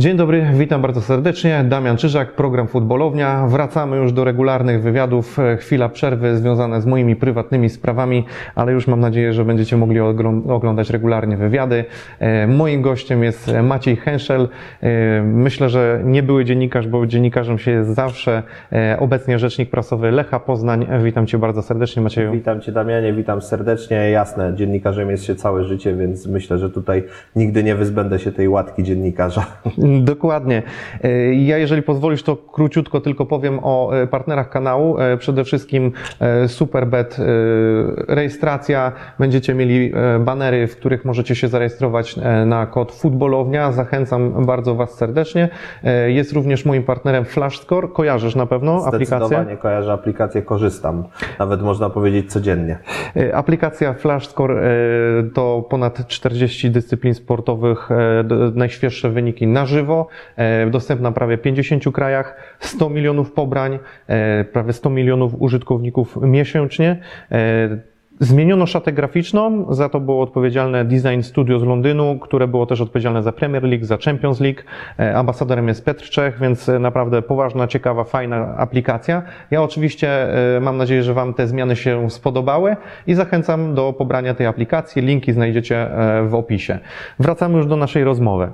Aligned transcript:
Dzień 0.00 0.16
dobry, 0.16 0.46
witam 0.54 0.82
bardzo 0.82 1.00
serdecznie. 1.00 1.64
Damian 1.68 1.96
Czyżak, 1.96 2.32
program 2.32 2.68
Futbolownia. 2.68 3.46
Wracamy 3.46 3.96
już 3.96 4.12
do 4.12 4.24
regularnych 4.24 4.82
wywiadów. 4.82 5.36
Chwila 5.58 5.88
przerwy 5.88 6.36
związana 6.36 6.80
z 6.80 6.86
moimi 6.86 7.16
prywatnymi 7.16 7.68
sprawami, 7.68 8.24
ale 8.54 8.72
już 8.72 8.86
mam 8.86 9.00
nadzieję, 9.00 9.32
że 9.32 9.44
będziecie 9.44 9.76
mogli 9.76 10.00
oglądać 10.48 10.90
regularnie 10.90 11.36
wywiady. 11.36 11.84
E, 12.18 12.46
moim 12.46 12.82
gościem 12.82 13.22
jest 13.22 13.52
Maciej 13.62 13.96
Henszel. 13.96 14.48
E, 14.82 15.22
myślę, 15.22 15.68
że 15.68 16.00
nie 16.04 16.22
były 16.22 16.44
dziennikarz, 16.44 16.88
bo 16.88 17.06
dziennikarzem 17.06 17.58
się 17.58 17.70
jest 17.70 17.90
zawsze. 17.90 18.42
E, 18.72 18.96
obecnie 19.00 19.38
rzecznik 19.38 19.70
prasowy 19.70 20.10
Lecha 20.10 20.40
Poznań. 20.40 20.86
Witam 21.04 21.26
Cię 21.26 21.38
bardzo 21.38 21.62
serdecznie, 21.62 22.02
Macieju. 22.02 22.32
Witam 22.32 22.60
Cię, 22.60 22.72
Damianie, 22.72 23.12
witam 23.12 23.42
serdecznie. 23.42 24.10
Jasne, 24.10 24.54
dziennikarzem 24.56 25.10
jest 25.10 25.24
się 25.24 25.34
całe 25.34 25.64
życie, 25.64 25.94
więc 25.96 26.26
myślę, 26.26 26.58
że 26.58 26.70
tutaj 26.70 27.04
nigdy 27.36 27.64
nie 27.64 27.74
wyzbędę 27.74 28.18
się 28.18 28.32
tej 28.32 28.48
łatki 28.48 28.82
dziennikarza. 28.82 29.46
Dokładnie. 30.12 30.62
E, 31.04 31.34
ja, 31.34 31.58
jeżeli 31.58 31.82
pozwolisz, 31.82 32.22
to 32.22 32.36
króciutko 32.36 33.00
tylko 33.00 33.26
powiem 33.26 33.58
o 33.62 33.96
e, 33.96 34.06
partnerach 34.06 34.50
kanału. 34.50 34.98
E, 34.98 35.16
przede 35.16 35.44
wszystkim 35.44 35.92
Superbet, 36.46 37.16
rejestracja. 38.08 38.92
Będziecie 39.18 39.54
mieli 39.54 39.92
banery, 40.20 40.66
w 40.66 40.76
których 40.76 41.04
możecie 41.04 41.34
się 41.34 41.48
zarejestrować 41.48 42.16
na 42.46 42.66
kod 42.66 42.92
futbolownia. 42.92 43.72
Zachęcam 43.72 44.46
bardzo 44.46 44.74
Was 44.74 44.94
serdecznie. 44.94 45.48
Jest 46.06 46.32
również 46.32 46.64
moim 46.64 46.82
partnerem 46.82 47.24
FlashScore. 47.24 47.88
Kojarzysz 47.88 48.34
na 48.34 48.46
pewno 48.46 48.84
aplikację? 48.86 49.26
Zdecydowanie 49.26 49.56
kojarzę 49.56 49.92
aplikację, 49.92 50.42
korzystam. 50.42 51.04
Nawet 51.38 51.62
można 51.62 51.90
powiedzieć 51.90 52.32
codziennie. 52.32 52.78
Aplikacja 53.32 53.94
FlashScore 53.94 54.62
to 55.34 55.66
ponad 55.70 56.06
40 56.06 56.70
dyscyplin 56.70 57.14
sportowych, 57.14 57.88
najświeższe 58.54 59.10
wyniki 59.10 59.46
na 59.46 59.66
żywo, 59.66 59.79
e, 60.36 60.70
dostępna 60.70 61.10
w 61.10 61.14
prawie 61.14 61.38
50 61.38 61.92
krajach, 61.92 62.56
100 62.60 62.90
milionów 62.90 63.32
pobrań, 63.32 63.78
e, 64.06 64.44
prawie 64.44 64.72
100 64.72 64.90
milionów 64.90 65.34
użytkowników 65.38 66.18
miesięcznie. 66.22 66.96
E, 67.32 67.90
zmieniono 68.20 68.66
szatę 68.66 68.92
graficzną, 68.92 69.74
za 69.74 69.88
to 69.88 70.00
było 70.00 70.22
odpowiedzialne 70.22 70.84
Design 70.84 71.20
Studio 71.22 71.58
z 71.58 71.62
Londynu, 71.62 72.18
które 72.18 72.48
było 72.48 72.66
też 72.66 72.80
odpowiedzialne 72.80 73.22
za 73.22 73.32
Premier 73.32 73.62
League, 73.62 73.84
za 73.84 73.96
Champions 73.96 74.40
League. 74.40 74.60
Ambasadorem 75.14 75.68
jest 75.68 75.84
Petr 75.84 76.04
Czech, 76.04 76.38
więc 76.40 76.70
naprawdę 76.80 77.22
poważna, 77.22 77.66
ciekawa, 77.66 78.04
fajna 78.04 78.56
aplikacja. 78.56 79.22
Ja 79.50 79.62
oczywiście 79.62 80.28
mam 80.60 80.76
nadzieję, 80.76 81.02
że 81.02 81.14
Wam 81.14 81.34
te 81.34 81.46
zmiany 81.46 81.76
się 81.76 82.10
spodobały 82.10 82.76
i 83.06 83.14
zachęcam 83.14 83.74
do 83.74 83.92
pobrania 83.92 84.34
tej 84.34 84.46
aplikacji. 84.46 85.02
Linki 85.02 85.32
znajdziecie 85.32 85.88
w 86.26 86.34
opisie. 86.34 86.78
Wracamy 87.18 87.56
już 87.56 87.66
do 87.66 87.76
naszej 87.76 88.04
rozmowy. 88.04 88.52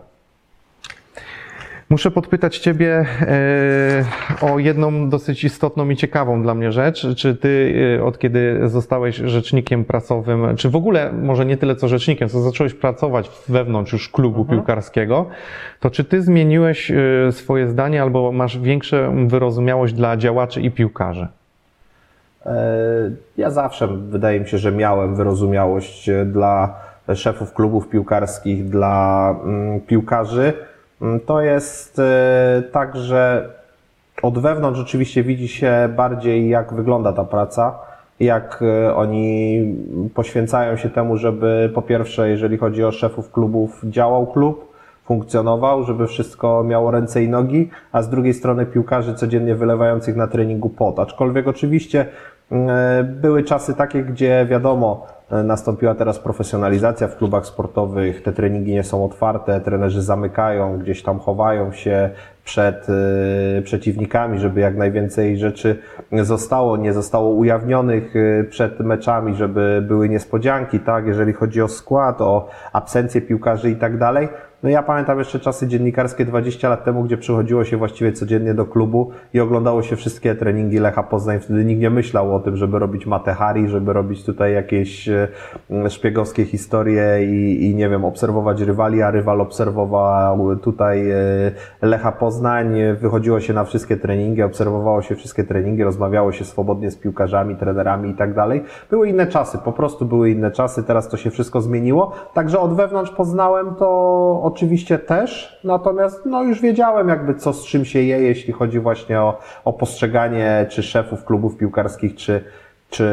Muszę 1.90 2.10
podpytać 2.10 2.58
Ciebie 2.58 3.06
e, 3.20 4.04
o 4.40 4.58
jedną 4.58 5.10
dosyć 5.10 5.44
istotną 5.44 5.88
i 5.88 5.96
ciekawą 5.96 6.42
dla 6.42 6.54
mnie 6.54 6.72
rzecz. 6.72 7.06
Czy 7.16 7.36
Ty, 7.36 7.74
e, 7.98 8.04
od 8.04 8.18
kiedy 8.18 8.60
zostałeś 8.68 9.16
rzecznikiem 9.16 9.84
prasowym, 9.84 10.56
czy 10.56 10.70
w 10.70 10.76
ogóle 10.76 11.12
może 11.12 11.46
nie 11.46 11.56
tyle 11.56 11.76
co 11.76 11.88
rzecznikiem, 11.88 12.28
co 12.28 12.40
zacząłeś 12.40 12.74
pracować 12.74 13.30
wewnątrz 13.48 13.92
już 13.92 14.08
klubu 14.08 14.40
mhm. 14.40 14.58
piłkarskiego, 14.58 15.26
to 15.80 15.90
czy 15.90 16.04
Ty 16.04 16.22
zmieniłeś 16.22 16.90
e, 16.90 17.32
swoje 17.32 17.68
zdanie 17.68 18.02
albo 18.02 18.32
masz 18.32 18.58
większą 18.58 19.28
wyrozumiałość 19.28 19.94
dla 19.94 20.16
działaczy 20.16 20.60
i 20.60 20.70
piłkarzy? 20.70 21.28
Ja 23.36 23.50
zawsze, 23.50 23.88
wydaje 23.88 24.40
mi 24.40 24.48
się, 24.48 24.58
że 24.58 24.72
miałem 24.72 25.16
wyrozumiałość 25.16 26.10
dla 26.26 26.74
szefów 27.14 27.54
klubów 27.54 27.88
piłkarskich, 27.88 28.68
dla 28.68 29.34
mm, 29.44 29.80
piłkarzy 29.80 30.52
to 31.26 31.40
jest 31.40 31.98
e, 31.98 32.62
tak, 32.72 32.96
że 32.96 33.50
od 34.22 34.38
wewnątrz 34.38 34.78
rzeczywiście 34.78 35.22
widzi 35.22 35.48
się 35.48 35.88
bardziej, 35.96 36.48
jak 36.48 36.74
wygląda 36.74 37.12
ta 37.12 37.24
praca, 37.24 37.78
jak 38.20 38.62
e, 38.62 38.94
oni 38.94 39.60
poświęcają 40.14 40.76
się 40.76 40.90
temu, 40.90 41.16
żeby 41.16 41.70
po 41.74 41.82
pierwsze, 41.82 42.28
jeżeli 42.28 42.58
chodzi 42.58 42.84
o 42.84 42.92
szefów 42.92 43.32
klubów, 43.32 43.80
działał 43.84 44.26
klub, 44.26 44.76
funkcjonował, 45.04 45.84
żeby 45.84 46.06
wszystko 46.06 46.64
miało 46.64 46.90
ręce 46.90 47.24
i 47.24 47.28
nogi, 47.28 47.70
a 47.92 48.02
z 48.02 48.08
drugiej 48.08 48.34
strony 48.34 48.66
piłkarzy 48.66 49.14
codziennie 49.14 49.54
wylewających 49.54 50.16
na 50.16 50.26
treningu 50.26 50.68
pot. 50.68 50.98
Aczkolwiek 50.98 51.48
oczywiście 51.48 52.00
mm, 52.00 52.12
były 53.04 53.44
czasy 53.44 53.74
takie, 53.74 54.02
gdzie 54.02 54.46
wiadomo, 54.50 55.06
E, 55.30 55.42
nastąpiła 55.42 55.94
teraz 55.94 56.18
profesjonalizacja 56.18 57.08
w 57.08 57.16
klubach 57.16 57.46
sportowych, 57.46 58.22
te 58.22 58.32
treningi 58.32 58.72
nie 58.72 58.84
są 58.84 59.04
otwarte, 59.04 59.60
trenerzy 59.60 60.02
zamykają, 60.02 60.78
gdzieś 60.78 61.02
tam 61.02 61.18
chowają 61.18 61.72
się 61.72 62.10
przed 62.44 62.86
e, 63.58 63.62
przeciwnikami, 63.62 64.38
żeby 64.38 64.60
jak 64.60 64.76
najwięcej 64.76 65.38
rzeczy 65.38 65.78
zostało, 66.12 66.76
nie 66.76 66.92
zostało 66.92 67.30
ujawnionych 67.30 68.14
e, 68.16 68.44
przed 68.44 68.80
meczami, 68.80 69.34
żeby 69.34 69.84
były 69.88 70.08
niespodzianki, 70.08 70.80
tak, 70.80 71.06
jeżeli 71.06 71.32
chodzi 71.32 71.62
o 71.62 71.68
skład, 71.68 72.20
o 72.20 72.48
absencję 72.72 73.20
piłkarzy 73.20 73.70
i 73.70 73.76
tak 73.76 73.98
dalej. 73.98 74.28
No 74.66 74.70
ja 74.70 74.82
pamiętam 74.82 75.18
jeszcze 75.18 75.40
czasy 75.40 75.68
dziennikarskie 75.68 76.24
20 76.24 76.68
lat 76.68 76.84
temu, 76.84 77.02
gdzie 77.02 77.16
przychodziło 77.16 77.64
się 77.64 77.76
właściwie 77.76 78.12
codziennie 78.12 78.54
do 78.54 78.64
klubu 78.64 79.10
i 79.34 79.40
oglądało 79.40 79.82
się 79.82 79.96
wszystkie 79.96 80.34
treningi 80.34 80.78
Lecha 80.78 81.02
Poznań. 81.02 81.40
Wtedy 81.40 81.64
nikt 81.64 81.80
nie 81.80 81.90
myślał 81.90 82.34
o 82.34 82.40
tym, 82.40 82.56
żeby 82.56 82.78
robić 82.78 83.06
matehari, 83.06 83.68
żeby 83.68 83.92
robić 83.92 84.24
tutaj 84.24 84.52
jakieś 84.54 85.08
e, 85.08 85.28
szpiegowskie 85.88 86.44
historie 86.44 87.24
i, 87.24 87.64
i 87.64 87.74
nie 87.74 87.88
wiem, 87.88 88.04
obserwować 88.04 88.60
rywali, 88.60 89.02
a 89.02 89.10
rywal 89.10 89.40
obserwował 89.40 90.56
tutaj 90.56 91.10
e, 91.10 91.16
Lecha 91.82 92.12
Poznań. 92.12 92.74
Wychodziło 93.00 93.40
się 93.40 93.52
na 93.52 93.64
wszystkie 93.64 93.96
treningi, 93.96 94.42
obserwowało 94.42 95.02
się 95.02 95.14
wszystkie 95.14 95.44
treningi, 95.44 95.84
rozmawiało 95.84 96.32
się 96.32 96.44
swobodnie 96.44 96.90
z 96.90 96.96
piłkarzami, 96.96 97.56
trenerami 97.56 98.10
i 98.10 98.14
tak 98.14 98.34
dalej. 98.34 98.64
Były 98.90 99.08
inne 99.08 99.26
czasy, 99.26 99.58
po 99.58 99.72
prostu 99.72 100.06
były 100.06 100.30
inne 100.30 100.50
czasy, 100.50 100.82
teraz 100.82 101.08
to 101.08 101.16
się 101.16 101.30
wszystko 101.30 101.60
zmieniło. 101.60 102.12
Także 102.34 102.60
od 102.60 102.76
wewnątrz 102.76 103.10
poznałem 103.10 103.74
to 103.74 104.55
oczywiście 104.56 104.98
też, 104.98 105.58
natomiast 105.64 106.26
no 106.26 106.42
już 106.42 106.60
wiedziałem 106.60 107.08
jakby 107.08 107.34
co 107.34 107.52
z 107.52 107.66
czym 107.66 107.84
się 107.84 108.02
je, 108.02 108.20
jeśli 108.20 108.52
chodzi 108.52 108.80
właśnie 108.80 109.20
o, 109.20 109.38
o 109.64 109.72
postrzeganie 109.72 110.66
czy 110.68 110.82
szefów 110.82 111.24
klubów 111.24 111.56
piłkarskich, 111.56 112.14
czy, 112.14 112.44
czy 112.90 113.04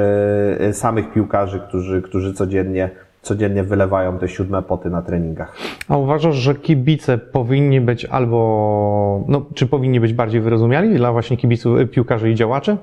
y, 0.70 0.74
samych 0.74 1.14
piłkarzy, 1.14 1.60
którzy, 1.60 2.02
którzy 2.02 2.34
codziennie 2.34 2.90
codziennie 3.22 3.64
wylewają 3.64 4.20
te 4.20 4.30
siódme 4.30 4.62
poty 4.62 4.90
na 4.90 5.02
treningach. 5.02 5.58
A 5.90 5.98
uważasz, 5.98 6.36
że 6.36 6.56
kibice 6.56 7.18
powinni 7.18 7.82
być 7.82 8.06
albo, 8.06 9.24
no, 9.28 9.46
czy 9.54 9.68
powinni 9.68 10.00
być 10.00 10.14
bardziej 10.14 10.42
wyrozumiali 10.42 10.96
dla 10.96 11.12
właśnie 11.12 11.38
kibiców, 11.38 11.80
y, 11.80 11.88
piłkarzy 11.88 12.32
i 12.32 12.36
działaczy? 12.36 12.78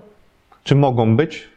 Czy 0.64 0.74
mogą 0.74 1.16
być? 1.16 1.48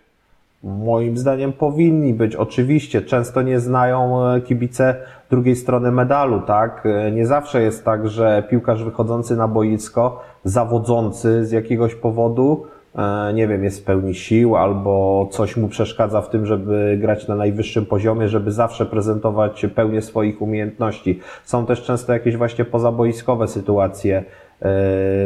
Moim 0.63 1.17
zdaniem 1.17 1.53
powinni 1.53 2.13
być. 2.13 2.35
Oczywiście 2.35 3.01
często 3.01 3.41
nie 3.41 3.59
znają 3.59 4.27
e, 4.27 4.41
kibice 4.41 4.95
drugiej 5.29 5.55
strony 5.55 5.91
medalu, 5.91 6.41
tak? 6.41 6.85
E, 6.85 7.11
nie 7.11 7.25
zawsze 7.25 7.61
jest 7.61 7.85
tak, 7.85 8.07
że 8.07 8.43
piłkarz 8.49 8.83
wychodzący 8.83 9.35
na 9.35 9.47
boisko, 9.47 10.21
zawodzący 10.43 11.45
z 11.45 11.51
jakiegoś 11.51 11.95
powodu, 11.95 12.65
e, 12.95 13.33
nie 13.33 13.47
wiem, 13.47 13.63
jest 13.63 13.81
w 13.81 13.83
pełni 13.83 14.15
sił 14.15 14.55
albo 14.55 15.27
coś 15.31 15.57
mu 15.57 15.67
przeszkadza 15.67 16.21
w 16.21 16.29
tym, 16.29 16.45
żeby 16.45 16.97
grać 17.01 17.27
na 17.27 17.35
najwyższym 17.35 17.85
poziomie, 17.85 18.27
żeby 18.27 18.51
zawsze 18.51 18.85
prezentować 18.85 19.65
pełnię 19.75 20.01
swoich 20.01 20.41
umiejętności. 20.41 21.19
Są 21.43 21.65
też 21.65 21.83
często 21.83 22.13
jakieś 22.13 22.37
właśnie 22.37 22.65
pozaboiskowe 22.65 23.47
sytuacje. 23.47 24.23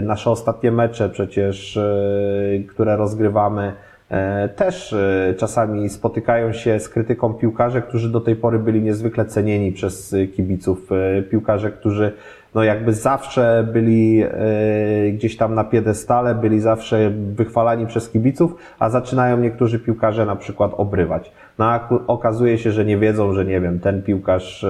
Nasze 0.03 0.31
ostatnie 0.31 0.71
mecze 0.71 1.09
przecież, 1.09 1.79
które 2.67 2.95
rozgrywamy, 2.95 3.73
też 4.55 4.93
e, 4.93 5.33
czasami 5.37 5.89
spotykają 5.89 6.53
się 6.53 6.79
z 6.79 6.89
krytyką 6.89 7.33
piłkarze, 7.33 7.81
którzy 7.81 8.11
do 8.11 8.21
tej 8.21 8.35
pory 8.35 8.59
byli 8.59 8.81
niezwykle 8.81 9.25
cenieni 9.25 9.71
przez 9.71 10.15
kibiców. 10.35 10.89
E, 10.91 11.21
piłkarze, 11.21 11.71
którzy 11.71 12.13
no 12.55 12.63
jakby 12.63 12.93
zawsze 12.93 13.67
byli 13.73 14.23
gdzieś 15.13 15.37
tam 15.37 15.55
na 15.55 15.63
piedestale, 15.63 16.35
byli 16.35 16.59
zawsze 16.59 17.09
wychwalani 17.09 17.87
przez 17.87 18.09
kibiców, 18.09 18.55
a 18.79 18.89
zaczynają 18.89 19.37
niektórzy 19.37 19.79
piłkarze 19.79 20.25
na 20.25 20.35
przykład 20.35 20.71
obrywać. 20.77 21.31
No 21.59 21.65
a 21.65 21.89
okazuje 22.07 22.57
się, 22.57 22.71
że 22.71 22.85
nie 22.85 22.97
wiedzą, 22.97 23.33
że 23.33 23.45
nie 23.45 23.61
wiem, 23.61 23.79
ten 23.79 24.03
piłkarz 24.03 24.65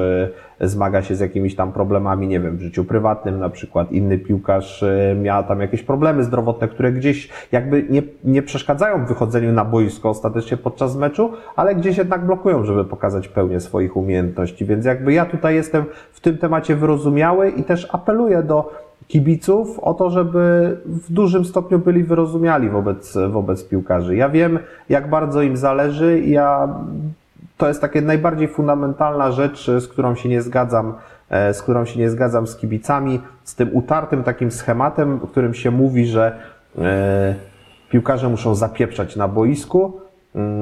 zmaga 0.62 1.02
się 1.02 1.16
z 1.16 1.20
jakimiś 1.20 1.56
tam 1.56 1.72
problemami, 1.72 2.28
nie 2.28 2.40
wiem, 2.40 2.58
w 2.58 2.62
życiu 2.62 2.86
prywatnym 2.86 3.40
na 3.40 3.50
przykład. 3.50 3.92
Inny 3.92 4.18
piłkarz 4.18 4.84
e, 4.84 5.16
miał 5.22 5.44
tam 5.44 5.62
jakieś 5.62 5.84
problemy 5.84 6.24
zdrowotne, 6.24 6.68
które 6.68 6.92
gdzieś 6.92 7.30
jakby 7.52 7.84
nie, 7.90 8.02
nie 8.24 8.42
przeszkadzają 8.42 9.06
w 9.06 9.08
wychodzeniu 9.08 9.54
na 9.54 9.66
boisko 9.66 10.10
ostatecznie 10.10 10.58
podczas 10.58 10.96
meczu, 10.96 11.34
ale 11.56 11.76
gdzieś 11.76 11.98
jednak 11.98 12.26
blokują, 12.26 12.64
żeby 12.64 12.86
pokazać 12.86 13.28
pełnię 13.28 13.60
swoich 13.60 13.98
umiejętności. 13.98 14.66
Więc 14.66 14.86
jakby 14.86 15.14
ja 15.14 15.26
tutaj 15.26 15.56
jestem 15.56 15.86
w 16.12 16.20
tym 16.20 16.38
temacie 16.38 16.76
wyrozumiały 16.76 17.50
i 17.50 17.64
też 17.64 17.88
apeluję 17.92 18.44
do 18.44 18.87
kibiców 19.08 19.80
o 19.80 19.94
to, 19.94 20.10
żeby 20.10 20.78
w 20.86 21.14
dużym 21.14 21.46
stopniu 21.46 21.80
byli 21.80 22.04
wyrozumiali 22.04 22.70
wobec, 22.70 23.18
wobec 23.30 23.68
piłkarzy. 23.68 24.16
Ja 24.16 24.30
wiem, 24.30 24.60
jak 24.90 25.10
bardzo 25.10 25.42
im 25.42 25.58
zależy. 25.58 26.20
Ja 26.20 26.76
to 27.58 27.68
jest 27.68 27.82
takie 27.82 28.02
najbardziej 28.02 28.48
fundamentalna 28.48 29.32
rzecz, 29.32 29.68
z 29.68 29.88
którą 29.88 30.16
się 30.16 30.30
nie 30.30 30.42
zgadzam 30.42 30.94
e, 31.30 31.54
z 31.54 31.62
którą 31.62 31.86
się 31.86 32.00
nie 32.00 32.10
zgadzam 32.10 32.48
z 32.48 32.56
kibicami, 32.56 33.20
z 33.44 33.56
tym 33.56 33.70
utartym 33.74 34.24
takim 34.24 34.52
schematem, 34.52 35.18
w 35.18 35.32
którym 35.32 35.54
się 35.54 35.72
mówi, 35.72 36.06
że 36.06 36.40
e, 36.78 37.36
piłkarze 37.90 38.30
muszą 38.30 38.56
zapieprzać 38.56 39.16
na 39.16 39.28
boisku, 39.28 40.02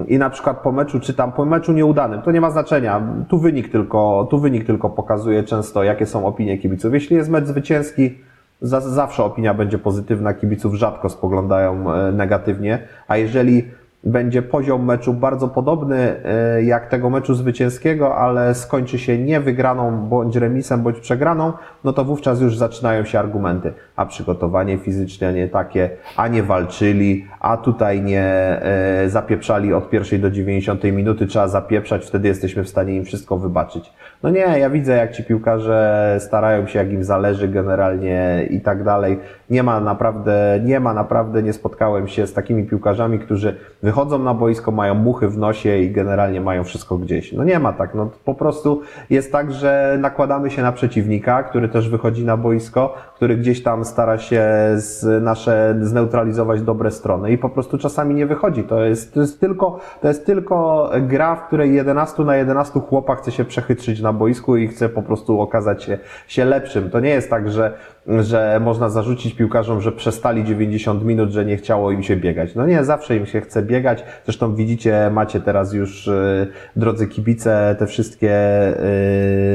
i 0.08 0.18
na 0.18 0.30
przykład 0.30 0.58
po 0.58 0.72
meczu, 0.72 1.00
czy 1.00 1.14
tam 1.14 1.32
po 1.32 1.46
meczu 1.46 1.74
nieudanym, 1.74 2.22
to 2.22 2.32
nie 2.32 2.42
ma 2.42 2.52
znaczenia. 2.52 3.02
Tu 3.28 3.40
wynik 3.40 3.72
tylko, 3.72 4.28
tu 4.30 4.40
wynik 4.40 4.66
tylko 4.66 4.90
pokazuje 4.90 5.44
często, 5.44 5.84
jakie 5.84 6.06
są 6.06 6.26
opinie 6.26 6.58
kibiców. 6.58 6.94
Jeśli 6.94 7.16
jest 7.16 7.30
mecz 7.30 7.46
zwycięski, 7.46 8.18
za, 8.62 8.82
zawsze 8.82 9.24
opinia 9.24 9.54
będzie 9.54 9.78
pozytywna, 9.78 10.34
kibiców 10.34 10.74
rzadko 10.74 11.10
spoglądają 11.10 11.94
e, 11.94 12.12
negatywnie, 12.12 12.80
a 13.08 13.18
jeżeli 13.18 13.64
będzie 14.06 14.42
poziom 14.42 14.86
meczu 14.86 15.14
bardzo 15.14 15.48
podobny 15.48 16.16
e, 16.26 16.64
jak 16.64 16.90
tego 16.90 17.10
meczu 17.10 17.36
zwycięskiego, 17.36 18.16
ale 18.16 18.56
skończy 18.56 19.00
się 19.00 19.18
nie 19.18 19.40
wygraną, 19.40 20.08
bądź 20.08 20.36
remisem, 20.36 20.84
bądź 20.84 21.00
przegraną, 21.00 21.54
no 21.84 21.94
to 21.94 22.06
wówczas 22.06 22.42
już 22.42 22.58
zaczynają 22.58 23.06
się 23.06 23.20
argumenty. 23.20 23.74
A 23.96 24.06
przygotowanie 24.06 24.78
fizyczne 24.78 25.34
nie 25.34 25.48
takie, 25.48 25.90
a 26.18 26.28
nie 26.28 26.44
walczyli, 26.44 27.26
a 27.40 27.58
tutaj 27.58 28.02
nie 28.02 28.24
e, 28.24 29.10
zapieprzali 29.10 29.74
od 29.74 29.90
pierwszej 29.90 30.20
do 30.20 30.32
90 30.32 30.84
minuty, 30.84 31.28
trzeba 31.28 31.48
zapieprzać, 31.48 32.06
wtedy 32.06 32.28
jesteśmy 32.28 32.64
w 32.64 32.70
stanie 32.70 32.96
im 32.96 33.06
wszystko 33.06 33.38
wybaczyć. 33.38 33.94
No 34.24 34.30
nie, 34.30 34.40
ja 34.60 34.70
widzę 34.70 34.96
jak 34.96 35.12
ci 35.12 35.24
piłkarze 35.24 36.18
starają 36.20 36.68
się, 36.68 36.80
jak 36.80 36.92
im 36.92 37.04
zależy 37.04 37.48
generalnie 37.48 38.48
i 38.50 38.62
tak 38.62 38.84
dalej. 38.84 39.20
Nie 39.50 39.64
ma 39.64 39.80
naprawdę, 39.80 40.60
nie 40.64 40.80
ma 40.80 40.94
naprawdę, 40.94 41.44
nie 41.44 41.54
spotkałem 41.54 42.08
się 42.08 42.28
z 42.28 42.34
takimi 42.34 42.64
piłkarzami, 42.64 43.20
którzy 43.20 43.56
wychodzą 43.84 44.20
na 44.20 44.34
boisko, 44.34 44.72
mają 44.72 44.96
muchy 44.96 45.28
w 45.28 45.38
nosie 45.38 45.78
i 45.78 45.92
generalnie 45.92 46.42
mają 46.42 46.64
wszystko 46.64 46.98
gdzieś. 46.98 47.34
No 47.34 47.44
nie 47.44 47.60
ma 47.60 47.74
tak, 47.74 47.96
no 47.96 48.10
po 48.26 48.34
prostu 48.34 48.82
jest 49.10 49.32
tak, 49.32 49.52
że 49.52 49.98
nakładamy 50.00 50.52
się 50.52 50.62
na 50.62 50.72
przeciwnika, 50.72 51.44
który 51.44 51.70
też 51.70 51.90
wychodzi 51.90 52.26
na 52.26 52.38
boisko, 52.38 52.94
który 53.16 53.38
gdzieś 53.38 53.64
tam 53.64 53.86
stara 53.86 54.18
się 54.18 54.44
z 54.76 55.24
nasze 55.24 55.76
zneutralizować 55.82 56.62
dobre 56.62 56.92
strony 56.92 57.32
i 57.32 57.38
po 57.38 57.50
prostu 57.50 57.78
czasami 57.78 58.16
nie 58.16 58.26
wychodzi. 58.26 58.64
To 58.64 58.86
jest, 58.86 59.14
to 59.14 59.22
jest 59.22 59.40
tylko, 59.40 59.80
to 60.02 60.08
jest 60.08 60.26
tylko 60.26 60.90
gra, 61.02 61.36
w 61.36 61.48
której 61.48 61.76
11 61.76 62.24
na 62.24 62.36
11 62.36 62.80
chłopa 62.80 63.16
chce 63.16 63.32
się 63.32 63.46
przechytrzyć 63.46 64.02
na 64.02 64.14
boisku 64.14 64.58
i 64.58 64.68
chce 64.68 64.90
po 64.90 65.02
prostu 65.02 65.42
okazać 65.42 65.84
się, 65.84 65.98
się 66.28 66.46
lepszym. 66.46 66.90
To 66.90 67.00
nie 67.00 67.10
jest 67.10 67.30
tak, 67.30 67.52
że 67.52 67.74
że 68.08 68.60
można 68.64 68.90
zarzucić 68.90 69.34
piłkarzom, 69.34 69.82
że 69.82 69.92
przestali 69.92 70.44
90 70.44 71.06
minut, 71.06 71.30
że 71.30 71.46
nie 71.46 71.58
chciało 71.58 71.92
im 71.92 72.04
się 72.04 72.16
biegać. 72.16 72.56
No 72.56 72.66
nie, 72.68 72.84
zawsze 72.84 73.16
im 73.18 73.26
się 73.26 73.42
chce 73.42 73.64
biegać. 73.64 74.04
Zresztą 74.26 74.56
widzicie, 74.56 75.10
macie 75.14 75.42
teraz 75.42 75.74
już, 75.74 76.08
yy, 76.08 76.48
drodzy 76.76 77.08
kibice, 77.08 77.76
te 77.80 77.88
wszystkie, 77.88 78.36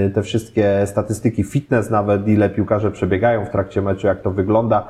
yy, 0.05 0.11
te 0.11 0.23
wszystkie 0.23 0.82
statystyki 0.87 1.44
fitness 1.44 1.91
nawet, 1.91 2.29
ile 2.29 2.50
piłkarze 2.50 2.91
przebiegają 2.91 3.44
w 3.44 3.50
trakcie 3.50 3.82
meczu, 3.82 4.06
jak 4.06 4.20
to 4.23 4.31
wygląda. 4.31 4.88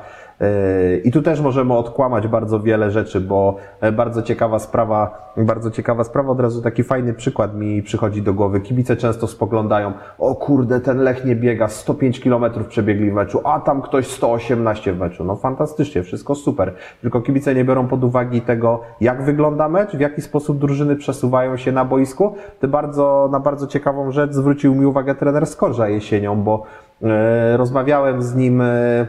I 1.03 1.11
tu 1.11 1.21
też 1.21 1.41
możemy 1.41 1.73
odkłamać 1.73 2.27
bardzo 2.27 2.59
wiele 2.59 2.91
rzeczy, 2.91 3.21
bo 3.21 3.55
e, 3.81 3.91
bardzo 3.91 4.21
ciekawa 4.21 4.59
sprawa, 4.59 5.31
bardzo 5.37 5.71
ciekawa 5.71 6.03
sprawa, 6.03 6.31
od 6.31 6.39
razu 6.39 6.61
taki 6.61 6.83
fajny 6.83 7.13
przykład 7.13 7.55
mi 7.55 7.83
przychodzi 7.83 8.21
do 8.21 8.33
głowy. 8.33 8.61
Kibice 8.61 8.95
często 8.95 9.27
spoglądają, 9.27 9.93
o 10.19 10.35
kurde, 10.35 10.79
ten 10.79 10.97
Lech 10.97 11.25
nie 11.25 11.35
biega, 11.35 11.67
105 11.67 12.19
km 12.19 12.45
przebiegli 12.69 13.11
w 13.11 13.13
meczu, 13.13 13.41
a 13.43 13.59
tam 13.59 13.81
ktoś 13.81 14.07
118 14.07 14.93
w 14.93 14.99
meczu. 14.99 15.23
No 15.23 15.35
fantastycznie, 15.35 16.03
wszystko 16.03 16.35
super. 16.35 16.73
Tylko 17.01 17.21
kibice 17.21 17.55
nie 17.55 17.65
biorą 17.65 17.87
pod 17.87 18.03
uwagę 18.03 18.41
tego, 18.41 18.81
jak 19.01 19.23
wygląda 19.23 19.69
mecz, 19.69 19.91
w 19.91 19.99
jaki 19.99 20.21
sposób 20.21 20.57
drużyny 20.57 20.95
przesuwają 20.95 21.57
się 21.57 21.71
na 21.71 21.85
boisku. 21.85 22.35
Ty 22.59 22.67
bardzo, 22.67 23.29
na 23.31 23.39
bardzo 23.39 23.67
ciekawą 23.67 24.11
rzecz 24.11 24.31
zwrócił 24.31 24.75
mi 24.75 24.85
uwagę 24.85 25.15
trener 25.15 25.47
Skorża 25.47 25.89
jesienią, 25.89 26.35
bo 26.35 26.63
e, 27.03 27.57
rozmawiałem 27.57 28.21
z 28.21 28.35
nim 28.35 28.61
e, 28.61 29.07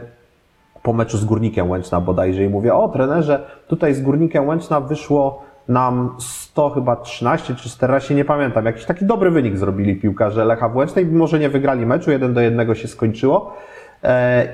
po 0.83 0.93
meczu 0.93 1.17
z 1.17 1.25
Górnikiem 1.25 1.69
Łęczna 1.69 2.01
bodajże 2.01 2.43
i 2.43 2.49
mówię, 2.49 2.75
o 2.75 2.89
trenerze, 2.89 3.45
tutaj 3.67 3.93
z 3.93 4.01
Górnikiem 4.01 4.47
Łęczna 4.47 4.81
wyszło 4.81 5.43
nam 5.67 6.15
100 6.19 6.69
chyba 6.69 6.95
13 6.95 7.55
czy 7.55 7.69
14, 7.69 8.15
nie 8.15 8.25
pamiętam, 8.25 8.65
jakiś 8.65 8.85
taki 8.85 9.05
dobry 9.05 9.31
wynik 9.31 9.57
zrobili 9.57 9.95
piłkarze 9.95 10.45
Lecha 10.45 10.69
w 10.69 10.75
Łęcznej, 10.75 11.05
mimo 11.05 11.27
że 11.27 11.39
nie 11.39 11.49
wygrali 11.49 11.85
meczu, 11.85 12.11
jeden 12.11 12.33
do 12.33 12.41
jednego 12.41 12.75
się 12.75 12.87
skończyło, 12.87 13.53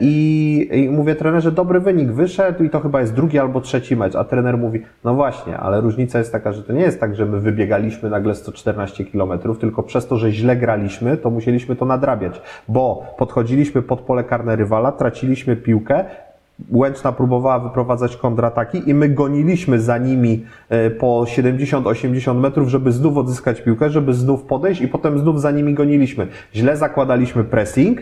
I, 0.01 0.69
I 0.73 0.89
mówię, 0.89 1.15
trenerze, 1.15 1.51
dobry 1.51 1.79
wynik 1.79 2.11
wyszedł 2.11 2.63
i 2.63 2.69
to 2.69 2.79
chyba 2.79 3.01
jest 3.01 3.13
drugi 3.13 3.39
albo 3.39 3.61
trzeci 3.61 3.95
mecz, 3.95 4.15
a 4.15 4.23
trener 4.23 4.57
mówi, 4.57 4.81
no 5.03 5.15
właśnie, 5.15 5.57
ale 5.57 5.81
różnica 5.81 6.19
jest 6.19 6.31
taka, 6.31 6.53
że 6.53 6.63
to 6.63 6.73
nie 6.73 6.81
jest 6.81 6.99
tak, 6.99 7.15
że 7.15 7.25
my 7.25 7.39
wybiegaliśmy 7.39 8.09
nagle 8.09 8.35
114 8.35 9.05
km, 9.05 9.39
tylko 9.59 9.83
przez 9.83 10.07
to, 10.07 10.17
że 10.17 10.31
źle 10.31 10.55
graliśmy, 10.55 11.17
to 11.17 11.29
musieliśmy 11.29 11.75
to 11.75 11.85
nadrabiać, 11.85 12.41
bo 12.67 13.05
podchodziliśmy 13.17 13.81
pod 13.81 14.01
pole 14.01 14.23
karne 14.23 14.55
rywala, 14.55 14.91
traciliśmy 14.91 15.55
piłkę, 15.55 16.05
Łęczna 16.71 17.11
próbowała 17.11 17.59
wyprowadzać 17.59 18.17
kontrataki 18.17 18.89
i 18.89 18.93
my 18.93 19.09
goniliśmy 19.09 19.79
za 19.79 19.97
nimi 19.97 20.45
e, 20.69 20.89
po 20.89 21.25
70-80 21.27 22.35
metrów, 22.35 22.69
żeby 22.69 22.91
znów 22.91 23.17
odzyskać 23.17 23.61
piłkę, 23.61 23.89
żeby 23.89 24.13
znów 24.13 24.43
podejść 24.43 24.81
i 24.81 24.87
potem 24.87 25.19
znów 25.19 25.41
za 25.41 25.51
nimi 25.51 25.73
goniliśmy. 25.73 26.27
Źle 26.55 26.77
zakładaliśmy 26.77 27.43
pressing, 27.43 27.99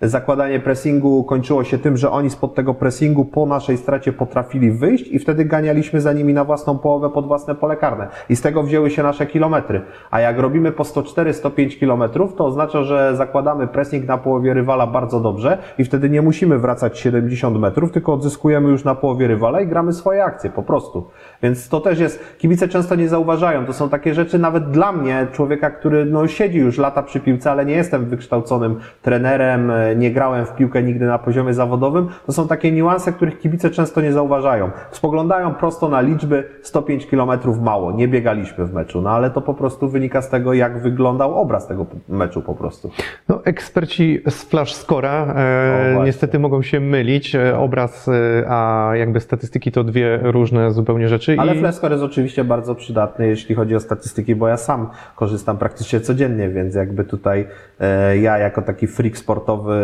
zakładanie 0.00 0.60
pressingu 0.60 1.24
kończyło 1.24 1.64
się 1.64 1.78
tym, 1.78 1.96
że 1.96 2.10
oni 2.10 2.30
spod 2.30 2.54
tego 2.54 2.74
pressingu 2.74 3.24
po 3.24 3.46
naszej 3.46 3.76
stracie 3.76 4.12
potrafili 4.12 4.70
wyjść 4.70 5.08
i 5.08 5.18
wtedy 5.18 5.44
ganialiśmy 5.44 6.00
za 6.00 6.12
nimi 6.12 6.34
na 6.34 6.44
własną 6.44 6.78
połowę 6.78 7.10
pod 7.10 7.26
własne 7.26 7.54
pole 7.54 7.76
karne. 7.76 8.08
I 8.28 8.36
z 8.36 8.40
tego 8.40 8.62
wzięły 8.62 8.90
się 8.90 9.02
nasze 9.02 9.26
kilometry. 9.26 9.82
A 10.10 10.20
jak 10.20 10.38
robimy 10.38 10.72
po 10.72 10.82
104-105 10.82 11.78
kilometrów, 11.78 12.34
to 12.34 12.46
oznacza, 12.46 12.82
że 12.82 13.16
zakładamy 13.16 13.66
pressing 13.66 14.06
na 14.06 14.18
połowie 14.18 14.54
rywala 14.54 14.86
bardzo 14.86 15.20
dobrze 15.20 15.58
i 15.78 15.84
wtedy 15.84 16.10
nie 16.10 16.22
musimy 16.22 16.58
wracać 16.58 16.98
70 16.98 17.58
metrów, 17.58 17.92
tylko 17.92 18.12
odzyskujemy 18.12 18.68
już 18.68 18.84
na 18.84 18.94
połowie 18.94 19.28
rywala 19.28 19.60
i 19.60 19.66
gramy 19.66 19.92
swoje 19.92 20.24
akcje 20.24 20.50
po 20.50 20.62
prostu. 20.62 21.10
Więc 21.42 21.68
to 21.68 21.80
też 21.80 21.98
jest, 21.98 22.38
kibice 22.38 22.68
często 22.68 22.94
nie 22.94 23.08
zauważają. 23.08 23.66
To 23.66 23.72
są 23.72 23.88
takie 23.88 24.14
rzeczy 24.14 24.38
nawet 24.38 24.70
dla 24.70 24.92
mnie, 24.92 25.26
człowieka, 25.32 25.70
który 25.70 26.04
no, 26.04 26.28
siedzi 26.28 26.58
już 26.58 26.78
lata 26.78 27.02
przy 27.02 27.20
piłce, 27.20 27.50
ale 27.50 27.64
nie 27.64 27.74
jestem 27.74 28.06
wykształconym 28.06 28.80
trenerem, 29.02 29.72
nie 29.96 30.10
grałem 30.10 30.46
w 30.46 30.54
piłkę 30.54 30.82
nigdy 30.82 31.06
na 31.06 31.18
poziomie 31.18 31.54
zawodowym. 31.54 32.08
To 32.26 32.32
są 32.32 32.48
takie 32.48 32.72
niuanse, 32.72 33.12
których 33.12 33.38
kibice 33.38 33.70
często 33.70 34.00
nie 34.00 34.12
zauważają. 34.12 34.70
Spoglądają 34.90 35.54
prosto 35.54 35.88
na 35.88 36.00
liczby 36.00 36.44
105 36.62 37.06
km 37.06 37.30
mało, 37.62 37.92
nie 37.92 38.08
biegaliśmy 38.08 38.66
w 38.66 38.72
meczu, 38.72 39.02
no 39.02 39.10
ale 39.10 39.30
to 39.30 39.40
po 39.40 39.54
prostu 39.54 39.88
wynika 39.88 40.22
z 40.22 40.28
tego, 40.28 40.52
jak 40.52 40.78
wyglądał 40.78 41.34
obraz 41.34 41.66
tego 41.66 41.86
meczu 42.08 42.42
po 42.42 42.54
prostu. 42.54 42.90
No, 43.28 43.40
eksperci 43.44 44.22
z 44.28 44.44
Flash 44.44 44.74
Scora 44.74 45.34
e, 45.36 46.04
niestety 46.04 46.38
mogą 46.38 46.62
się 46.62 46.80
mylić. 46.80 47.34
E, 47.34 47.58
obraz, 47.58 48.08
e, 48.08 48.12
a 48.48 48.90
jakby 48.94 49.20
statystyki 49.20 49.72
to 49.72 49.84
dwie 49.84 50.18
różne 50.22 50.70
zupełnie 50.70 51.08
rzeczy. 51.08 51.27
Ale 51.36 51.54
i... 51.54 51.62
Jest 51.62 51.84
oczywiście 52.02 52.44
bardzo 52.44 52.74
przydatny, 52.74 53.26
jeśli 53.26 53.54
chodzi 53.54 53.76
o 53.76 53.80
statystyki, 53.80 54.34
bo 54.34 54.48
ja 54.48 54.56
sam 54.56 54.90
korzystam 55.16 55.58
praktycznie 55.58 56.00
codziennie, 56.00 56.48
więc 56.48 56.74
jakby 56.74 57.04
tutaj 57.04 57.46
e, 57.80 58.18
ja 58.18 58.38
jako 58.38 58.62
taki 58.62 58.86
freak 58.86 59.18
sportowy 59.18 59.80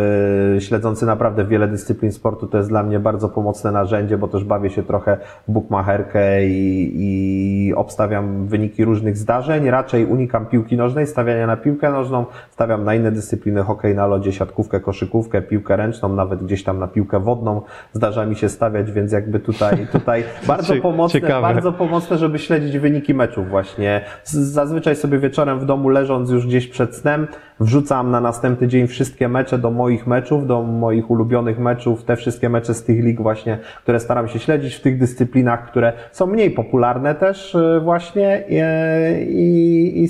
śledzący 0.59 1.07
naprawdę 1.07 1.45
wiele 1.45 1.69
dyscyplin 1.69 2.13
sportu, 2.13 2.47
to 2.47 2.59
jest 2.59 2.69
dla 2.69 2.83
mnie 2.83 3.01
bardzo 3.01 3.29
pomocne 3.29 3.73
narzędzie, 3.73 4.19
bo 4.19 4.29
też 4.29 4.45
bawię 4.45 4.71
się 4.71 4.83
trochę 4.83 5.19
w 5.49 5.53
bukmacherkę 5.53 6.47
i, 6.47 6.93
i 6.95 7.63
obstawiam 7.75 8.47
wyniki 8.47 8.85
różnych 8.85 9.16
zdarzeń. 9.16 9.71
Raczej 9.71 10.07
unikam 10.07 10.47
piłki 10.47 10.76
nożnej, 10.76 11.07
stawiania 11.07 11.47
na 11.47 11.57
piłkę 11.57 11.90
nożną, 11.90 12.26
stawiam 12.50 12.85
na 12.85 12.95
inne 12.95 13.12
dyscypliny, 13.12 13.62
hokej 13.62 13.95
na 13.95 14.07
lodzie, 14.07 14.33
siatkówkę, 14.33 14.81
koszykówkę, 14.81 15.43
piłkę 15.43 15.76
ręczną, 15.76 16.09
nawet 16.09 16.45
gdzieś 16.45 16.64
tam 16.64 16.78
na 16.78 16.87
piłkę 16.87 17.21
wodną 17.21 17.62
zdarza 17.93 18.26
mi 18.26 18.37
się 18.37 18.49
stawiać, 18.49 18.93
więc 18.93 19.12
jakby 19.12 19.40
tutaj, 19.40 19.87
tutaj 19.93 20.25
bardzo 20.47 20.76
pomocne, 20.76 21.21
Ciekawe. 21.21 21.43
bardzo 21.54 21.73
pomocne, 21.73 22.19
żeby 22.19 22.38
śledzić 22.38 22.78
wyniki 22.78 23.14
meczów 23.14 23.49
właśnie. 23.49 24.00
Zazwyczaj 24.25 24.97
sobie 24.97 25.19
wieczorem 25.19 25.61
w 25.61 25.64
domu 25.64 25.88
leżąc 25.88 26.31
już 26.31 26.47
gdzieś 26.47 26.69
przed 26.69 26.97
snem, 26.97 27.26
wrzucam 27.61 28.11
na 28.11 28.21
następny 28.21 28.69
dzień 28.69 28.87
wszystkie 28.87 29.28
mecze 29.28 29.59
do 29.59 29.71
moich 29.71 30.07
meczów, 30.07 30.47
do 30.47 30.62
moich 30.62 31.11
ulubionych 31.11 31.59
meczów, 31.59 32.04
te 32.04 32.16
wszystkie 32.16 32.49
mecze 32.49 32.75
z 32.75 32.85
tych 32.85 33.04
lig 33.04 33.21
właśnie, 33.21 33.59
które 33.83 34.00
staram 34.00 34.28
się 34.28 34.38
śledzić 34.38 34.75
w 34.75 34.81
tych 34.81 34.99
dyscyplinach, 34.99 35.66
które 35.66 35.93
są 36.12 36.26
mniej 36.26 36.50
popularne 36.50 37.14
też 37.14 37.57
właśnie 37.80 38.44
e, 38.50 39.23
i, 39.23 40.04
i, 40.04 40.09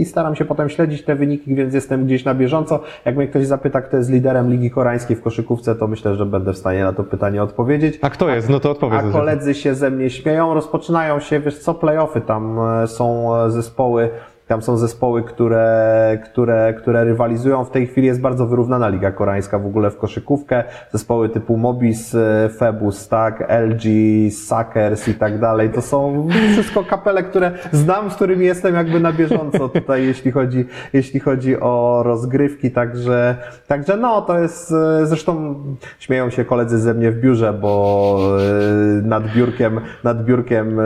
i 0.00 0.04
staram 0.04 0.36
się 0.36 0.44
potem 0.44 0.68
śledzić 0.68 1.02
te 1.02 1.14
wyniki, 1.14 1.54
więc 1.54 1.74
jestem 1.74 2.04
gdzieś 2.04 2.24
na 2.24 2.34
bieżąco. 2.34 2.80
Jak 3.04 3.16
mnie 3.16 3.28
ktoś 3.28 3.46
zapyta, 3.46 3.82
kto 3.82 3.96
jest 3.96 4.10
liderem 4.10 4.50
Ligi 4.50 4.70
Koreańskiej 4.70 5.16
w 5.16 5.22
koszykówce, 5.22 5.74
to 5.74 5.86
myślę, 5.86 6.14
że 6.14 6.26
będę 6.26 6.52
w 6.52 6.58
stanie 6.58 6.84
na 6.84 6.92
to 6.92 7.04
pytanie 7.04 7.42
odpowiedzieć. 7.42 7.98
A 8.02 8.10
kto 8.10 8.28
jest? 8.28 8.48
No 8.48 8.60
to 8.60 8.70
odpowiedz. 8.70 9.02
A 9.08 9.12
koledzy 9.12 9.54
się 9.54 9.74
ze 9.74 9.90
mnie 9.90 10.10
śmieją, 10.10 10.54
rozpoczynają 10.54 11.20
się, 11.20 11.40
wiesz 11.40 11.58
co, 11.58 11.74
playoffy 11.74 12.20
tam 12.20 12.58
e, 12.60 12.86
są 12.86 13.30
zespoły 13.50 14.10
tam 14.46 14.62
są 14.62 14.76
zespoły, 14.76 15.22
które, 15.22 16.18
które, 16.24 16.74
które 16.74 17.04
rywalizują. 17.04 17.64
W 17.64 17.70
tej 17.70 17.86
chwili 17.86 18.06
jest 18.06 18.20
bardzo 18.20 18.46
wyrównana 18.46 18.88
liga 18.88 19.12
koreańska 19.12 19.58
w 19.58 19.66
ogóle 19.66 19.90
w 19.90 19.96
koszykówkę. 19.96 20.64
Zespoły 20.92 21.28
typu 21.28 21.56
Mobis, 21.56 22.14
e, 22.14 22.50
Febus, 22.58 23.08
tak, 23.08 23.44
LG, 23.48 23.84
Suckers 24.30 25.08
i 25.08 25.14
tak 25.14 25.40
dalej. 25.40 25.70
To 25.70 25.82
są 25.82 26.28
wszystko 26.52 26.84
kapele, 26.84 27.22
które 27.22 27.52
znam, 27.72 28.10
z 28.10 28.14
którymi 28.14 28.46
jestem 28.46 28.74
jakby 28.74 29.00
na 29.00 29.12
bieżąco 29.12 29.68
tutaj, 29.68 30.06
jeśli 30.06 30.32
chodzi, 30.32 30.64
jeśli 30.92 31.20
chodzi 31.20 31.60
o 31.60 32.02
rozgrywki. 32.04 32.70
Także, 32.70 33.36
także 33.66 33.96
no, 33.96 34.22
to 34.22 34.38
jest, 34.38 34.72
e, 34.72 35.06
zresztą 35.06 35.54
śmieją 35.98 36.30
się 36.30 36.44
koledzy 36.44 36.78
ze 36.78 36.94
mnie 36.94 37.10
w 37.10 37.20
biurze, 37.20 37.52
bo 37.52 38.18
e, 38.38 39.02
nad 39.02 39.32
biurkiem, 39.34 39.80
nad 40.04 40.24
biurkiem 40.24 40.80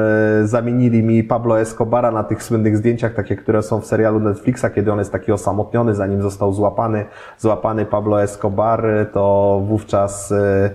zamienili 0.45 1.03
mi 1.03 1.25
Pablo 1.25 1.61
Escobara 1.61 2.11
na 2.11 2.25
tych 2.25 2.43
słynnych 2.43 2.77
zdjęciach, 2.77 3.15
takie, 3.15 3.37
które 3.49 3.63
są 3.63 3.81
w 3.81 3.87
serialu 3.87 4.21
Netflixa, 4.21 4.65
kiedy 4.75 4.93
on 4.93 4.99
jest 4.99 5.13
taki 5.13 5.33
osamotniony, 5.33 5.95
zanim 5.95 6.23
został 6.23 6.53
złapany, 6.53 7.05
złapany 7.39 7.87
Pablo 7.87 8.23
Escobar, 8.23 8.87
to 9.13 9.63
wówczas 9.67 10.33
E, 10.33 10.71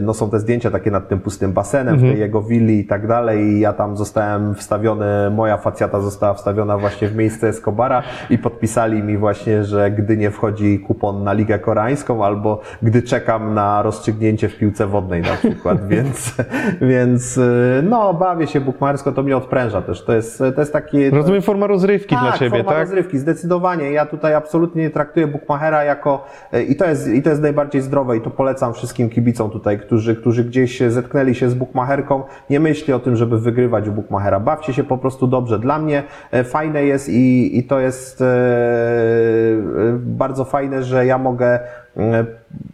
no 0.00 0.14
są 0.14 0.30
te 0.30 0.40
zdjęcia 0.40 0.70
takie 0.70 0.90
nad 0.90 1.08
tym 1.08 1.20
pustym 1.20 1.52
basenem, 1.52 1.96
w 1.96 2.00
tej 2.00 2.08
mhm. 2.08 2.20
jego 2.20 2.42
willi 2.42 2.80
i 2.80 2.86
tak 2.86 3.06
dalej 3.06 3.44
i 3.44 3.60
ja 3.60 3.72
tam 3.72 3.96
zostałem 3.96 4.54
wstawiony, 4.54 5.06
moja 5.30 5.56
facjata 5.56 6.00
została 6.00 6.34
wstawiona 6.34 6.78
właśnie 6.78 7.08
w 7.08 7.16
miejsce 7.16 7.48
Escobara 7.48 8.02
i 8.30 8.38
podpisali 8.38 9.02
mi 9.02 9.16
właśnie, 9.16 9.64
że 9.64 9.90
gdy 9.90 10.16
nie 10.16 10.30
wchodzi 10.30 10.78
kupon 10.80 11.24
na 11.24 11.32
Ligę 11.32 11.58
Koreańską 11.58 12.24
albo 12.24 12.60
gdy 12.82 13.02
czekam 13.02 13.54
na 13.54 13.82
rozstrzygnięcie 13.82 14.48
w 14.48 14.58
piłce 14.58 14.86
wodnej 14.86 15.22
na 15.22 15.36
przykład, 15.36 15.86
więc, 15.92 16.34
więc 16.80 17.38
e, 17.38 17.82
no 17.82 18.14
bawię 18.14 18.46
się 18.46 18.60
bukmachersko, 18.60 19.12
to 19.12 19.22
mnie 19.22 19.36
odpręża 19.36 19.82
też, 19.82 20.04
to 20.04 20.12
jest, 20.12 20.38
to 20.38 20.60
jest 20.60 20.72
taki... 20.72 21.10
Rozumiem 21.10 21.42
forma 21.42 21.66
rozrywki 21.66 22.14
tak, 22.14 22.24
dla 22.24 22.32
Ciebie, 22.32 22.50
forma 22.50 22.72
tak? 22.72 22.80
rozrywki, 22.80 23.18
zdecydowanie, 23.18 23.92
ja 23.92 24.06
tutaj 24.06 24.34
absolutnie 24.34 24.82
nie 24.82 24.90
traktuję 24.90 25.26
bukmachera 25.26 25.84
jako 25.84 26.26
e, 26.52 26.62
i 26.62 26.76
to 26.76 26.84
jest, 26.84 27.08
i 27.08 27.22
to 27.22 27.30
jest 27.30 27.42
najbardziej 27.42 27.82
zdrowe 27.82 28.16
i 28.16 28.20
to 28.20 28.30
polecam 28.30 28.74
wszystkim 28.74 29.07
kibicom 29.08 29.50
tutaj, 29.50 29.78
którzy, 29.78 30.16
którzy 30.16 30.44
gdzieś 30.44 30.80
zetknęli 30.88 31.34
się 31.34 31.50
z 31.50 31.54
bukmacherką, 31.54 32.22
nie 32.50 32.60
myśli 32.60 32.92
o 32.92 32.98
tym, 32.98 33.16
żeby 33.16 33.40
wygrywać 33.40 33.88
u 33.88 33.92
bukmachera. 33.92 34.40
Bawcie 34.40 34.72
się 34.72 34.84
po 34.84 34.98
prostu 34.98 35.26
dobrze. 35.26 35.58
Dla 35.58 35.78
mnie 35.78 36.02
e, 36.30 36.44
fajne 36.44 36.84
jest 36.84 37.08
i, 37.08 37.58
i 37.58 37.64
to 37.64 37.80
jest 37.80 38.20
e, 38.20 38.24
e, 38.24 38.38
bardzo 39.98 40.44
fajne, 40.44 40.82
że 40.82 41.06
ja 41.06 41.18
mogę 41.18 41.58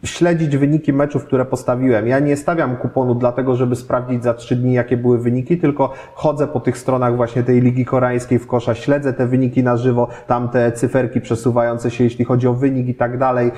śledzić 0.04 0.56
wyniki 0.56 0.92
meczów, 0.92 1.24
które 1.24 1.44
postawiłem. 1.44 2.06
Ja 2.06 2.18
nie 2.18 2.36
stawiam 2.36 2.76
kuponu 2.76 3.14
dlatego, 3.14 3.56
żeby 3.56 3.76
sprawdzić 3.76 4.24
za 4.24 4.34
trzy 4.34 4.56
dni, 4.56 4.72
jakie 4.72 4.96
były 4.96 5.18
wyniki, 5.18 5.58
tylko 5.58 5.92
chodzę 6.14 6.46
po 6.46 6.60
tych 6.60 6.78
stronach 6.78 7.16
właśnie 7.16 7.42
tej 7.42 7.60
Ligi 7.60 7.84
Koreańskiej 7.84 8.38
w 8.38 8.46
kosza, 8.46 8.74
śledzę 8.74 9.12
te 9.12 9.26
wyniki 9.26 9.62
na 9.62 9.76
żywo, 9.76 10.08
tam 10.26 10.48
te 10.48 10.72
cyferki 10.72 11.20
przesuwające 11.20 11.90
się, 11.90 12.04
jeśli 12.04 12.24
chodzi 12.24 12.48
o 12.48 12.54
wynik 12.54 12.88
i 12.88 12.94
tak 12.94 13.18
dalej, 13.18 13.50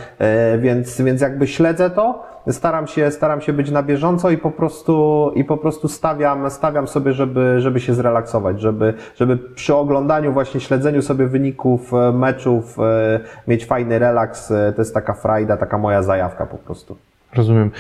więc, 0.59 1.01
więc 1.01 1.21
jakby 1.21 1.47
śledzę 1.47 1.91
to, 1.91 2.36
staram 2.51 2.87
się, 2.87 3.11
staram 3.11 3.41
się 3.41 3.53
być 3.53 3.71
na 3.71 3.83
bieżąco 3.83 4.31
i 4.31 4.39
po 4.39 4.51
prostu, 4.51 5.33
i 5.35 5.45
po 5.45 5.57
prostu 5.57 5.89
stawiam, 5.89 6.51
stawiam 6.51 6.89
sobie, 6.89 7.13
żeby, 7.13 7.61
żeby 7.61 7.81
się 7.81 7.95
zrelaksować, 7.95 8.61
żeby, 8.61 8.95
żeby 9.17 9.37
przy 9.37 9.75
oglądaniu, 9.75 10.33
właśnie 10.33 10.61
śledzeniu 10.61 11.03
sobie 11.03 11.27
wyników 11.27 11.95
e, 11.95 12.13
meczów 12.13 12.79
e, 12.79 13.21
mieć 13.49 13.67
fajny 13.67 13.99
relaks. 13.99 14.51
E, 14.51 14.73
to 14.77 14.81
jest 14.81 14.95
taka 14.95 15.15
frajda, 15.15 15.57
taka 15.57 15.79
moja 15.79 16.03
zajawka 16.03 16.47
po 16.47 16.59
prostu. 16.59 16.97
Rozumiem. 17.35 17.71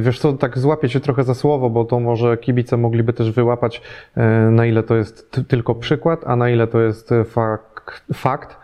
Wiesz 0.00 0.18
co, 0.18 0.32
tak 0.32 0.58
złapię 0.58 0.88
się 0.88 1.00
trochę 1.00 1.24
za 1.24 1.34
słowo, 1.34 1.70
bo 1.70 1.84
to 1.84 2.00
może 2.00 2.36
kibice 2.36 2.76
mogliby 2.76 3.12
też 3.12 3.32
wyłapać, 3.32 3.82
na 4.50 4.66
ile 4.66 4.82
to 4.82 4.96
jest 4.96 5.40
tylko 5.48 5.74
przykład, 5.74 6.20
a 6.26 6.36
na 6.36 6.50
ile 6.50 6.66
to 6.66 6.80
jest 6.80 7.10
fakt. 7.24 8.02
fakt. 8.14 8.56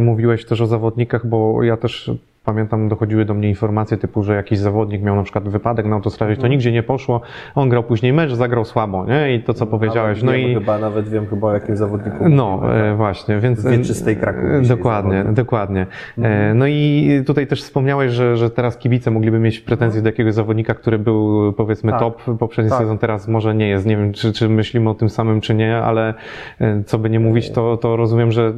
Mówiłeś 0.00 0.44
też 0.44 0.60
o 0.60 0.66
zawodnikach, 0.66 1.26
bo 1.26 1.62
ja 1.62 1.76
też 1.76 2.10
Pamiętam, 2.48 2.88
dochodziły 2.88 3.24
do 3.24 3.34
mnie 3.34 3.48
informacje 3.48 3.96
typu, 3.96 4.22
że 4.22 4.34
jakiś 4.34 4.58
zawodnik 4.58 5.02
miał 5.02 5.16
na 5.16 5.22
przykład 5.22 5.48
wypadek 5.48 5.86
na 5.86 5.94
autostradzie, 5.94 6.34
to 6.34 6.40
mhm. 6.40 6.50
nigdzie 6.50 6.72
nie 6.72 6.82
poszło. 6.82 7.20
On 7.54 7.68
grał 7.68 7.82
później 7.82 8.12
mecz, 8.12 8.32
zagrał 8.32 8.64
słabo, 8.64 9.06
nie? 9.06 9.34
I 9.34 9.42
to, 9.42 9.54
co 9.54 9.66
powiedziałeś. 9.66 10.22
No 10.22 10.34
i 10.34 10.54
chyba, 10.54 10.78
nawet 10.78 11.08
wiem 11.08 11.26
chyba 11.26 11.46
o 11.48 11.52
jakim 11.54 11.76
zawodniku. 11.76 12.28
No, 12.28 12.60
e, 12.74 12.94
właśnie, 12.94 13.40
więc. 13.40 13.58
Z 13.58 13.70
wieczystej 13.70 14.16
Kraków. 14.16 14.68
Dokładnie, 14.68 15.24
dokładnie. 15.32 15.80
E, 15.80 15.86
mhm. 16.16 16.58
No 16.58 16.66
i 16.66 17.22
tutaj 17.26 17.46
też 17.46 17.62
wspomniałeś, 17.62 18.12
że, 18.12 18.36
że 18.36 18.50
teraz 18.50 18.76
kibice 18.76 19.10
mogliby 19.10 19.38
mieć 19.38 19.60
pretensje 19.60 20.02
do 20.02 20.08
jakiegoś 20.08 20.34
zawodnika, 20.34 20.74
który 20.74 20.98
był 20.98 21.52
powiedzmy 21.52 21.92
tak. 21.92 22.00
top 22.00 22.22
poprzedni 22.38 22.70
tak. 22.70 22.80
sezon, 22.80 22.98
teraz 22.98 23.28
może 23.28 23.54
nie 23.54 23.68
jest. 23.68 23.86
Nie 23.86 23.96
wiem, 23.96 24.12
czy, 24.12 24.32
czy 24.32 24.48
myślimy 24.48 24.90
o 24.90 24.94
tym 24.94 25.08
samym, 25.08 25.40
czy 25.40 25.54
nie, 25.54 25.76
ale 25.76 26.14
e, 26.60 26.82
co 26.86 26.98
by 26.98 27.10
nie 27.10 27.20
mówić, 27.20 27.50
to, 27.50 27.76
to 27.76 27.96
rozumiem, 27.96 28.32
że 28.32 28.52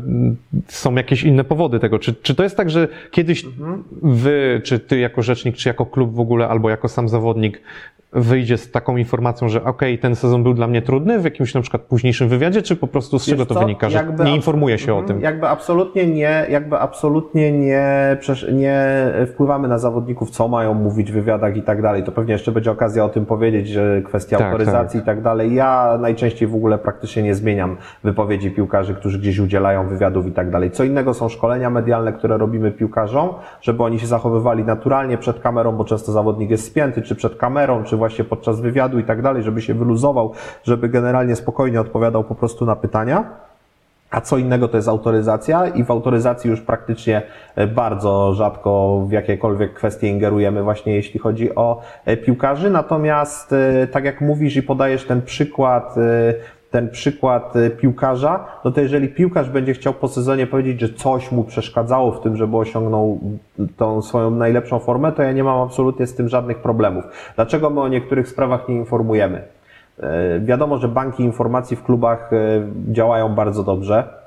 są 0.67 0.95
jakieś 0.95 1.25
inne 1.25 1.45
powody 1.45 1.79
tego. 1.79 1.99
Czy, 1.99 2.15
czy 2.15 2.35
to 2.35 2.43
jest 2.43 2.57
tak, 2.57 2.71
że 2.71 2.89
kiedyś 3.11 3.45
mhm 3.45 3.80
wy, 4.03 4.61
czy 4.65 4.79
ty 4.79 4.99
jako 4.99 5.23
rzecznik, 5.23 5.57
czy 5.57 5.69
jako 5.69 5.87
klub 5.87 6.15
w 6.15 6.21
ogóle, 6.21 6.49
albo 6.49 6.71
jako 6.71 6.89
sam 6.89 7.09
zawodnik 7.09 7.63
wyjdzie 8.13 8.59
z 8.59 8.71
taką 8.71 8.97
informacją, 8.97 9.49
że 9.49 9.65
ok, 9.65 9.83
ten 10.01 10.17
sezon 10.17 10.43
był 10.43 10.55
dla 10.55 10.67
mnie 10.67 10.83
trudny 10.83 11.19
w 11.19 11.25
jakimś 11.25 11.55
na 11.55 11.61
przykład 11.61 11.83
późniejszym 11.83 12.29
wywiadzie, 12.29 12.63
czy 12.63 12.77
po 12.77 12.87
prostu 12.87 13.19
z 13.19 13.27
czego 13.27 13.47
to 13.47 13.55
co? 13.55 13.61
wynika, 13.61 13.91
że 13.91 13.97
jakby 13.97 14.25
nie 14.25 14.37
informuje 14.37 14.79
się 14.79 14.95
o 14.95 14.99
mhm. 14.99 15.07
tym? 15.09 15.25
Jakby 15.25 15.49
absolutnie 15.49 16.07
nie, 16.07 16.47
jakby 16.51 16.79
absolutnie 16.79 17.53
nie, 17.53 18.17
nie 18.53 18.85
wpływamy 19.27 19.69
na 19.69 19.79
zawodników, 19.79 20.31
co 20.31 20.49
mają 20.49 20.75
mówić 20.75 21.11
w 21.11 21.15
wywiadach 21.15 21.57
i 21.57 21.63
tak 21.63 21.83
dalej. 21.83 22.05
To 22.05 22.13
pewnie 22.13 22.33
jeszcze 22.33 22.53
będzie 22.53 22.71
okazja 22.71 23.05
o 23.05 23.09
tym 23.09 23.27
powiedzieć, 23.27 23.69
że 23.69 24.03
kwestia 24.03 24.39
tak, 24.39 24.47
autoryzacji 24.47 25.01
tak. 25.01 25.05
i 25.05 25.07
tak 25.07 25.23
dalej. 25.23 25.55
Ja 25.55 25.99
najczęściej 26.01 26.49
w 26.49 26.55
ogóle 26.55 26.79
praktycznie 26.79 27.23
nie 27.23 27.35
zmieniam 27.35 27.77
wypowiedzi 28.05 28.51
piłkarzy, 28.51 28.95
którzy 28.95 29.19
gdzieś 29.19 29.39
udzielają 29.39 29.89
wywiadów 29.89 30.27
i 30.27 30.33
tak 30.33 30.51
dalej. 30.51 30.71
Co 30.71 30.85
innego 30.85 31.15
są 31.15 31.29
szkolenia 31.29 31.71
medialne, 31.71 32.13
które 32.13 32.39
robimy 32.39 32.71
piłkarzom, 32.71 33.29
żeby 33.61 33.83
oni 33.83 33.99
się 33.99 34.07
zachowywali 34.07 34.65
naturalnie 34.65 35.19
przed 35.19 35.41
kamerą, 35.41 35.73
bo 35.73 35.85
często 35.85 36.13
zawodnik 36.13 36.51
jest 36.51 36.67
spięty, 36.67 37.03
czy 37.03 37.15
przed 37.15 37.37
kamerą, 37.37 37.85
czy 37.85 38.00
właśnie 38.01 38.25
podczas 38.25 38.61
wywiadu 38.61 38.99
i 38.99 39.05
tak 39.05 39.23
dalej, 39.23 39.43
żeby 39.43 39.63
się 39.63 39.75
wyluzował, 39.75 40.33
żeby 40.65 40.89
generalnie 40.89 41.37
spokojnie 41.37 41.81
odpowiadał 41.81 42.25
po 42.25 42.35
prostu 42.35 42.67
na 42.67 42.77
pytania. 42.77 43.25
A 44.11 44.21
co 44.21 44.39
innego 44.39 44.69
to 44.69 44.77
jest 44.77 44.89
autoryzacja 44.89 45.67
i 45.67 45.85
w 45.85 45.91
autoryzacji 45.91 46.51
już 46.51 46.61
praktycznie 46.61 47.23
e, 47.57 47.67
bardzo 47.67 48.35
rzadko 48.35 49.01
w 49.09 49.13
jakiekolwiek 49.13 49.75
kwestie 49.75 50.09
ingerujemy 50.09 50.63
właśnie 50.63 50.95
jeśli 50.95 51.21
chodzi 51.21 51.55
o 51.55 51.81
e, 52.05 52.17
piłkarzy. 52.17 52.71
Natomiast 52.71 53.53
e, 53.53 53.87
tak 53.87 54.05
jak 54.05 54.21
mówisz 54.21 54.57
i 54.57 54.63
podajesz 54.63 55.05
ten 55.05 55.23
przykład 55.23 55.95
ten 56.71 56.91
przykład 56.91 57.57
y, 57.57 57.71
piłkarza, 57.71 58.45
no 58.65 58.71
to 58.71 58.81
jeżeli 58.81 59.09
piłkarz 59.09 59.51
będzie 59.51 59.75
chciał 59.75 59.95
po 59.95 60.09
sezonie 60.09 60.47
powiedzieć, 60.47 60.81
że 60.81 60.89
coś 60.89 61.33
mu 61.33 61.45
przeszkadzało 61.45 62.13
w 62.13 62.21
tym, 62.21 62.37
żeby 62.37 62.57
osiągnął 62.57 63.19
tą 63.77 64.03
swoją 64.03 64.31
najlepszą 64.31 64.79
formę, 64.79 65.13
to 65.13 65.23
ja 65.23 65.33
nie 65.33 65.45
mam 65.45 65.61
absolutnie 65.61 66.07
z 66.07 66.15
tym 66.15 66.29
żadnych 66.29 66.59
problemów. 66.59 67.05
Dlaczego 67.37 67.71
my 67.71 67.81
o 67.81 67.89
niektórych 67.89 68.29
sprawach 68.29 68.69
nie 68.69 68.77
informujemy? 68.77 69.43
E, 70.01 70.41
wiadomo, 70.41 70.79
że 70.79 70.89
banki 70.89 71.23
informacji 71.23 71.77
w 71.77 71.83
klubach 71.83 72.33
e, 72.33 72.37
działają 72.93 73.35
bardzo 73.35 73.63
dobrze. 73.63 74.21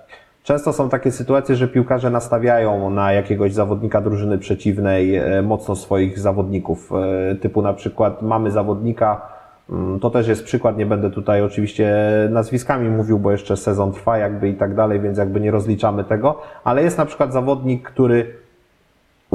Często 0.44 0.74
są 0.74 0.90
takie 0.90 1.12
sytuacje, 1.12 1.56
że 1.56 1.68
piłkarze 1.68 2.10
nastawiają 2.10 2.90
na 2.90 3.14
jakiegoś 3.14 3.54
zawodnika 3.54 4.02
drużyny 4.02 4.38
przeciwnej 4.38 5.22
mocno 5.44 5.76
swoich 5.76 6.20
zawodników. 6.20 6.92
Typu 7.42 7.62
na 7.62 7.74
przykład 7.74 8.22
mamy 8.22 8.52
zawodnika, 8.52 9.22
to 10.02 10.10
też 10.10 10.28
jest 10.28 10.44
przykład, 10.44 10.78
nie 10.78 10.86
będę 10.86 11.10
tutaj 11.10 11.42
oczywiście 11.42 11.96
nazwiskami 12.30 12.90
mówił, 12.90 13.20
bo 13.20 13.32
jeszcze 13.32 13.58
sezon 13.58 13.92
trwa 13.92 14.18
jakby 14.18 14.50
i 14.50 14.54
tak 14.54 14.76
dalej, 14.76 15.00
więc 15.00 15.18
jakby 15.18 15.40
nie 15.40 15.52
rozliczamy 15.52 16.04
tego, 16.04 16.42
ale 16.64 16.84
jest 16.84 16.98
na 16.98 17.06
przykład 17.06 17.34
zawodnik, 17.34 17.90
który 17.90 18.44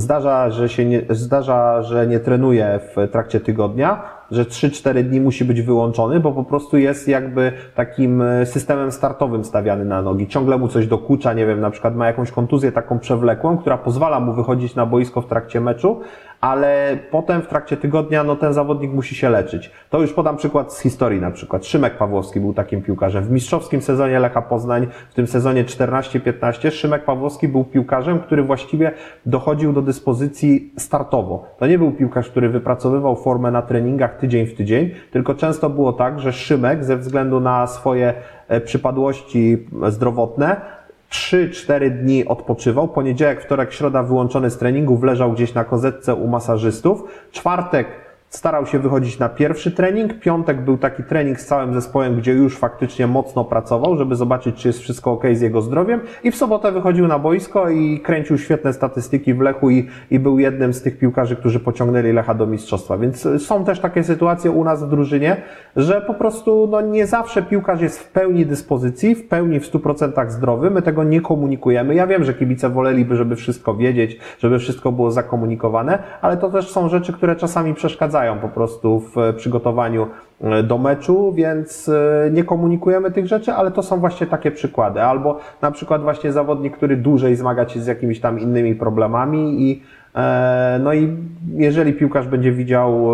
zdarza, 0.00 0.50
że 0.50 0.68
się 0.68 0.85
nie, 0.85 1.02
zdarza, 1.11 1.83
że 1.83 2.07
nie 2.07 2.21
trenuje 2.21 2.80
w 2.97 3.09
trakcie 3.11 3.40
tygodnia, 3.40 4.02
że 4.30 4.45
3-4 4.45 5.02
dni 5.02 5.21
musi 5.21 5.45
być 5.45 5.62
wyłączony, 5.62 6.21
bo 6.21 6.33
po 6.33 6.45
prostu 6.45 6.78
jest 6.78 7.09
jakby 7.09 7.52
takim 7.75 8.23
e, 8.23 8.47
systemem 8.47 8.92
startowym 8.92 9.45
stawiany 9.45 9.85
na 9.85 10.02
nogi. 10.02 10.28
Ciągle 10.28 10.59
mu 10.59 10.68
coś 10.68 10.87
dokucza, 10.87 11.33
nie 11.33 11.47
wiem, 11.47 11.61
na 11.61 11.71
przykład 11.71 11.97
ma 11.97 12.07
jakąś 12.07 12.30
kontuzję 12.30 12.73
taką 12.73 12.99
przewlekłą, 12.99 13.59
która 13.59 13.78
pozwala 13.78 14.21
mu 14.21 14.33
wychodzić 14.33 14.75
na 14.75 14.87
boisko 14.87 15.21
w 15.21 15.26
trakcie 15.26 15.61
meczu, 15.61 16.00
ale 16.40 16.99
potem 17.11 17.42
w 17.42 17.47
trakcie 17.47 17.76
tygodnia 17.76 18.25
no, 18.25 18.37
ten 18.37 18.52
zawodnik 18.52 18.92
musi 18.92 19.14
się 19.14 19.30
leczyć. 19.30 19.71
To 19.90 20.00
już 20.00 20.12
podam 20.12 20.37
przykład 20.37 20.73
z 20.73 20.80
historii 20.80 21.21
na 21.21 21.30
przykład. 21.30 21.66
Szymek 21.66 21.97
Pawłowski 21.97 22.40
był 22.40 22.54
takim 22.54 22.83
piłkarzem. 22.83 23.25
W 23.25 23.30
mistrzowskim 23.30 23.83
sezonie 23.83 24.18
Lecha 24.18 24.42
Poznań, 24.42 24.87
w 25.11 25.14
tym 25.14 25.26
sezonie 25.26 25.64
14-15, 25.64 26.71
Szymek 26.71 27.04
Pawłowski 27.04 27.49
był 27.49 27.64
piłkarzem, 27.64 28.18
który 28.18 28.42
właściwie 28.42 28.92
dochodził 29.26 29.73
do 29.73 29.83
dyspozycji 29.83 30.73
startowo. 30.76 31.47
To 31.59 31.66
nie 31.66 31.78
był 31.78 31.92
piłkarz, 31.92 32.28
który 32.28 32.49
wypracowywał 32.49 33.16
formę 33.16 33.50
na 33.50 33.62
treningach 33.62 34.16
tydzień 34.16 34.47
w 34.47 34.54
tydzień, 34.54 34.90
tylko 35.11 35.35
często 35.35 35.71
było 35.71 35.92
tak, 35.92 36.21
że 36.21 36.33
Szymek 36.33 36.85
ze 36.85 36.97
względu 36.97 37.40
na 37.40 37.66
swoje 37.66 38.14
e, 38.49 38.61
przypadłości 38.61 39.66
zdrowotne 39.88 40.77
3-4 41.10 41.90
dni 41.90 42.24
odpoczywał. 42.24 42.88
Poniedziałek, 42.88 43.42
wtorek, 43.42 43.72
środa 43.72 44.02
wyłączony 44.02 44.50
z 44.50 44.58
treningu, 44.58 45.04
leżał 45.04 45.32
gdzieś 45.32 45.54
na 45.54 45.64
kozetce 45.64 46.14
u 46.14 46.28
masażystów. 46.28 47.04
Czwartek 47.32 48.07
starał 48.30 48.66
się 48.66 48.78
wychodzić 48.78 49.18
na 49.18 49.28
pierwszy 49.28 49.70
trening. 49.70 50.20
Piątek 50.20 50.61
był 50.61 50.78
taki 50.78 51.02
trening 51.02 51.40
z 51.40 51.47
całym 51.47 51.75
zespołem, 51.75 52.16
gdzie 52.16 52.32
już 52.32 52.58
faktycznie 52.58 53.06
mocno 53.06 53.44
pracował, 53.44 53.97
żeby 53.97 54.16
zobaczyć, 54.16 54.56
czy 54.56 54.68
jest 54.68 54.80
wszystko 54.80 55.12
ok 55.12 55.25
z 55.32 55.40
jego 55.40 55.62
zdrowiem. 55.62 56.00
I 56.25 56.30
w 56.30 56.37
sobotę 56.37 56.73
wychodził 56.73 57.08
na 57.08 57.18
boisko 57.18 57.70
i 57.70 58.00
kręcił 58.00 58.38
świetne 58.38 58.73
statystyki 58.73 59.35
w 59.35 59.40
Lechu 59.40 59.70
i, 59.70 59.88
i 60.11 60.18
był 60.18 60.38
jednym 60.38 60.73
z 60.73 60.82
tych 60.82 60.99
piłkarzy, 60.99 61.37
którzy 61.37 61.61
pociągnęli 61.61 62.12
Lecha 62.12 62.35
do 62.35 62.47
mistrzostwa. 62.47 62.99
Więc 62.99 63.28
są 63.38 63.64
też 63.64 63.80
takie 63.80 64.04
sytuacje 64.04 64.50
u 64.50 64.64
nas 64.64 64.85
w 64.85 64.88
drużynie, 64.88 65.37
że 65.76 66.00
po 66.00 66.14
prostu 66.14 66.68
no, 66.70 66.80
nie 66.80 67.06
zawsze 67.06 67.42
piłkarz 67.42 67.80
jest 67.80 68.00
w 68.00 68.11
pełni 68.11 68.47
dyspozycji, 68.47 69.14
w 69.14 69.28
pełni 69.28 69.61
w 69.61 69.70
100% 69.73 70.30
zdrowy. 70.30 70.70
My 70.70 70.82
tego 70.82 71.04
nie 71.04 71.20
komunikujemy. 71.20 71.94
Ja 71.94 72.06
wiem, 72.06 72.25
że 72.25 72.35
kibice 72.35 72.68
woleliby, 72.68 73.16
żeby 73.16 73.37
wszystko 73.37 73.75
wiedzieć, 73.75 74.18
żeby 74.38 74.58
wszystko 74.58 74.92
było 74.92 75.11
zakomunikowane, 75.11 75.99
ale 76.20 76.37
to 76.37 76.50
też 76.50 76.70
są 76.70 76.88
rzeczy, 76.88 77.12
które 77.12 77.37
czasami 77.37 77.75
przeszkadzają 77.75 78.17
po 78.40 78.48
prostu 78.48 79.00
w 79.00 79.34
przygotowaniu 79.37 80.06
e, 80.40 80.62
do 80.62 80.78
meczu, 80.78 81.32
więc 81.32 81.88
e, 81.88 82.30
nie 82.30 82.44
komunikujemy 82.44 83.10
tych 83.10 83.26
rzeczy, 83.26 83.52
ale 83.52 83.70
to 83.70 83.82
są 83.82 84.00
właśnie 84.00 84.26
takie 84.26 84.50
przykłady. 84.50 85.02
Albo 85.02 85.38
na 85.62 85.70
przykład 85.70 86.02
właśnie 86.02 86.32
zawodnik, 86.32 86.76
który 86.76 86.96
dłużej 86.96 87.37
zmaga 87.37 87.68
się 87.68 87.80
z 87.80 87.87
jakimiś 87.87 88.20
tam 88.20 88.40
innymi 88.40 88.75
problemami 88.75 89.62
i 89.62 89.82
e, 90.14 90.80
no 90.82 90.94
i 90.94 91.16
jeżeli 91.54 91.92
piłkarz 91.92 92.26
będzie 92.26 92.52
widział 92.52 93.08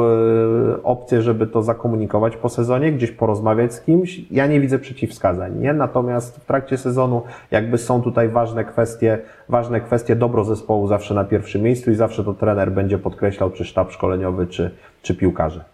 opcję, 0.82 1.23
żeby 1.23 1.46
to 1.46 1.62
zakomunikować 1.62 2.37
po 2.37 2.49
sezonie, 2.49 2.92
gdzieś 2.92 3.11
porozmawiać 3.11 3.75
z 3.75 3.80
kimś, 3.80 4.20
ja 4.30 4.46
nie 4.46 4.61
widzę 4.61 4.78
przeciwwskazań, 4.78 5.58
nie? 5.58 5.73
Natomiast 5.73 6.37
w 6.37 6.44
trakcie 6.44 6.78
sezonu 6.78 7.23
jakby 7.50 7.78
są 7.78 8.02
tutaj 8.02 8.28
ważne 8.28 8.64
kwestie, 8.64 9.18
ważne 9.49 9.80
kwestie 9.80 10.16
dobro 10.16 10.44
zespołu 10.44 10.87
zawsze 10.87 11.14
na 11.14 11.25
pierwszym 11.25 11.62
miejscu 11.62 11.90
i 11.90 11.94
zawsze 11.94 12.25
to 12.25 12.34
trener 12.34 12.73
będzie 12.73 12.99
podkreślał, 12.99 13.50
czy 13.50 13.64
sztab 13.64 13.92
szkoleniowy, 13.92 14.46
czy, 14.46 14.70
czy 15.04 15.14
piłkarze. 15.14 15.64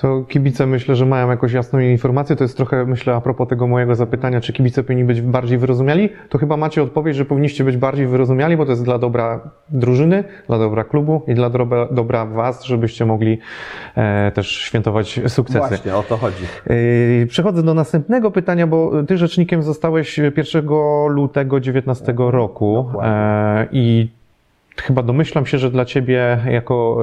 To 0.00 0.24
kibice 0.28 0.66
myślę, 0.66 0.96
że 0.96 1.06
mają 1.06 1.30
jakąś 1.30 1.52
jasną 1.52 1.78
informację. 1.78 2.36
To 2.36 2.44
jest 2.44 2.56
trochę, 2.56 2.84
myślę, 2.86 3.14
a 3.14 3.20
propos 3.20 3.48
tego 3.48 3.66
mojego 3.66 3.94
zapytania, 3.94 4.40
czy 4.40 4.52
kibice 4.52 4.82
powinni 4.82 5.04
być 5.04 5.20
bardziej 5.20 5.58
wyrozumiali. 5.58 6.08
To 6.28 6.38
chyba 6.38 6.56
macie 6.56 6.82
odpowiedź, 6.82 7.16
że 7.16 7.24
powinniście 7.24 7.64
być 7.64 7.76
bardziej 7.76 8.06
wyrozumiali, 8.06 8.56
bo 8.56 8.64
to 8.64 8.70
jest 8.70 8.84
dla 8.84 8.98
dobra 8.98 9.40
drużyny, 9.68 10.24
dla 10.46 10.58
dobra 10.58 10.84
klubu 10.84 11.22
i 11.28 11.34
dla 11.34 11.50
dobra, 11.50 11.88
dobra 11.90 12.26
was, 12.26 12.64
żebyście 12.64 13.06
mogli 13.06 13.38
e, 13.96 14.32
też 14.32 14.50
świętować 14.50 15.20
sukcesy. 15.28 15.68
Właśnie, 15.68 15.96
o 15.96 16.02
to 16.02 16.16
chodzi. 16.16 16.44
E, 17.22 17.26
przechodzę 17.26 17.62
do 17.62 17.74
następnego 17.74 18.30
pytania, 18.30 18.66
bo 18.66 19.02
ty 19.08 19.18
rzecznikiem 19.18 19.62
zostałeś 19.62 20.18
1 20.18 20.66
lutego 21.08 21.56
2019 21.56 22.14
roku 22.16 22.86
e, 23.02 23.66
i 23.72 24.19
chyba 24.82 25.02
domyślam 25.02 25.46
się, 25.46 25.58
że 25.58 25.70
dla 25.70 25.84
ciebie 25.84 26.38
jako 26.50 26.98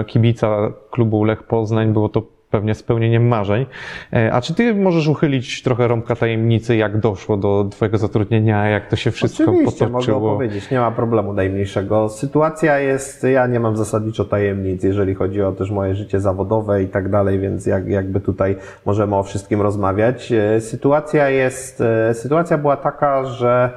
e, 0.00 0.04
kibica 0.04 0.72
klubu 0.90 1.24
Lech 1.24 1.42
Poznań 1.42 1.92
było 1.92 2.08
to 2.08 2.22
pewnie 2.50 2.74
spełnieniem 2.74 3.28
marzeń. 3.28 3.66
E, 4.12 4.32
a 4.32 4.40
czy 4.40 4.54
ty 4.54 4.74
możesz 4.74 5.08
uchylić 5.08 5.62
trochę 5.62 5.88
rąbka 5.88 6.16
tajemnicy, 6.16 6.76
jak 6.76 6.98
doszło 6.98 7.36
do 7.36 7.66
twojego 7.70 7.98
zatrudnienia, 7.98 8.68
jak 8.68 8.86
to 8.86 8.96
się 8.96 9.10
wszystko 9.10 9.44
Oczywiście, 9.44 9.86
potoczyło? 9.86 10.20
mogę 10.20 10.32
opowiedzieć, 10.32 10.70
nie 10.70 10.80
ma 10.80 10.90
problemu 10.90 11.32
najmniejszego. 11.32 12.08
Sytuacja 12.08 12.78
jest, 12.78 13.24
ja 13.24 13.46
nie 13.46 13.60
mam 13.60 13.76
zasadniczo 13.76 14.24
tajemnic, 14.24 14.82
jeżeli 14.82 15.14
chodzi 15.14 15.42
o 15.42 15.52
też 15.52 15.70
moje 15.70 15.94
życie 15.94 16.20
zawodowe 16.20 16.82
i 16.82 16.86
tak 16.86 17.10
dalej, 17.10 17.38
więc 17.38 17.66
jak, 17.66 17.88
jakby 17.88 18.20
tutaj 18.20 18.56
możemy 18.86 19.16
o 19.16 19.22
wszystkim 19.22 19.62
rozmawiać. 19.62 20.32
E, 20.32 20.60
sytuacja 20.60 21.28
jest, 21.28 21.82
sytuacja 22.12 22.58
była 22.58 22.76
taka, 22.76 23.24
że 23.24 23.70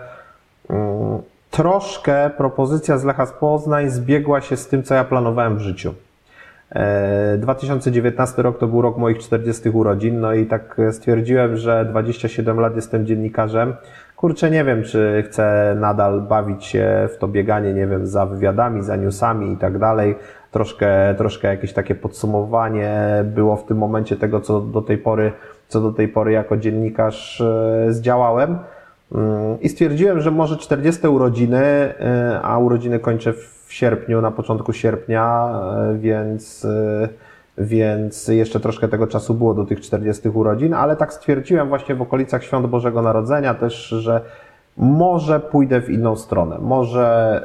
mm, 0.70 1.22
troszkę 1.52 2.30
propozycja 2.30 2.98
z 2.98 3.04
Lecha 3.04 3.26
z 3.26 3.32
Poznań 3.32 3.90
zbiegła 3.90 4.42
się 4.42 4.58
z 4.58 4.68
tym, 4.68 4.84
co 4.84 4.96
ja 4.96 5.04
planowałem 5.04 5.58
w 5.58 5.60
życiu. 5.60 5.94
2019 7.38 8.40
e, 8.40 8.44
rok 8.44 8.60
to 8.60 8.68
był 8.68 8.82
rok 8.82 8.98
moich 8.98 9.20
40 9.20 9.70
urodzin, 9.70 10.20
no 10.20 10.34
i 10.34 10.46
tak 10.46 10.78
stwierdziłem, 10.92 11.58
że 11.58 11.86
27 11.86 12.60
lat 12.60 12.76
jestem 12.76 13.06
dziennikarzem. 13.06 13.74
Kurczę, 14.16 14.52
nie 14.52 14.64
wiem, 14.64 14.84
czy 14.84 15.24
chcę 15.28 15.76
nadal 15.80 16.22
bawić 16.22 16.66
się 16.66 17.10
w 17.14 17.18
to 17.18 17.28
bieganie, 17.28 17.74
nie 17.74 17.88
wiem, 17.88 18.08
za 18.08 18.26
wywiadami, 18.26 18.84
za 18.84 18.96
newsami 18.96 19.54
i 19.54 19.58
tak 19.58 19.78
dalej. 19.78 20.16
Troszkę, 20.52 21.16
troszkę 21.18 21.48
jakieś 21.48 21.74
takie 21.74 21.96
podsumowanie 21.96 23.24
było 23.24 23.56
w 23.56 23.66
tym 23.66 23.78
momencie 23.78 24.18
tego, 24.18 24.42
co 24.42 24.62
do 24.62 24.82
tej 24.82 24.98
pory, 24.98 25.32
co 25.68 25.82
do 25.82 25.92
tej 25.92 26.08
pory 26.08 26.32
jako 26.32 26.58
dziennikarz 26.58 27.42
e, 27.42 27.86
zdziałałem. 27.90 28.60
I 29.62 29.70
stwierdziłem, 29.70 30.22
że 30.22 30.32
może 30.32 30.58
40 30.58 31.08
urodziny, 31.08 31.60
e, 31.60 32.40
a 32.44 32.58
urodziny 32.58 33.00
kończę 33.00 33.34
w 33.34 33.66
sierpniu, 33.70 34.22
na 34.22 34.32
początku 34.32 34.74
sierpnia, 34.74 35.50
e, 35.78 35.98
więc, 35.98 36.66
e, 36.66 37.10
więc 37.58 38.28
jeszcze 38.28 38.60
troszkę 38.60 38.88
tego 38.88 39.08
czasu 39.08 39.34
było 39.34 39.54
do 39.54 39.66
tych 39.66 39.82
40 39.82 40.30
urodzin, 40.30 40.74
ale 40.74 40.96
tak 40.96 41.14
stwierdziłem 41.14 41.70
właśnie 41.70 41.96
w 41.96 42.02
okolicach 42.02 42.44
Świąt 42.44 42.68
Bożego 42.68 43.02
Narodzenia 43.02 43.54
też, 43.54 43.88
że 43.88 44.22
może 44.78 45.40
pójdę 45.40 45.82
w 45.82 45.90
inną 45.90 46.16
stronę. 46.16 46.58
Może, 46.60 47.42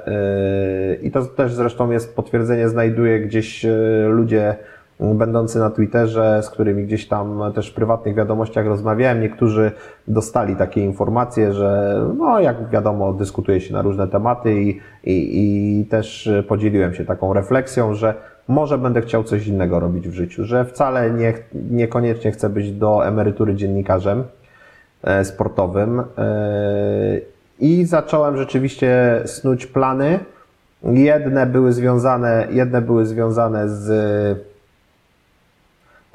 i 1.03 1.11
to 1.11 1.25
też 1.25 1.55
zresztą 1.55 1.91
jest 1.91 2.17
potwierdzenie, 2.17 2.69
znajduję 2.69 3.21
gdzieś 3.21 3.67
ludzie, 4.09 4.57
będący 5.01 5.59
na 5.59 5.71
Twitterze, 5.71 6.43
z 6.43 6.51
którymi 6.51 6.85
gdzieś 6.85 7.09
tam 7.09 7.53
też 7.55 7.71
w 7.71 7.75
prywatnych 7.75 8.15
wiadomościach 8.15 8.67
rozmawiałem. 8.67 9.21
Niektórzy 9.21 9.73
dostali 10.09 10.57
takie 10.57 10.81
informacje, 10.81 11.53
że 11.53 12.01
no 12.19 12.41
jak 12.41 12.71
wiadomo, 12.71 13.13
dyskutuje 13.13 13.61
się 13.61 13.73
na 13.75 13.83
różne 13.83 14.09
tematy 14.09 14.63
i, 14.63 14.81
i, 15.05 15.81
i 15.81 15.85
też 15.85 16.31
podzieliłem 16.49 16.95
się 16.95 17.05
taką 17.05 17.33
refleksją, 17.33 17.95
że 17.95 18.15
może 18.49 18.79
będę 18.79 19.01
chciał 19.01 19.25
coś 19.25 19.47
innego 19.47 19.81
robić 19.81 20.09
w 20.09 20.13
życiu, 20.13 20.45
że 20.45 20.65
wcale 20.65 21.11
nie, 21.11 21.35
niekoniecznie 21.71 22.33
chcę 22.33 22.49
być 22.49 22.73
do 22.73 23.07
emerytury 23.07 23.55
dziennikarzem 23.55 24.25
e, 25.03 25.25
sportowym. 25.25 26.01
E, 26.01 26.05
I 27.61 27.85
zacząłem 27.85 28.37
rzeczywiście 28.37 29.23
snuć 29.25 29.67
plany. 29.67 30.19
Jedne 30.83 31.47
były 31.47 31.73
związane, 31.73 32.47
jedne 32.51 32.83
były 32.83 33.07
związane 33.07 33.69
z 33.69 34.47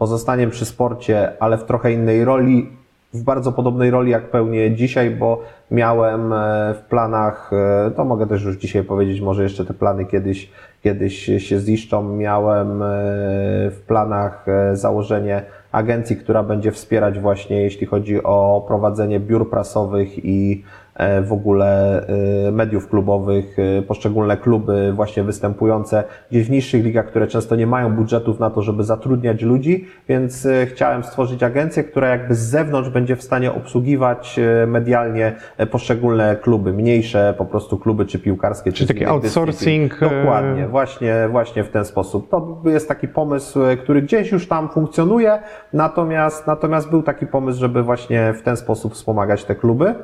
pozostaniem 0.02 0.50
przy 0.50 0.66
sporcie, 0.66 1.32
ale 1.40 1.58
w 1.58 1.64
trochę 1.64 1.94
innej 1.94 2.26
roli, 2.26 2.70
w 3.14 3.24
bardzo 3.24 3.52
podobnej 3.52 3.92
roli 3.92 4.12
jak 4.12 4.32
pełnię 4.32 4.76
dzisiaj, 4.76 5.12
bo 5.12 5.42
miałem 5.72 6.34
e, 6.34 6.74
w 6.74 6.82
planach, 6.90 7.52
e, 7.54 7.92
to 7.92 8.06
mogę 8.06 8.28
też 8.28 8.44
już 8.44 8.58
dzisiaj 8.58 8.84
powiedzieć, 8.84 9.22
może 9.22 9.44
jeszcze 9.44 9.66
te 9.66 9.74
plany 9.74 10.06
kiedyś, 10.06 10.52
kiedyś 10.84 11.26
się 11.38 11.60
ziszczą, 11.60 12.04
miałem 12.04 12.82
e, 12.82 12.86
w 13.70 13.84
planach 13.88 14.46
założenie 14.74 15.44
agencji, 15.72 16.16
która 16.16 16.44
będzie 16.44 16.72
wspierać 16.72 17.20
właśnie, 17.20 17.62
jeśli 17.62 17.88
chodzi 17.88 18.24
o 18.24 18.66
prowadzenie 18.68 19.20
biur 19.20 19.50
prasowych 19.50 20.26
i 20.26 20.64
w 21.24 21.34
ogóle 21.34 22.02
e, 22.48 22.52
mediów 22.52 22.90
klubowych, 22.90 23.58
e, 23.60 23.82
poszczególne 23.82 24.38
kluby 24.38 24.94
właśnie 24.94 25.24
występujące 25.24 26.04
gdzieś 26.32 26.48
w 26.48 26.50
niższych 26.50 26.84
ligach, 26.84 27.06
które 27.06 27.28
często 27.28 27.56
nie 27.56 27.68
mają 27.68 27.96
budżetów 27.96 28.40
na 28.40 28.50
to, 28.50 28.62
żeby 28.62 28.84
zatrudniać 28.84 29.42
ludzi, 29.42 29.88
więc 30.10 30.48
chciałem 30.66 31.04
stworzyć 31.04 31.44
agencję, 31.44 31.84
która 31.84 32.08
jakby 32.08 32.36
z 32.36 32.40
zewnątrz 32.40 32.90
będzie 32.90 33.16
w 33.16 33.24
stanie 33.24 33.54
obsługiwać 33.54 34.40
medialnie 34.68 35.36
poszczególne 35.72 36.36
kluby, 36.42 36.74
mniejsze 36.74 37.34
po 37.38 37.46
prostu 37.46 37.78
kluby 37.78 38.06
czy 38.06 38.20
piłkarskie. 38.20 38.72
Czy 38.72 38.88
taki 38.88 39.06
outsourcing. 39.06 40.00
Dokładnie, 40.00 40.68
właśnie, 40.68 41.28
właśnie 41.32 41.64
w 41.64 41.70
ten 41.70 41.86
sposób. 41.86 42.30
To 42.30 42.62
jest 42.66 42.88
taki 42.88 43.08
pomysł, 43.08 43.60
który 43.84 44.02
gdzieś 44.02 44.32
już 44.32 44.48
tam 44.48 44.70
funkcjonuje, 44.70 45.40
natomiast, 45.74 46.48
natomiast 46.48 46.90
był 46.90 47.04
taki 47.04 47.28
pomysł, 47.28 47.60
żeby 47.60 47.84
właśnie 47.84 48.34
w 48.34 48.42
ten 48.42 48.58
sposób 48.58 48.94
wspomagać 48.94 49.44
te 49.44 49.56
kluby 49.56 49.96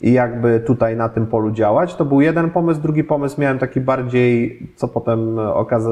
i 0.00 0.12
jakby 0.12 0.45
tutaj 0.66 0.96
na 0.96 1.08
tym 1.08 1.26
polu 1.26 1.50
działać. 1.50 1.94
To 1.94 2.04
był 2.04 2.20
jeden 2.20 2.50
pomysł, 2.50 2.80
drugi 2.80 3.04
pomysł 3.04 3.40
miałem 3.40 3.58
taki 3.58 3.80
bardziej, 3.80 4.62
co 4.76 4.88
potem 4.88 5.38
okaza 5.38 5.90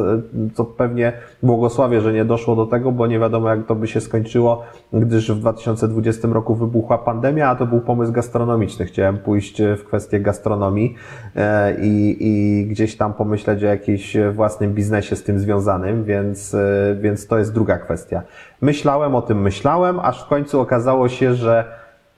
co 0.55 0.65
pewnie 0.65 1.13
błogosławię, 1.43 2.01
że 2.01 2.13
nie 2.13 2.25
doszło 2.25 2.57
do 2.57 2.67
tego, 2.67 2.93
bo 2.93 3.07
nie 3.07 3.19
wiadomo 3.19 3.49
jak 3.49 3.67
to 3.67 3.75
by 3.75 3.87
się 3.87 4.01
skończyło, 4.01 4.63
gdyż 4.93 5.33
w 5.33 5.39
2020 5.39 6.29
roku 6.29 6.55
wybuchła 6.55 6.99
pandemia, 6.99 7.49
a 7.49 7.57
to 7.57 7.67
był 7.67 7.81
pomysł 7.81 8.13
gastronomiczny. 8.13 8.87
Chciałem 8.87 9.19
pójść 9.19 9.63
w 9.63 9.85
kwestię 9.85 10.21
gastronomii 10.21 10.95
e, 11.37 11.77
i, 11.81 12.17
i 12.21 12.67
gdzieś 12.67 12.97
tam 12.97 13.15
pomyśleć 13.15 13.65
o 13.65 13.67
jakimś 13.67 14.17
własnym 14.33 14.75
biznesie 14.75 15.17
z 15.17 15.23
tym 15.23 15.39
związanym, 15.39 16.05
więc, 16.05 16.55
e, 16.55 16.97
więc 17.01 17.27
to 17.27 17.39
jest 17.39 17.55
druga 17.55 17.79
kwestia. 17.79 18.23
Myślałem 18.61 19.15
o 19.15 19.23
tym, 19.23 19.43
myślałem, 19.43 20.01
aż 20.01 20.25
w 20.25 20.29
końcu 20.29 20.61
okazało 20.61 21.09
się, 21.09 21.35
że 21.35 21.65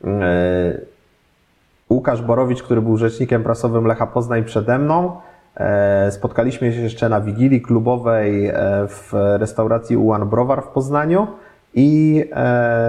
yy, 0.05 0.11
Łukasz 1.91 2.23
Borowicz, 2.23 2.63
który 2.63 2.83
był 2.83 2.97
rzecznikiem 2.97 3.43
prasowym 3.43 3.85
Lecha 3.85 4.07
Poznań 4.07 4.45
przede 4.45 4.79
mną. 4.79 5.13
E, 5.57 6.11
spotkaliśmy 6.13 6.73
się 6.73 6.81
jeszcze 6.81 7.09
na 7.09 7.21
wigilii 7.21 7.61
klubowej 7.61 8.47
e, 8.47 8.53
w 8.89 9.13
restauracji 9.39 9.97
Ułan 9.97 10.29
Browar 10.29 10.63
w 10.63 10.69
Poznaniu 10.69 11.27
i 11.75 12.25
e, 12.33 12.87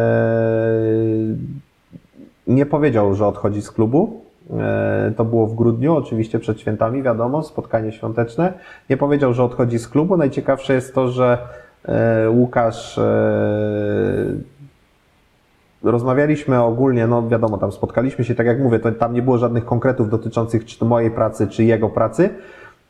nie 2.47 2.65
powiedział, 2.65 3.13
że 3.13 3.27
odchodzi 3.27 3.61
z 3.61 3.71
klubu. 3.71 4.21
To 5.17 5.25
było 5.25 5.47
w 5.47 5.55
grudniu, 5.55 5.95
oczywiście 5.95 6.39
przed 6.39 6.59
świętami, 6.59 7.03
wiadomo, 7.03 7.43
spotkanie 7.43 7.91
świąteczne. 7.91 8.53
Nie 8.89 8.97
powiedział, 8.97 9.33
że 9.33 9.43
odchodzi 9.43 9.79
z 9.79 9.87
klubu. 9.87 10.17
Najciekawsze 10.17 10.73
jest 10.73 10.95
to, 10.95 11.07
że 11.07 11.37
Łukasz 12.29 12.99
Rozmawialiśmy 15.91 16.61
ogólnie, 16.61 17.07
no 17.07 17.27
wiadomo, 17.27 17.57
tam 17.57 17.71
spotkaliśmy 17.71 18.25
się, 18.25 18.35
tak 18.35 18.47
jak 18.47 18.59
mówię, 18.59 18.79
to 18.79 18.91
tam 18.91 19.13
nie 19.13 19.21
było 19.21 19.37
żadnych 19.37 19.65
konkretów 19.65 20.09
dotyczących 20.09 20.65
czy 20.65 20.79
to 20.79 20.85
mojej 20.85 21.11
pracy, 21.11 21.47
czy 21.47 21.63
jego 21.63 21.89
pracy. 21.89 22.29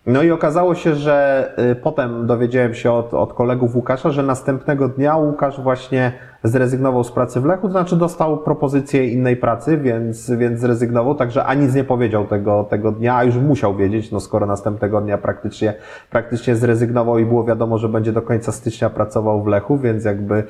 No 0.07 0.23
i 0.23 0.31
okazało 0.31 0.75
się, 0.75 0.95
że 0.95 1.49
y, 1.71 1.75
potem 1.75 2.27
dowiedziałem 2.27 2.73
się 2.73 2.91
od, 2.91 3.13
od 3.13 3.33
kolegów 3.33 3.75
Łukasza, 3.75 4.10
że 4.10 4.23
następnego 4.23 4.88
dnia 4.88 5.15
Łukasz 5.15 5.62
właśnie 5.62 6.12
zrezygnował 6.43 7.03
z 7.03 7.12
pracy 7.12 7.41
w 7.41 7.45
Lechu, 7.45 7.67
to 7.67 7.71
znaczy 7.71 7.95
dostał 7.95 8.38
propozycję 8.38 9.07
innej 9.07 9.38
pracy, 9.38 9.77
więc, 9.77 10.31
więc 10.31 10.60
zrezygnował, 10.60 11.15
także 11.15 11.45
ani 11.45 11.65
nic 11.65 11.75
nie 11.75 11.83
powiedział 11.83 12.25
tego, 12.25 12.63
tego 12.63 12.91
dnia, 12.91 13.15
a 13.15 13.23
już 13.23 13.36
musiał 13.36 13.75
wiedzieć, 13.75 14.12
no 14.12 14.19
skoro 14.19 14.45
następnego 14.45 15.01
dnia 15.01 15.17
praktycznie, 15.17 15.73
praktycznie 16.10 16.55
zrezygnował 16.55 17.17
i 17.19 17.25
było 17.25 17.43
wiadomo, 17.43 17.77
że 17.77 17.89
będzie 17.89 18.12
do 18.12 18.21
końca 18.21 18.51
stycznia 18.51 18.89
pracował 18.89 19.43
w 19.43 19.47
Lechu, 19.47 19.77
więc 19.77 20.05
jakby 20.05 20.43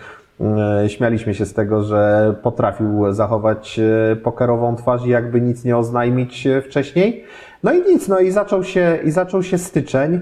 śmialiśmy 0.88 1.34
się 1.34 1.46
z 1.46 1.54
tego, 1.54 1.84
że 1.84 2.34
potrafił 2.44 3.14
zachować 3.14 3.80
e, 3.80 4.16
pokerową 4.16 4.76
twarz 4.76 5.06
i 5.06 5.10
jakby 5.10 5.42
nic 5.42 5.66
nie 5.66 5.78
oznajmić 5.78 6.48
e, 6.48 6.62
wcześniej. 6.62 7.24
No 7.64 7.74
i 7.74 7.82
nic, 7.82 8.08
no 8.08 8.20
i 8.20 8.32
zaczął 8.32 8.64
się, 8.64 9.00
i 9.04 9.12
zaczął 9.12 9.44
się 9.44 9.58
styczeń. 9.58 10.20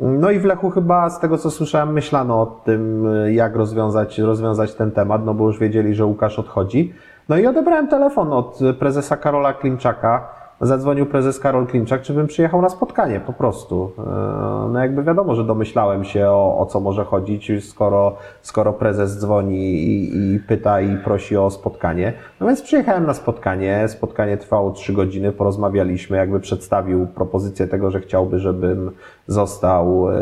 No 0.00 0.30
i 0.30 0.38
w 0.38 0.44
Lechu 0.44 0.70
chyba, 0.70 1.10
z 1.10 1.20
tego 1.20 1.38
co 1.38 1.50
słyszałem, 1.50 1.92
myślano 1.92 2.42
o 2.42 2.46
tym, 2.46 3.06
jak 3.30 3.56
rozwiązać, 3.56 4.18
rozwiązać 4.18 4.74
ten 4.74 4.90
temat, 4.90 5.24
no 5.24 5.34
bo 5.34 5.46
już 5.46 5.58
wiedzieli, 5.58 5.94
że 5.94 6.06
Łukasz 6.06 6.38
odchodzi. 6.38 6.94
No 7.28 7.38
i 7.38 7.46
odebrałem 7.46 7.88
telefon 7.88 8.32
od 8.32 8.58
prezesa 8.78 9.16
Karola 9.16 9.52
Klimczaka, 9.52 10.28
zadzwonił 10.66 11.06
prezes 11.06 11.40
Karol 11.40 11.66
Klimczak, 11.66 12.02
czy 12.02 12.12
bym 12.12 12.26
przyjechał 12.26 12.62
na 12.62 12.68
spotkanie, 12.68 13.20
po 13.20 13.32
prostu. 13.32 13.90
E, 13.98 14.68
no 14.72 14.78
jakby 14.78 15.02
wiadomo, 15.02 15.34
że 15.34 15.44
domyślałem 15.44 16.04
się 16.04 16.28
o, 16.28 16.58
o 16.58 16.66
co 16.66 16.80
może 16.80 17.04
chodzić, 17.04 17.52
skoro, 17.68 18.16
skoro 18.42 18.72
prezes 18.72 19.18
dzwoni 19.18 19.74
i, 19.74 20.34
i 20.34 20.40
pyta 20.40 20.80
i 20.80 20.96
prosi 20.96 21.36
o 21.36 21.50
spotkanie. 21.50 22.12
No 22.40 22.46
więc 22.46 22.62
przyjechałem 22.62 23.06
na 23.06 23.14
spotkanie, 23.14 23.88
spotkanie 23.88 24.36
trwało 24.36 24.70
trzy 24.70 24.92
godziny, 24.92 25.32
porozmawialiśmy, 25.32 26.16
jakby 26.16 26.40
przedstawił 26.40 27.06
propozycję 27.06 27.66
tego, 27.66 27.90
że 27.90 28.00
chciałby, 28.00 28.38
żebym 28.38 28.90
został, 29.26 30.10
e, 30.10 30.16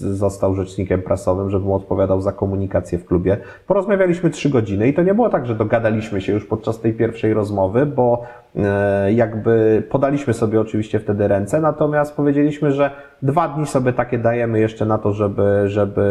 został 0.00 0.54
rzecznikiem 0.54 1.02
prasowym, 1.02 1.50
żebym 1.50 1.70
odpowiadał 1.70 2.20
za 2.20 2.32
komunikację 2.32 2.98
w 2.98 3.06
klubie. 3.06 3.36
Porozmawialiśmy 3.66 4.30
trzy 4.30 4.50
godziny 4.50 4.88
i 4.88 4.94
to 4.94 5.02
nie 5.02 5.14
było 5.14 5.30
tak, 5.30 5.46
że 5.46 5.54
dogadaliśmy 5.54 6.20
się 6.20 6.32
już 6.32 6.46
podczas 6.46 6.80
tej 6.80 6.92
pierwszej 6.92 7.34
rozmowy, 7.34 7.86
bo 7.86 8.22
jakby 9.14 9.82
podaliśmy 9.90 10.34
sobie 10.34 10.60
oczywiście 10.60 10.98
wtedy 10.98 11.28
ręce, 11.28 11.60
natomiast 11.60 12.16
powiedzieliśmy, 12.16 12.72
że 12.72 12.90
dwa 13.22 13.48
dni 13.48 13.66
sobie 13.66 13.92
takie 13.92 14.18
dajemy 14.18 14.60
jeszcze 14.60 14.86
na 14.86 14.98
to, 14.98 15.12
żeby, 15.12 15.62
żeby 15.66 16.04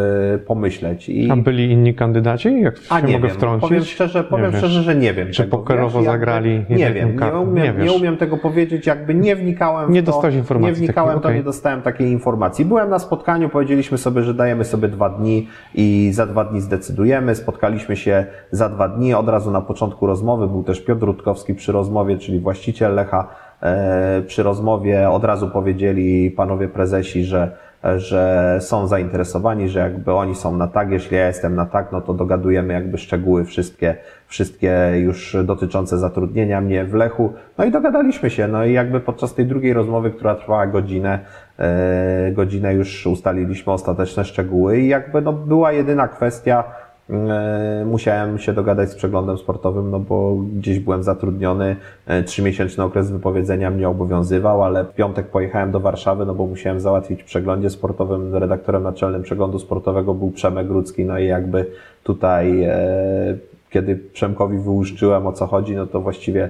pomyśleć. 0.47 1.09
I... 1.09 1.31
A 1.31 1.35
byli 1.35 1.71
inni 1.71 1.95
kandydaci? 1.95 2.61
Jak 2.61 2.75
A 2.89 2.99
się 2.99 3.07
nie 3.07 3.13
mogę 3.13 3.27
wiem. 3.27 3.37
wtrącić? 3.37 3.69
Powiem 3.69 3.83
szczerze, 3.83 4.23
powiem 4.23 4.57
szczerze, 4.57 4.81
że 4.81 4.95
nie 4.95 5.13
wiem. 5.13 5.31
Czy 5.31 5.43
tego, 5.43 5.57
pokerowo 5.57 5.99
wiesz, 5.99 6.07
zagrali? 6.07 6.65
Nie 6.69 6.93
wiem, 6.93 7.19
nie 7.19 7.31
umiem, 7.31 7.77
nie, 7.77 7.85
nie, 7.85 7.91
umiem 7.91 8.17
tego 8.17 8.37
powiedzieć, 8.37 8.87
jakby 8.87 9.15
nie 9.15 9.35
wnikałem 9.35 9.87
w 9.87 9.91
nie 9.91 10.03
to. 10.03 10.21
Nie 10.59 10.73
wnikałem 10.73 11.09
takiej, 11.09 11.21
to, 11.21 11.27
okay. 11.27 11.35
nie 11.35 11.43
dostałem 11.43 11.81
takiej 11.81 12.07
informacji. 12.07 12.65
Byłem 12.65 12.89
na 12.89 12.99
spotkaniu, 12.99 13.49
powiedzieliśmy 13.49 13.97
sobie, 13.97 14.21
że 14.21 14.33
dajemy 14.33 14.65
sobie 14.65 14.87
dwa 14.87 15.09
dni 15.09 15.47
i 15.75 16.09
za 16.13 16.25
dwa 16.25 16.45
dni 16.45 16.61
zdecydujemy. 16.61 17.35
Spotkaliśmy 17.35 17.95
się 17.95 18.25
za 18.51 18.69
dwa 18.69 18.87
dni, 18.89 19.13
od 19.13 19.29
razu 19.29 19.51
na 19.51 19.61
początku 19.61 20.07
rozmowy 20.07 20.47
był 20.47 20.63
też 20.63 20.81
Piotr 20.81 21.05
Rutkowski 21.05 21.55
przy 21.55 21.71
rozmowie, 21.71 22.17
czyli 22.17 22.34
właściciel 22.39 22.95
Lecha. 22.95 23.27
E, 23.61 24.21
przy 24.27 24.43
rozmowie 24.43 25.09
od 25.09 25.23
razu 25.23 25.49
powiedzieli 25.49 26.31
panowie 26.31 26.67
prezesi, 26.67 27.23
że 27.23 27.51
że 27.97 28.57
są 28.61 28.87
zainteresowani, 28.87 29.69
że 29.69 29.79
jakby 29.79 30.13
oni 30.13 30.35
są 30.35 30.57
na 30.57 30.67
tak, 30.67 30.91
jeśli 30.91 31.17
ja 31.17 31.27
jestem 31.27 31.55
na 31.55 31.65
tak, 31.65 31.91
no 31.91 32.01
to 32.01 32.13
dogadujemy 32.13 32.73
jakby 32.73 32.97
szczegóły 32.97 33.45
wszystkie, 33.45 33.95
wszystkie 34.27 34.91
już 34.95 35.37
dotyczące 35.43 35.97
zatrudnienia 35.97 36.61
mnie 36.61 36.85
w 36.85 36.93
Lechu. 36.93 37.33
No 37.57 37.65
i 37.65 37.71
dogadaliśmy 37.71 38.29
się, 38.29 38.47
no 38.47 38.65
i 38.65 38.73
jakby 38.73 38.99
podczas 38.99 39.33
tej 39.33 39.45
drugiej 39.45 39.73
rozmowy, 39.73 40.11
która 40.11 40.35
trwała 40.35 40.67
godzinę, 40.67 41.19
e, 41.59 42.31
godzinę 42.31 42.73
już 42.73 43.07
ustaliliśmy 43.07 43.73
ostateczne 43.73 44.25
szczegóły 44.25 44.79
i 44.79 44.87
jakby 44.87 45.21
no 45.21 45.33
była 45.33 45.71
jedyna 45.71 46.07
kwestia, 46.07 46.63
musiałem 47.85 48.39
się 48.39 48.53
dogadać 48.53 48.89
z 48.89 48.95
przeglądem 48.95 49.37
sportowym, 49.37 49.91
no 49.91 49.99
bo 49.99 50.35
gdzieś 50.35 50.79
byłem 50.79 51.03
zatrudniony. 51.03 51.75
E, 52.05 52.23
trzymiesięczny 52.23 52.83
okres 52.83 53.11
wypowiedzenia 53.11 53.71
mnie 53.71 53.89
obowiązywał, 53.89 54.63
ale 54.63 54.85
w 54.85 54.93
piątek 54.93 55.27
pojechałem 55.27 55.71
do 55.71 55.79
Warszawy, 55.79 56.25
no 56.25 56.35
bo 56.35 56.47
musiałem 56.47 56.79
załatwić 56.79 57.23
w 57.23 57.25
przeglądzie 57.25 57.69
sportowym. 57.69 58.35
Redaktorem 58.35 58.83
naczelnym 58.83 59.23
przeglądu 59.23 59.59
sportowego 59.59 60.13
był 60.13 60.31
Przemek 60.31 60.67
Grucki, 60.67 61.05
no 61.05 61.19
i 61.19 61.27
jakby 61.27 61.65
tutaj, 62.03 62.63
e, 62.63 62.77
kiedy 63.69 63.95
Przemkowi 63.95 64.57
wyłuszczyłem 64.57 65.27
o 65.27 65.33
co 65.33 65.47
chodzi, 65.47 65.75
no 65.75 65.87
to 65.87 66.01
właściwie 66.01 66.49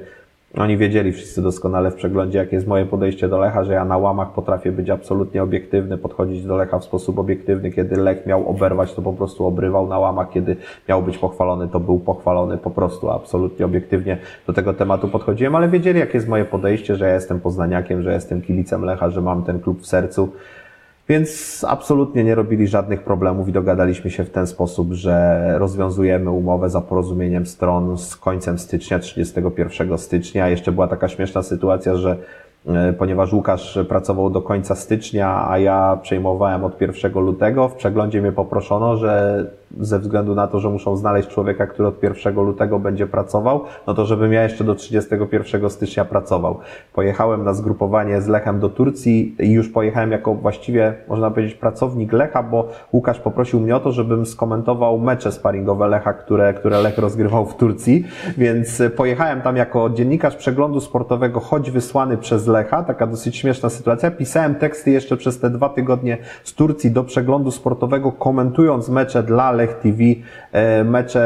oni 0.57 0.77
wiedzieli 0.77 1.11
wszyscy 1.11 1.41
doskonale 1.41 1.91
w 1.91 1.95
przeglądzie, 1.95 2.37
jakie 2.37 2.55
jest 2.55 2.67
moje 2.67 2.85
podejście 2.85 3.29
do 3.29 3.39
Lecha, 3.39 3.63
że 3.63 3.73
ja 3.73 3.85
na 3.85 3.97
łamach 3.97 4.33
potrafię 4.33 4.71
być 4.71 4.89
absolutnie 4.89 5.43
obiektywny, 5.43 5.97
podchodzić 5.97 6.45
do 6.45 6.55
Lecha 6.57 6.79
w 6.79 6.83
sposób 6.83 7.19
obiektywny. 7.19 7.71
Kiedy 7.71 7.95
Lech 7.95 8.25
miał 8.25 8.49
oberwać, 8.49 8.93
to 8.93 9.01
po 9.01 9.13
prostu 9.13 9.45
obrywał 9.45 9.87
na 9.87 9.99
łamach. 9.99 10.29
Kiedy 10.29 10.55
miał 10.89 11.03
być 11.03 11.17
pochwalony, 11.17 11.67
to 11.67 11.79
był 11.79 11.99
pochwalony 11.99 12.57
po 12.57 12.69
prostu 12.69 13.09
absolutnie 13.09 13.65
obiektywnie 13.65 14.17
do 14.47 14.53
tego 14.53 14.73
tematu 14.73 15.07
podchodziłem, 15.07 15.55
ale 15.55 15.69
wiedzieli, 15.69 15.99
jakie 15.99 16.17
jest 16.17 16.27
moje 16.27 16.45
podejście, 16.45 16.95
że 16.95 17.07
ja 17.07 17.13
jestem 17.13 17.39
poznaniakiem, 17.39 18.01
że 18.01 18.13
jestem 18.13 18.41
kibicem 18.41 18.83
Lecha, 18.83 19.09
że 19.09 19.21
mam 19.21 19.43
ten 19.43 19.59
klub 19.59 19.81
w 19.81 19.87
sercu. 19.87 20.29
Więc 21.09 21.65
absolutnie 21.67 22.23
nie 22.23 22.35
robili 22.35 22.67
żadnych 22.67 23.03
problemów 23.03 23.47
i 23.47 23.51
dogadaliśmy 23.51 24.11
się 24.11 24.23
w 24.23 24.29
ten 24.29 24.47
sposób, 24.47 24.93
że 24.93 25.43
rozwiązujemy 25.57 26.29
umowę 26.29 26.69
za 26.69 26.81
porozumieniem 26.81 27.45
stron 27.45 27.97
z 27.97 28.15
końcem 28.15 28.59
stycznia, 28.59 28.99
31 28.99 29.97
stycznia. 29.97 30.49
Jeszcze 30.49 30.71
była 30.71 30.87
taka 30.87 31.07
śmieszna 31.09 31.43
sytuacja, 31.43 31.95
że 31.95 32.17
E, 32.67 32.93
ponieważ 32.93 33.33
Łukasz 33.33 33.79
pracował 33.89 34.29
do 34.29 34.41
końca 34.41 34.75
stycznia, 34.75 35.49
a 35.49 35.57
ja 35.57 35.99
przejmowałem 36.01 36.63
od 36.63 36.81
1 36.81 37.13
lutego. 37.13 37.69
W 37.69 37.75
przeglądzie 37.75 38.21
mnie 38.21 38.31
poproszono, 38.31 38.97
że 38.97 39.45
ze 39.79 39.99
względu 39.99 40.35
na 40.35 40.47
to, 40.47 40.59
że 40.59 40.69
muszą 40.69 40.97
znaleźć 40.97 41.29
człowieka, 41.29 41.67
który 41.67 41.87
od 41.87 42.03
1 42.03 42.35
lutego 42.35 42.79
będzie 42.79 43.07
pracował, 43.07 43.63
no 43.87 43.93
to 43.93 44.05
żebym 44.05 44.33
ja 44.33 44.43
jeszcze 44.43 44.63
do 44.63 44.75
31 44.75 45.69
stycznia 45.69 46.05
pracował. 46.05 46.59
Pojechałem 46.93 47.43
na 47.43 47.53
zgrupowanie 47.53 48.21
z 48.21 48.27
Lechem 48.27 48.59
do 48.59 48.69
Turcji 48.69 49.35
i 49.39 49.51
już 49.51 49.69
pojechałem 49.69 50.11
jako 50.11 50.33
właściwie, 50.33 50.93
można 51.07 51.31
powiedzieć, 51.31 51.55
pracownik 51.55 52.13
Lecha, 52.13 52.43
bo 52.43 52.67
Łukasz 52.93 53.19
poprosił 53.19 53.59
mnie 53.59 53.75
o 53.75 53.79
to, 53.79 53.91
żebym 53.91 54.25
skomentował 54.25 54.99
mecze 54.99 55.31
sparingowe 55.31 55.87
Lecha, 55.87 56.13
które, 56.13 56.53
które 56.53 56.81
Lech 56.81 56.97
rozgrywał 56.97 57.45
w 57.45 57.55
Turcji, 57.55 58.05
więc 58.37 58.81
pojechałem 58.95 59.41
tam 59.41 59.57
jako 59.57 59.89
dziennikarz 59.89 60.35
przeglądu 60.35 60.81
sportowego, 60.81 61.39
choć 61.39 61.71
wysłany 61.71 62.17
przez 62.17 62.47
Lecha, 62.47 62.83
taka 62.83 63.07
dosyć 63.07 63.37
śmieszna 63.37 63.69
sytuacja. 63.69 64.11
Pisałem 64.11 64.55
teksty 64.55 64.91
jeszcze 64.91 65.17
przez 65.17 65.39
te 65.39 65.49
dwa 65.49 65.69
tygodnie 65.69 66.17
z 66.43 66.53
Turcji 66.53 66.91
do 66.91 67.03
przeglądu 67.03 67.51
sportowego, 67.51 68.11
komentując 68.11 68.89
mecze 68.89 69.23
dla 69.23 69.51
Lech 69.55 69.73
TV, 69.73 69.97
e, 70.51 70.83
mecze 70.83 71.21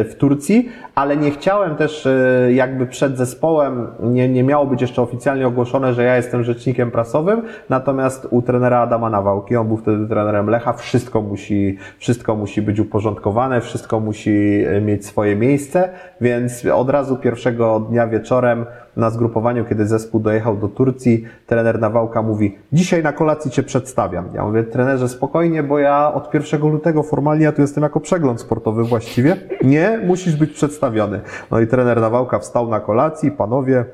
e, 0.00 0.04
w 0.04 0.14
Turcji, 0.14 0.68
ale 0.94 1.16
nie 1.16 1.30
chciałem 1.30 1.76
też 1.76 2.06
e, 2.06 2.52
jakby 2.52 2.86
przed 2.86 3.18
zespołem, 3.18 3.86
nie, 4.00 4.28
nie 4.28 4.44
miało 4.44 4.66
być 4.66 4.80
jeszcze 4.80 5.02
oficjalnie 5.02 5.46
ogłoszone, 5.46 5.94
że 5.94 6.04
ja 6.04 6.16
jestem 6.16 6.44
rzecznikiem 6.44 6.90
prasowym, 6.90 7.42
natomiast 7.68 8.28
u 8.30 8.42
trenera 8.42 8.78
Adama 8.78 9.10
Nawałki, 9.10 9.56
on 9.56 9.68
był 9.68 9.76
wtedy 9.76 10.08
trenerem 10.08 10.46
Lecha, 10.46 10.72
wszystko 10.72 11.22
musi, 11.22 11.78
wszystko 11.98 12.34
musi 12.36 12.62
być 12.62 12.80
uporządkowane, 12.80 13.60
wszystko 13.60 14.00
musi 14.00 14.64
mieć 14.82 15.06
swoje 15.06 15.36
miejsce, 15.36 15.88
więc 16.20 16.66
od 16.66 16.90
razu 16.90 17.16
pierwszego 17.16 17.80
dnia 17.80 18.06
wieczorem 18.06 18.66
na 18.96 19.10
zgrupowaniu, 19.10 19.64
kiedy 19.64 19.86
zespół 19.86 20.20
dojechał 20.20 20.56
do 20.56 20.68
Turcji, 20.68 21.24
trener 21.46 21.80
Nawałka 21.80 22.22
mówi, 22.22 22.58
dzisiaj 22.72 23.02
na 23.02 23.12
kolacji 23.12 23.50
Cię 23.50 23.62
przedstawiam. 23.62 24.28
Ja 24.34 24.44
mówię, 24.44 24.64
trenerze 24.64 25.08
spokojnie, 25.08 25.62
bo 25.62 25.78
ja 25.78 26.14
od 26.14 26.34
1 26.34 26.60
lutego 26.60 27.02
formalnie 27.02 27.48
tu 27.52 27.60
jestem 27.62 27.82
jako 27.82 28.00
przegląd 28.00 28.40
sportowy 28.40 28.84
właściwie. 28.84 29.36
Nie, 29.62 30.00
musisz 30.06 30.36
być 30.36 30.50
przedstawiony. 30.50 31.20
No 31.50 31.60
i 31.60 31.66
trener 31.66 32.00
Nawałka 32.00 32.38
wstał 32.38 32.68
na 32.68 32.80
kolacji, 32.80 33.30
panowie, 33.30 33.84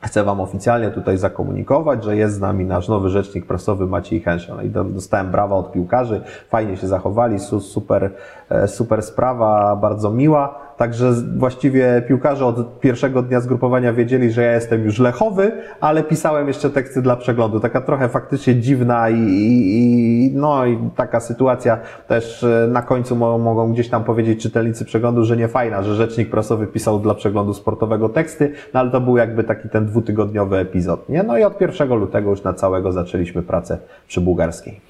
Chcę 0.00 0.24
Wam 0.24 0.40
oficjalnie 0.40 0.90
tutaj 0.90 1.18
zakomunikować, 1.18 2.04
że 2.04 2.16
jest 2.16 2.34
z 2.34 2.40
nami 2.40 2.64
nasz 2.64 2.88
nowy 2.88 3.08
rzecznik 3.08 3.46
prasowy 3.46 3.86
Maciej 3.86 4.20
Henschel. 4.20 4.66
I 4.66 4.70
dostałem 4.70 5.30
brawa 5.30 5.56
od 5.56 5.72
piłkarzy, 5.72 6.20
fajnie 6.48 6.76
się 6.76 6.86
zachowali, 6.86 7.38
super, 7.60 8.10
e, 8.48 8.68
super 8.68 9.02
sprawa, 9.02 9.76
bardzo 9.76 10.10
miła. 10.10 10.65
Także 10.76 11.12
właściwie 11.36 12.02
piłkarze 12.08 12.46
od 12.46 12.80
pierwszego 12.80 13.22
dnia 13.22 13.40
zgrupowania 13.40 13.92
wiedzieli, 13.92 14.30
że 14.30 14.42
ja 14.42 14.52
jestem 14.52 14.84
już 14.84 14.98
lechowy, 14.98 15.52
ale 15.80 16.02
pisałem 16.02 16.48
jeszcze 16.48 16.70
teksty 16.70 17.02
dla 17.02 17.16
przeglądu. 17.16 17.60
Taka 17.60 17.80
trochę 17.80 18.08
faktycznie 18.08 18.56
dziwna 18.56 19.10
i, 19.10 19.14
i, 19.16 20.30
no 20.34 20.66
i 20.66 20.78
taka 20.96 21.20
sytuacja 21.20 21.78
też 22.08 22.44
e, 22.44 22.68
na 22.72 22.82
końcu 22.82 23.16
mogą 23.16 23.72
gdzieś 23.72 23.88
tam 23.88 24.04
powiedzieć 24.04 24.42
czytelnicy 24.42 24.84
przeglądu, 24.84 25.24
że 25.24 25.36
nie 25.36 25.48
fajna, 25.48 25.82
że 25.82 25.94
rzecznik 25.94 26.30
prasowy 26.30 26.66
pisał 26.66 27.00
dla 27.00 27.14
przeglądu 27.14 27.54
sportowego 27.54 28.08
teksty, 28.08 28.52
no 28.74 28.80
ale 28.80 28.90
to 28.90 29.00
był 29.00 29.16
jakby 29.16 29.44
taki 29.44 29.68
ten 29.68 29.86
dwutygodniowy 29.86 30.56
epizod, 30.56 31.08
nie? 31.08 31.22
No 31.22 31.38
i 31.38 31.44
od 31.44 31.60
1 31.60 31.88
lutego 31.88 32.30
już 32.30 32.42
na 32.42 32.52
całego 32.52 32.92
zaczęliśmy 32.92 33.42
pracę 33.42 33.78
przy 34.08 34.20
bułgarskiej. 34.20 34.80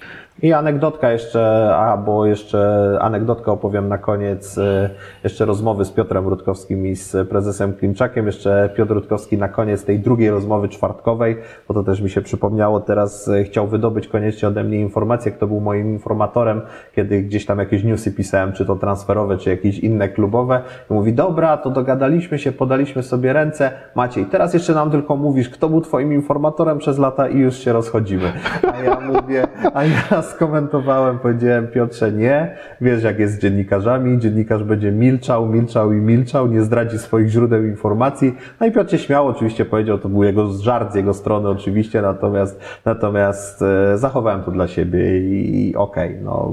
I 0.42 0.53
anegdotka 0.53 1.11
jeszcze, 1.11 1.72
a 1.77 1.96
bo 1.96 2.27
jeszcze 2.27 2.90
anegdotkę 3.01 3.53
opowiem 3.53 3.88
na 3.88 3.99
koniec, 3.99 4.59
y, 4.59 4.90
jeszcze 5.25 5.44
rozmowy 5.44 5.85
z 5.85 5.90
Piotrem 5.90 6.29
Rutkowskim 6.29 6.87
i 6.87 6.96
z 6.96 7.29
prezesem 7.29 7.75
Klimczakiem. 7.75 8.27
Jeszcze 8.27 8.70
Piotr 8.77 8.94
Rutkowski 8.94 9.38
na 9.38 9.49
koniec 9.49 9.85
tej 9.85 10.01
drugiej 10.01 10.31
rozmowy 10.31 10.68
czwartkowej, 10.68 11.37
bo 11.68 11.75
to 11.75 11.83
też 11.83 12.01
mi 12.01 12.11
się 12.11 12.22
przypomniało, 12.22 12.81
teraz 12.81 13.29
y, 13.29 13.44
chciał 13.44 13.66
wydobyć 13.66 14.09
koniecznie 14.09 14.49
ode 14.49 14.64
mnie 14.64 14.81
informację, 14.81 15.33
kto 15.33 15.46
był 15.46 15.61
moim 15.61 15.90
informatorem, 15.92 16.61
kiedy 16.94 17.22
gdzieś 17.22 17.46
tam 17.46 17.59
jakieś 17.59 17.85
newsy 17.85 18.12
pisałem, 18.12 18.53
czy 18.53 18.66
to 18.66 18.77
transferowe, 18.77 19.38
czy 19.38 19.51
jakieś 19.51 19.79
inne 19.79 20.09
klubowe. 20.09 20.62
I 20.90 20.94
mówi, 20.94 21.12
dobra, 21.12 21.57
to 21.57 21.70
dogadaliśmy 21.70 22.38
się, 22.38 22.53
podaliśmy 22.53 23.03
sobie 23.03 23.33
ręce. 23.33 23.70
Maciej, 23.94 24.25
teraz 24.25 24.55
jeszcze 24.55 24.75
nam 24.75 24.90
tylko 24.90 25.16
mówisz, 25.16 25.49
kto 25.49 25.68
był 25.68 25.81
twoim 25.81 26.12
informatorem 26.12 26.79
przez 26.79 26.99
lata 26.99 27.29
i 27.29 27.38
już 27.38 27.57
się 27.59 27.72
rozchodzimy. 27.72 28.33
A 28.72 28.83
ja 28.83 29.01
mówię, 29.01 29.46
a 29.75 29.85
ja 29.85 30.22
skomentowałem, 30.26 31.18
powiedziałem 31.18 31.68
Piotrze, 31.68 32.12
nie, 32.12 32.56
wiesz 32.80 33.02
jak 33.02 33.18
jest 33.18 33.34
z 33.34 33.38
dziennikarzami, 33.38 34.18
dziennikarz 34.18 34.62
będzie 34.62 34.92
milczał, 34.92 35.46
milczał 35.46 35.92
i 35.92 35.96
milczał, 35.96 36.48
nie 36.48 36.62
zdradzi 36.62 36.98
swoich 36.98 37.28
źródeł 37.28 37.64
informacji. 37.64 38.34
No 38.60 38.66
i 38.66 38.72
Piotr 38.72 38.90
się 38.90 38.98
śmiał, 38.98 39.28
oczywiście 39.28 39.64
powiedział, 39.64 39.98
to 39.98 40.08
był 40.08 40.24
jego 40.24 40.52
żart 40.52 40.92
z 40.92 40.94
jego 40.94 41.14
strony 41.14 41.48
oczywiście, 41.48 42.02
natomiast, 42.02 42.60
natomiast 42.84 43.62
e, 43.62 43.98
zachowałem 43.98 44.42
to 44.42 44.50
dla 44.50 44.68
siebie 44.68 45.20
i, 45.20 45.68
i 45.70 45.76
okej, 45.76 46.10
okay, 46.10 46.24
no. 46.24 46.52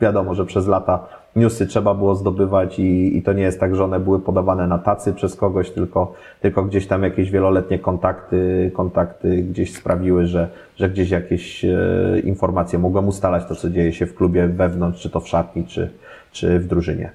Wiadomo, 0.00 0.34
że 0.34 0.46
przez 0.46 0.66
lata 0.66 1.21
newsy 1.36 1.66
trzeba 1.66 1.94
było 1.94 2.14
zdobywać 2.14 2.78
i, 2.78 3.16
i 3.16 3.22
to 3.22 3.32
nie 3.32 3.42
jest 3.42 3.60
tak, 3.60 3.76
że 3.76 3.84
one 3.84 4.00
były 4.00 4.20
podawane 4.20 4.66
na 4.66 4.78
tacy 4.78 5.12
przez 5.12 5.36
kogoś, 5.36 5.70
tylko, 5.70 6.14
tylko 6.40 6.64
gdzieś 6.64 6.86
tam 6.86 7.02
jakieś 7.02 7.30
wieloletnie 7.30 7.78
kontakty, 7.78 8.70
kontakty 8.74 9.42
gdzieś 9.42 9.74
sprawiły, 9.74 10.26
że, 10.26 10.48
że 10.76 10.90
gdzieś 10.90 11.10
jakieś 11.10 11.64
e, 11.64 11.78
informacje 12.24 12.78
mogłem 12.78 13.08
ustalać 13.08 13.46
to, 13.48 13.54
co 13.54 13.70
dzieje 13.70 13.92
się 13.92 14.06
w 14.06 14.14
klubie 14.14 14.46
wewnątrz, 14.46 15.02
czy 15.02 15.10
to 15.10 15.20
w 15.20 15.28
szatni, 15.28 15.64
czy, 15.64 15.90
czy 16.32 16.58
w 16.58 16.66
drużynie. 16.66 17.10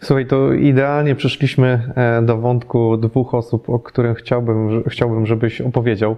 Słuchaj, 0.00 0.26
to 0.26 0.52
idealnie 0.52 1.14
przeszliśmy 1.14 1.92
e, 1.96 2.22
do 2.22 2.36
wątku 2.36 2.96
dwóch 2.96 3.34
osób, 3.34 3.70
o 3.70 3.78
których 3.78 4.18
chciałbym, 4.18 4.84
chciałbym 4.86 5.26
żebyś 5.26 5.60
opowiedział. 5.60 6.16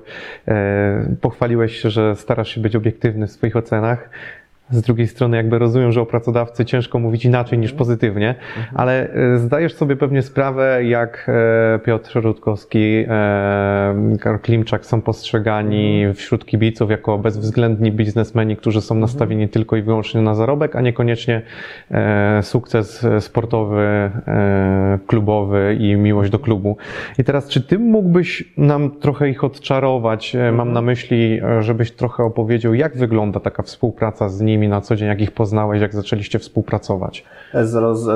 E, 0.48 1.16
pochwaliłeś 1.20 1.76
się, 1.76 1.90
że 1.90 2.16
starasz 2.16 2.48
się 2.48 2.60
być 2.60 2.76
obiektywny 2.76 3.26
w 3.26 3.30
swoich 3.30 3.56
ocenach. 3.56 4.10
Z 4.70 4.82
drugiej 4.82 5.08
strony, 5.08 5.36
jakby 5.36 5.58
rozumiem, 5.58 5.92
że 5.92 6.00
o 6.00 6.06
pracodawcy 6.06 6.64
ciężko 6.64 6.98
mówić 6.98 7.24
inaczej 7.24 7.58
niż 7.58 7.72
pozytywnie, 7.72 8.28
mhm. 8.28 8.66
ale 8.74 9.10
e, 9.10 9.38
zdajesz 9.38 9.74
sobie 9.74 9.96
pewnie 9.96 10.22
sprawę, 10.22 10.84
jak 10.84 11.26
e, 11.28 11.78
Piotr 11.78 12.20
Rutkowski, 12.20 13.04
e, 13.08 14.16
Karol 14.20 14.38
Klimczak 14.38 14.86
są 14.86 15.00
postrzegani 15.00 15.98
mhm. 15.98 16.14
wśród 16.14 16.46
kibiców 16.46 16.90
jako 16.90 17.18
bezwzględni 17.18 17.92
biznesmeni, 17.92 18.56
którzy 18.56 18.80
są 18.80 18.94
mhm. 18.94 19.00
nastawieni 19.00 19.48
tylko 19.48 19.76
i 19.76 19.82
wyłącznie 19.82 20.22
na 20.22 20.34
zarobek, 20.34 20.76
a 20.76 20.80
niekoniecznie 20.80 21.42
sukces 22.42 23.06
sportowy, 23.20 24.10
klubowy 25.06 25.76
i 25.80 25.96
miłość 25.96 26.30
do 26.30 26.38
klubu. 26.38 26.76
I 27.18 27.24
teraz, 27.24 27.48
czy 27.48 27.60
ty 27.60 27.78
mógłbyś 27.78 28.52
nam 28.56 28.90
trochę 28.90 29.28
ich 29.28 29.44
odczarować? 29.44 30.36
Mam 30.52 30.72
na 30.72 30.82
myśli, 30.82 31.40
żebyś 31.60 31.92
trochę 31.92 32.24
opowiedział, 32.24 32.74
jak 32.74 32.96
wygląda 32.96 33.40
taka 33.40 33.62
współpraca 33.62 34.28
z 34.28 34.40
nimi, 34.40 34.53
nimi 34.54 34.68
na 34.68 34.80
co 34.80 34.96
dzień, 34.96 35.08
jak 35.08 35.20
ich 35.20 35.32
poznałeś, 35.32 35.80
jak 35.80 35.94
zaczęliście 35.94 36.38
współpracować? 36.38 37.24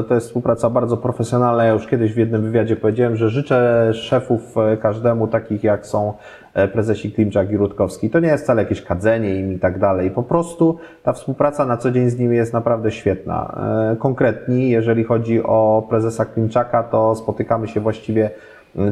To 0.09 0.15
jest 0.15 0.27
współpraca 0.27 0.71
bardzo 0.71 0.97
profesjonalna. 0.97 1.65
Ja 1.65 1.73
już 1.73 1.87
kiedyś 1.87 2.13
w 2.13 2.17
jednym 2.17 2.43
wywiadzie 2.43 2.77
powiedziałem, 2.77 3.17
że 3.17 3.31
życzę 3.31 3.91
szefów 3.95 4.57
e, 4.59 4.77
każdemu 4.77 5.29
takich 5.29 5.65
jak 5.65 5.87
są 5.87 6.15
e, 6.55 6.69
prezesi 6.69 7.13
Klimczak 7.13 7.51
i 7.51 7.57
Rutkowski. 7.57 8.11
To 8.11 8.21
nie 8.21 8.29
jest 8.29 8.45
wcale 8.45 8.63
jakieś 8.63 8.83
kadzenie 8.83 9.35
im 9.35 9.53
i 9.53 9.59
tak 9.59 9.79
dalej. 9.79 10.11
Po 10.11 10.23
prostu 10.23 10.79
ta 11.03 11.13
współpraca 11.13 11.67
na 11.67 11.77
co 11.77 11.91
dzień 11.91 12.11
z 12.11 12.19
nimi 12.19 12.37
jest 12.37 12.53
naprawdę 12.53 12.91
świetna. 12.91 13.59
E, 13.93 13.97
konkretni, 13.97 14.71
jeżeli 14.71 15.05
chodzi 15.05 15.43
o 15.43 15.87
prezesa 15.91 16.25
Klimczaka, 16.25 16.83
to 16.83 17.15
spotykamy 17.15 17.69
się 17.69 17.81
właściwie 17.81 18.31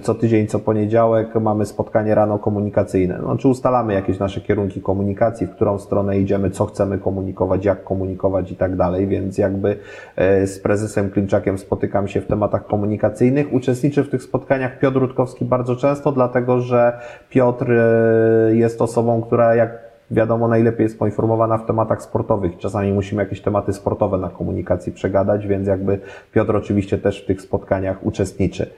co 0.03 0.15
tydzień, 0.15 0.47
co 0.47 0.59
poniedziałek 0.59 1.35
mamy 1.35 1.67
spotkanie 1.67 2.15
rano 2.15 2.39
komunikacyjne. 2.39 3.19
Znaczy 3.21 3.49
ustalamy 3.49 3.95
jakieś 3.95 4.19
nasze 4.19 4.41
kierunki 4.41 4.83
komunikacji, 4.83 5.47
w 5.47 5.51
którą 5.51 5.79
stronę 5.79 6.19
idziemy, 6.19 6.51
co 6.51 6.67
chcemy 6.67 6.99
komunikować, 6.99 7.65
jak 7.65 7.85
komunikować 7.85 8.53
i 8.53 8.57
tak 8.57 8.77
dalej, 8.77 9.07
więc 9.07 9.39
jakby 9.39 9.77
e, 10.17 10.47
z 10.47 10.61
prezesem 10.61 11.11
Klimczakiem 11.11 11.59
spotykam 11.59 12.09
się 12.09 12.21
w 12.21 12.27
tematach 12.27 12.67
komunikacyjnych. 12.67 13.53
Uczestniczy 13.53 14.05
w 14.05 14.09
tych 14.09 14.23
spotkaniach 14.23 14.79
Piotr 14.79 14.99
Rutkowski 14.99 15.45
bardzo 15.45 15.77
często, 15.77 16.13
dlatego 16.13 16.61
że 16.61 16.99
Piotr 17.31 17.73
e, 17.73 18.57
jest 18.57 18.83
osobą, 18.83 19.23
która 19.23 19.55
jak 19.55 19.87
wiadomo, 20.11 20.49
najlepiej 20.49 20.85
jest 20.85 20.99
poinformowana 20.99 21.59
w 21.59 21.67
tematach 21.67 22.03
sportowych. 22.03 22.59
Czasami 22.59 22.93
musimy 22.93 23.23
jakieś 23.23 23.41
tematy 23.41 23.73
sportowe 23.73 24.19
na 24.19 24.31
komunikacji 24.31 24.93
przegadać, 24.93 25.47
więc 25.47 25.69
jakby 25.69 25.99
Piotr 26.33 26.57
oczywiście 26.57 26.99
też 26.99 27.23
w 27.23 27.27
tych 27.27 27.41
spotkaniach 27.41 28.07
uczestniczy. 28.07 28.71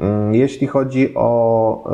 Mm, 0.00 0.34
jeśli 0.34 0.66
chodzi 0.66 1.14
o 1.14 1.90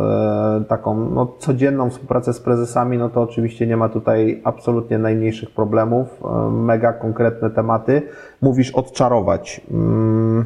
e, 0.60 0.64
taką 0.64 1.10
no, 1.10 1.34
codzienną 1.38 1.90
współpracę 1.90 2.32
z 2.32 2.40
prezesami, 2.40 2.98
no 2.98 3.08
to 3.08 3.22
oczywiście 3.22 3.66
nie 3.66 3.76
ma 3.76 3.88
tutaj 3.88 4.40
absolutnie 4.44 4.98
najmniejszych 4.98 5.50
problemów. 5.50 6.22
E, 6.24 6.50
mega 6.50 6.92
konkretne 6.92 7.50
tematy. 7.50 8.02
Mówisz 8.42 8.70
odczarować. 8.70 9.60
Mm, 9.70 10.44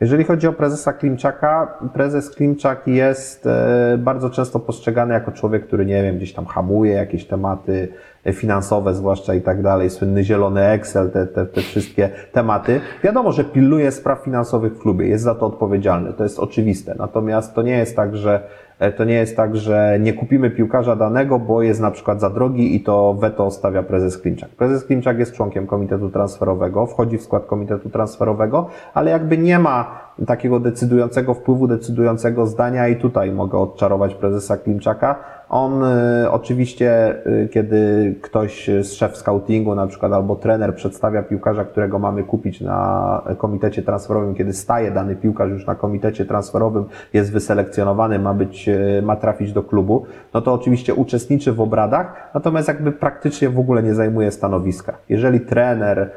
jeżeli 0.00 0.24
chodzi 0.24 0.46
o 0.46 0.52
prezesa 0.52 0.92
Klimczaka, 0.92 1.78
prezes 1.92 2.30
Klimczak 2.30 2.86
jest 2.86 3.46
e, 3.46 3.98
bardzo 3.98 4.30
często 4.30 4.60
postrzegany 4.60 5.14
jako 5.14 5.32
człowiek, 5.32 5.66
który, 5.66 5.86
nie 5.86 6.02
wiem, 6.02 6.16
gdzieś 6.16 6.32
tam 6.32 6.46
hamuje 6.46 6.92
jakieś 6.92 7.26
tematy 7.26 7.88
finansowe 8.32 8.94
zwłaszcza 8.94 9.34
i 9.34 9.40
tak 9.40 9.62
dalej, 9.62 9.90
słynny 9.90 10.24
zielony 10.24 10.66
Excel, 10.66 11.10
te, 11.10 11.26
te, 11.26 11.46
te 11.46 11.60
wszystkie 11.60 12.10
tematy. 12.32 12.80
Wiadomo, 13.04 13.32
że 13.32 13.44
pilnuje 13.44 13.92
spraw 13.92 14.24
finansowych 14.24 14.72
w 14.72 14.78
klubie, 14.78 15.08
jest 15.08 15.24
za 15.24 15.34
to 15.34 15.46
odpowiedzialny, 15.46 16.12
to 16.12 16.22
jest 16.22 16.38
oczywiste. 16.38 16.94
Natomiast 16.98 17.54
to 17.54 17.62
nie 17.62 17.78
jest 17.78 17.96
tak, 17.96 18.16
że 18.16 18.42
E, 18.80 18.92
to 18.92 19.04
nie 19.04 19.14
jest 19.14 19.36
tak, 19.36 19.56
że 19.56 19.98
nie 20.00 20.12
kupimy 20.12 20.50
piłkarza 20.50 20.96
danego, 20.96 21.38
bo 21.38 21.62
jest 21.62 21.80
na 21.80 21.90
przykład 21.90 22.20
za 22.20 22.30
drogi 22.30 22.76
i 22.76 22.80
to 22.80 23.14
weto 23.14 23.50
stawia 23.50 23.82
prezes 23.82 24.18
Klimczak. 24.18 24.50
Prezes 24.50 24.84
Klimczak 24.84 25.18
jest 25.18 25.32
członkiem 25.32 25.66
komitetu 25.66 26.10
transferowego, 26.10 26.86
wchodzi 26.86 27.18
w 27.18 27.22
skład 27.22 27.46
komitetu 27.46 27.90
transferowego, 27.90 28.66
ale 28.94 29.10
jakby 29.10 29.38
nie 29.38 29.58
ma 29.58 30.00
takiego 30.26 30.60
decydującego 30.60 31.34
wpływu, 31.34 31.66
decydującego 31.66 32.46
zdania 32.46 32.88
i 32.88 32.96
tutaj 32.96 33.32
mogę 33.32 33.58
odczarować 33.58 34.14
prezesa 34.14 34.56
Klimczaka. 34.56 35.16
On 35.50 35.84
y, 35.84 36.30
oczywiście, 36.30 37.14
y, 37.26 37.48
kiedy 37.48 38.14
ktoś 38.22 38.70
z 38.82 38.92
szef 38.92 39.16
scoutingu 39.16 39.74
na 39.74 39.86
przykład 39.86 40.12
albo 40.12 40.36
trener 40.36 40.74
przedstawia 40.74 41.22
piłkarza, 41.22 41.64
którego 41.64 41.98
mamy 41.98 42.24
kupić 42.24 42.60
na 42.60 43.22
komitecie 43.38 43.82
transferowym, 43.82 44.34
kiedy 44.34 44.52
staje 44.52 44.90
dany 44.90 45.16
piłkarz 45.16 45.50
już 45.50 45.66
na 45.66 45.74
komitecie 45.74 46.24
transferowym, 46.24 46.84
jest 47.12 47.32
wyselekcjonowany, 47.32 48.18
ma 48.18 48.34
być, 48.34 48.68
y, 48.68 49.02
ma 49.02 49.16
trafić 49.16 49.52
do 49.52 49.62
klubu, 49.62 50.06
no 50.34 50.40
to 50.40 50.54
oczywiście 50.54 50.94
uczestniczy 50.94 51.52
w 51.52 51.60
obradach, 51.60 52.30
natomiast 52.34 52.68
jakby 52.68 52.92
praktycznie 52.92 53.48
w 53.48 53.58
ogóle 53.58 53.82
nie 53.82 53.94
zajmuje 53.94 54.30
stanowiska. 54.30 54.96
Jeżeli 55.08 55.40
trener, 55.40 56.10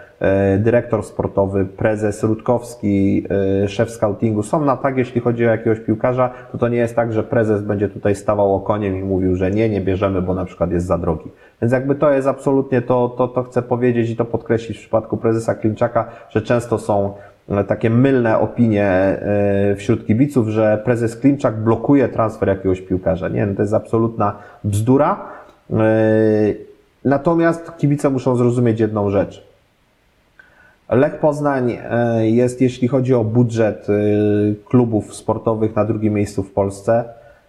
dyrektor 0.59 1.03
sportowy, 1.03 1.65
prezes 1.65 2.23
Rutkowski, 2.23 3.27
szef 3.67 3.91
scoutingu 3.91 4.43
są 4.43 4.65
na 4.65 4.77
tak, 4.77 4.97
jeśli 4.97 5.21
chodzi 5.21 5.45
o 5.45 5.49
jakiegoś 5.49 5.79
piłkarza, 5.79 6.29
to 6.51 6.57
to 6.57 6.67
nie 6.67 6.77
jest 6.77 6.95
tak, 6.95 7.13
że 7.13 7.23
prezes 7.23 7.61
będzie 7.61 7.89
tutaj 7.89 8.15
stawał 8.15 8.55
okoniem 8.55 8.95
i 8.95 9.03
mówił, 9.03 9.35
że 9.35 9.51
nie, 9.51 9.69
nie 9.69 9.81
bierzemy, 9.81 10.21
bo 10.21 10.33
na 10.33 10.45
przykład 10.45 10.71
jest 10.71 10.85
za 10.85 10.97
drogi. 10.97 11.31
Więc 11.61 11.73
jakby 11.73 11.95
to 11.95 12.11
jest 12.11 12.27
absolutnie 12.27 12.81
to, 12.81 13.09
to, 13.17 13.27
to 13.27 13.43
chcę 13.43 13.61
powiedzieć 13.61 14.09
i 14.09 14.15
to 14.15 14.25
podkreślić 14.25 14.77
w 14.77 14.81
przypadku 14.81 15.17
prezesa 15.17 15.55
Klimczaka, 15.55 16.05
że 16.29 16.41
często 16.41 16.77
są 16.77 17.13
e, 17.49 17.63
takie 17.63 17.89
mylne 17.89 18.39
opinie 18.39 18.85
e, 18.85 19.75
wśród 19.75 20.07
kibiców, 20.07 20.47
że 20.47 20.81
prezes 20.85 21.17
Klimczak 21.17 21.55
blokuje 21.55 22.09
transfer 22.09 22.49
jakiegoś 22.49 22.81
piłkarza. 22.81 23.27
Nie, 23.27 23.45
no 23.45 23.55
to 23.55 23.61
jest 23.61 23.73
absolutna 23.73 24.35
bzdura. 24.63 25.19
E, 25.71 25.75
natomiast 27.05 27.77
kibice 27.77 28.09
muszą 28.09 28.35
zrozumieć 28.35 28.79
jedną 28.79 29.09
rzecz. 29.09 29.52
Lech 30.89 31.19
Poznań 31.19 31.77
jest, 32.21 32.61
jeśli 32.61 32.87
chodzi 32.87 33.13
o 33.13 33.23
budżet 33.23 33.87
klubów 34.65 35.15
sportowych, 35.15 35.75
na 35.75 35.85
drugim 35.85 36.13
miejscu 36.13 36.43
w 36.43 36.51
Polsce. 36.51 37.03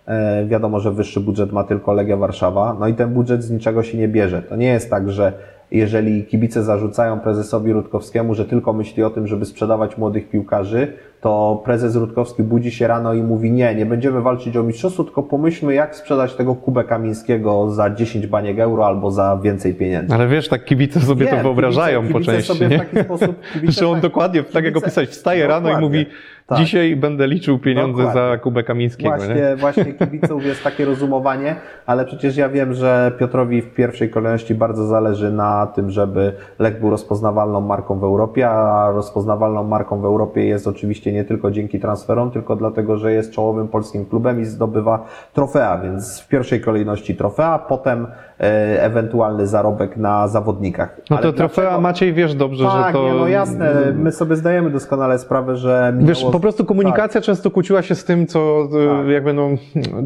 E, 0.07 0.47
wiadomo, 0.47 0.81
że 0.81 0.93
wyższy 0.93 1.21
budżet 1.21 1.53
ma 1.53 1.65
tylko 1.65 1.93
Legia 1.93 2.17
Warszawa, 2.17 2.77
no 2.81 2.89
i 2.89 2.95
ten 2.95 3.11
budżet 3.15 3.43
z 3.43 3.51
niczego 3.51 3.83
się 3.83 3.99
nie 3.99 4.09
bierze. 4.09 4.43
To 4.43 4.57
nie 4.57 4.67
jest 4.67 4.91
tak, 4.91 5.11
że 5.11 5.33
jeżeli 5.71 6.25
kibice 6.25 6.63
zarzucają 6.63 7.21
prezesowi 7.21 7.73
Rutkowskiemu, 7.73 8.35
że 8.35 8.45
tylko 8.45 8.73
myśli 8.73 9.05
o 9.05 9.11
tym, 9.11 9.27
żeby 9.27 9.45
sprzedawać 9.45 9.99
młodych 9.99 10.29
piłkarzy, 10.29 10.93
to 11.25 11.63
prezes 11.65 11.97
Rutkowski 11.97 12.43
budzi 12.43 12.71
się 12.71 12.87
rano 12.87 13.15
i 13.15 13.23
mówi 13.23 13.53
nie, 13.53 13.75
nie 13.75 13.87
będziemy 13.87 14.21
walczyć 14.21 14.57
o 14.57 14.63
mistrzostwo, 14.63 15.05
tylko 15.05 15.23
pomyślmy 15.23 15.75
jak 15.75 15.97
sprzedać 15.97 16.35
tego 16.35 16.55
Kubę 16.55 16.85
Kamińskiego 16.85 17.71
za 17.71 17.91
10 17.91 18.27
baniek 18.27 18.59
euro 18.59 18.87
albo 18.87 19.11
za 19.11 19.39
więcej 19.43 19.75
pieniędzy. 19.75 20.15
Ale 20.15 20.29
wiesz, 20.29 20.49
tak 20.49 20.65
kibice 20.65 21.01
sobie 21.01 21.27
nie, 21.27 21.33
to 21.33 21.43
wyobrażają 21.43 22.01
kibice, 22.01 22.19
po 22.19 22.25
części, 22.25 22.53
sobie 22.53 22.69
nie? 22.69 22.79
W 22.79 22.81
taki 22.81 23.05
sposób, 23.05 23.37
że 23.69 23.89
on 23.89 23.95
tak, 23.95 24.03
dokładnie, 24.03 24.43
tak 24.43 24.65
jak 24.65 24.77
opisać, 24.77 25.09
wstaje 25.09 25.47
rano 25.47 25.79
i 25.79 25.81
mówi 25.81 26.07
Tak. 26.47 26.59
Dzisiaj 26.59 26.97
będę 26.97 27.27
liczył 27.27 27.59
pieniądze 27.59 28.03
Dokładnie. 28.03 28.31
za 28.31 28.39
Kubę 28.39 28.63
Kamińskiego. 28.63 29.17
Nie? 29.17 29.27
Właśnie, 29.27 29.57
właśnie 29.57 29.95
kibiców 30.07 30.45
jest 30.45 30.65
takie 30.65 30.85
rozumowanie, 30.85 31.57
ale 31.87 32.05
przecież 32.05 32.37
ja 32.37 32.49
wiem, 32.49 32.75
że 32.75 33.13
Piotrowi 33.19 33.63
w 33.63 33.75
pierwszej 33.75 34.11
kolejności 34.11 34.55
bardzo 34.55 34.87
zależy 34.87 35.33
na 35.33 35.67
tym, 35.67 35.91
żeby 35.91 36.33
Lech 36.59 36.81
był 36.81 36.91
rozpoznawalną 36.91 37.61
marką 37.61 37.99
w 37.99 38.05
Europie, 38.05 38.51
a 38.51 38.91
rozpoznawalną 38.91 39.65
marką 39.65 40.01
w 40.01 40.05
Europie 40.05 40.45
jest 40.45 40.67
oczywiście 40.67 41.13
nie 41.15 41.25
tylko 41.25 41.51
dzięki 41.51 41.81
transferom, 41.81 42.31
tylko 42.31 42.57
dlatego, 42.57 42.97
że 42.97 43.13
jest 43.13 43.33
czołowym 43.33 43.69
polskim 43.69 44.07
klubem 44.07 44.41
i 44.41 44.45
zdobywa 44.45 45.05
trofea, 45.33 45.79
więc 45.79 46.21
w 46.21 46.29
pierwszej 46.29 46.61
kolejności 46.61 47.17
trofea, 47.17 47.59
potem 47.59 48.07
e, 48.41 48.83
ewentualny 48.83 49.47
zarobek 49.47 49.97
na 49.97 50.29
zawodnikach. 50.29 51.01
No 51.11 51.19
to 51.19 51.33
trofea 51.33 51.63
dlaczego- 51.63 51.81
Maciej 51.81 52.13
wiesz 52.13 52.35
dobrze, 52.35 52.65
tak, 52.65 52.87
że 52.87 52.93
to. 52.93 53.05
nie, 53.05 53.15
no 53.15 53.29
jasne, 53.29 53.73
my 53.95 54.13
sobie 54.13 54.37
zdajemy 54.37 54.71
doskonale 54.71 55.19
sprawę, 55.19 55.57
że 55.57 55.91
minęło... 55.93 56.09
Wiesz, 56.09 56.25
po 56.33 56.41
prostu 56.41 56.65
komunikacja 56.65 57.21
często 57.21 57.51
kłóciła 57.51 57.83
się 57.83 57.95
z 57.95 58.05
tym, 58.05 58.27
co 58.27 58.69
Tak. 58.73 59.07
e, 59.09 59.13
jakby 59.13 59.33
no, 59.33 59.49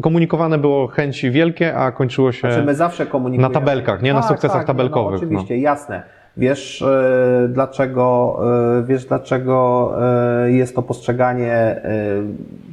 komunikowane 0.01 0.57
było 0.57 0.87
chęci 0.87 1.31
wielkie, 1.31 1.75
a 1.77 1.91
kończyło 1.91 2.31
się. 2.31 2.39
Znaczy 2.51 2.65
my 2.65 2.75
zawsze 2.75 3.05
komunikujemy. 3.05 3.53
Na 3.53 3.59
tabelkach, 3.59 4.01
nie 4.01 4.13
na 4.13 4.21
sukcesach 4.23 4.61
nie, 4.61 4.67
tabelkowych, 4.67 5.11
No, 5.11 5.17
oczywiście, 5.17 5.57
jasne. 5.57 6.03
Wiesz 6.37 6.81
e, 6.81 7.49
dlaczego, 7.49 8.39
e, 8.79 8.83
wiesz 8.83 9.05
dlaczego 9.05 9.91
e, 10.45 10.51
jest 10.51 10.75
to 10.75 10.81
postrzeganie, 10.81 11.53
e, 11.53 11.83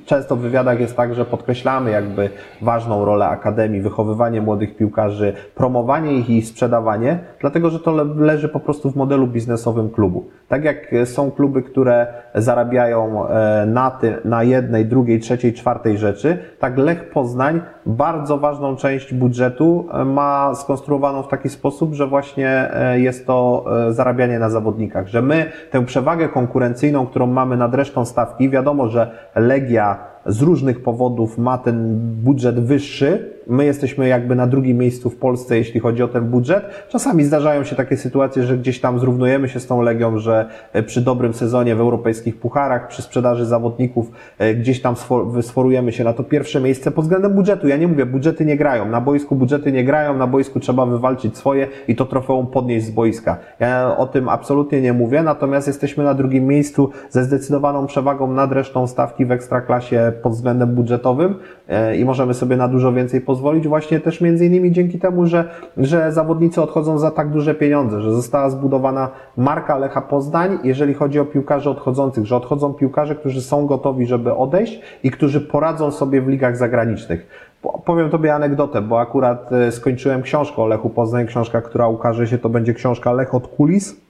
często 0.07 0.37
w 0.37 0.40
wywiadach 0.40 0.81
jest 0.81 0.97
tak, 0.97 1.14
że 1.14 1.25
podkreślamy 1.25 1.90
jakby 1.90 2.31
ważną 2.62 3.05
rolę 3.05 3.27
Akademii, 3.27 3.81
wychowywanie 3.81 4.42
młodych 4.42 4.77
piłkarzy, 4.77 5.33
promowanie 5.55 6.12
ich 6.12 6.31
i 6.31 6.42
sprzedawanie, 6.42 7.19
dlatego 7.40 7.71
że 7.71 7.81
to 7.81 7.92
le- 7.92 8.14
leży 8.16 8.49
po 8.49 8.61
prostu 8.61 8.90
w 8.90 8.97
modelu 8.97 9.27
biznesowym 9.27 9.90
klubu. 9.90 10.25
Tak 10.49 10.64
jak 10.64 10.92
e, 10.92 11.07
są 11.07 11.31
kluby, 11.31 11.62
które 11.62 12.07
zarabiają 12.35 13.29
e, 13.29 13.66
na, 13.66 13.90
ty, 13.90 14.16
na 14.25 14.42
jednej, 14.42 14.87
drugiej, 14.87 15.21
trzeciej, 15.21 15.53
czwartej 15.53 15.99
rzeczy, 15.99 16.38
tak 16.59 16.79
Lech 16.79 17.11
Poznań 17.11 17.61
bardzo 17.87 18.38
ważną 18.38 18.77
część 18.77 19.14
budżetu 19.14 19.88
e, 19.92 20.05
ma 20.05 20.55
skonstruowaną 20.55 21.23
w 21.23 21.29
taki 21.29 21.49
sposób, 21.49 21.95
że 21.95 22.07
właśnie 22.07 22.71
jest 22.95 23.27
to 23.27 23.64
zarabianie 23.90 24.38
na 24.38 24.51
zawodnikach, 24.51 25.07
że 25.07 25.23
my 25.23 25.53
tę 25.71 25.85
przewagę 25.85 26.29
konkurencyjną, 26.29 27.07
którą 27.07 27.27
mamy 27.27 27.57
nad 27.57 27.75
resztą 27.75 28.05
stawki, 28.05 28.51
wiadomo, 28.51 28.88
że 28.88 29.11
Legia 29.35 29.95
z 30.27 30.43
różnych 30.43 30.83
powodów 30.83 31.39
ma 31.39 31.59
ten 31.59 31.99
budżet 32.23 32.61
wyższy. 32.61 33.37
My 33.49 33.65
jesteśmy 33.65 34.09
jakby 34.09 34.35
na 34.35 34.47
drugim 34.47 34.79
miejscu 34.79 35.11
w 35.11 35.17
Polsce, 35.17 35.57
jeśli 35.57 35.81
chodzi 35.81 36.03
o 36.03 36.09
ten 36.09 36.25
budżet. 36.25 36.65
Czasami 36.89 37.25
zdarzają 37.25 37.65
się 37.65 37.77
takie 37.77 37.97
sytuacje, 37.97 38.43
że 38.43 38.59
gdzieś 38.59 38.81
tam 38.81 38.99
zrównujemy 38.99 39.49
się 39.49 39.61
z 39.61 39.67
tą 39.67 39.83
Legią, 39.83 40.19
że 40.19 40.49
e, 40.73 40.83
przy 40.83 41.01
dobrym 41.01 41.35
sezonie 41.35 41.77
w 41.77 41.81
europejskich 41.81 42.37
pucharach, 42.37 42.89
przy 42.89 43.03
sprzedaży 43.03 43.47
zawodników, 43.47 44.11
e, 44.39 44.55
gdzieś 44.55 44.83
tam 44.83 44.95
sfor- 44.95 45.31
wysforujemy 45.33 45.93
się 45.93 46.05
na 46.05 46.12
to 46.12 46.25
pierwsze 46.25 46.61
miejsce 46.61 46.91
pod 46.91 47.05
względem 47.05 47.33
budżetu. 47.33 47.69
Ja 47.69 47.77
nie 47.77 47.89
mówię, 47.89 48.07
budżety 48.07 48.45
nie 48.45 48.57
grają. 48.57 48.89
Na 48.89 49.01
boisku 49.01 49.37
budżety 49.37 49.73
nie 49.73 49.85
grają, 49.85 50.17
na 50.17 50.27
boisku 50.27 50.61
trzeba 50.61 50.87
wywalczyć 50.87 51.37
swoje 51.37 51.69
i 51.89 51.97
to 51.97 52.05
trofeum 52.05 52.47
podnieść 52.47 52.87
z 52.87 52.91
boiska. 52.91 53.37
Ja 53.61 53.97
o 53.97 54.07
tym 54.07 54.29
absolutnie 54.29 54.81
nie 54.81 54.93
mówię, 54.93 55.23
natomiast 55.23 55.67
jesteśmy 55.67 56.05
na 56.05 56.15
drugim 56.15 56.47
miejscu 56.47 56.91
ze 57.11 57.25
zdecydowaną 57.25 57.87
przewagą 57.87 58.33
nad 58.33 58.53
resztą 58.53 58.87
stawki 58.87 59.27
w 59.27 59.33
ekstraklasie 59.33 60.12
pod 60.22 60.33
względem 60.33 60.74
budżetowym 60.74 61.35
e, 61.68 61.96
i 61.96 62.05
możemy 62.05 62.35
sobie 62.35 62.57
na 62.57 62.68
dużo 62.68 62.92
więcej 62.92 63.20
pozwolić 63.20 63.68
właśnie 63.68 64.00
też 64.00 64.20
między 64.20 64.46
innymi 64.46 64.72
dzięki 64.72 64.98
temu, 64.98 65.26
że, 65.26 65.44
że 65.76 66.12
zawodnicy 66.12 66.62
odchodzą 66.62 66.98
za 66.98 67.11
tak 67.11 67.31
duże 67.31 67.55
pieniądze, 67.55 68.00
że 68.00 68.12
została 68.12 68.50
zbudowana 68.50 69.09
marka 69.37 69.79
Lecha 69.79 70.00
Poznań, 70.00 70.59
jeżeli 70.64 70.94
chodzi 70.94 71.20
o 71.20 71.24
piłkarzy 71.24 71.70
odchodzących, 71.70 72.26
że 72.26 72.37
odchodzą 72.37 72.74
piłkarze, 72.74 73.14
którzy 73.14 73.42
są 73.42 73.66
gotowi, 73.66 74.07
żeby 74.07 74.35
odejść 74.35 74.81
i 75.02 75.11
którzy 75.11 75.40
poradzą 75.40 75.90
sobie 75.90 76.22
w 76.22 76.29
ligach 76.29 76.57
zagranicznych. 76.57 77.26
Po- 77.62 77.79
Powiem 77.79 78.11
Tobie 78.11 78.35
anegdotę, 78.35 78.83
bo 78.83 79.00
akurat 79.00 79.52
e, 79.52 79.72
skończyłem 79.72 80.22
książkę 80.22 80.62
o 80.62 80.66
Lechu 80.66 80.90
Poznań, 80.90 81.26
książka, 81.26 81.61
która 81.61 81.88
ukaże 81.88 82.26
się, 82.26 82.38
to 82.38 82.48
będzie 82.48 82.74
książka 82.74 83.12
Lech 83.12 83.35
od 83.35 83.48
kulis 83.48 84.06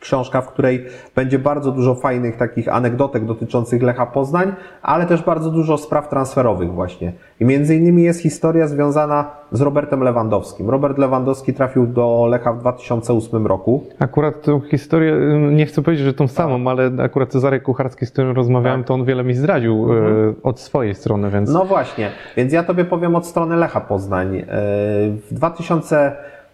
książka, 0.00 0.40
w 0.40 0.48
której 0.48 0.84
będzie 1.14 1.38
bardzo 1.38 1.72
dużo 1.72 1.94
fajnych 1.94 2.36
takich 2.36 2.68
anegdotek 2.68 3.24
dotyczących 3.24 3.82
Lecha 3.82 4.06
Poznań, 4.06 4.52
ale 4.82 5.06
też 5.06 5.22
bardzo 5.22 5.50
dużo 5.50 5.78
spraw 5.78 6.08
transferowych 6.08 6.72
właśnie. 6.72 7.12
I 7.40 7.44
między 7.44 7.76
innymi 7.76 8.02
jest 8.02 8.20
historia 8.22 8.66
związana 8.66 9.30
z 9.52 9.60
Robertem 9.60 10.00
Lewandowskim. 10.02 10.70
Robert 10.70 10.98
Lewandowski 10.98 11.54
trafił 11.54 11.86
do 11.86 12.26
Lecha 12.30 12.52
w 12.52 12.58
2008 12.58 13.46
roku. 13.46 13.84
Akurat 13.98 14.42
tą 14.42 14.60
historię, 14.60 15.14
y, 15.14 15.38
nie 15.52 15.66
chcę 15.66 15.82
powiedzieć, 15.82 16.06
że 16.06 16.14
tą 16.14 16.28
samą, 16.28 16.70
ale 16.70 16.90
akurat 16.98 17.28
Cezary 17.28 17.60
Kucharski, 17.60 18.06
z 18.06 18.10
którym 18.10 18.36
rozmawiałem, 18.36 18.80
Tak. 18.80 18.88
to 18.88 18.94
on 18.94 19.04
wiele 19.04 19.24
mi 19.24 19.34
zdradził 19.34 19.92
y, 19.92 20.34
od 20.42 20.60
swojej 20.60 20.94
strony, 20.94 21.30
więc. 21.30 21.50
No 21.50 21.64
właśnie, 21.64 22.10
więc 22.36 22.52
ja 22.52 22.62
Tobie 22.62 22.84
powiem 22.84 23.16
od 23.16 23.26
strony 23.26 23.56
Lecha 23.56 23.80
Poznań. 23.80 24.34
Yy, 24.34 24.44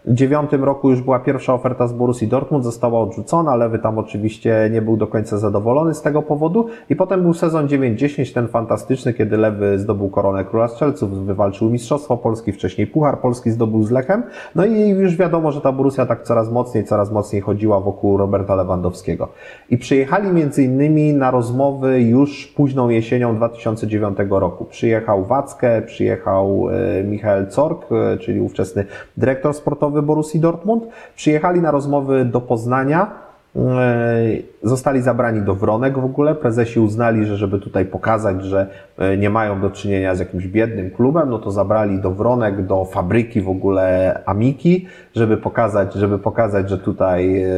W 0.05 0.07
2009 0.07 0.65
roku 0.65 0.91
już 0.91 1.01
była 1.01 1.19
pierwsza 1.19 1.55
oferta 1.55 1.89
z 1.89 1.93
Borussii 1.93 2.29
Dortmund, 2.29 2.65
została 2.65 3.01
odrzucona, 3.01 3.57
Lewy 3.57 3.79
tam 3.79 3.99
oczywiście 3.99 4.71
nie 4.73 4.83
był 4.83 4.97
do 4.97 5.07
końca 5.07 5.39
zadowolony 5.39 5.95
z 5.95 6.03
tego 6.03 6.23
powodu 6.23 6.67
i 6.91 6.97
potem 6.97 7.23
był 7.23 7.35
sezon 7.35 7.67
9-10, 7.67 8.35
ten 8.35 8.49
fantastyczny, 8.49 9.15
kiedy 9.15 9.37
Lewy 9.37 9.79
zdobył 9.79 10.11
koronę 10.11 10.45
Króla 10.45 10.69
Strzelców, 10.69 11.27
wywalczył 11.27 11.71
Mistrzostwo 11.71 12.17
Polski, 12.17 12.53
wcześniej 12.53 12.87
Puchar 12.87 13.21
Polski 13.21 13.51
zdobył 13.51 13.83
z 13.83 13.91
Lechem, 13.91 14.23
no 14.55 14.65
i 14.65 14.89
już 14.89 15.17
wiadomo, 15.17 15.53
że 15.53 15.61
ta 15.61 15.73
Borussia 15.73 16.07
tak 16.07 16.23
coraz 16.23 16.51
mocniej, 16.51 16.85
coraz 16.85 17.13
mocniej 17.13 17.43
chodziła 17.43 17.81
wokół 17.81 18.17
Roberta 18.17 18.55
Lewandowskiego. 18.55 19.29
I 19.71 19.79
przyjechali 19.79 20.33
między 20.33 20.63
innymi 20.63 21.15
na 21.15 21.31
rozmowy 21.31 22.03
już 22.03 22.47
późną 22.47 22.89
jesienią 22.89 23.37
2009 23.37 24.19
roku. 24.31 24.65
Przyjechał 24.65 25.25
Wackę, 25.25 25.83
przyjechał 25.83 26.69
e, 26.71 27.05
Michael 27.05 27.51
Zork, 27.51 27.87
e, 27.93 28.19
czyli 28.19 28.41
ówczesny 28.41 28.85
dyrektor 29.17 29.55
sportowy 29.55 29.94
Borussii 30.03 30.41
Dortmund. 30.41 30.85
Przyjechali 31.17 31.61
na 31.61 31.71
rozmowy 31.71 32.25
do 32.25 32.41
Poznania. 32.41 33.11
E, 33.57 34.55
Zostali 34.63 35.03
zabrani 35.03 35.43
do 35.43 35.55
Wronek 35.55 35.99
w 35.99 36.05
ogóle. 36.05 36.35
Prezesi 36.35 36.81
uznali, 36.81 37.25
że 37.27 37.37
żeby 37.37 37.59
tutaj 37.59 37.85
pokazać, 37.85 38.45
że 38.45 38.67
e, 38.99 39.17
nie 39.17 39.31
mają 39.31 39.61
do 39.61 39.71
czynienia 39.71 40.15
z 40.15 40.19
jakimś 40.19 40.47
biednym 40.47 40.91
klubem, 40.91 41.31
no 41.31 41.39
to 41.39 41.51
zabrali 41.51 41.99
do 41.99 42.11
Wronek, 42.11 42.67
do 42.67 42.85
fabryki 42.85 43.41
w 43.41 43.49
ogóle 43.49 44.21
Amiki, 44.27 44.87
żeby 45.15 45.37
pokazać, 45.37 45.95
żeby 45.95 46.19
pokazać, 46.19 46.71
że 46.71 46.79
tutaj 46.79 47.43
e, 47.43 47.49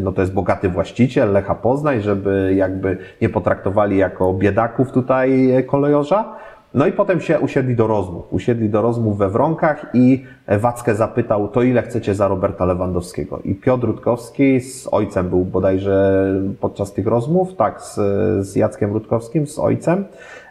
no 0.00 0.12
to 0.12 0.20
jest 0.20 0.32
bogaty 0.32 0.68
właściciel 0.68 1.32
Lecha 1.32 1.54
Poznań, 1.54 2.00
żeby 2.00 2.52
jakby 2.56 2.98
nie 3.22 3.28
potraktowali 3.28 3.96
jako 3.96 4.32
biedaków 4.32 4.92
tutaj 4.92 5.48
kolejorza. 5.66 6.36
No 6.74 6.86
i 6.86 6.92
potem 6.92 7.20
się 7.20 7.40
usiedli 7.40 7.76
do 7.76 7.86
rozmów. 7.86 8.32
Usiedli 8.32 8.68
do 8.68 8.82
rozmów 8.82 9.18
we 9.18 9.28
Wronkach 9.30 9.86
i 9.94 10.24
Wackę 10.48 10.94
zapytał, 10.94 11.48
to 11.48 11.62
ile 11.62 11.82
chcecie 11.82 12.14
za 12.14 12.28
Roberta 12.28 12.64
Lewandowskiego? 12.64 13.40
I 13.44 13.54
Piotr 13.54 13.86
Rutkowski 13.86 14.60
z 14.60 14.88
ojcem 14.92 15.28
był 15.28 15.44
bodajże 15.44 16.26
podczas 16.60 16.92
tych 16.92 17.06
rozmów, 17.06 17.54
tak, 17.56 17.82
z, 17.82 17.94
z 18.46 18.56
Jackiem 18.56 18.92
Rutkowskim, 18.92 19.46
z 19.46 19.58
ojcem. 19.58 20.04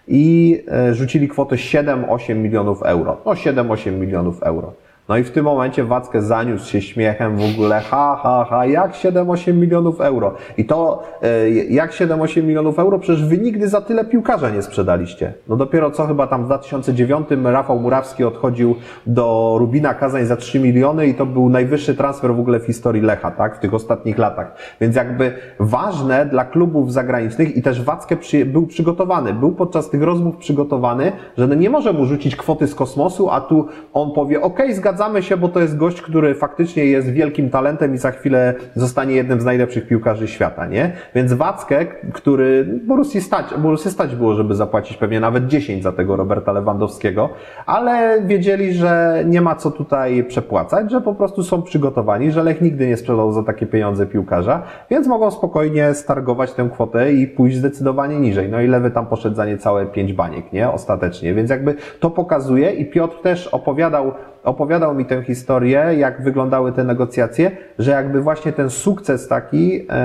I 0.08 0.64
e, 0.72 0.94
rzucili 0.94 1.28
kwotę 1.28 1.56
7-8 1.56 2.36
milionów 2.36 2.84
euro. 2.84 3.18
No 3.26 3.32
7-8 3.32 3.92
milionów 3.92 4.44
euro. 4.44 4.74
No 5.10 5.18
i 5.18 5.24
w 5.24 5.32
tym 5.32 5.46
momencie 5.46 5.84
Wackę 5.84 6.22
zaniósł 6.22 6.70
się 6.70 6.82
śmiechem 6.82 7.38
w 7.38 7.54
ogóle, 7.54 7.82
ha, 7.82 8.20
ha, 8.24 8.46
ha, 8.50 8.66
jak 8.66 8.94
7-8 8.94 9.54
milionów 9.54 10.02
euro. 10.02 10.36
I 10.58 10.66
to, 10.66 11.04
e, 11.22 11.50
jak 11.50 11.92
7-8 11.92 12.44
milionów 12.44 12.80
euro, 12.80 13.00
przecież 13.00 13.26
wy 13.26 13.38
nigdy 13.38 13.68
za 13.68 13.82
tyle 13.82 14.06
piłkarza 14.06 14.50
nie 14.50 14.62
sprzedaliście. 14.62 15.34
No 15.48 15.56
dopiero 15.56 15.92
co 15.92 16.08
chyba 16.08 16.28
tam 16.28 16.44
w 16.44 16.46
2009 16.46 17.28
Rafał 17.44 17.80
Murawski 17.80 18.24
odchodził 18.24 18.76
do 19.08 19.56
Rubina 19.60 19.94
Kazań 19.94 20.26
za 20.26 20.36
3 20.36 20.60
miliony 20.60 21.08
i 21.08 21.14
to 21.14 21.26
był 21.26 21.50
najwyższy 21.50 21.96
transfer 21.96 22.36
w 22.36 22.40
ogóle 22.40 22.60
w 22.60 22.66
historii 22.66 23.02
Lecha, 23.02 23.32
tak, 23.32 23.56
w 23.56 23.60
tych 23.60 23.74
ostatnich 23.74 24.18
latach. 24.18 24.56
Więc 24.82 24.96
jakby 24.96 25.34
ważne 25.60 26.26
dla 26.26 26.46
klubów 26.46 26.94
zagranicznych 26.94 27.58
i 27.58 27.62
też 27.62 27.82
Wackę 27.82 28.18
przy, 28.18 28.46
był 28.46 28.68
przygotowany, 28.68 29.34
był 29.34 29.52
podczas 29.52 29.90
tych 29.90 30.04
rozmów 30.04 30.38
przygotowany, 30.38 31.12
że 31.38 31.48
no 31.48 31.56
nie 31.56 31.70
może 31.70 31.94
mu 31.94 32.06
rzucić 32.06 32.36
kwoty 32.36 32.68
z 32.68 32.76
kosmosu, 32.76 33.30
a 33.30 33.42
tu 33.42 33.68
on 33.94 34.12
powie, 34.12 34.42
okej, 34.42 34.74
zgadzamy 34.94 35.24
się, 35.24 35.38
bo 35.38 35.50
to 35.50 35.60
jest 35.60 35.78
gość, 35.78 36.02
który 36.02 36.36
faktycznie 36.36 36.86
jest 36.86 37.10
wielkim 37.10 37.50
talentem 37.50 37.96
i 37.96 37.98
za 37.98 38.12
chwilę 38.12 38.54
zostanie 38.76 39.16
jednym 39.16 39.42
z 39.42 39.46
najlepszych 39.46 39.88
piłkarzy 39.88 40.28
świata, 40.28 40.66
nie? 40.66 40.92
Więc 41.16 41.34
Wackę, 41.34 41.86
który 42.14 42.66
Borussii 42.88 43.22
stać, 43.22 43.46
Borussii 43.58 43.92
stać 43.92 44.16
było, 44.16 44.34
żeby 44.34 44.56
zapłacić 44.56 44.98
pewnie 44.98 45.20
nawet 45.20 45.48
10 45.48 45.84
za 45.84 45.92
tego 45.92 46.16
Roberta 46.16 46.52
Lewandowskiego, 46.52 47.30
ale 47.66 48.22
wiedzieli, 48.22 48.74
że 48.74 49.24
nie 49.26 49.42
ma 49.42 49.56
co 49.56 49.72
tutaj 49.72 50.24
przepłacać, 50.24 50.92
że 50.92 51.02
po 51.02 51.16
prostu 51.16 51.44
są 51.44 51.62
przygotowani, 51.62 52.32
że 52.32 52.44
Lech 52.44 52.62
nigdy 52.62 52.88
nie 52.88 52.98
sprzedał 52.98 53.32
za 53.32 53.44
takie 53.44 53.66
pieniądze 53.66 54.06
piłkarza, 54.06 54.64
więc 54.90 55.08
mogą 55.08 55.32
spokojnie 55.32 55.94
stargować 55.94 56.54
tę 56.54 56.70
kwotę 56.74 57.14
i 57.14 57.28
pójść 57.28 57.58
zdecydowanie 57.58 58.20
niżej. 58.20 58.50
No 58.50 58.62
i 58.62 58.68
Lewy 58.68 58.92
tam 58.92 59.06
poszedł 59.06 59.36
za 59.36 59.46
niecałe 59.46 59.86
5 59.86 60.14
baniek, 60.14 60.54
nie? 60.54 60.72
Ostatecznie. 60.72 61.34
Więc 61.34 61.50
jakby 61.50 61.76
to 62.00 62.10
pokazuje 62.10 62.72
i 62.72 62.86
Piotr 62.86 63.22
też 63.22 63.48
opowiadał 63.48 64.12
opowiadał 64.44 64.96
mi 64.96 65.06
tę 65.06 65.24
historię, 65.24 65.86
jak 65.98 66.22
wyglądały 66.22 66.72
te 66.72 66.84
negocjacje, 66.84 67.52
że 67.80 67.92
jakby 67.92 68.22
właśnie 68.22 68.52
ten 68.52 68.70
sukces 68.70 69.28
taki 69.28 69.86
e, 69.90 70.04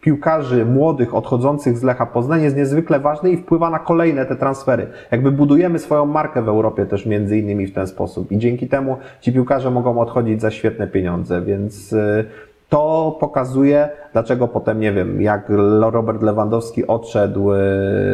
piłkarzy 0.00 0.64
młodych 0.64 1.14
odchodzących 1.14 1.78
z 1.78 1.82
Lecha 1.82 2.06
Poznań 2.06 2.42
jest 2.42 2.56
niezwykle 2.56 3.00
ważny 3.00 3.30
i 3.30 3.36
wpływa 3.36 3.70
na 3.70 3.78
kolejne 3.78 4.26
te 4.26 4.36
transfery. 4.36 4.86
Jakby 5.10 5.30
budujemy 5.30 5.78
swoją 5.78 6.06
markę 6.06 6.42
w 6.42 6.48
Europie 6.48 6.86
też 6.86 7.06
między 7.06 7.38
innymi 7.38 7.66
w 7.66 7.74
ten 7.74 7.86
sposób 7.86 8.32
i 8.32 8.38
dzięki 8.38 8.68
temu 8.68 8.96
ci 9.20 9.32
piłkarze 9.32 9.70
mogą 9.70 9.98
odchodzić 9.98 10.40
za 10.40 10.50
świetne 10.50 10.86
pieniądze, 10.86 11.42
więc 11.42 11.92
e, 11.92 12.24
to 12.68 13.16
pokazuje, 13.20 13.88
dlaczego 14.12 14.48
potem, 14.48 14.80
nie 14.80 14.92
wiem, 14.92 15.22
jak 15.22 15.52
Robert 15.80 16.22
Lewandowski 16.22 16.86
odszedł 16.86 17.52
e, 17.52 17.56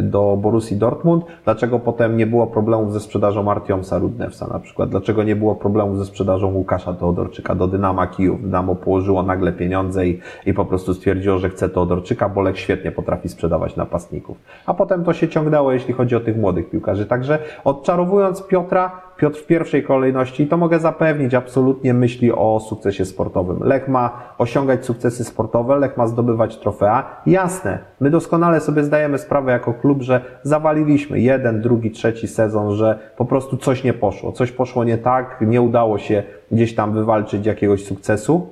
do 0.03 0.38
Borussii 0.40 0.76
Dortmund, 0.76 1.24
dlaczego 1.44 1.78
potem 1.78 2.16
nie 2.16 2.26
było 2.26 2.46
problemów 2.46 2.92
ze 2.92 3.01
sprzedażą 3.01 3.51
Artiomsa 3.51 3.98
Rudnewsa 3.98 4.46
na 4.46 4.59
przykład, 4.59 4.90
dlaczego 4.90 5.22
nie 5.22 5.36
było 5.36 5.55
problemów 5.55 5.98
ze 5.98 6.05
sprzedażą 6.05 6.55
Łukasza 6.55 6.94
Teodorczyka 6.94 7.55
do 7.55 7.66
Dynama 7.66 8.07
Kijów. 8.07 8.42
Dynamo 8.42 8.74
położyło 8.74 9.22
nagle 9.22 9.53
pieniądze 9.53 10.07
i, 10.07 10.20
i 10.46 10.55
po 10.55 10.64
prostu 10.64 10.94
stwierdziło, 10.94 11.38
że 11.38 11.51
chce 11.51 11.68
Teodorczyka, 11.68 12.28
bo 12.28 12.40
Lech 12.40 12.59
świetnie 12.59 12.92
potrafi 12.92 13.28
sprzedawać 13.28 13.76
napastników. 13.76 14.36
A 14.66 14.74
potem 14.74 15.05
to 15.05 15.12
się 15.12 15.28
ciągnęło, 15.28 15.72
jeśli 15.72 15.94
chodzi 15.94 16.16
o 16.16 16.20
tych 16.20 16.36
młodych 16.36 16.70
piłkarzy. 16.70 17.07
Także 17.07 17.38
odczarowując 17.64 18.42
Piotra, 18.42 19.09
Piotr 19.21 19.39
w 19.39 19.47
pierwszej 19.47 19.83
kolejności, 19.83 20.47
to 20.47 20.57
mogę 20.57 20.79
zapewnić, 20.79 21.35
absolutnie 21.35 21.95
myśli 21.95 22.33
o 22.33 22.61
sukcesie 22.61 23.05
sportowym. 23.05 23.59
Lech 23.62 23.89
ma 23.89 24.35
osiągać 24.39 24.85
sukcesy 24.85 25.25
sportowe, 25.25 25.77
Lech 25.77 25.97
ma 25.97 26.07
zdobywać 26.07 26.57
trofea. 26.57 27.16
Jasne, 27.27 27.79
my 28.01 28.11
doskonale 28.11 28.61
sobie 28.61 28.85
zdajemy 28.85 29.18
sprawę 29.18 29.53
jako 29.53 29.75
klub, 29.75 30.03
że 30.03 30.21
zawaliliśmy 30.43 31.21
jeden, 31.21 31.61
drugi, 31.61 31.91
trzeci 31.91 32.29
sezon, 32.29 32.75
że 32.75 32.99
po 33.16 33.25
prostu 33.25 33.57
coś 33.57 33.85
nie 33.85 33.93
poszło, 33.93 34.33
coś 34.33 34.53
poszło 34.53 34.85
nie 34.85 34.99
tak, 34.99 35.41
nie 35.41 35.62
udało 35.62 35.99
się 35.99 36.23
gdzieś 36.53 36.75
tam 36.75 36.93
wywalczyć 36.93 37.47
jakiegoś 37.47 37.85
sukcesu, 37.85 38.47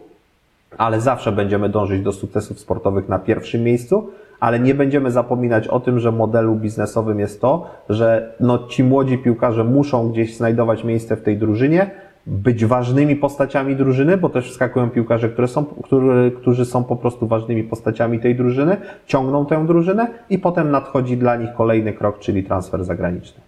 ale 0.79 1.01
zawsze 1.01 1.33
będziemy 1.33 1.69
dążyć 1.69 2.03
do 2.03 2.13
sukcesów 2.13 2.61
sportowych 2.61 3.09
na 3.09 3.19
pierwszym 3.19 3.63
miejscu 3.63 4.11
ale 4.41 4.61
nie 4.61 4.75
będziemy 4.75 5.11
zapominać 5.11 5.69
o 5.69 5.81
tym, 5.81 5.99
że 5.99 6.13
modelu 6.13 6.55
biznesowym 6.55 7.21
jest 7.21 7.41
to, 7.41 7.71
że 7.89 8.33
no, 8.41 8.67
ci 8.69 8.85
młodzi 8.85 9.19
piłkarze 9.19 9.65
muszą 9.65 10.09
gdzieś 10.11 10.37
znajdować 10.37 10.85
miejsce 10.85 11.17
w 11.17 11.23
tej 11.23 11.37
drużynie, 11.37 11.91
być 12.27 12.65
ważnymi 12.65 13.17
postaciami 13.17 13.77
drużyny, 13.77 14.17
bo 14.17 14.29
też 14.29 14.51
wskakują 14.51 14.91
piłkarze, 14.91 15.29
które 15.29 15.49
są, 15.49 15.65
który, 15.65 16.31
którzy 16.31 16.65
są 16.65 16.85
po 16.85 16.97
prostu 16.97 17.27
ważnymi 17.27 17.65
postaciami 17.65 18.19
tej 18.21 18.35
drużyny, 18.37 18.77
ciągną 19.07 19.47
tę 19.47 19.67
drużynę 19.67 20.07
i 20.31 20.39
potem 20.39 20.71
nadchodzi 20.71 21.17
dla 21.17 21.37
nich 21.37 21.51
kolejny 21.57 21.93
krok, 21.93 22.19
czyli 22.19 22.45
transfer 22.45 22.85
zagraniczny. 22.85 23.41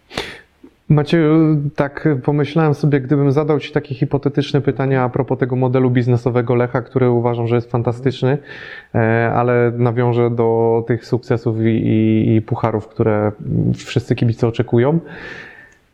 Macie, 0.91 1.29
tak 1.77 2.09
pomyślałem 2.25 2.75
sobie, 2.75 3.01
gdybym 3.01 3.33
zadał 3.33 3.61
Ci 3.61 3.73
takie 3.73 3.95
hipotetyczne 3.95 4.61
pytania 4.61 5.03
a 5.03 5.09
propos 5.09 5.39
tego 5.39 5.57
modelu 5.57 5.91
biznesowego 5.91 6.55
Lecha, 6.55 6.83
który 6.83 7.11
uważam, 7.11 7.47
że 7.47 7.55
jest 7.55 7.71
fantastyczny, 7.71 8.39
e, 8.95 9.33
ale 9.35 9.73
nawiążę 9.77 10.31
do 10.31 10.85
tych 10.87 11.07
sukcesów 11.07 11.61
i, 11.61 11.69
i, 11.69 12.37
i 12.37 12.43
pucharów, 12.43 12.89
które 12.89 13.33
wszyscy 13.75 14.15
kibice 14.15 14.49
oczekują. 14.49 15.01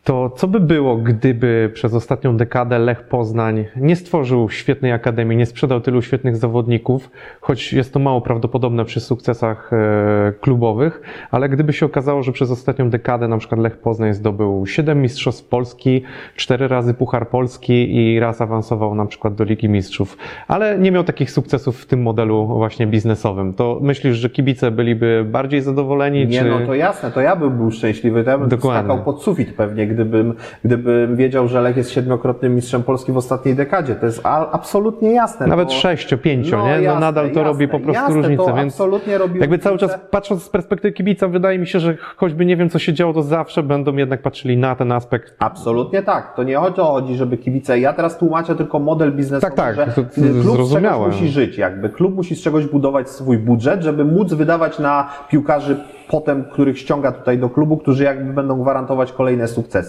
To 0.07 0.29
co 0.29 0.47
by 0.47 0.59
było, 0.59 0.97
gdyby 0.97 1.71
przez 1.73 1.93
ostatnią 1.93 2.37
dekadę 2.37 2.79
Lech 2.79 3.03
Poznań 3.03 3.65
nie 3.75 3.95
stworzył 3.95 4.49
świetnej 4.49 4.91
akademii, 4.91 5.37
nie 5.37 5.45
sprzedał 5.45 5.81
tylu 5.81 6.01
świetnych 6.01 6.37
zawodników, 6.37 7.09
choć 7.41 7.73
jest 7.73 7.93
to 7.93 7.99
mało 7.99 8.21
prawdopodobne 8.21 8.85
przy 8.85 8.99
sukcesach 8.99 9.73
e, 9.73 10.33
klubowych, 10.41 11.01
ale 11.31 11.49
gdyby 11.49 11.73
się 11.73 11.85
okazało, 11.85 12.23
że 12.23 12.31
przez 12.31 12.51
ostatnią 12.51 12.89
dekadę 12.89 13.27
na 13.27 13.37
przykład 13.37 13.61
Lech 13.61 13.77
Poznań 13.77 14.13
zdobył 14.13 14.65
7 14.65 15.01
mistrzostw 15.01 15.49
Polski, 15.49 16.03
4 16.35 16.67
razy 16.67 16.93
Puchar 16.93 17.29
Polski 17.29 17.95
i 17.95 18.19
raz 18.19 18.41
awansował 18.41 18.95
na 18.95 19.05
przykład 19.05 19.35
do 19.35 19.43
Ligi 19.43 19.69
Mistrzów, 19.69 20.17
ale 20.47 20.79
nie 20.79 20.91
miał 20.91 21.03
takich 21.03 21.31
sukcesów 21.31 21.81
w 21.81 21.85
tym 21.85 22.01
modelu 22.01 22.47
właśnie 22.47 22.87
biznesowym, 22.87 23.53
to 23.53 23.79
myślisz, 23.81 24.17
że 24.17 24.29
kibice 24.29 24.71
byliby 24.71 25.25
bardziej 25.29 25.61
zadowoleni? 25.61 26.27
Nie, 26.27 26.39
czy... 26.39 26.49
no 26.49 26.59
to 26.65 26.75
jasne, 26.75 27.11
to 27.11 27.21
ja 27.21 27.35
bym 27.35 27.57
był 27.57 27.71
szczęśliwy, 27.71 28.23
to 28.23 28.29
ja 28.29 28.37
bym 28.37 28.49
Dokładnie. 28.49 28.79
skakał 28.79 29.05
pod 29.05 29.23
sufit 29.23 29.53
pewnie, 29.53 29.96
gdybym, 29.97 30.33
gdybym 30.65 31.15
wiedział, 31.15 31.47
że 31.47 31.61
Lech 31.61 31.77
jest 31.77 31.91
siedmiokrotnym 31.91 32.55
mistrzem 32.55 32.83
Polski 32.83 33.11
w 33.11 33.17
ostatniej 33.17 33.55
dekadzie. 33.55 33.95
To 33.95 34.05
jest 34.05 34.21
a, 34.23 34.51
absolutnie 34.51 35.11
jasne. 35.11 35.47
Nawet 35.47 35.67
bo- 35.67 35.73
sześcio, 35.73 36.17
pięcio, 36.17 36.57
No, 36.57 36.67
nie? 36.67 36.75
No 36.77 36.81
jasne, 36.81 36.99
nadal 36.99 37.23
to 37.25 37.29
jasne, 37.39 37.43
robi 37.43 37.67
po 37.67 37.79
prostu 37.79 38.01
jasne, 38.03 38.15
różnicę, 38.15 38.45
to 38.45 38.53
więc 38.55 38.73
absolutnie 38.73 39.17
robi 39.17 39.39
jakby 39.39 39.59
cały 39.59 39.77
czas 39.77 39.99
patrząc 40.11 40.43
z 40.43 40.49
perspektywy 40.49 40.91
kibica, 40.93 41.27
wydaje 41.27 41.59
mi 41.59 41.67
się, 41.67 41.79
że 41.79 41.97
choćby 42.17 42.45
nie 42.45 42.57
wiem 42.57 42.69
co 42.69 42.79
się 42.79 42.93
działo, 42.93 43.13
to 43.13 43.21
zawsze 43.21 43.63
będą 43.63 43.95
jednak 43.95 44.21
patrzyli 44.21 44.57
na 44.57 44.75
ten 44.75 44.91
aspekt. 44.91 45.35
Absolutnie 45.39 46.03
tak. 46.03 46.35
To 46.35 46.43
nie 46.43 46.59
o 46.59 46.71
to 46.71 46.85
chodzi, 46.85 47.15
żeby 47.15 47.37
kibice. 47.37 47.79
Ja 47.79 47.93
teraz 47.93 48.17
tłumaczę 48.17 48.55
tylko 48.55 48.79
model 48.79 49.11
biznesowy, 49.15 49.55
Tak, 49.55 49.75
tak, 49.75 49.75
że 49.75 49.85
to- 49.93 50.03
to 50.03 50.09
klub 50.21 50.33
z 50.33 50.43
zrozumiałe. 50.43 51.05
czegoś 51.05 51.21
musi 51.21 51.31
żyć. 51.31 51.57
Jakby 51.57 51.89
klub 51.89 52.15
musi 52.15 52.35
z 52.35 52.41
czegoś 52.41 52.65
budować 52.65 53.09
swój 53.09 53.37
budżet, 53.37 53.81
żeby 53.81 54.05
móc 54.05 54.33
wydawać 54.33 54.79
na 54.79 55.09
piłkarzy 55.29 55.77
potem, 56.09 56.43
których 56.51 56.79
ściąga 56.79 57.11
tutaj 57.11 57.37
do 57.37 57.49
klubu, 57.49 57.77
którzy 57.77 58.03
jakby 58.03 58.33
będą 58.33 58.61
gwarantować 58.61 59.11
kolejne 59.11 59.47
sukcesy. 59.47 59.86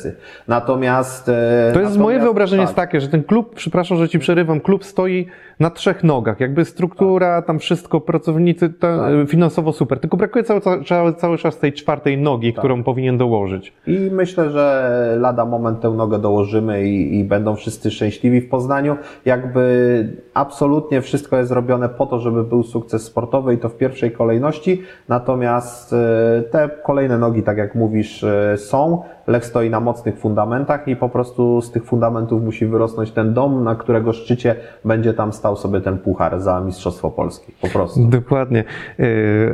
Natomiast 0.48 1.28
e, 1.28 1.70
To 1.74 1.80
jest 1.80 1.96
moje 1.96 2.16
natomiast- 2.16 2.22
wyobrażenie 2.22 2.62
tak. 2.62 2.68
jest 2.68 2.76
takie, 2.76 3.00
że 3.00 3.08
ten 3.08 3.24
klub, 3.24 3.54
przepraszam, 3.54 3.98
że 3.98 4.08
ci 4.08 4.18
przerywam, 4.18 4.60
klub 4.60 4.84
stoi 4.84 5.26
na 5.60 5.70
trzech 5.70 6.04
nogach, 6.04 6.40
jakby 6.40 6.64
struktura, 6.64 7.42
tam 7.42 7.58
wszystko, 7.58 8.00
pracownicy, 8.00 8.70
to, 8.70 8.98
Tak. 8.98 9.12
finansowo 9.28 9.72
super, 9.72 10.00
tylko 10.00 10.16
brakuje 10.16 10.44
cały, 10.44 10.60
cały, 10.86 11.14
cały 11.14 11.38
czas 11.38 11.58
tej 11.58 11.72
czwartej 11.72 12.18
nogi, 12.18 12.52
Tak. 12.52 12.58
którą 12.58 12.82
powinien 12.82 13.18
dołożyć. 13.18 13.72
I 13.86 13.98
myślę, 14.12 14.50
że 14.50 15.16
lada 15.20 15.44
moment 15.44 15.80
tę 15.80 15.90
nogę 15.90 16.18
dołożymy 16.18 16.88
i, 16.88 17.18
i 17.18 17.24
będą 17.24 17.56
wszyscy 17.56 17.90
szczęśliwi 17.90 18.40
w 18.40 18.48
Poznaniu. 18.48 18.96
Jakby 19.24 20.08
absolutnie 20.34 21.00
wszystko 21.00 21.36
jest 21.36 21.52
robione 21.52 21.88
po 21.88 22.06
to, 22.06 22.18
żeby 22.18 22.44
był 22.44 22.62
sukces 22.62 23.02
sportowy 23.02 23.54
i 23.54 23.58
to 23.58 23.68
w 23.68 23.76
pierwszej 23.76 24.12
kolejności. 24.12 24.82
Natomiast 25.08 25.92
e, 25.92 26.42
te 26.50 26.70
kolejne 26.84 27.18
nogi, 27.18 27.42
tak 27.42 27.58
jak 27.58 27.74
mówisz, 27.74 28.24
e, 28.24 28.56
są. 28.56 29.02
Lech 29.26 29.44
stoi 29.44 29.70
na 29.70 29.80
mocnych 29.80 30.18
fundamentach 30.18 30.88
i 30.88 30.96
po 30.96 31.08
prostu 31.08 31.60
z 31.60 31.70
tych 31.70 31.84
fundamentów 31.84 32.42
musi 32.42 32.66
wyrosnąć 32.66 33.10
ten 33.10 33.34
dom, 33.34 33.64
na 33.64 33.74
którego 33.74 34.12
szczycie 34.12 34.56
będzie 34.84 35.14
tam 35.14 35.32
stał 35.32 35.47
sobie 35.56 35.80
ten 35.80 35.98
puchar 35.98 36.40
za 36.40 36.60
Mistrzostwo 36.60 37.10
Polski. 37.10 37.52
Po 37.62 37.68
prostu. 37.68 38.00
Dokładnie. 38.06 38.64
Yy, 38.98 39.06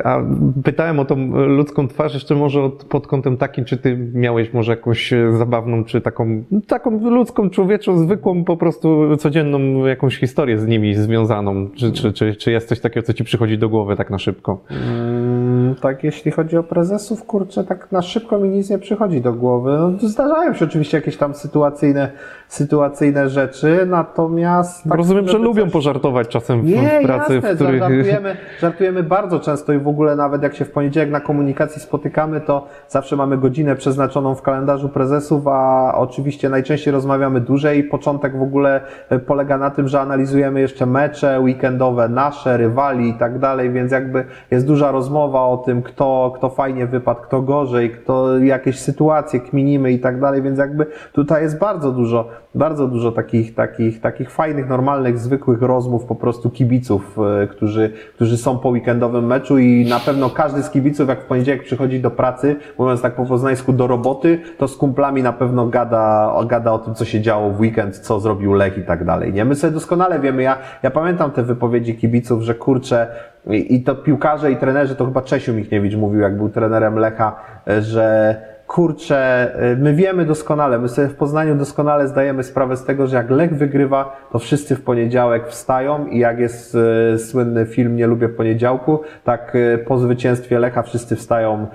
A 0.03 0.17
pytałem 0.63 0.99
o 0.99 1.05
tą 1.05 1.15
ludzką 1.47 1.87
twarz 1.87 2.13
jeszcze 2.13 2.35
może 2.35 2.63
od- 2.63 2.83
pod 2.85 3.07
kątem 3.07 3.37
takim, 3.37 3.65
czy 3.65 3.77
ty 3.77 3.97
miałeś 4.13 4.53
może 4.53 4.71
jakąś 4.71 5.13
e, 5.13 5.31
zabawną, 5.37 5.83
czy 5.83 6.01
taką, 6.01 6.43
taką 6.67 7.09
ludzką, 7.09 7.49
człowieczą, 7.49 7.97
zwykłą, 7.97 8.43
po 8.43 8.57
prostu 8.57 9.17
codzienną 9.17 9.85
jakąś 9.85 10.17
historię 10.19 10.57
z 10.59 10.67
nimi 10.67 10.95
związaną? 10.95 11.69
Czy, 11.75 11.91
czy, 11.91 12.13
czy, 12.13 12.35
czy 12.35 12.51
jest 12.51 12.67
coś 12.69 12.79
takiego, 12.79 13.05
co 13.05 13.13
ci 13.13 13.23
przychodzi 13.23 13.57
do 13.57 13.69
głowy 13.69 13.95
tak 13.95 14.09
na 14.09 14.17
szybko? 14.19 14.59
Mm, 14.71 15.75
tak, 15.81 16.03
jeśli 16.03 16.31
chodzi 16.31 16.57
o 16.57 16.63
prezesów, 16.63 17.23
kurczę, 17.25 17.63
tak 17.63 17.91
na 17.91 18.01
szybko 18.01 18.39
mi 18.39 18.49
nic 18.49 18.69
nie 18.69 18.77
przychodzi 18.79 19.21
do 19.21 19.33
głowy. 19.33 19.71
No, 20.01 20.09
zdarzają 20.09 20.53
się 20.53 20.65
oczywiście 20.65 20.97
jakieś 20.97 21.17
tam 21.17 21.33
sytuacyjne, 21.33 22.11
sytuacyjne 22.47 23.29
rzeczy, 23.29 23.85
natomiast... 23.89 24.83
Tak, 24.83 24.97
Rozumiem, 24.97 25.27
że 25.27 25.37
lubią 25.37 25.63
coś- 25.63 25.71
pożartować 25.85 26.27
czasem 26.27 26.61
w, 26.61 26.65
nie, 26.65 26.99
w 26.99 27.05
pracy, 27.05 27.35
jasne, 27.35 27.53
w 27.53 27.55
których... 27.55 27.79
żartujemy, 27.79 28.37
żartujemy 28.59 29.03
bardzo 29.03 29.39
często 29.39 29.73
i 29.73 29.79
w 29.79 29.87
ogóle 29.87 30.15
nawet 30.15 30.43
jak 30.43 30.55
się 30.55 30.65
w 30.65 30.71
poniedziałek 30.71 31.09
na 31.11 31.19
komunikacji 31.19 31.81
spotykamy, 31.81 32.41
to 32.41 32.67
zawsze 32.87 33.15
mamy 33.15 33.37
godzinę 33.37 33.75
przeznaczoną 33.75 34.35
w 34.35 34.41
kalendarzu 34.41 34.89
prezesów, 34.89 35.47
a 35.47 35.93
oczywiście 35.97 36.49
najczęściej 36.49 36.93
rozmawiamy 36.93 37.41
dłużej. 37.41 37.83
Początek 37.83 38.37
w 38.37 38.41
ogóle 38.41 38.81
e, 39.09 39.19
polega 39.19 39.57
na 39.57 39.69
tym, 39.69 39.87
że 39.87 40.01
analizujemy 40.01 40.61
jeszcze 40.61 40.85
mecze 40.85 41.39
weekendowe, 41.39 42.09
nasze, 42.09 42.57
rywali 42.57 43.09
i 43.09 43.13
tak 43.13 43.39
dalej, 43.39 43.71
więc 43.71 43.91
jakby 43.91 44.25
jest 44.51 44.67
duża 44.67 44.91
rozmowa 44.91 45.41
o 45.41 45.57
tym, 45.57 45.81
kto, 45.81 46.33
kto 46.35 46.49
fajnie 46.49 46.87
wypadł, 46.87 47.21
kto 47.21 47.41
gorzej, 47.41 47.89
kto 47.89 48.39
jakieś 48.39 48.79
sytuacje 48.79 49.39
kminimy 49.39 49.91
i 49.91 49.99
tak 49.99 50.19
dalej, 50.19 50.41
więc 50.41 50.59
jakby 50.59 50.85
tutaj 51.13 51.43
jest 51.43 51.59
bardzo 51.59 51.91
dużo, 51.91 52.27
bardzo 52.55 52.87
dużo 52.87 53.11
takich, 53.11 53.55
takich, 53.55 54.01
takich 54.01 54.31
fajnych, 54.31 54.69
normalnych, 54.69 55.19
zwykłych 55.19 55.61
rozmów 55.61 55.74
po 56.07 56.15
prostu 56.15 56.49
kibiców, 56.49 57.17
e, 57.43 57.47
którzy, 57.47 57.93
którzy 58.15 58.37
są 58.37 58.59
po 58.59 58.69
weekendowym 58.69 59.25
meczu 59.25 59.57
i 59.57 59.85
na 59.89 59.99
pewno 59.99 60.29
każdy 60.29 60.63
z 60.63 60.69
kibiców, 60.69 61.09
jak 61.09 61.21
w 61.21 61.25
poniedziałek 61.25 61.63
przychodzi 61.63 61.99
do 61.99 62.11
pracy, 62.11 62.55
mówiąc 62.77 63.01
tak 63.01 63.15
po 63.15 63.25
poznańsku, 63.25 63.73
do 63.73 63.87
roboty, 63.87 64.39
to 64.57 64.67
z 64.67 64.77
kumplami 64.77 65.23
na 65.23 65.33
pewno 65.33 65.67
gada, 65.67 66.33
gada 66.47 66.73
o 66.73 66.79
tym, 66.79 66.95
co 66.95 67.05
się 67.05 67.21
działo 67.21 67.49
w 67.49 67.59
weekend, 67.59 67.97
co 67.97 68.19
zrobił 68.19 68.53
Lech 68.53 68.77
i 68.77 68.83
tak 68.83 69.05
dalej. 69.05 69.33
Nie? 69.33 69.45
My 69.45 69.55
sobie 69.55 69.73
doskonale 69.73 70.19
wiemy, 70.19 70.43
ja, 70.43 70.57
ja 70.83 70.91
pamiętam 70.91 71.31
te 71.31 71.43
wypowiedzi 71.43 71.95
kibiców, 71.95 72.41
że 72.41 72.55
kurczę, 72.55 73.07
i, 73.47 73.75
i 73.75 73.83
to 73.83 73.95
piłkarze 73.95 74.51
i 74.51 74.57
trenerzy, 74.57 74.95
to 74.95 75.05
chyba 75.05 75.21
Czesiu 75.21 75.53
Michniewicz 75.53 75.95
mówił, 75.95 76.19
jak 76.19 76.37
był 76.37 76.49
trenerem 76.49 76.95
Lecha, 76.95 77.35
e, 77.67 77.81
że 77.81 78.35
kurczę, 78.67 79.51
y, 79.73 79.77
my 79.77 79.93
wiemy 79.93 80.25
doskonale, 80.25 80.79
my 80.79 80.89
sobie 80.89 81.07
w 81.07 81.15
Poznaniu 81.15 81.55
doskonale 81.55 82.07
zdajemy 82.07 82.43
sprawę 82.43 82.77
z 82.77 82.85
tego, 82.85 83.07
że 83.07 83.15
jak 83.15 83.29
Lech 83.29 83.57
wygrywa, 83.57 84.27
to 84.31 84.39
wszyscy 84.39 84.75
w 84.75 84.81
poniedziałek 84.81 85.47
wstają 85.47 86.07
i 86.07 86.19
jak 86.19 86.39
jest 86.39 86.77
y, 87.15 87.19
słynny 87.19 87.65
film 87.65 87.95
Nie 87.95 88.07
lubię 88.07 88.29
poniedziałku, 88.29 89.01
tak 89.23 89.55
y, 89.55 89.83
po 89.87 89.97
zwycięstwie 89.97 90.59
Lecha 90.59 90.81
wszyscy 90.81 91.15
wstają 91.15 91.67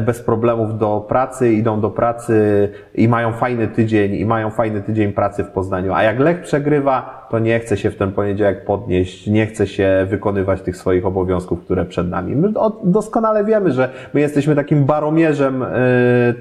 bez 0.00 0.22
problemów 0.22 0.78
do 0.78 1.06
pracy, 1.08 1.52
idą 1.52 1.80
do 1.80 1.90
pracy 1.90 2.68
i 2.94 3.08
mają 3.08 3.32
fajny 3.32 3.68
tydzień, 3.68 4.14
i 4.14 4.26
mają 4.26 4.50
fajny 4.50 4.82
tydzień 4.82 5.12
pracy 5.12 5.44
w 5.44 5.50
Poznaniu. 5.50 5.92
A 5.94 6.02
jak 6.02 6.18
Lech 6.18 6.40
przegrywa, 6.40 7.26
to 7.30 7.38
nie 7.38 7.58
chce 7.58 7.76
się 7.76 7.90
w 7.90 7.96
ten 7.96 8.12
poniedziałek 8.12 8.64
podnieść, 8.64 9.26
nie 9.26 9.46
chce 9.46 9.66
się 9.66 10.06
wykonywać 10.08 10.62
tych 10.62 10.76
swoich 10.76 11.06
obowiązków, 11.06 11.64
które 11.64 11.84
przed 11.84 12.10
nami. 12.10 12.36
My 12.36 12.52
doskonale 12.84 13.44
wiemy, 13.44 13.72
że 13.72 13.88
my 14.14 14.20
jesteśmy 14.20 14.54
takim 14.54 14.84
baromierzem 14.84 15.62
y, 15.62 15.66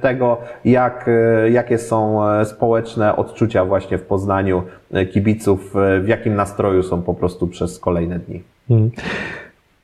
tego, 0.01 0.37
jak, 0.65 1.07
y, 1.07 1.49
jakie 1.51 1.77
są 1.77 2.29
e, 2.29 2.45
społeczne 2.45 3.15
odczucia 3.15 3.65
właśnie 3.65 3.97
w 3.97 4.03
Poznaniu 4.03 4.63
e, 4.91 5.05
kibiców, 5.05 5.75
e, 5.75 5.99
w 5.99 6.07
jakim 6.07 6.35
nastroju 6.35 6.83
są 6.83 7.01
po 7.01 7.13
prostu 7.13 7.47
przez 7.47 7.79
kolejne 7.79 8.19
dni. 8.19 8.43
Mhm. 8.69 8.91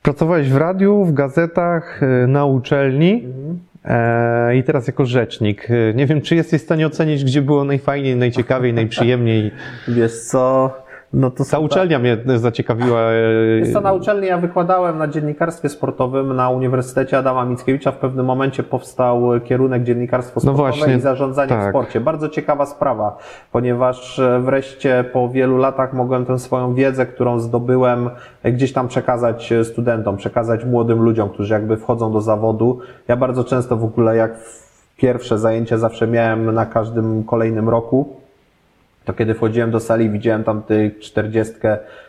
Pracowałeś 0.02 0.50
w 0.50 0.58
radiu, 0.58 1.06
w 1.06 1.14
gazetach, 1.14 2.04
y, 2.04 2.28
na 2.28 2.46
uczelni 2.46 3.24
e, 3.86 4.56
i 4.58 4.64
teraz 4.64 4.88
jako 4.88 5.06
rzecznik. 5.06 5.70
Y, 5.70 5.94
Nie 5.96 6.06
wiem, 6.06 6.22
czy 6.22 6.36
jesteś 6.36 6.62
w 6.62 6.66
stanie 6.66 6.88
ocenić, 6.88 7.24
gdzie 7.24 7.42
było 7.42 7.64
najfajniej, 7.64 8.16
najciekawiej, 8.16 8.74
najprzyjemniej. 8.74 9.52
Wiesz 9.88 10.20
co, 10.20 10.74
no 11.14 11.32
to 11.32 11.44
Ta 11.52 11.60
uczelnia 11.60 12.00
mnie 12.00 12.18
zaciekawiła. 12.36 13.00
e, 13.00 13.60
Jest 13.60 13.74
to 13.74 13.82
na 13.82 13.94
uczelni, 13.94 14.28
ja 14.28 14.38
wykładałem 14.38 14.98
na 14.98 15.08
dziennikarstwie 15.08 15.70
sportowym 15.70 16.36
na 16.36 16.50
Uniwersytecie 16.50 17.18
Adama 17.18 17.46
Mickiewicza. 17.46 17.92
W 17.92 17.98
pewnym 17.98 18.26
momencie 18.26 18.64
powstał 18.64 19.22
kierunek 19.46 19.84
dziennikarstwo 19.84 20.36
No 20.36 20.42
sportowe 20.42 20.70
właśnie, 20.78 20.96
i 20.96 21.00
zarządzanie 21.00 21.48
w 21.48 21.60
tak. 21.60 21.70
sporcie. 21.70 22.00
Bardzo 22.00 22.30
ciekawa 22.30 22.66
sprawa, 22.66 23.18
ponieważ 23.52 24.20
e, 24.20 24.40
wreszcie 24.40 25.06
po 25.14 25.30
wielu 25.30 25.58
latach 25.58 25.94
mogłem 25.94 26.26
tę 26.26 26.40
swoją 26.40 26.74
wiedzę, 26.74 27.06
którą 27.06 27.40
zdobyłem, 27.40 28.10
e, 28.44 28.52
gdzieś 28.52 28.74
tam 28.74 28.88
przekazać 28.88 29.52
e, 29.52 29.64
studentom, 29.66 30.18
przekazać 30.18 30.66
młodym 30.66 31.02
ludziom, 31.02 31.30
którzy 31.30 31.54
jakby 31.54 31.78
wchodzą 31.78 32.12
do 32.14 32.22
zawodu. 32.22 32.80
Ja 33.08 33.16
bardzo 33.18 33.44
często 33.44 33.78
w 33.78 33.84
ogóle 33.84 34.16
jak 34.16 34.38
w 34.38 34.72
pierwsze 34.98 35.38
zajęcie 35.38 35.78
zawsze 35.78 36.08
miałem 36.08 36.52
na 36.52 36.66
każdym 36.66 37.24
kolejnym 37.24 37.70
roku, 37.70 38.21
to 39.06 39.14
kiedy 39.14 39.34
wchodziłem 39.34 39.72
do 39.72 39.80
sali, 39.80 40.10
widziałem 40.10 40.44
tam 40.44 40.62
tych 40.64 41.00
40, 41.00 41.54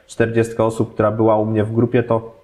40 0.07 0.55
osób, 0.59 0.95
która 0.95 1.11
była 1.11 1.37
u 1.37 1.47
mnie 1.47 1.65
w 1.65 1.73
grupie, 1.73 2.03
to 2.03 2.43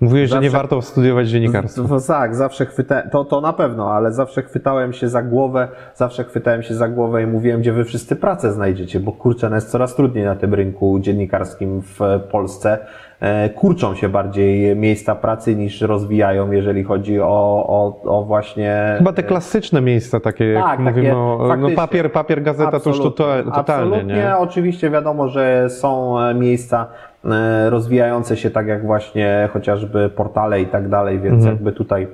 Mówiłeś, 0.00 0.30
że 0.30 0.36
nie 0.40 0.50
zawsze- 0.50 0.58
warto 0.62 0.82
studiować 0.82 1.28
dziennikarstwa. 1.28 1.82
tak, 2.06 2.34
zawsze 2.36 2.66
chwytałem, 2.66 3.10
to, 3.10 3.24
to 3.24 3.40
na 3.40 3.52
pewno, 3.52 3.92
ale 3.92 4.12
zawsze 4.12 4.42
chwytałem 4.42 4.92
się 4.92 5.08
za 5.08 5.22
głowę, 5.22 5.68
zawsze 5.94 6.24
chwytałem 6.24 6.62
się 6.62 6.74
za 6.74 6.88
głowę 6.88 7.22
i 7.22 7.26
mówiłem, 7.26 7.60
gdzie 7.60 7.72
wy 7.72 7.84
wszyscy 7.84 8.16
pracę 8.16 8.52
znajdziecie, 8.52 9.00
bo 9.00 9.12
kurczę, 9.12 9.48
no 9.50 9.54
jest 9.56 9.70
coraz 9.70 9.94
trudniej 9.94 10.24
na 10.24 10.36
tym 10.36 10.54
rynku 10.54 10.98
dziennikarskim 10.98 11.82
w 11.82 11.98
Polsce. 12.30 12.78
E, 13.20 13.48
Kurczą 13.48 13.94
się 13.94 14.08
bardziej 14.08 14.76
miejsca 14.76 15.14
pracy 15.14 15.56
niż 15.56 15.80
rozwijają, 15.80 16.50
jeżeli 16.50 16.84
chodzi 16.84 17.20
o, 17.20 17.26
o, 17.68 18.02
o 18.18 18.24
właśnie... 18.24 18.94
Chyba 18.98 19.12
te 19.12 19.22
klasyczne 19.22 19.80
miejsca 19.80 20.20
takie, 20.20 20.44
jak 20.44 20.64
Tak, 20.64 20.78
mówimy, 20.80 21.02
takie 21.08 21.16
o, 21.16 21.56
no 21.58 21.70
papier, 21.76 22.12
papier, 22.12 22.42
gazeta 22.42 22.80
to 22.80 22.90
już 22.90 22.98
to, 22.98 23.10
to, 23.10 23.42
totalnie, 23.44 23.94
Absolutnie, 23.96 24.14
nie? 24.14 24.36
oczywiście 24.36 24.90
wiadomo, 24.90 25.28
że 25.28 25.70
są 25.70 26.20
e, 26.20 26.34
miejsca 26.34 26.86
e, 27.24 27.70
rozwijające 27.70 28.36
się 28.36 28.50
tak 28.50 28.66
jak 28.66 28.86
właśnie 28.86 29.48
chociażby 29.52 30.08
portale 30.08 30.60
i 30.60 30.66
tak 30.66 30.88
dalej, 30.88 31.18
więc 31.20 31.34
Mhm. 31.36 31.54
jakby 31.54 31.72
tutaj, 31.72 32.08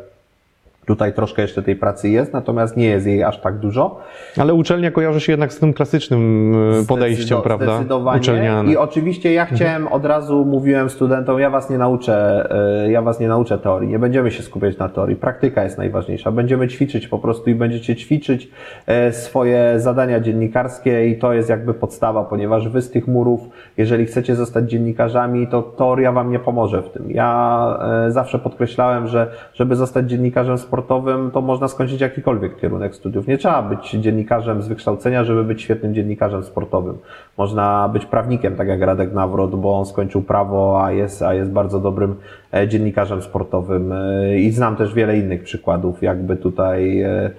tutaj 0.87 1.13
troszkę 1.13 1.43
jeszcze 1.43 1.63
tej 1.63 1.77
pracy 1.77 2.09
jest, 2.09 2.33
natomiast 2.33 2.77
nie 2.77 2.87
jest 2.87 3.07
jej 3.07 3.23
aż 3.23 3.41
tak 3.41 3.59
dużo. 3.59 4.01
Ale 4.39 4.55
uczelnia 4.55 4.91
kojarzy 4.91 5.21
się 5.21 5.33
jednak 5.33 5.53
z 5.53 5.59
tym 5.59 5.73
klasycznym 5.73 6.53
e, 6.83 6.87
podejściem, 6.87 7.39
Zdecydo- 7.39 7.43
prawda? 7.43 7.75
Zdecydowanie. 7.77 8.21
Uczelniane. 8.21 8.73
I 8.73 8.77
oczywiście 8.77 9.33
ja 9.33 9.47
chciałem, 9.47 9.89
od 9.89 10.05
razu 10.05 10.45
mówiłem 10.45 10.91
studentom, 10.91 11.41
ja 11.41 11.51
was 11.51 11.71
nie 11.71 11.79
nauczę, 11.79 12.47
e, 12.85 12.91
ja 12.93 13.03
was 13.03 13.21
nie 13.21 13.29
nauczę 13.29 13.59
teorii, 13.59 13.89
nie 13.89 13.99
będziemy 13.99 14.31
się 14.31 14.43
skupiać 14.43 14.79
na 14.79 14.89
teorii, 14.89 15.17
praktyka 15.17 15.65
jest 15.65 15.79
najważniejsza, 15.79 16.33
będziemy 16.33 16.69
ćwiczyć 16.69 17.09
po 17.09 17.19
prostu 17.19 17.51
i 17.51 17.55
będziecie 17.55 17.97
ćwiczyć 17.97 18.51
e, 18.87 19.13
swoje 19.13 19.81
zadania 19.81 20.21
dziennikarskie 20.21 21.07
i 21.09 21.19
to 21.19 21.33
jest 21.33 21.49
jakby 21.49 21.75
podstawa, 21.75 22.25
ponieważ 22.25 22.69
wy 22.69 22.83
z 22.83 22.91
tych 22.91 23.09
murów, 23.09 23.41
jeżeli 23.77 24.07
chcecie 24.07 24.37
zostać 24.37 24.71
dziennikarzami, 24.71 25.47
to 25.47 25.63
teoria 25.63 26.13
wam 26.13 26.31
nie 26.31 26.39
pomoże 26.39 26.83
w 26.83 26.91
tym. 26.91 27.11
Ja 27.11 27.79
zawsze 28.09 28.39
podkreślałem, 28.39 29.07
że 29.09 29.31
żeby 29.55 29.77
zostać 29.77 30.11
dziennikarzem 30.11 30.59
sportowym, 30.73 31.31
to 31.31 31.41
można 31.41 31.69
skończyć 31.69 32.01
jakikolwiek 32.01 32.57
kierunek 32.57 32.95
studiów. 32.95 33.27
Nie 33.27 33.39
trzeba 33.39 33.63
być 33.63 33.91
dziennikarzem 33.91 34.63
z 34.63 34.69
wykształcenia, 34.69 35.25
żeby 35.25 35.45
być 35.45 35.63
świetnym 35.63 35.95
dziennikarzem 35.95 36.45
sportowym. 36.45 36.99
Można 37.39 37.91
być 37.93 38.07
prawnikiem, 38.07 38.57
tak 38.57 38.69
jak 38.69 38.81
Radek 38.81 39.13
Nawrot, 39.13 39.57
bo 39.57 39.79
on 39.79 39.87
skończył 39.87 40.23
prawo, 40.23 40.85
a 40.85 40.93
jest, 40.93 41.23
a 41.23 41.35
jest 41.35 41.51
bardzo 41.51 41.81
dobrym 41.81 42.15
e, 42.55 42.69
dziennikarzem 42.69 43.23
sportowym. 43.23 43.93
E, 43.93 44.39
I 44.39 44.51
znam 44.51 44.77
też 44.77 44.95
wiele 44.95 45.19
innych 45.19 45.43
przykładów, 45.43 46.03
jakby 46.03 46.37
tutaj 46.37 47.01
e, 47.03 47.31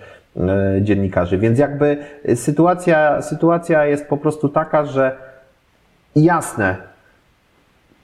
dziennikarzy. 0.82 1.38
Więc 1.38 1.60
jakby 1.60 1.98
sytuacja, 2.36 3.22
sytuacja 3.22 3.86
jest 3.86 4.08
po 4.08 4.18
prostu 4.18 4.50
taka, 4.50 4.86
że 4.86 5.18
jasne, 6.16 6.78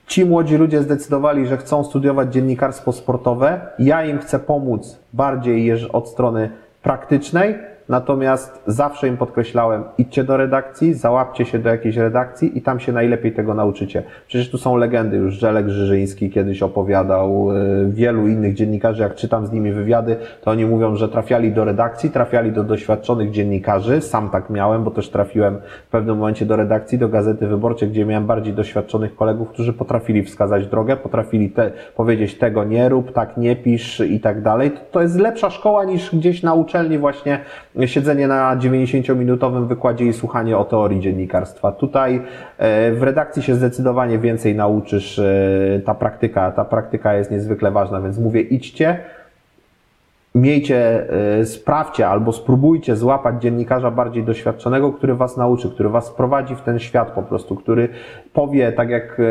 ci 0.09 0.25
młodzi 0.25 0.57
ludzie 0.57 0.81
zdecydowali, 0.81 1.47
że 1.47 1.57
chcą 1.57 1.83
studiować 1.83 2.33
dziennikarstwo 2.33 2.91
sportowe. 2.91 3.61
Ja 3.79 4.05
im 4.05 4.19
chcę 4.19 4.39
pomóc 4.39 4.99
bardziej 5.13 5.65
od 5.89 6.09
strony 6.09 6.49
praktycznej, 6.83 7.55
natomiast 7.89 8.63
zawsze 8.67 9.07
im 9.07 9.17
podkreślałem, 9.17 9.83
idźcie 9.97 10.23
do 10.23 10.37
redakcji, 10.37 10.93
załapcie 10.93 11.45
się 11.45 11.59
do 11.59 11.69
jakiejś 11.69 11.97
redakcji 11.97 12.57
i 12.57 12.61
tam 12.61 12.79
się 12.79 12.91
najlepiej 12.91 13.31
tego 13.31 13.53
nauczycie. 13.53 14.03
Przecież 14.27 14.49
tu 14.49 14.57
są 14.57 14.77
legendy, 14.77 15.17
już 15.17 15.33
Żelek 15.33 15.69
Żyżyński 15.69 16.29
kiedyś 16.29 16.63
opowiadał, 16.63 17.51
y, 17.51 17.89
wielu 17.89 18.27
innych 18.27 18.53
dziennikarzy, 18.53 19.03
jak 19.03 19.15
czytam 19.15 19.47
z 19.47 19.51
nimi 19.51 19.71
wywiady, 19.71 20.15
to 20.41 20.51
oni 20.51 20.65
mówią, 20.65 20.95
że 20.95 21.09
trafiali 21.09 21.51
do 21.51 21.65
redakcji, 21.65 22.09
trafiali 22.09 22.51
do 22.51 22.63
doświadczonych 22.63 23.31
dziennikarzy, 23.31 24.01
sam 24.01 24.29
tak 24.29 24.49
miałem, 24.49 24.83
bo 24.83 24.91
też 24.91 25.09
trafiłem 25.09 25.57
w 25.87 25.91
pewnym 25.91 26.17
momencie 26.17 26.45
do 26.45 26.55
redakcji, 26.55 26.97
do 26.97 27.09
Gazety 27.09 27.47
Wyborczej, 27.47 27.89
gdzie 27.89 28.05
miałem 28.05 28.25
bardziej 28.25 28.53
doświadczonych 28.53 29.15
kolegów, 29.15 29.49
którzy 29.49 29.73
potrafili 29.73 30.23
wskazać 30.23 30.67
drogę, 30.67 30.97
potrafili 30.97 31.49
te, 31.49 31.71
powiedzieć 31.95 32.35
tego 32.37 32.63
nie 32.63 32.89
rób, 32.89 33.11
tak 33.11 33.37
nie 33.37 33.55
pisz 33.55 33.99
i 33.99 34.19
tak 34.19 34.41
dalej. 34.41 34.71
To, 34.71 34.79
to 34.91 35.01
jest 35.01 35.19
lepsza 35.19 35.49
szkoła 35.49 35.83
niż 35.83 36.15
gdzieś 36.15 36.43
na 36.43 36.53
uczelni 36.53 36.97
właśnie 36.97 37.39
siedzenie 37.87 38.27
na 38.27 38.57
90-minutowym 38.57 39.67
wykładzie 39.67 40.05
i 40.05 40.13
słuchanie 40.13 40.57
o 40.57 40.65
teorii 40.65 40.99
dziennikarstwa. 40.99 41.71
Tutaj 41.71 42.21
e, 42.57 42.91
w 42.91 43.03
redakcji 43.03 43.43
się 43.43 43.55
zdecydowanie 43.55 44.19
więcej 44.19 44.55
nauczysz, 44.55 45.19
e, 45.19 45.81
ta 45.85 45.93
praktyka, 45.93 46.51
ta 46.51 46.65
praktyka 46.65 47.13
jest 47.13 47.31
niezwykle 47.31 47.71
ważna, 47.71 48.01
więc 48.01 48.19
mówię 48.19 48.41
idźcie, 48.41 48.97
miejcie, 50.35 51.07
e, 51.39 51.45
sprawdźcie 51.45 52.07
albo 52.07 52.31
spróbujcie 52.33 52.95
złapać 52.95 53.41
dziennikarza 53.41 53.91
bardziej 53.91 54.23
doświadczonego, 54.23 54.93
który 54.93 55.15
was 55.15 55.37
nauczy, 55.37 55.69
który 55.69 55.89
was 55.89 56.09
wprowadzi 56.09 56.55
w 56.55 56.61
ten 56.61 56.79
świat 56.79 57.11
po 57.11 57.21
prostu, 57.21 57.55
który 57.55 57.89
powie, 58.33 58.71
tak 58.71 58.89
jak, 58.89 59.21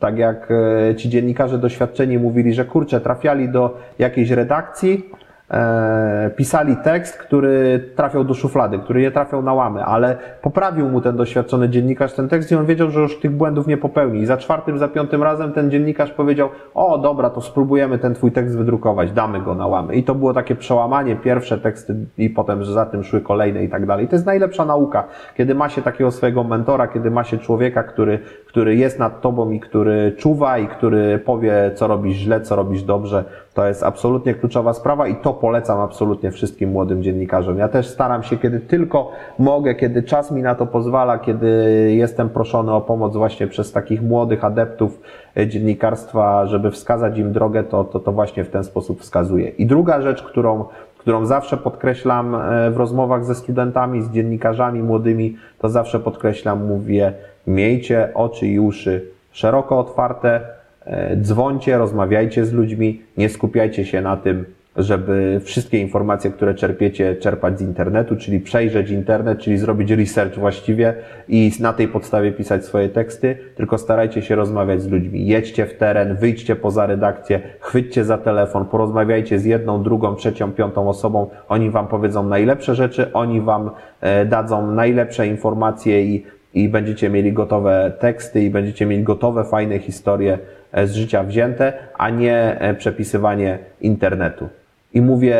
tak 0.00 0.18
jak 0.18 0.52
ci 0.96 1.08
dziennikarze 1.08 1.58
doświadczeni 1.58 2.18
mówili, 2.18 2.54
że 2.54 2.64
kurczę, 2.64 3.00
trafiali 3.00 3.48
do 3.48 3.78
jakiejś 3.98 4.30
redakcji, 4.30 5.10
pisali 6.36 6.76
tekst, 6.76 7.18
który 7.18 7.84
trafiał 7.96 8.24
do 8.24 8.34
szuflady, 8.34 8.78
który 8.78 9.00
nie 9.00 9.10
trafiał 9.10 9.42
na 9.42 9.54
łamy, 9.54 9.84
ale 9.84 10.16
poprawił 10.42 10.88
mu 10.88 11.00
ten 11.00 11.16
doświadczony 11.16 11.68
dziennikarz 11.68 12.12
ten 12.12 12.28
tekst 12.28 12.52
i 12.52 12.54
on 12.54 12.66
wiedział, 12.66 12.90
że 12.90 13.00
już 13.00 13.20
tych 13.20 13.30
błędów 13.30 13.66
nie 13.66 13.76
popełni. 13.76 14.20
I 14.20 14.26
za 14.26 14.36
czwartym, 14.36 14.78
za 14.78 14.88
piątym 14.88 15.22
razem 15.22 15.52
ten 15.52 15.70
dziennikarz 15.70 16.10
powiedział, 16.10 16.48
o 16.74 16.98
dobra, 16.98 17.30
to 17.30 17.40
spróbujemy 17.40 17.98
ten 17.98 18.14
twój 18.14 18.32
tekst 18.32 18.58
wydrukować, 18.58 19.12
damy 19.12 19.40
go 19.40 19.54
na 19.54 19.66
łamy. 19.66 19.94
I 19.94 20.02
to 20.02 20.14
było 20.14 20.34
takie 20.34 20.54
przełamanie, 20.56 21.16
pierwsze 21.16 21.58
teksty 21.58 21.94
i 22.18 22.30
potem 22.30 22.62
że 22.62 22.72
za 22.72 22.86
tym 22.86 23.04
szły 23.04 23.20
kolejne 23.20 23.64
i 23.64 23.68
tak 23.68 23.86
dalej. 23.86 24.08
To 24.08 24.14
jest 24.14 24.26
najlepsza 24.26 24.64
nauka, 24.64 25.04
kiedy 25.36 25.54
ma 25.54 25.68
się 25.68 25.82
takiego 25.82 26.10
swojego 26.10 26.44
mentora, 26.44 26.88
kiedy 26.88 27.10
ma 27.10 27.24
się 27.24 27.38
człowieka, 27.38 27.82
który, 27.82 28.18
który 28.46 28.76
jest 28.76 28.98
nad 28.98 29.20
tobą 29.20 29.50
i 29.50 29.60
który 29.60 30.12
czuwa 30.18 30.58
i 30.58 30.68
który 30.68 31.18
powie, 31.18 31.70
co 31.74 31.86
robisz 31.86 32.16
źle, 32.16 32.40
co 32.40 32.56
robisz 32.56 32.82
dobrze. 32.82 33.24
To 33.54 33.66
jest 33.66 33.82
absolutnie 33.82 34.34
kluczowa 34.34 34.72
sprawa 34.72 35.08
i 35.08 35.16
to 35.16 35.32
polecam 35.32 35.80
absolutnie 35.80 36.30
wszystkim 36.30 36.70
młodym 36.70 37.02
dziennikarzom. 37.02 37.58
Ja 37.58 37.68
też 37.68 37.88
staram 37.88 38.22
się, 38.22 38.36
kiedy 38.36 38.60
tylko 38.60 39.10
mogę, 39.38 39.74
kiedy 39.74 40.02
czas 40.02 40.30
mi 40.30 40.42
na 40.42 40.54
to 40.54 40.66
pozwala, 40.66 41.18
kiedy 41.18 41.46
jestem 41.96 42.28
proszony 42.28 42.72
o 42.72 42.80
pomoc 42.80 43.16
właśnie 43.16 43.46
przez 43.46 43.72
takich 43.72 44.02
młodych 44.02 44.44
adeptów 44.44 45.00
e, 45.36 45.46
dziennikarstwa, 45.46 46.46
żeby 46.46 46.70
wskazać 46.70 47.18
im 47.18 47.32
drogę, 47.32 47.64
to, 47.64 47.84
to, 47.84 48.00
to 48.00 48.12
właśnie 48.12 48.44
w 48.44 48.50
ten 48.50 48.64
sposób 48.64 49.00
wskazuję. 49.00 49.48
I 49.48 49.66
druga 49.66 50.00
rzecz, 50.00 50.22
którą, 50.22 50.64
którą 50.98 51.26
zawsze 51.26 51.56
podkreślam 51.56 52.34
e, 52.34 52.70
w 52.70 52.76
rozmowach 52.76 53.24
ze 53.24 53.34
studentami, 53.34 54.02
z 54.02 54.10
dziennikarzami 54.10 54.82
młodymi, 54.82 55.36
to 55.58 55.68
zawsze 55.68 56.00
podkreślam, 56.00 56.66
mówię, 56.66 57.12
miejcie 57.46 58.08
oczy 58.14 58.46
i 58.46 58.60
uszy 58.60 59.06
szeroko 59.32 59.78
otwarte, 59.78 60.59
Dzwońcie, 61.22 61.78
rozmawiajcie 61.78 62.44
z 62.44 62.52
ludźmi, 62.52 63.02
nie 63.16 63.28
skupiajcie 63.28 63.84
się 63.84 64.00
na 64.00 64.16
tym, 64.16 64.44
żeby 64.76 65.40
wszystkie 65.44 65.78
informacje, 65.78 66.30
które 66.30 66.54
czerpiecie, 66.54 67.16
czerpać 67.16 67.58
z 67.58 67.62
internetu, 67.62 68.16
czyli 68.16 68.40
przejrzeć 68.40 68.90
internet, 68.90 69.38
czyli 69.38 69.58
zrobić 69.58 69.90
research 69.90 70.38
właściwie 70.38 70.94
i 71.28 71.52
na 71.60 71.72
tej 71.72 71.88
podstawie 71.88 72.32
pisać 72.32 72.64
swoje 72.64 72.88
teksty, 72.88 73.36
tylko 73.56 73.78
starajcie 73.78 74.22
się 74.22 74.34
rozmawiać 74.34 74.82
z 74.82 74.88
ludźmi. 74.88 75.26
Jedźcie 75.26 75.66
w 75.66 75.74
teren, 75.74 76.16
wyjdźcie 76.16 76.56
poza 76.56 76.86
redakcję, 76.86 77.40
chwyćcie 77.60 78.04
za 78.04 78.18
telefon, 78.18 78.64
porozmawiajcie 78.64 79.38
z 79.38 79.44
jedną, 79.44 79.82
drugą, 79.82 80.14
trzecią, 80.14 80.52
piątą 80.52 80.88
osobą. 80.88 81.30
Oni 81.48 81.70
wam 81.70 81.86
powiedzą 81.86 82.26
najlepsze 82.26 82.74
rzeczy, 82.74 83.12
oni 83.12 83.40
wam 83.40 83.70
e, 84.00 84.26
dadzą 84.26 84.72
najlepsze 84.72 85.26
informacje 85.26 86.04
i, 86.04 86.26
i 86.54 86.68
będziecie 86.68 87.10
mieli 87.10 87.32
gotowe 87.32 87.92
teksty 87.98 88.42
i 88.42 88.50
będziecie 88.50 88.86
mieli 88.86 89.02
gotowe, 89.02 89.44
fajne 89.44 89.78
historie 89.78 90.32
e, 90.32 90.59
z 90.84 90.92
życia 90.92 91.22
wzięte, 91.22 91.72
a 91.98 92.10
nie 92.10 92.60
e, 92.60 92.74
przepisywanie 92.74 93.58
internetu. 93.80 94.48
I 94.94 95.00
mówię, 95.00 95.36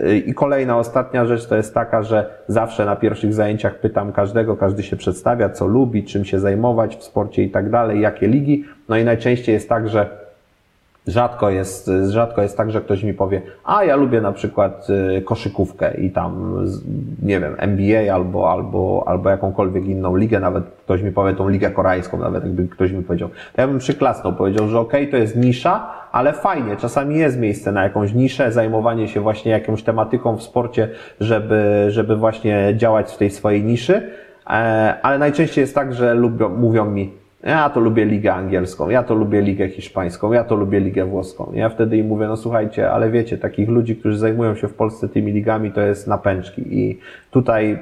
y, 0.00 0.18
i 0.18 0.34
kolejna, 0.34 0.78
ostatnia 0.78 1.26
rzecz 1.26 1.46
to 1.46 1.56
jest 1.56 1.74
taka, 1.74 2.02
że 2.02 2.30
zawsze 2.48 2.84
na 2.84 2.96
pierwszych 2.96 3.34
zajęciach 3.34 3.78
pytam 3.78 4.12
każdego, 4.12 4.56
każdy 4.56 4.82
się 4.82 4.96
przedstawia, 4.96 5.48
co 5.48 5.66
lubi, 5.66 6.04
czym 6.04 6.24
się 6.24 6.40
zajmować 6.40 6.96
w 6.96 7.02
sporcie 7.02 7.42
i 7.42 7.50
tak 7.50 7.70
dalej, 7.70 8.00
jakie 8.00 8.28
ligi. 8.28 8.64
No 8.88 8.96
i 8.96 9.04
najczęściej 9.04 9.52
jest 9.52 9.68
tak, 9.68 9.88
że 9.88 10.29
Rzadko 11.10 11.50
jest, 11.50 11.90
rzadko 12.08 12.42
jest 12.42 12.56
tak, 12.56 12.70
że 12.70 12.80
ktoś 12.80 13.02
mi 13.02 13.14
powie, 13.14 13.42
a 13.64 13.84
ja 13.84 13.96
lubię 13.96 14.20
na 14.20 14.32
przykład 14.32 14.86
y, 15.18 15.22
koszykówkę 15.22 15.94
i 15.94 16.10
tam, 16.10 16.64
nie 17.22 17.40
wiem, 17.40 17.54
NBA 17.58 18.14
albo, 18.14 18.52
albo, 18.52 19.04
albo 19.06 19.30
jakąkolwiek 19.30 19.84
inną 19.84 20.16
ligę, 20.16 20.40
nawet 20.40 20.64
ktoś 20.64 21.02
mi 21.02 21.12
powie 21.12 21.34
tą 21.34 21.48
ligę 21.48 21.70
koreańską, 21.70 22.18
nawet 22.18 22.44
jakby 22.44 22.68
ktoś 22.68 22.92
mi 22.92 23.02
powiedział. 23.02 23.28
To 23.28 23.62
ja 23.62 23.68
bym 23.68 23.78
przyklasnął, 23.78 24.32
powiedział, 24.32 24.68
że 24.68 24.80
okej, 24.80 25.00
okay, 25.00 25.10
to 25.10 25.16
jest 25.16 25.36
nisza, 25.36 25.90
ale 26.12 26.32
fajnie, 26.32 26.76
czasami 26.76 27.16
jest 27.16 27.38
miejsce 27.38 27.72
na 27.72 27.82
jakąś 27.82 28.14
niszę, 28.14 28.52
zajmowanie 28.52 29.08
się 29.08 29.20
właśnie 29.20 29.52
jakąś 29.52 29.82
tematyką 29.82 30.36
w 30.36 30.42
sporcie, 30.42 30.88
żeby, 31.20 31.86
żeby 31.88 32.16
właśnie 32.16 32.72
działać 32.76 33.12
w 33.12 33.16
tej 33.16 33.30
swojej 33.30 33.64
niszy, 33.64 34.10
e, 34.46 34.50
ale 35.02 35.18
najczęściej 35.18 35.62
jest 35.62 35.74
tak, 35.74 35.94
że 35.94 36.14
lubią, 36.14 36.48
mówią 36.48 36.84
mi, 36.84 37.19
ja 37.44 37.70
to 37.70 37.80
lubię 37.80 38.04
ligę 38.04 38.34
angielską, 38.34 38.90
ja 38.90 39.02
to 39.02 39.14
lubię 39.14 39.42
ligę 39.42 39.68
hiszpańską, 39.68 40.32
ja 40.32 40.44
to 40.44 40.54
lubię 40.54 40.80
ligę 40.80 41.04
włoską. 41.04 41.52
Ja 41.54 41.68
wtedy 41.68 41.96
im 41.96 42.06
mówię, 42.06 42.28
no 42.28 42.36
słuchajcie, 42.36 42.90
ale 42.90 43.10
wiecie, 43.10 43.38
takich 43.38 43.68
ludzi, 43.68 43.96
którzy 43.96 44.18
zajmują 44.18 44.54
się 44.54 44.68
w 44.68 44.74
Polsce 44.74 45.08
tymi 45.08 45.32
ligami, 45.32 45.72
to 45.72 45.80
jest 45.80 46.06
napęczki 46.06 46.78
i 46.78 46.98
tutaj 47.30 47.78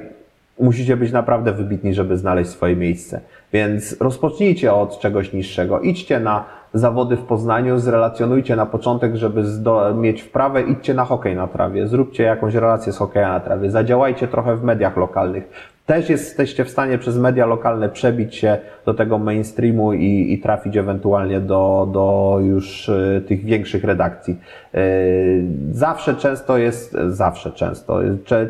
musicie 0.59 0.97
być 0.97 1.11
naprawdę 1.11 1.51
wybitni, 1.51 1.93
żeby 1.93 2.17
znaleźć 2.17 2.49
swoje 2.49 2.75
miejsce. 2.75 3.21
Więc 3.53 4.01
rozpocznijcie 4.01 4.73
od 4.73 4.99
czegoś 4.99 5.33
niższego. 5.33 5.79
Idźcie 5.79 6.19
na 6.19 6.45
zawody 6.73 7.17
w 7.17 7.21
Poznaniu, 7.21 7.79
zrelacjonujcie 7.79 8.55
na 8.55 8.65
początek, 8.65 9.15
żeby 9.15 9.43
mieć 9.95 10.21
wprawę, 10.21 10.61
idźcie 10.61 10.93
na 10.93 11.05
hokej 11.05 11.35
na 11.35 11.47
trawie, 11.47 11.87
zróbcie 11.87 12.23
jakąś 12.23 12.55
relację 12.55 12.93
z 12.93 12.97
hokeja 12.97 13.29
na 13.29 13.39
trawie, 13.39 13.71
zadziałajcie 13.71 14.27
trochę 14.27 14.55
w 14.55 14.63
mediach 14.63 14.97
lokalnych 14.97 15.73
też 15.89 16.09
jesteście 16.09 16.65
w 16.65 16.69
stanie 16.69 16.97
przez 16.97 17.17
media 17.17 17.45
lokalne 17.45 17.89
przebić 17.89 18.35
się 18.35 18.57
do 18.85 18.93
tego 18.93 19.17
mainstreamu 19.17 19.93
i, 19.93 20.33
i 20.33 20.39
trafić 20.39 20.77
ewentualnie 20.77 21.39
do, 21.39 21.89
do 21.93 22.37
już 22.41 22.89
y, 22.89 23.23
tych 23.27 23.45
większych 23.45 23.83
redakcji. 23.83 24.39
Y, 24.75 25.43
zawsze 25.71 26.15
często 26.15 26.57
jest, 26.57 26.97
zawsze 27.07 27.51
często, 27.51 27.99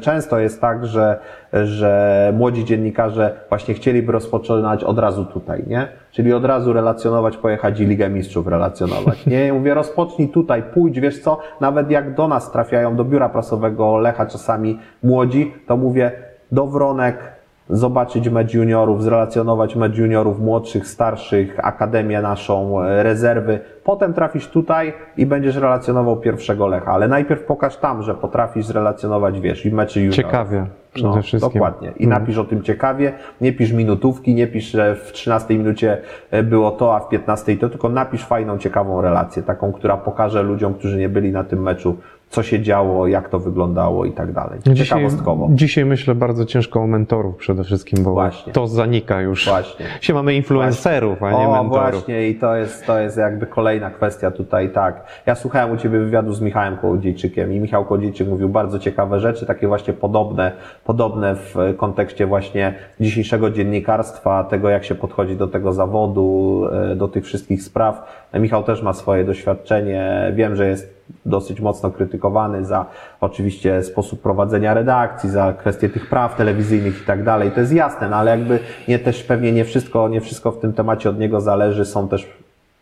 często 0.01 0.39
jest 0.39 0.61
tak, 0.61 0.85
że, 0.85 1.19
że 1.53 2.33
młodzi 2.37 2.65
dziennikarze 2.65 3.33
właśnie 3.49 3.73
chcieliby 3.73 4.11
rozpoczynać 4.11 4.83
od 4.83 4.99
razu 4.99 5.25
tutaj, 5.25 5.63
nie? 5.67 5.87
Czyli 6.11 6.33
od 6.33 6.45
razu 6.45 6.73
relacjonować, 6.73 7.37
pojechać 7.37 7.79
i 7.79 7.85
Ligę 7.85 8.09
Mistrzów 8.09 8.47
relacjonować. 8.47 9.25
Nie, 9.25 9.53
mówię, 9.53 9.73
rozpocznij 9.73 10.29
tutaj, 10.29 10.63
pójdź, 10.73 10.99
wiesz 10.99 11.19
co, 11.19 11.39
nawet 11.61 11.91
jak 11.91 12.15
do 12.15 12.27
nas 12.27 12.51
trafiają, 12.51 12.95
do 12.95 13.05
biura 13.05 13.29
prasowego 13.29 13.97
Lecha 13.97 14.25
czasami 14.25 14.79
młodzi, 15.03 15.53
to 15.67 15.77
mówię, 15.77 16.28
do 16.51 16.67
Wronek, 16.67 17.39
zobaczyć 17.69 18.29
mecz 18.29 18.53
juniorów, 18.53 19.03
zrelacjonować 19.03 19.75
mecz 19.75 19.97
juniorów 19.97 20.39
młodszych, 20.39 20.87
starszych, 20.87 21.65
akademię 21.65 22.21
naszą, 22.21 22.81
e, 22.81 23.03
rezerwy. 23.03 23.59
Potem 23.83 24.13
trafisz 24.13 24.47
tutaj 24.47 24.93
i 25.17 25.25
będziesz 25.25 25.55
relacjonował 25.55 26.17
pierwszego 26.17 26.67
Lecha, 26.67 26.91
ale 26.91 27.07
najpierw 27.07 27.43
pokaż 27.43 27.77
tam, 27.77 28.03
że 28.03 28.15
potrafisz 28.15 28.65
zrelacjonować, 28.65 29.39
wiesz, 29.39 29.65
i 29.65 29.71
meczy 29.71 29.99
juniorów. 29.99 30.15
Ciekawie 30.15 30.65
przede 30.93 31.15
no, 31.15 31.21
wszystkim. 31.21 31.53
Dokładnie. 31.53 31.91
I 31.97 32.07
napisz 32.07 32.37
o 32.37 32.43
tym 32.43 32.63
ciekawie, 32.63 33.13
nie 33.41 33.53
pisz 33.53 33.71
minutówki, 33.71 34.35
nie 34.35 34.47
pisz, 34.47 34.71
że 34.71 34.95
w 34.95 35.11
13 35.11 35.57
minucie 35.57 35.97
e, 36.31 36.43
było 36.43 36.71
to, 36.71 36.95
a 36.95 36.99
w 36.99 37.09
15 37.09 37.57
to, 37.57 37.69
tylko 37.69 37.89
napisz 37.89 38.25
fajną, 38.25 38.57
ciekawą 38.57 39.01
relację, 39.01 39.43
taką, 39.43 39.71
która 39.71 39.97
pokaże 39.97 40.43
ludziom, 40.43 40.73
którzy 40.73 40.97
nie 40.97 41.09
byli 41.09 41.31
na 41.31 41.43
tym 41.43 41.61
meczu, 41.61 41.97
co 42.29 42.43
się 42.43 42.61
działo, 42.61 43.07
jak 43.07 43.29
to 43.29 43.39
wyglądało 43.39 44.05
i 44.05 44.11
tak 44.11 44.33
dalej. 44.33 44.59
Ciekawostkowo. 44.75 45.45
Dzisiaj, 45.45 45.57
dzisiaj 45.57 45.85
myślę 45.85 46.15
bardzo 46.15 46.45
ciężko 46.45 46.81
o 46.81 46.87
mentorów 46.87 47.35
przede 47.35 47.63
wszystkim, 47.63 48.03
bo 48.03 48.11
właśnie. 48.11 48.53
to 48.53 48.67
zanika 48.67 49.21
już. 49.21 49.45
Właśnie. 49.45 49.85
Się 50.01 50.13
mamy 50.13 50.35
influencerów, 50.35 51.19
właśnie. 51.19 51.37
a 51.37 51.41
nie 51.41 51.47
o, 51.47 51.63
mentorów. 51.63 51.91
właśnie 51.91 52.29
i 52.29 52.35
to 52.35 52.55
jest, 52.55 52.85
to 52.85 52.99
jest 52.99 53.17
jakby 53.17 53.45
kolejna 53.45 53.89
kwestia 53.89 54.31
tutaj, 54.31 54.69
tak. 54.69 55.03
Ja 55.25 55.35
słuchałem 55.35 55.71
u 55.71 55.77
Ciebie 55.77 55.99
wywiadu 55.99 56.33
z 56.33 56.41
Michałem 56.41 56.77
Kołodziejczykiem 56.77 57.53
i 57.53 57.59
Michał 57.59 57.85
Kołodziejczyk 57.85 58.27
mówił 58.27 58.49
bardzo 58.49 58.79
ciekawe 58.79 59.19
rzeczy, 59.19 59.45
takie 59.45 59.67
właśnie 59.67 59.93
podobne, 59.93 60.51
podobne 60.83 61.35
w 61.35 61.55
kontekście 61.77 62.25
właśnie 62.25 62.73
dzisiejszego 62.99 63.49
dziennikarstwa, 63.49 64.43
tego 64.43 64.69
jak 64.69 64.85
się 64.85 64.95
podchodzi 64.95 65.35
do 65.35 65.47
tego 65.47 65.73
zawodu, 65.73 66.63
e, 66.91 66.95
do 66.95 67.07
tych 67.07 67.25
wszystkich 67.25 67.63
spraw. 67.63 68.27
Michał 68.33 68.63
też 68.63 68.81
ma 68.81 68.93
swoje 68.93 69.23
doświadczenie. 69.23 70.31
Wiem, 70.35 70.55
że 70.55 70.67
jest 70.67 70.99
dosyć 71.25 71.59
mocno 71.59 71.91
krytykowany 71.91 72.65
za 72.65 72.85
oczywiście 73.21 73.83
sposób 73.83 74.21
prowadzenia 74.21 74.73
redakcji, 74.73 75.29
za 75.29 75.53
kwestie 75.53 75.89
tych 75.89 76.09
praw 76.09 76.35
telewizyjnych 76.35 77.01
i 77.01 77.05
tak 77.05 77.23
dalej. 77.23 77.51
To 77.51 77.59
jest 77.59 77.73
jasne, 77.73 78.09
no 78.09 78.15
ale 78.15 78.31
jakby 78.31 78.59
nie 78.87 78.99
też 78.99 79.23
pewnie 79.23 79.51
nie 79.51 79.65
wszystko, 79.65 80.09
nie 80.09 80.21
wszystko 80.21 80.51
w 80.51 80.59
tym 80.59 80.73
temacie 80.73 81.09
od 81.09 81.19
niego 81.19 81.41
zależy. 81.41 81.85
Są 81.85 82.07
też 82.07 82.27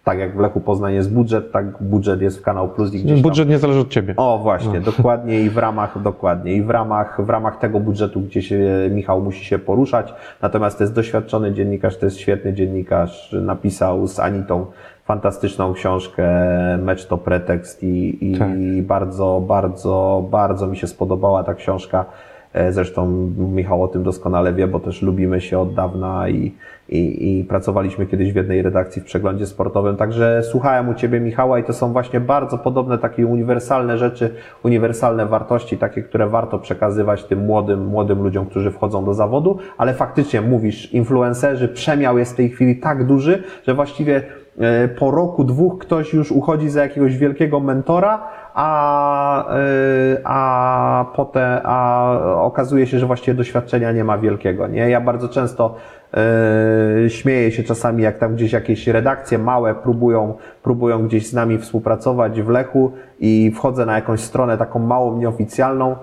tak 0.07 0.19
jak 0.19 0.37
w 0.37 0.39
Lechu 0.39 0.59
Poznań 0.59 0.93
jest 0.93 1.13
budżet, 1.13 1.51
tak 1.51 1.83
budżet 1.83 2.21
jest 2.21 2.39
w 2.39 2.41
Kanał 2.41 2.69
Plus 2.69 2.93
i 2.93 3.03
gdzieś 3.03 3.21
Budżet 3.21 3.49
nie 3.49 3.59
zależy 3.59 3.79
od 3.79 3.89
Ciebie. 3.89 4.13
O, 4.17 4.39
właśnie, 4.43 4.79
no. 4.79 4.85
dokładnie 4.91 5.41
i 5.41 5.49
w 5.49 5.57
ramach, 5.57 6.01
dokładnie, 6.01 6.53
i 6.53 6.61
w 6.61 6.69
ramach, 6.69 7.25
w 7.25 7.29
ramach 7.29 7.59
tego 7.59 7.79
budżetu, 7.79 8.21
gdzie 8.21 8.41
się 8.41 8.59
Michał 8.91 9.21
musi 9.21 9.45
się 9.45 9.59
poruszać. 9.59 10.13
Natomiast 10.41 10.77
to 10.77 10.83
jest 10.83 10.93
doświadczony 10.93 11.53
dziennikarz, 11.53 11.97
to 11.97 12.05
jest 12.05 12.17
świetny 12.17 12.53
dziennikarz, 12.53 13.35
napisał 13.41 14.07
z 14.07 14.19
Anitą 14.19 14.65
fantastyczną 15.05 15.73
książkę, 15.73 16.27
Mecz 16.77 17.05
to 17.05 17.17
pretekst 17.17 17.83
i, 17.83 18.31
i 18.31 18.37
tak. 18.37 18.49
bardzo, 18.81 19.43
bardzo, 19.47 20.25
bardzo 20.31 20.67
mi 20.67 20.77
się 20.77 20.87
spodobała 20.87 21.43
ta 21.43 21.53
książka. 21.53 22.05
E, 22.53 22.71
zresztą 22.71 23.07
Michał 23.37 23.83
o 23.83 23.87
tym 23.87 24.03
doskonale 24.03 24.53
wie, 24.53 24.67
bo 24.67 24.79
też 24.79 25.01
lubimy 25.01 25.41
się 25.41 25.59
od 25.59 25.73
dawna 25.73 26.29
i, 26.29 26.53
i, 26.89 27.39
i 27.39 27.43
pracowaliśmy 27.43 28.05
kiedyś 28.05 28.33
w 28.33 28.35
jednej 28.35 28.61
redakcji 28.61 29.01
w 29.01 29.05
przeglądzie 29.05 29.45
sportowym. 29.45 29.97
Także 29.97 30.41
słuchałem 30.43 30.89
u 30.89 30.93
Ciebie, 30.93 31.19
Michała, 31.19 31.59
i 31.59 31.63
to 31.63 31.73
są 31.73 31.93
właśnie 31.93 32.19
bardzo 32.19 32.57
podobne 32.57 32.97
takie 32.97 33.27
uniwersalne 33.27 33.97
rzeczy, 33.97 34.33
uniwersalne 34.63 35.25
wartości, 35.25 35.77
takie, 35.77 36.03
które 36.03 36.27
warto 36.27 36.59
przekazywać 36.59 37.23
tym 37.23 37.39
młodym, 37.39 37.85
młodym 37.85 38.23
ludziom, 38.23 38.45
którzy 38.45 38.71
wchodzą 38.71 39.05
do 39.05 39.13
zawodu. 39.13 39.57
Ale 39.77 39.93
faktycznie 39.93 40.41
mówisz, 40.41 40.93
influencerzy, 40.93 41.67
przemiał 41.67 42.17
jest 42.17 42.33
w 42.33 42.35
tej 42.35 42.49
chwili 42.49 42.75
tak 42.75 43.05
duży, 43.05 43.43
że 43.67 43.73
właściwie 43.73 44.23
E, 44.59 44.87
po 44.87 45.11
roku, 45.11 45.43
dwóch 45.43 45.77
ktoś 45.79 46.13
już 46.13 46.31
uchodzi 46.31 46.69
za 46.69 46.81
jakiegoś 46.81 47.17
wielkiego 47.17 47.59
mentora, 47.59 48.27
a, 48.53 49.49
e, 49.49 49.57
a 50.23 51.05
potem 51.15 51.59
a 51.63 52.11
okazuje 52.41 52.87
się, 52.87 52.99
że 52.99 53.05
właściwie 53.05 53.35
doświadczenia 53.35 53.91
nie 53.91 54.03
ma 54.03 54.17
wielkiego. 54.17 54.67
Nie? 54.67 54.89
Ja 54.89 55.01
bardzo 55.01 55.29
często 55.29 55.75
śmieję 57.07 57.51
się 57.51 57.63
czasami, 57.63 58.03
jak 58.03 58.17
tam 58.17 58.35
gdzieś 58.35 58.51
jakieś 58.51 58.87
redakcje 58.87 59.37
małe 59.37 59.75
próbują, 59.75 60.33
próbują 60.63 61.07
gdzieś 61.07 61.27
z 61.27 61.33
nami 61.33 61.57
współpracować 61.57 62.41
w 62.41 62.49
Lechu 62.49 62.91
i 63.19 63.51
wchodzę 63.55 63.85
na 63.85 63.95
jakąś 63.95 64.19
stronę 64.19 64.57
taką 64.57 64.79
małą, 64.79 65.17
nieoficjalną, 65.17 65.95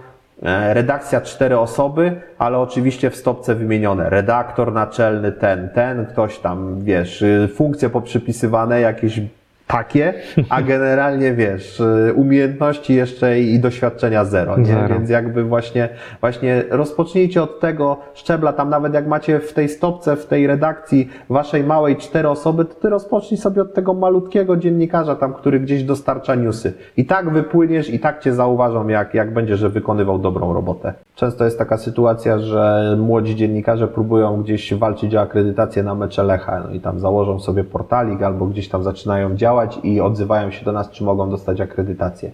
E, 0.42 0.74
redakcja 0.74 1.20
cztery 1.20 1.58
osoby, 1.58 2.20
ale 2.38 2.58
oczywiście 2.58 3.10
w 3.10 3.16
stopce 3.16 3.54
wymienione. 3.54 4.10
Redaktor 4.10 4.72
naczelny 4.72 5.32
ten, 5.32 5.68
ten, 5.68 6.06
ktoś 6.06 6.38
tam, 6.38 6.80
wiesz, 6.80 7.22
y, 7.22 7.48
funkcje 7.54 7.90
poprzypisywane, 7.90 8.80
jakieś 8.80 9.20
takie, 9.66 10.14
a 10.48 10.62
generalnie 10.62 11.32
wiesz, 11.32 11.80
y, 11.80 12.12
umiejętności 12.14 12.94
jeszcze 12.94 13.40
i 13.40 13.58
doświadczenia 13.58 14.24
zero, 14.24 14.58
nie? 14.58 14.64
Zero. 14.64 14.88
Więc 14.88 15.10
jakby 15.10 15.44
właśnie, 15.44 15.88
właśnie 16.20 16.64
rozpocznijcie 16.70 17.42
od 17.42 17.60
tego 17.60 17.96
szczebla, 18.14 18.52
tam 18.52 18.70
nawet 18.70 18.94
jak 18.94 19.06
macie 19.06 19.40
w 19.40 19.52
tej 19.52 19.68
stopce, 19.68 20.16
w 20.16 20.26
tej 20.26 20.46
redakcji 20.46 21.08
waszej 21.28 21.64
małej 21.64 21.96
cztery 21.96 22.28
osoby, 22.28 22.64
to 22.64 22.74
ty 22.74 22.88
rozpocznij 22.88 23.38
sobie 23.38 23.62
od 23.62 23.74
tego 23.74 23.94
malutkiego 23.94 24.56
dziennikarza 24.56 25.16
tam, 25.16 25.34
który 25.34 25.60
gdzieś 25.60 25.82
dostarcza 25.82 26.34
newsy. 26.34 26.72
I 26.96 27.04
tak 27.04 27.30
wypłyniesz 27.30 27.90
i 27.90 27.98
tak 27.98 28.20
cię 28.20 28.34
zauważą, 28.34 28.88
jak, 28.88 29.14
jak 29.14 29.34
będziesz 29.34 29.64
wykonywał 29.64 30.18
dobrą 30.18 30.52
robotę. 30.52 30.92
Często 31.14 31.44
jest 31.44 31.58
taka 31.58 31.76
sytuacja, 31.76 32.38
że 32.38 32.96
młodzi 33.00 33.36
dziennikarze 33.36 33.88
próbują 33.88 34.42
gdzieś 34.42 34.74
walczyć 34.74 35.14
o 35.14 35.20
akredytację 35.20 35.82
na 35.82 35.94
mecze 35.94 36.22
Lecha, 36.22 36.60
no 36.64 36.70
i 36.70 36.80
tam 36.80 37.00
założą 37.00 37.40
sobie 37.40 37.64
portalik 37.64 38.22
albo 38.22 38.46
gdzieś 38.46 38.68
tam 38.68 38.82
zaczynają 38.82 39.36
działać, 39.36 39.53
działać 39.54 39.78
i 39.82 40.00
odzywają 40.00 40.50
się 40.50 40.64
do 40.64 40.72
nas, 40.72 40.90
czy 40.90 41.04
mogą 41.04 41.30
dostać 41.30 41.60
akredytację. 41.60 42.30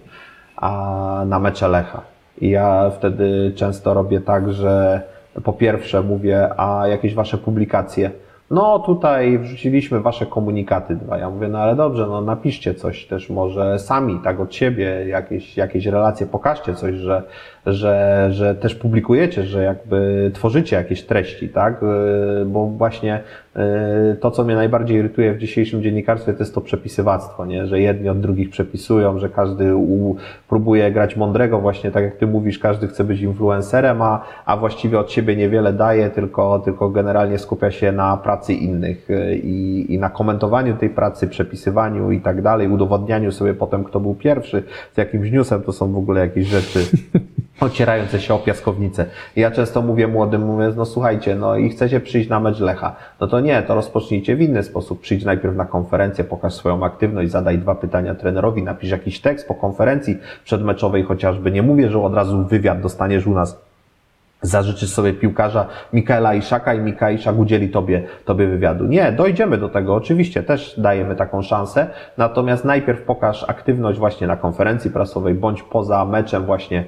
a 0.57 1.23
na 1.25 1.39
mecze 1.39 1.67
Lecha. 1.67 2.01
I 2.41 2.49
ja 2.49 2.89
wtedy 2.89 3.51
często 3.55 3.93
robię 3.93 4.21
tak, 4.21 4.53
że 4.53 5.01
po 5.43 5.53
pierwsze 5.53 6.01
mówię, 6.01 6.49
a 6.57 6.87
jakieś 6.87 7.13
wasze 7.15 7.37
publikacje. 7.37 8.11
No 8.51 8.79
tutaj 8.79 9.39
wrzuciliśmy 9.39 9.99
wasze 10.01 10.25
komunikaty 10.25 10.95
dwa. 10.95 11.17
Ja 11.17 11.29
mówię, 11.29 11.47
no 11.47 11.59
ale 11.59 11.75
dobrze, 11.75 12.07
no 12.07 12.21
napiszcie 12.21 12.73
coś 12.73 13.05
też 13.05 13.29
może 13.29 13.79
sami, 13.79 14.19
tak 14.23 14.39
od 14.39 14.55
siebie, 14.55 15.07
jakieś, 15.07 15.57
jakieś 15.57 15.85
relacje, 15.85 16.27
pokażcie 16.27 16.75
coś, 16.75 16.95
że, 16.95 17.23
że, 17.65 18.27
że 18.31 18.55
też 18.55 18.75
publikujecie, 18.75 19.43
że 19.43 19.63
jakby 19.63 20.31
tworzycie 20.33 20.75
jakieś 20.75 21.03
treści, 21.03 21.49
tak? 21.49 21.81
Yy, 21.81 22.45
Bo 22.45 22.67
właśnie 22.67 23.21
yy, 23.55 23.61
to, 24.15 24.31
co 24.31 24.43
mnie 24.43 24.55
najbardziej 24.55 24.97
irytuje 24.97 25.33
w 25.33 25.37
dzisiejszym 25.37 25.83
dziennikarstwie, 25.83 26.33
to 26.33 26.39
jest 26.39 26.55
to 26.55 26.61
przepisywactwo, 26.61 27.45
nie? 27.45 27.67
Że 27.67 27.79
jedni 27.79 28.09
od 28.09 28.19
drugich 28.19 28.49
przepisują, 28.49 29.19
że 29.19 29.29
każdy 29.29 29.75
u, 29.75 30.15
próbuje 30.49 30.91
grać 30.91 31.15
mądrego, 31.15 31.59
właśnie 31.59 31.91
tak 31.91 32.03
jak 32.03 32.15
ty 32.15 32.27
mówisz, 32.27 32.59
każdy 32.59 32.87
chce 32.87 33.03
być 33.03 33.21
influencerem, 33.21 34.01
a, 34.01 34.23
a 34.45 34.57
właściwie 34.57 34.99
od 34.99 35.11
siebie 35.11 35.35
niewiele 35.35 35.73
daje, 35.73 36.09
tylko, 36.09 36.59
tylko 36.59 36.89
generalnie 36.89 37.37
skupia 37.37 37.71
się 37.71 37.91
na 37.91 38.17
pracy 38.17 38.53
innych 38.53 39.09
yy, 39.09 39.35
i, 39.35 39.93
i 39.93 39.99
na 39.99 40.09
komentowaniu 40.09 40.77
tej 40.77 40.89
pracy, 40.89 41.27
przepisywaniu 41.27 42.11
i 42.11 42.21
tak 42.21 42.41
dalej, 42.41 42.67
udowodnianiu 42.67 43.31
sobie 43.31 43.53
potem, 43.53 43.83
kto 43.83 43.99
był 43.99 44.15
pierwszy 44.15 44.63
z 44.93 44.97
jakimś 44.97 45.31
newsem, 45.31 45.61
to 45.61 45.71
są 45.71 45.91
w 45.93 45.97
ogóle 45.97 46.21
jakieś 46.21 46.47
rzeczy 46.47 46.79
ocierające 47.61 48.21
się 48.21 48.33
o 48.33 48.39
piaskownicę. 48.39 49.05
Ja 49.35 49.51
często 49.51 49.81
mówię 49.81 50.07
młodym, 50.07 50.45
mówię, 50.45 50.71
no 50.77 50.85
słuchajcie, 50.85 51.35
no 51.35 51.55
i 51.55 51.69
chcecie 51.69 51.99
przyjść 51.99 52.29
na 52.29 52.39
mecz 52.39 52.59
Lecha. 52.59 52.95
No 53.19 53.27
to 53.27 53.39
nie, 53.39 53.61
to 53.61 53.75
rozpocznijcie 53.75 54.35
w 54.35 54.41
inny 54.41 54.63
sposób. 54.63 55.01
Przyjdź 55.01 55.25
najpierw 55.25 55.55
na 55.55 55.65
konferencję, 55.65 56.23
pokaż 56.23 56.53
swoją 56.53 56.83
aktywność, 56.83 57.31
zadaj 57.31 57.57
dwa 57.57 57.75
pytania 57.75 58.15
trenerowi, 58.15 58.63
napisz 58.63 58.89
jakiś 58.89 59.19
tekst 59.19 59.47
po 59.47 59.55
konferencji 59.55 60.17
przedmeczowej 60.43 61.03
chociażby. 61.03 61.51
Nie 61.51 61.63
mówię, 61.63 61.89
że 61.89 62.03
od 62.03 62.13
razu 62.13 62.45
wywiad 62.45 62.81
dostaniesz 62.81 63.27
u 63.27 63.33
nas 63.33 63.71
zażyczysz 64.41 64.89
sobie 64.89 65.13
piłkarza 65.13 65.65
Mikaela 65.93 66.33
Iszaka 66.33 66.73
i 66.73 66.79
Mika 66.79 67.11
Iszak 67.11 67.39
udzieli 67.39 67.69
tobie, 67.69 68.03
tobie 68.25 68.47
wywiadu. 68.47 68.85
Nie, 68.85 69.11
dojdziemy 69.11 69.57
do 69.57 69.69
tego, 69.69 69.95
oczywiście, 69.95 70.43
też 70.43 70.79
dajemy 70.79 71.15
taką 71.15 71.41
szansę, 71.41 71.87
natomiast 72.17 72.65
najpierw 72.65 73.01
pokaż 73.01 73.49
aktywność 73.49 73.99
właśnie 73.99 74.27
na 74.27 74.37
konferencji 74.37 74.91
prasowej, 74.91 75.33
bądź 75.33 75.63
poza 75.63 76.05
meczem 76.05 76.45
właśnie 76.45 76.85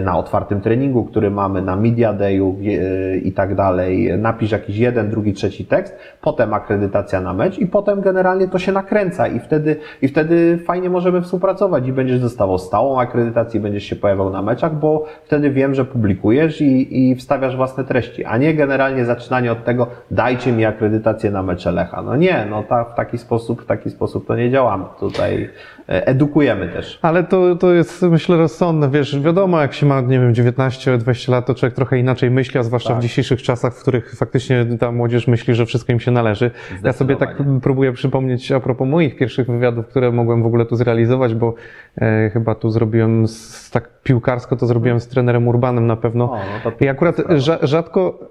na 0.00 0.18
otwartym 0.18 0.60
treningu, 0.60 1.04
który 1.04 1.30
mamy, 1.30 1.62
na 1.62 1.76
Media 1.76 2.12
Dayu 2.12 2.56
e, 2.62 3.16
i 3.16 3.32
tak 3.32 3.54
dalej. 3.54 4.18
Napisz 4.18 4.50
jakiś 4.50 4.76
jeden, 4.76 5.10
drugi, 5.10 5.32
trzeci 5.32 5.64
tekst, 5.64 5.98
potem 6.22 6.54
akredytacja 6.54 7.20
na 7.20 7.34
mecz 7.34 7.58
i 7.58 7.66
potem 7.66 8.00
generalnie 8.00 8.48
to 8.48 8.58
się 8.58 8.72
nakręca 8.72 9.26
i 9.28 9.40
wtedy, 9.40 9.76
i 10.02 10.08
wtedy 10.08 10.58
fajnie 10.58 10.90
możemy 10.90 11.22
współpracować 11.22 11.86
i 11.86 11.92
będziesz 11.92 12.20
dostawał 12.20 12.58
stałą 12.58 13.00
akredytację, 13.00 13.60
będziesz 13.60 13.84
się 13.84 13.96
pojawiał 13.96 14.30
na 14.30 14.42
meczach, 14.42 14.74
bo 14.74 15.04
wtedy 15.24 15.50
wiem, 15.50 15.74
że 15.74 15.84
publikujesz 15.84 16.60
i, 16.60 17.10
i 17.10 17.14
wstawiasz 17.14 17.56
własne 17.56 17.84
treści, 17.84 18.24
a 18.24 18.36
nie 18.36 18.54
generalnie 18.54 19.04
zaczynanie 19.04 19.52
od 19.52 19.64
tego, 19.64 19.86
dajcie 20.10 20.52
mi 20.52 20.64
akredytację 20.64 21.30
na 21.30 21.42
mecze 21.42 21.72
Lecha. 21.72 22.02
No 22.02 22.16
nie, 22.16 22.46
no 22.50 22.62
ta, 22.62 22.84
w 22.84 22.94
taki 22.94 23.18
sposób, 23.18 23.62
w 23.62 23.66
taki 23.66 23.90
sposób 23.90 24.26
to 24.26 24.36
nie 24.36 24.50
działamy. 24.50 24.84
Tutaj 25.00 25.48
e, 25.75 25.75
edukujemy 25.88 26.68
też. 26.68 26.98
Ale 27.02 27.24
to, 27.24 27.56
to 27.56 27.72
jest, 27.74 28.02
myślę, 28.02 28.36
rozsądne. 28.36 28.90
Wiesz, 28.90 29.20
wiadomo, 29.20 29.60
jak 29.60 29.72
się 29.74 29.86
ma, 29.86 30.00
nie 30.00 30.20
wiem, 30.20 30.32
19-20 30.32 31.30
lat, 31.30 31.46
to 31.46 31.54
człowiek 31.54 31.74
trochę 31.74 31.98
inaczej 31.98 32.30
myśli, 32.30 32.60
a 32.60 32.62
zwłaszcza 32.62 32.88
Tak. 32.88 32.98
w 32.98 33.02
dzisiejszych 33.02 33.42
czasach, 33.42 33.74
w 33.74 33.82
których 33.82 34.14
faktycznie 34.14 34.66
ta 34.80 34.92
młodzież 34.92 35.26
myśli, 35.28 35.54
że 35.54 35.66
wszystko 35.66 35.92
im 35.92 36.00
się 36.00 36.10
należy. 36.10 36.50
Ja 36.84 36.92
sobie 36.92 37.16
tak 37.16 37.42
próbuję 37.62 37.92
przypomnieć 37.92 38.52
a 38.52 38.60
propos 38.60 38.88
moich 38.88 39.16
pierwszych 39.16 39.46
wywiadów, 39.46 39.86
które 39.86 40.12
mogłem 40.12 40.42
w 40.42 40.46
ogóle 40.46 40.66
tu 40.66 40.76
zrealizować, 40.76 41.34
bo 41.34 41.54
e, 42.00 42.30
chyba 42.30 42.54
tu 42.54 42.70
zrobiłem 42.70 43.28
z, 43.28 43.70
tak 43.70 43.88
piłkarsko, 44.02 44.56
to 44.56 44.66
zrobiłem 44.66 45.00
z 45.00 45.08
trenerem 45.08 45.48
Urbanem 45.48 45.86
na 45.86 45.96
pewno. 45.96 46.24
O, 46.32 46.38
no 46.64 46.72
I 46.80 46.88
akurat 46.88 47.16
rza- 47.16 47.58
rzadko, 47.66 48.30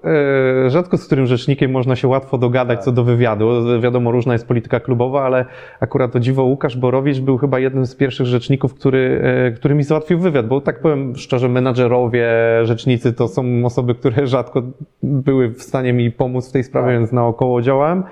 e, 0.66 0.70
rzadko 0.70 0.96
z 0.98 1.06
którym 1.06 1.26
rzecznikiem 1.26 1.70
można 1.70 1.96
się 1.96 2.08
łatwo 2.08 2.38
dogadać 2.38 2.76
Tak. 2.78 2.84
co 2.84 2.92
do 2.92 3.04
wywiadu. 3.04 3.80
Wiadomo, 3.80 4.10
różna 4.10 4.32
jest 4.32 4.48
polityka 4.48 4.80
klubowa, 4.80 5.24
ale 5.24 5.44
akurat 5.80 6.16
o 6.16 6.20
dziwo 6.20 6.42
Łukasz 6.44 6.76
Borowicz 6.76 7.20
był 7.20 7.38
chyba 7.38 7.45
jednym 7.58 7.86
z 7.86 7.94
pierwszych 7.94 8.26
rzeczników, 8.26 8.74
który, 8.74 9.20
e, 9.22 9.50
który 9.50 9.74
mi 9.74 9.82
załatwił 9.82 10.18
wywiad, 10.18 10.48
bo 10.48 10.60
tak 10.60 10.80
powiem 10.80 11.16
szczerze, 11.16 11.48
menadżerowie, 11.48 12.28
rzecznicy 12.62 13.12
to 13.12 13.28
są 13.28 13.64
osoby, 13.64 13.94
które 13.94 14.26
rzadko 14.26 14.62
były 15.02 15.48
w 15.48 15.62
stanie 15.62 15.92
mi 15.92 16.10
pomóc 16.10 16.48
w 16.48 16.52
tej 16.52 16.64
sprawie, 16.64 16.86
Tak. 16.88 16.98
więc 16.98 17.12
naokoło 17.12 17.62
działałem. 17.62 18.02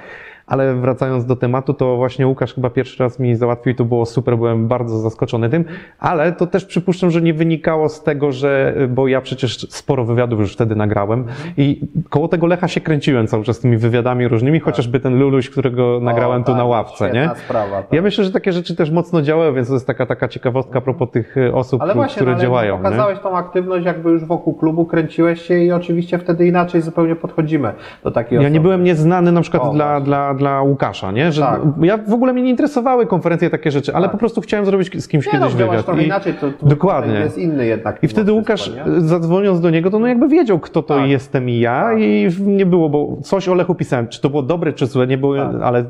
Ale 0.47 0.75
wracając 0.75 1.25
do 1.25 1.37
tematu, 1.37 1.75
to 1.75 1.97
właśnie 1.97 2.27
Łukasz 2.27 2.55
chyba 2.55 2.71
pierwszy 2.71 3.03
raz 3.03 3.19
mi 3.19 3.37
załatwił 3.37 3.73
i 3.73 3.77
to 3.77 3.85
było 3.85 4.07
super, 4.07 4.37
byłem 4.37 4.69
bardzo 4.69 4.99
zaskoczony 4.99 5.51
tym, 5.51 5.65
ale 5.99 6.33
to 6.33 6.47
też 6.47 6.65
przypuszczam, 6.65 7.11
że 7.11 7.23
nie 7.23 7.35
wynikało 7.35 7.89
z 7.89 8.03
tego, 8.03 8.33
że, 8.33 8.75
bo 8.89 9.09
ja 9.09 9.21
przecież 9.21 9.67
sporo 9.71 10.05
wywiadów 10.05 10.41
już 10.41 10.53
wtedy 10.53 10.77
nagrałem 10.77 11.25
i 11.57 11.81
koło 12.11 12.29
tego 12.29 12.47
Lecha 12.47 12.69
się 12.69 12.81
kręciłem 12.81 13.27
cały 13.27 13.45
czas 13.45 13.61
tymi 13.61 13.77
wywiadami 13.77 14.29
różnymi, 14.29 14.61
chociażby 14.61 15.01
ten 15.01 15.19
Luluś, 15.19 15.51
którego 15.51 16.01
nagrałem 16.03 16.43
O, 16.43 16.45
tu 16.45 16.53
tak, 16.53 16.57
na 16.57 16.65
ławce, 16.65 17.11
nie? 17.11 17.31
Sprawa, 17.45 17.83
tak. 17.83 17.93
Ja 17.93 18.03
myślę, 18.03 18.25
że 18.25 18.33
takie 18.33 18.53
rzeczy 18.53 18.77
też 18.77 18.91
mocno 18.91 19.23
działają, 19.23 19.55
więc 19.55 19.69
to 19.69 19.75
jest 19.75 19.87
taka, 19.87 20.07
taka 20.07 20.29
ciekawostka 20.29 20.79
a 20.79 20.81
propos 20.81 21.11
tych 21.11 21.37
e, 21.37 21.55
osób, 21.55 21.83
Ale 21.83 21.95
właśnie, 21.95 22.15
które 22.15 22.31
no, 22.31 22.37
ale 22.37 22.47
działają. 22.47 22.77
Nie? 22.77 22.83
pokazałeś 22.83 23.19
tą 23.19 23.37
aktywność 23.37 23.87
jakby 23.87 24.11
już 24.11 24.25
wokół 24.25 24.55
klubu, 24.55 24.87
kręciłeś 24.87 25.43
się 25.43 25.59
i 25.59 25.73
oczywiście 25.73 26.19
wtedy 26.19 26.47
inaczej 26.47 26.81
zupełnie 26.81 27.17
podchodzimy 27.17 27.73
do 28.05 28.11
takiej 28.11 28.37
Ja 28.37 28.41
osoby. 28.41 28.51
nie 28.51 28.61
byłem 28.61 28.85
nieznany 28.85 29.33
na 29.33 29.41
przykład 29.41 29.63
O, 29.63 29.73
dla, 29.73 29.87
właśnie. 29.87 30.05
dla, 30.05 30.34
dla 30.37 30.63
Łukasza, 30.63 31.13
nie? 31.13 31.33
Że 31.33 31.43
Tak. 31.43 31.61
ja 31.83 31.97
w 31.99 32.13
ogóle 32.13 32.33
mnie 32.33 32.43
nie 32.43 32.51
interesowały 32.51 33.07
konferencje 33.07 33.51
takie 33.51 33.71
rzeczy, 33.71 33.95
ale 33.95 34.03
Tak. 34.03 34.13
po 34.13 34.19
prostu 34.19 34.41
chciałem 34.41 34.67
zrobić 34.67 35.03
z 35.03 35.09
kimś 35.09 35.27
Nie 35.27 35.33
no, 35.33 35.39
kiedyś 35.39 35.59
działasz 35.59 35.83
wywiad. 35.85 36.01
I- 36.01 36.05
inaczej, 36.07 36.35
to, 36.35 36.47
to 36.61 36.67
Dokładnie. 36.67 37.15
jest 37.15 37.39
inny 37.39 37.67
jednak. 37.67 38.03
I 38.03 38.09
wtedy 38.09 38.33
Łukasz, 38.33 38.71
nie? 38.75 39.01
zadzwoniąc 39.01 39.61
do 39.61 39.71
niego, 39.71 39.91
to 39.91 39.99
no 39.99 40.07
jakby 40.07 40.29
wiedział, 40.29 40.59
kto 40.59 40.83
to 40.83 40.95
Tak. 40.97 41.09
jestem 41.09 41.49
i 41.51 41.59
ja 41.59 41.83
Tak. 41.83 41.99
i 42.01 42.29
nie 42.41 42.67
było, 42.67 42.89
bo 42.89 43.17
coś 43.23 43.49
o 43.49 43.55
Lechu 43.55 43.75
pisałem. 43.75 44.09
Czy 44.09 44.21
to 44.21 44.31
było 44.31 44.43
dobre, 44.43 44.73
czy 44.73 44.87
złe, 44.87 45.07
nie 45.07 45.19
było, 45.19 45.37
Tak. 45.37 45.63
ale 45.63 45.85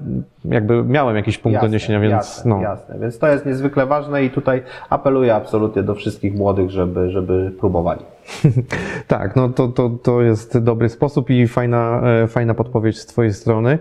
jakby 0.44 0.84
miałem 0.84 1.16
jakiś 1.16 1.38
punkt 1.38 1.54
Jasne, 1.54 1.66
odniesienia, 1.66 2.00
więc 2.00 2.12
jasne, 2.12 2.50
no. 2.50 2.60
jasne. 2.62 2.98
Więc 2.98 3.18
to 3.18 3.26
jest 3.28 3.46
niezwykle 3.46 3.86
ważne 3.86 4.24
i 4.24 4.30
tutaj 4.30 4.62
apeluję 4.90 5.34
absolutnie 5.34 5.82
do 5.82 5.94
wszystkich 5.94 6.34
młodych, 6.34 6.70
żeby, 6.70 7.10
żeby 7.10 7.52
próbowali. 7.60 8.00
Tak, 9.06 9.36
no 9.36 9.48
to, 9.48 9.68
to, 9.68 9.90
to 9.90 10.22
jest 10.22 10.58
dobry 10.58 10.88
sposób 10.88 11.30
i 11.30 11.48
fajna, 11.48 12.02
e, 12.04 12.26
fajna 12.26 12.54
podpowiedź 12.54 12.98
z 12.98 13.06
Twojej 13.06 13.32
strony. 13.32 13.78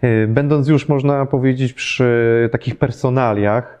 E, 0.00 0.26
Będąc 0.26 0.68
już, 0.68 0.88
można 0.88 1.26
powiedzieć, 1.26 1.72
przy 1.72 2.48
takich 2.52 2.76
personaliach, 2.76 3.80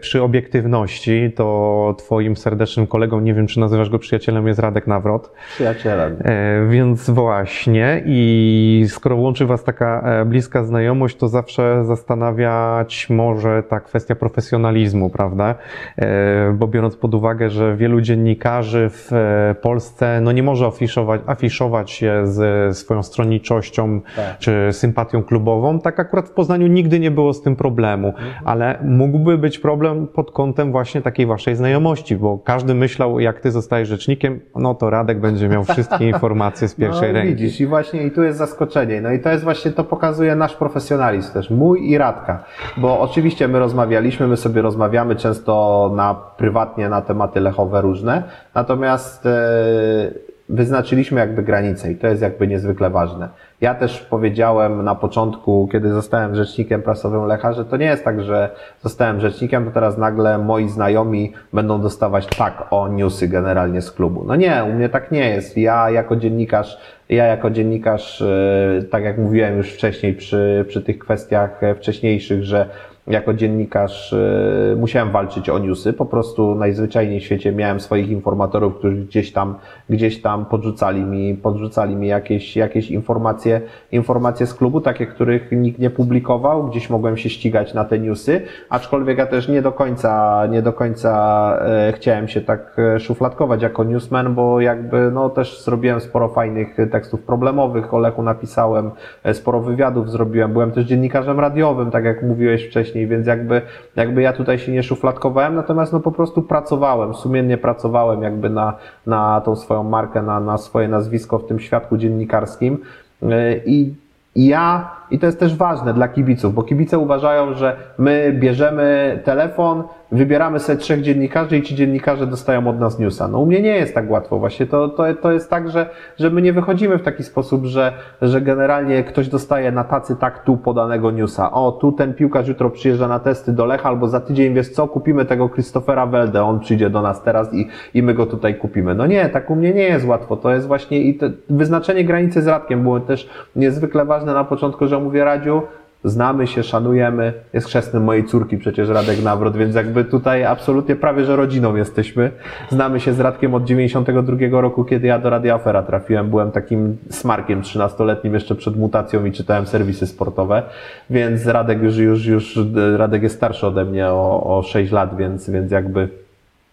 przy 0.00 0.22
obiektywności, 0.22 1.32
to 1.36 1.94
Twoim 1.98 2.36
serdecznym 2.36 2.86
kolegą, 2.86 3.20
nie 3.20 3.34
wiem 3.34 3.46
czy 3.46 3.60
nazywasz 3.60 3.90
go 3.90 3.98
przyjacielem, 3.98 4.46
jest 4.46 4.60
Radek 4.60 4.86
Nawrot. 4.86 5.32
Przyjacielem. 5.54 6.16
E, 6.24 6.66
Więc 6.68 7.10
właśnie, 7.10 8.02
i 8.06 8.84
skoro 8.88 9.16
łączy 9.16 9.46
Was 9.46 9.64
taka 9.64 10.00
e, 10.20 10.24
bliska 10.24 10.64
znajomość, 10.64 11.16
to 11.16 11.28
zawsze 11.28 11.84
zastanawiać 11.84 13.10
może 13.10 13.62
ta 13.62 13.80
kwestia 13.80 14.14
profesjonalizmu, 14.14 15.10
prawda? 15.10 15.54
E, 15.98 16.52
Bo 16.58 16.66
biorąc 16.66 16.96
pod 16.96 17.14
uwagę, 17.14 17.50
że 17.50 17.76
wielu 17.76 18.00
dziennikarzy 18.00 18.90
w 18.90 19.12
e, 19.12 19.54
Polsce 19.62 20.20
no 20.20 20.32
nie 20.32 20.42
może 20.42 20.66
afiszować, 20.66 21.20
afiszować 21.26 21.90
się 21.90 22.20
z 22.26 22.76
swoją 22.78 23.02
stronniczością 23.02 24.00
Tak. 24.16 24.38
czy 24.38 24.68
sympatią 24.72 25.22
klubową, 25.22 25.80
tak 25.80 26.00
akurat 26.00 26.28
w 26.28 26.32
Poznaniu 26.32 26.66
nigdy 26.66 27.00
nie 27.00 27.10
było 27.10 27.32
z 27.32 27.42
tym 27.42 27.56
problemu, 27.56 28.12
ale 28.44 28.78
mógłby 28.84 29.33
być 29.38 29.58
problem 29.58 30.06
pod 30.06 30.30
kątem 30.30 30.72
właśnie 30.72 31.02
takiej 31.02 31.26
Waszej 31.26 31.56
znajomości, 31.56 32.16
bo 32.16 32.38
każdy 32.38 32.74
myślał, 32.74 33.20
jak 33.20 33.40
Ty 33.40 33.50
zostajesz 33.50 33.88
rzecznikiem, 33.88 34.40
no 34.56 34.74
to 34.74 34.90
Radek 34.90 35.20
będzie 35.20 35.48
miał 35.48 35.64
wszystkie 35.64 36.08
informacje 36.08 36.68
z 36.68 36.74
pierwszej 36.80 37.08
no, 37.08 37.14
ręki. 37.14 37.34
Widzisz, 37.34 37.60
i 37.60 37.66
właśnie 37.66 38.02
i 38.02 38.10
tu 38.10 38.22
jest 38.22 38.38
zaskoczenie. 38.38 39.00
No 39.00 39.12
i 39.12 39.20
to 39.20 39.30
jest 39.30 39.44
właśnie, 39.44 39.70
to 39.70 39.84
pokazuje 39.84 40.36
nasz 40.36 40.56
profesjonalizm 40.56 41.32
też, 41.32 41.50
mój 41.50 41.90
i 41.90 41.98
Radka. 41.98 42.44
Bo 42.76 43.00
oczywiście 43.00 43.48
my 43.48 43.58
rozmawialiśmy, 43.58 44.26
my 44.26 44.36
sobie 44.36 44.62
rozmawiamy 44.62 45.16
często 45.16 45.92
na 45.96 46.14
prywatnie 46.14 46.88
na 46.88 47.02
tematy 47.02 47.40
lechowe 47.40 47.80
różne, 47.80 48.22
natomiast 48.54 49.26
e, 49.26 50.33
wyznaczyliśmy 50.48 51.20
jakby 51.20 51.42
granice 51.42 51.92
i 51.92 51.96
to 51.96 52.06
jest 52.06 52.22
jakby 52.22 52.46
niezwykle 52.46 52.90
ważne. 52.90 53.28
Ja 53.60 53.74
też 53.74 54.00
powiedziałem 54.00 54.84
na 54.84 54.94
początku, 54.94 55.68
kiedy 55.72 55.92
zostałem 55.92 56.34
rzecznikiem 56.34 56.82
prasowym 56.82 57.24
Lecha, 57.24 57.52
że 57.52 57.64
to 57.64 57.76
nie 57.76 57.86
jest 57.86 58.04
tak, 58.04 58.22
że 58.22 58.50
zostałem 58.82 59.20
rzecznikiem, 59.20 59.64
to 59.64 59.70
teraz 59.70 59.98
nagle 59.98 60.38
moi 60.38 60.68
znajomi 60.68 61.32
będą 61.52 61.80
dostawać 61.80 62.26
tak 62.26 62.66
o 62.70 62.88
newsy 62.88 63.28
generalnie 63.28 63.82
z 63.82 63.92
klubu. 63.92 64.24
No 64.26 64.36
nie, 64.36 64.64
u 64.70 64.72
mnie 64.72 64.88
tak 64.88 65.12
nie 65.12 65.28
jest. 65.28 65.58
Ja 65.58 65.90
jako 65.90 66.16
dziennikarz, 66.16 66.78
ja 67.08 67.24
jako 67.24 67.50
dziennikarz, 67.50 68.22
e, 68.22 68.82
tak 68.90 69.04
jak 69.04 69.18
mówiłem 69.18 69.56
już 69.56 69.72
wcześniej 69.72 70.14
przy, 70.14 70.64
przy 70.68 70.82
tych 70.82 70.98
kwestiach 70.98 71.62
e, 71.62 71.74
wcześniejszych, 71.74 72.44
że 72.44 72.68
jako 73.06 73.34
dziennikarz 73.34 74.12
y, 74.12 74.76
musiałem 74.78 75.10
walczyć 75.10 75.50
o 75.50 75.58
newsy. 75.58 75.92
Po 75.92 76.06
prostu 76.06 76.54
najzwyczajniej 76.54 77.20
w 77.20 77.24
świecie 77.24 77.52
miałem 77.52 77.80
swoich 77.80 78.10
informatorów, 78.10 78.78
którzy 78.78 78.96
gdzieś 78.96 79.32
tam, 79.32 79.54
gdzieś 79.90 80.22
tam 80.22 80.46
podrzucali 80.46 81.00
mi, 81.00 81.34
podrzucali 81.34 81.96
mi 81.96 82.06
jakieś, 82.06 82.56
jakieś 82.56 82.90
informacje, 82.90 83.60
informacje 83.92 84.46
z 84.46 84.54
klubu, 84.54 84.80
takie, 84.80 85.06
których 85.06 85.52
nikt 85.52 85.78
nie 85.78 85.90
publikował. 85.90 86.68
Gdzieś 86.68 86.90
mogłem 86.90 87.16
się 87.16 87.30
ścigać 87.30 87.74
na 87.74 87.84
te 87.84 87.98
newsy, 87.98 88.40
aczkolwiek 88.68 89.18
ja 89.18 89.26
też 89.26 89.48
nie 89.48 89.62
do 89.62 89.72
końca, 89.72 90.42
nie 90.50 90.62
do 90.62 90.72
końca 90.72 91.12
e, 91.60 91.92
chciałem 91.92 92.28
się 92.28 92.40
tak 92.40 92.76
e, 92.78 93.00
szufladkować 93.00 93.62
jako 93.62 93.84
newsman, 93.84 94.34
bo 94.34 94.60
jakby 94.60 95.10
no 95.10 95.30
też 95.30 95.64
zrobiłem 95.64 96.00
sporo 96.00 96.28
fajnych 96.28 96.76
tekstów 96.92 97.22
problemowych, 97.22 97.94
o 97.94 97.98
Lechu 97.98 98.22
napisałem, 98.22 98.90
e, 99.24 99.34
sporo 99.34 99.60
wywiadów 99.60 100.10
zrobiłem, 100.10 100.52
byłem 100.52 100.72
też 100.72 100.84
dziennikarzem 100.84 101.40
radiowym, 101.40 101.90
tak 101.90 102.04
jak 102.04 102.22
mówiłeś 102.22 102.66
wcześniej, 102.66 102.93
więc 102.94 103.26
jakby, 103.26 103.62
jakby 103.96 104.22
ja 104.22 104.32
tutaj 104.32 104.58
się 104.58 104.72
nie 104.72 104.82
szufladkowałem, 104.82 105.54
natomiast 105.54 105.92
no 105.92 106.00
po 106.00 106.12
prostu 106.12 106.42
pracowałem, 106.42 107.14
sumiennie 107.14 107.58
pracowałem 107.58 108.22
jakby 108.22 108.50
na, 108.50 108.74
na 109.06 109.40
tą 109.40 109.56
swoją 109.56 109.82
markę, 109.82 110.22
na, 110.22 110.40
na 110.40 110.58
swoje 110.58 110.88
nazwisko 110.88 111.38
w 111.38 111.46
tym 111.46 111.60
świadku 111.60 111.96
dziennikarskim. 111.96 112.78
E, 113.22 113.56
i 113.56 113.94
ja, 114.36 114.90
i 115.10 115.18
to 115.18 115.26
jest 115.26 115.40
też 115.40 115.56
ważne 115.56 115.94
dla 115.94 116.08
kibiców, 116.08 116.54
bo 116.54 116.62
kibice 116.62 116.98
uważają, 116.98 117.54
że 117.54 117.76
my 117.98 118.36
bierzemy 118.40 119.20
telefon, 119.24 119.82
wybieramy 120.14 120.60
sobie 120.60 120.78
trzech 120.78 121.02
dziennikarzy 121.02 121.58
i 121.58 121.62
ci 121.62 121.74
dziennikarze 121.74 122.26
dostają 122.26 122.68
od 122.68 122.80
nas 122.80 122.98
newsa. 122.98 123.28
No 123.28 123.38
u 123.38 123.46
mnie 123.46 123.62
nie 123.62 123.76
jest 123.76 123.94
tak 123.94 124.10
łatwo. 124.10 124.38
Właśnie 124.38 124.66
to, 124.66 124.88
to, 124.88 125.14
to 125.14 125.32
jest 125.32 125.50
tak, 125.50 125.70
że, 125.70 125.90
że 126.18 126.30
my 126.30 126.42
nie 126.42 126.52
wychodzimy 126.52 126.98
w 126.98 127.02
taki 127.02 127.22
sposób, 127.22 127.64
że, 127.64 127.92
że 128.22 128.40
generalnie 128.40 129.04
ktoś 129.04 129.28
dostaje 129.28 129.72
na 129.72 129.84
tacy 129.84 130.16
tak 130.16 130.44
tu 130.44 130.56
podanego 130.56 131.10
newsa. 131.10 131.52
O, 131.52 131.72
tu 131.72 131.92
ten 131.92 132.14
piłkarz 132.14 132.48
jutro 132.48 132.70
przyjeżdża 132.70 133.08
na 133.08 133.18
testy 133.18 133.52
do 133.52 133.66
Lecha, 133.66 133.88
albo 133.88 134.08
za 134.08 134.20
tydzień, 134.20 134.54
wiesz 134.54 134.68
co, 134.68 134.88
kupimy 134.88 135.24
tego 135.24 135.48
Christophera 135.48 136.06
Welde, 136.06 136.44
on 136.44 136.60
przyjdzie 136.60 136.90
do 136.90 137.02
nas 137.02 137.22
teraz 137.22 137.54
i, 137.54 137.68
i 137.94 138.02
my 138.02 138.14
go 138.14 138.26
tutaj 138.26 138.54
kupimy. 138.54 138.94
No 138.94 139.06
nie, 139.06 139.28
tak 139.28 139.50
u 139.50 139.56
mnie 139.56 139.74
nie 139.74 139.82
jest 139.82 140.06
łatwo. 140.06 140.36
To 140.36 140.50
jest 140.50 140.66
właśnie 140.66 141.00
i 141.00 141.14
te, 141.14 141.30
wyznaczenie 141.50 142.04
granicy 142.04 142.42
z 142.42 142.46
Radkiem 142.46 142.82
było 142.82 143.00
też 143.00 143.28
niezwykle 143.56 144.04
ważne 144.04 144.34
na 144.34 144.44
początku, 144.44 144.86
że 144.86 144.98
mówię 144.98 145.24
Radziu, 145.24 145.62
znamy 146.04 146.46
się, 146.46 146.62
szanujemy, 146.62 147.32
jest 147.52 147.66
chrzestnym 147.66 148.04
mojej 148.04 148.24
córki 148.24 148.58
przecież 148.58 148.88
Radek 148.88 149.22
Nawrot, 149.22 149.56
więc 149.56 149.74
jakby 149.74 150.04
tutaj 150.04 150.44
absolutnie 150.44 150.96
prawie, 150.96 151.24
że 151.24 151.36
rodziną 151.36 151.76
jesteśmy. 151.76 152.30
Znamy 152.70 153.00
się 153.00 153.12
z 153.12 153.20
Radkiem 153.20 153.54
od 153.54 153.64
92 153.64 154.60
roku, 154.60 154.84
kiedy 154.84 155.06
ja 155.06 155.18
do 155.18 155.30
Radia 155.30 155.54
Afera 155.54 155.82
trafiłem, 155.82 156.30
byłem 156.30 156.50
takim 156.50 156.96
smarkiem 157.10 157.62
13-letnim 157.62 158.32
jeszcze 158.32 158.54
przed 158.54 158.76
mutacją 158.76 159.24
i 159.24 159.32
czytałem 159.32 159.66
serwisy 159.66 160.06
sportowe, 160.06 160.62
więc 161.10 161.46
Radek 161.46 161.82
już, 161.82 161.96
już, 161.96 162.26
już, 162.26 162.58
Radek 162.96 163.22
jest 163.22 163.36
starszy 163.36 163.66
ode 163.66 163.84
mnie 163.84 164.08
o, 164.08 164.58
o 164.58 164.62
6 164.62 164.92
lat, 164.92 165.16
więc, 165.16 165.50
więc 165.50 165.72
jakby 165.72 166.23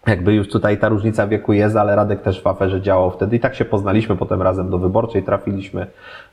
jakby 0.06 0.34
już 0.34 0.48
tutaj 0.48 0.78
ta 0.78 0.88
różnica 0.88 1.26
wieku 1.26 1.52
jest, 1.52 1.76
ale 1.76 1.96
Radek 1.96 2.22
też 2.22 2.42
w 2.42 2.46
aferze 2.46 2.80
działał 2.80 3.10
wtedy 3.10 3.36
i 3.36 3.40
tak 3.40 3.54
się 3.54 3.64
poznaliśmy, 3.64 4.16
potem 4.16 4.42
razem 4.42 4.70
do 4.70 4.78
wyborczej 4.78 5.22
trafiliśmy 5.22 5.86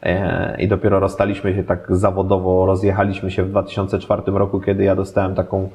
e, 0.03 0.61
i 0.61 0.67
dopiero 0.67 0.99
rozstaliśmy 0.99 1.55
się 1.55 1.63
tak 1.63 1.88
zawodowo, 1.89 2.65
rozjechaliśmy 2.65 3.32
się 3.32 3.43
w 3.43 3.49
2004 3.49 4.22
roku, 4.26 4.59
kiedy 4.59 4.84
ja 4.84 4.95
dostałem 4.95 5.36
taką 5.36 5.70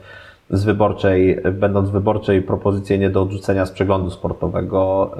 z 0.50 0.64
wyborczej, 0.64 1.38
będąc 1.52 1.90
wyborczej 1.90 2.42
propozycję 2.42 2.98
nie 2.98 3.10
do 3.10 3.22
odrzucenia 3.22 3.66
z 3.66 3.70
przeglądu 3.70 4.10
sportowego, 4.10 5.10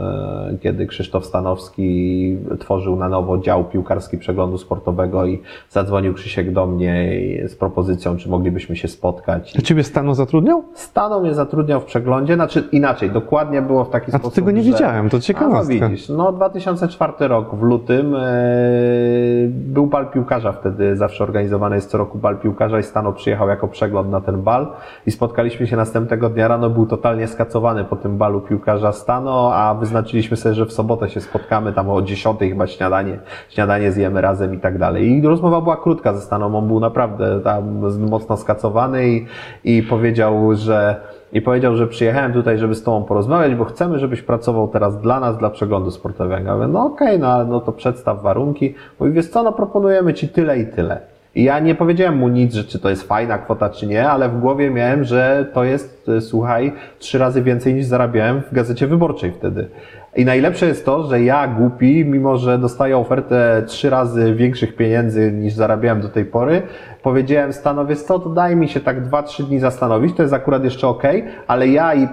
e, 0.52 0.58
kiedy 0.58 0.86
Krzysztof 0.86 1.26
Stanowski 1.26 2.36
tworzył 2.58 2.96
na 2.96 3.08
nowo 3.08 3.38
dział 3.38 3.64
piłkarski 3.64 4.18
przeglądu 4.18 4.58
sportowego 4.58 5.26
i 5.26 5.42
zadzwonił 5.70 6.14
Krzysiek 6.14 6.52
do 6.52 6.66
mnie 6.66 7.12
z 7.46 7.54
propozycją, 7.54 8.16
czy 8.16 8.28
moglibyśmy 8.28 8.76
się 8.76 8.88
spotkać. 8.88 9.54
A 9.58 9.62
ciebie 9.62 9.84
Stano 9.84 10.14
zatrudniał? 10.14 10.64
Stano 10.74 11.20
mnie 11.20 11.34
zatrudniał 11.34 11.80
w 11.80 11.84
przeglądzie, 11.84 12.34
znaczy 12.34 12.68
inaczej, 12.72 13.10
dokładnie 13.10 13.62
było 13.62 13.84
w 13.84 13.90
taki 13.90 14.12
A 14.12 14.18
sposób, 14.18 14.34
tego 14.34 14.50
nie 14.50 14.62
że... 14.62 14.72
widziałem, 14.72 15.10
to 15.10 15.18
A, 15.34 15.48
no 15.48 15.64
widzisz, 15.64 16.08
no 16.08 16.32
2004 16.32 17.12
rok 17.28 17.54
w 17.54 17.62
lutym 17.62 18.14
e, 18.14 18.20
był 19.48 19.86
bal 19.86 20.10
piłkarza 20.10 20.52
wtedy, 20.52 20.96
zawsze 20.96 21.24
organizowany 21.24 21.76
jest 21.76 21.90
co 21.90 21.98
roku 21.98 22.18
bal 22.18 22.38
piłkarza 22.38 22.78
i 22.78 22.82
Stano 22.82 23.12
przyjechał 23.12 23.48
jako 23.48 23.68
przegląd 23.68 24.10
na 24.10 24.20
ten 24.20 24.42
bal 24.42 24.66
i 25.06 25.13
spotkaliśmy 25.14 25.66
się 25.66 25.76
następnego 25.76 26.28
dnia 26.28 26.48
rano, 26.48 26.70
był 26.70 26.86
totalnie 26.86 27.28
skacowany 27.28 27.84
po 27.84 27.96
tym 27.96 28.18
balu 28.18 28.40
piłkarza 28.40 28.92
Stano, 28.92 29.54
a 29.54 29.74
wyznaczyliśmy 29.74 30.36
sobie, 30.36 30.54
że 30.54 30.66
w 30.66 30.72
sobotę 30.72 31.08
się 31.08 31.20
spotkamy, 31.20 31.72
tam 31.72 31.90
o 31.90 32.02
10 32.02 32.38
chyba 32.38 32.66
śniadanie, 32.66 33.18
śniadanie 33.48 33.92
zjemy 33.92 34.20
razem 34.20 34.54
i 34.54 34.58
tak 34.58 34.78
dalej. 34.78 35.10
I 35.10 35.22
rozmowa 35.22 35.60
była 35.60 35.76
krótka 35.76 36.12
ze 36.14 36.20
Staną, 36.20 36.58
on 36.58 36.66
był 36.66 36.80
naprawdę 36.80 37.40
tam 37.40 37.80
mocno 37.98 38.36
skacowany 38.36 39.08
i, 39.08 39.26
i 39.64 39.82
powiedział, 39.82 40.54
że 40.54 41.00
i 41.32 41.42
powiedział, 41.42 41.76
że 41.76 41.86
przyjechałem 41.86 42.32
tutaj, 42.32 42.58
żeby 42.58 42.74
z 42.74 42.82
Tobą 42.82 43.04
porozmawiać, 43.04 43.54
bo 43.54 43.64
chcemy, 43.64 43.98
żebyś 43.98 44.22
pracował 44.22 44.68
teraz 44.68 45.00
dla 45.00 45.20
nas, 45.20 45.38
dla 45.38 45.50
przeglądu 45.50 45.90
sportowego. 45.90 46.46
Ja 46.46 46.54
mówię, 46.54 46.68
no 46.68 46.86
okej, 46.86 47.16
okay, 47.16 47.18
no, 47.18 47.44
no 47.44 47.60
to 47.60 47.72
przedstaw 47.72 48.22
warunki. 48.22 48.74
Mówi, 49.00 49.12
wiesz 49.12 49.28
co, 49.28 49.42
no 49.42 49.52
proponujemy 49.52 50.14
Ci 50.14 50.28
tyle 50.28 50.58
i 50.58 50.66
tyle. 50.66 51.13
I 51.34 51.44
ja 51.44 51.58
nie 51.58 51.74
powiedziałem 51.74 52.16
mu 52.16 52.28
nic, 52.28 52.54
że 52.54 52.64
czy 52.64 52.78
to 52.78 52.90
jest 52.90 53.02
fajna 53.02 53.38
kwota, 53.38 53.70
czy 53.70 53.86
nie, 53.86 54.08
ale 54.08 54.28
w 54.28 54.40
głowie 54.40 54.70
miałem, 54.70 55.04
że 55.04 55.46
to 55.52 55.64
jest, 55.64 56.08
e, 56.08 56.20
słuchaj, 56.20 56.72
trzy 56.98 57.18
razy 57.18 57.42
więcej 57.42 57.74
niż 57.74 57.86
zarabiałem 57.86 58.42
w 58.42 58.54
gazecie 58.54 58.86
wyborczej 58.86 59.32
wtedy. 59.32 59.68
I 60.16 60.24
najlepsze 60.24 60.66
jest 60.66 60.84
to, 60.84 61.02
że 61.02 61.22
ja 61.22 61.48
głupi, 61.48 62.04
mimo 62.04 62.36
że 62.36 62.58
dostaję 62.58 62.98
ofertę 62.98 63.62
trzy 63.66 63.90
razy 63.90 64.34
większych 64.34 64.76
pieniędzy 64.76 65.32
niż 65.32 65.52
zarabiałem 65.52 66.00
do 66.00 66.08
tej 66.08 66.24
pory, 66.24 66.62
powiedziałem 67.02 67.52
stanowiec, 67.52 68.04
co, 68.04 68.18
to 68.18 68.30
daj 68.30 68.56
mi 68.56 68.68
się 68.68 68.80
tak 68.80 69.04
dwa, 69.04 69.22
trzy 69.22 69.42
dni 69.42 69.58
zastanowić, 69.58 70.16
to 70.16 70.22
jest 70.22 70.34
akurat 70.34 70.64
jeszcze 70.64 70.88
ok, 70.88 71.02
ale 71.46 71.68
ja 71.68 71.94
i 71.94 72.08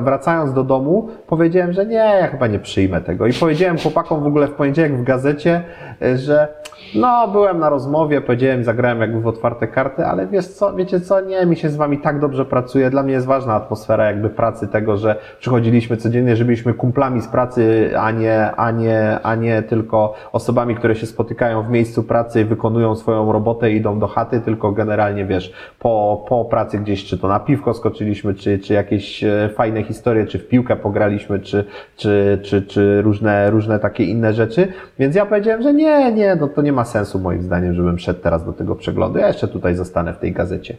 wracając 0.00 0.52
do 0.52 0.64
domu 0.64 1.08
powiedziałem, 1.26 1.72
że 1.72 1.86
nie, 1.86 1.94
ja 1.94 2.26
chyba 2.26 2.46
nie 2.46 2.58
przyjmę 2.58 3.00
tego. 3.00 3.26
I 3.26 3.32
powiedziałem 3.32 3.78
chłopakom 3.78 4.22
w 4.22 4.26
ogóle 4.26 4.46
w 4.46 4.52
poniedziałek 4.52 4.96
w 4.96 5.02
gazecie, 5.02 5.62
e, 6.02 6.18
że 6.18 6.48
no, 6.94 7.28
byłem 7.28 7.58
na 7.58 7.68
rozmowie, 7.68 8.20
powiedziałem, 8.20 8.64
zagrałem 8.64 9.00
jakby 9.00 9.20
w 9.20 9.26
otwarte 9.26 9.68
karty, 9.68 10.06
ale 10.06 10.26
wiesz 10.26 10.46
co, 10.46 10.74
wiecie 10.74 11.00
co, 11.00 11.20
nie, 11.20 11.46
mi 11.46 11.56
się 11.56 11.68
z 11.68 11.76
wami 11.76 11.98
tak 11.98 12.20
dobrze 12.20 12.44
pracuje. 12.44 12.90
Dla 12.90 13.02
mnie 13.02 13.12
jest 13.12 13.26
ważna 13.26 13.54
atmosfera 13.54 14.06
jakby 14.06 14.30
pracy, 14.30 14.68
tego, 14.68 14.96
że 14.96 15.16
przychodziliśmy 15.38 15.96
codziennie, 15.96 16.36
że 16.36 16.44
byliśmy 16.44 16.74
kumplami 16.74 17.20
z 17.20 17.28
pracy, 17.28 17.90
a 17.98 18.10
nie, 18.10 18.50
a 18.56 18.70
nie, 18.70 19.18
a 19.22 19.34
nie 19.34 19.62
tylko 19.62 20.14
osobami, 20.32 20.74
które 20.74 20.94
się 20.94 21.06
spotykają 21.06 21.62
w 21.62 21.70
miejscu 21.70 22.02
pracy 22.02 22.40
i 22.40 22.44
wykonują 22.44 22.96
swoją 22.96 23.32
robotę 23.32 23.72
i 23.72 23.76
idą 23.76 23.98
do 23.98 24.06
chaty, 24.06 24.40
tylko 24.40 24.72
generalnie, 24.72 25.24
wiesz, 25.24 25.52
po, 25.78 26.24
po 26.28 26.44
pracy 26.44 26.78
gdzieś, 26.78 27.04
czy 27.04 27.18
to 27.18 27.28
na 27.28 27.40
piwko 27.40 27.74
skoczyliśmy, 27.74 28.34
czy, 28.34 28.58
czy 28.58 28.74
jakieś 28.74 29.24
e, 29.24 29.50
fajne 29.54 29.82
historie, 29.82 30.26
czy 30.26 30.38
w 30.38 30.48
piłkę 30.48 30.76
pograliśmy, 30.76 31.40
czy, 31.40 31.64
czy, 31.96 32.38
czy, 32.42 32.62
czy 32.62 33.02
różne, 33.02 33.50
różne 33.50 33.78
takie 33.78 34.04
inne 34.04 34.32
rzeczy. 34.32 34.68
Więc 34.98 35.16
ja 35.16 35.26
powiedziałem, 35.26 35.62
że 35.62 35.74
nie, 35.74 36.12
nie, 36.12 36.36
no 36.36 36.48
to 36.48 36.62
nie 36.62 36.72
ma 36.74 36.84
sensu 36.84 37.18
moim 37.18 37.42
zdaniem, 37.42 37.74
żebym 37.74 37.98
szedł 37.98 38.20
teraz 38.20 38.44
do 38.44 38.52
tego 38.52 38.74
przeglądu. 38.76 39.18
Ja 39.18 39.28
jeszcze 39.28 39.48
tutaj 39.48 39.76
zostanę 39.76 40.14
w 40.14 40.18
tej 40.18 40.32
gazecie. 40.32 40.76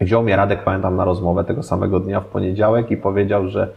Wziął 0.00 0.22
mnie 0.22 0.36
Radek, 0.36 0.64
pamiętam, 0.64 0.96
na 0.96 1.04
rozmowę 1.04 1.44
tego 1.44 1.62
samego 1.62 2.00
dnia 2.00 2.20
w 2.20 2.26
poniedziałek 2.26 2.90
i 2.90 2.96
powiedział, 2.96 3.48
że 3.48 3.68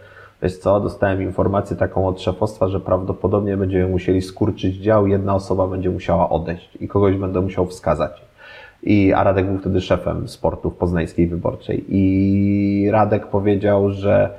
wiesz 0.44 0.58
co, 0.58 0.80
dostałem 0.80 1.22
informację 1.22 1.78
taką 1.78 2.08
od 2.08 2.22
szefostwa, 2.22 2.68
że 2.68 2.80
prawdopodobnie 2.80 3.58
będziemy 3.58 3.88
musieli 3.88 4.22
skurczyć 4.22 4.76
dział, 4.76 5.08
jedna 5.08 5.36
osoba 5.36 5.68
będzie 5.68 5.90
musiała 5.90 6.30
odejść 6.30 6.78
i 6.80 6.88
kogoś 6.88 7.16
będę 7.16 7.42
musiał 7.42 7.66
wskazać. 7.66 8.22
I, 8.84 9.14
a 9.14 9.24
Radek 9.24 9.46
był 9.46 9.58
wtedy 9.58 9.82
szefem 9.82 10.28
sportu 10.28 10.70
w 10.70 10.76
poznańskiej 10.76 11.28
wyborczej. 11.28 11.86
I 11.90 12.90
Radek 12.92 13.28
powiedział, 13.28 13.92
że 13.92 14.30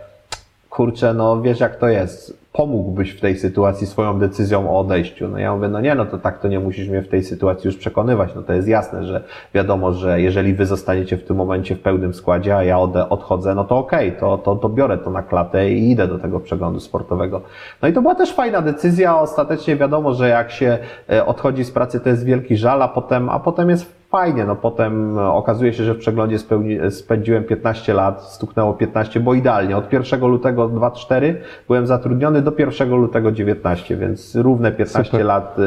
kurczę, 0.70 1.14
no 1.14 1.42
wiesz 1.42 1.60
jak 1.60 1.76
to 1.76 1.88
jest 1.88 2.43
pomógłbyś 2.56 3.10
w 3.10 3.20
tej 3.20 3.36
sytuacji 3.36 3.86
swoją 3.86 4.18
decyzją 4.18 4.70
o 4.70 4.80
odejściu? 4.80 5.28
No 5.28 5.38
ja 5.38 5.54
mówię, 5.54 5.68
no 5.68 5.80
nie, 5.80 5.94
no 5.94 6.06
to 6.06 6.18
tak 6.18 6.38
to 6.38 6.48
nie 6.48 6.60
musisz 6.60 6.88
mnie 6.88 7.02
w 7.02 7.08
tej 7.08 7.22
sytuacji 7.22 7.68
już 7.68 7.76
przekonywać. 7.76 8.30
No 8.34 8.42
to 8.42 8.52
jest 8.52 8.68
jasne, 8.68 9.04
że 9.04 9.24
wiadomo, 9.54 9.92
że 9.92 10.20
jeżeli 10.20 10.54
wy 10.54 10.66
zostaniecie 10.66 11.16
w 11.16 11.24
tym 11.24 11.36
momencie 11.36 11.76
w 11.76 11.80
pełnym 11.80 12.14
składzie, 12.14 12.56
a 12.56 12.64
ja 12.64 12.78
odchodzę, 13.08 13.54
no 13.54 13.64
to 13.64 13.78
okej, 13.78 14.08
okay, 14.08 14.20
to, 14.20 14.38
to, 14.38 14.56
to 14.56 14.68
biorę 14.68 14.98
to 14.98 15.10
na 15.10 15.22
klatę 15.22 15.70
i 15.70 15.90
idę 15.90 16.08
do 16.08 16.18
tego 16.18 16.40
przeglądu 16.40 16.80
sportowego. 16.80 17.42
No 17.82 17.88
i 17.88 17.92
to 17.92 18.02
była 18.02 18.14
też 18.14 18.32
fajna 18.32 18.62
decyzja. 18.62 19.20
Ostatecznie 19.20 19.76
wiadomo, 19.76 20.12
że 20.12 20.28
jak 20.28 20.50
się 20.50 20.78
e, 21.10 21.26
odchodzi 21.26 21.64
z 21.64 21.70
pracy, 21.70 22.00
to 22.00 22.08
jest 22.08 22.24
wielki 22.24 22.56
żal, 22.56 22.82
a 22.82 22.88
potem, 22.88 23.28
a 23.28 23.40
potem 23.40 23.70
jest 23.70 24.03
fajnie. 24.14 24.44
No 24.44 24.56
potem 24.56 25.18
okazuje 25.18 25.72
się, 25.72 25.84
że 25.84 25.94
w 25.94 25.98
przeglądzie 25.98 26.38
spełni, 26.38 26.78
spędziłem 26.90 27.44
15 27.44 27.94
lat, 27.94 28.22
stuknęło 28.22 28.74
15, 28.74 29.20
bo 29.20 29.34
idealnie. 29.34 29.76
Od 29.76 29.92
1 29.92 30.20
lutego 30.20 30.68
2004 30.68 31.40
byłem 31.66 31.86
zatrudniony 31.86 32.42
do 32.42 32.52
1 32.58 32.90
lutego 32.90 33.32
19, 33.32 33.96
więc 33.96 34.34
równe 34.34 34.72
15 34.72 35.10
Super. 35.10 35.26
lat 35.26 35.58
y, 35.58 35.62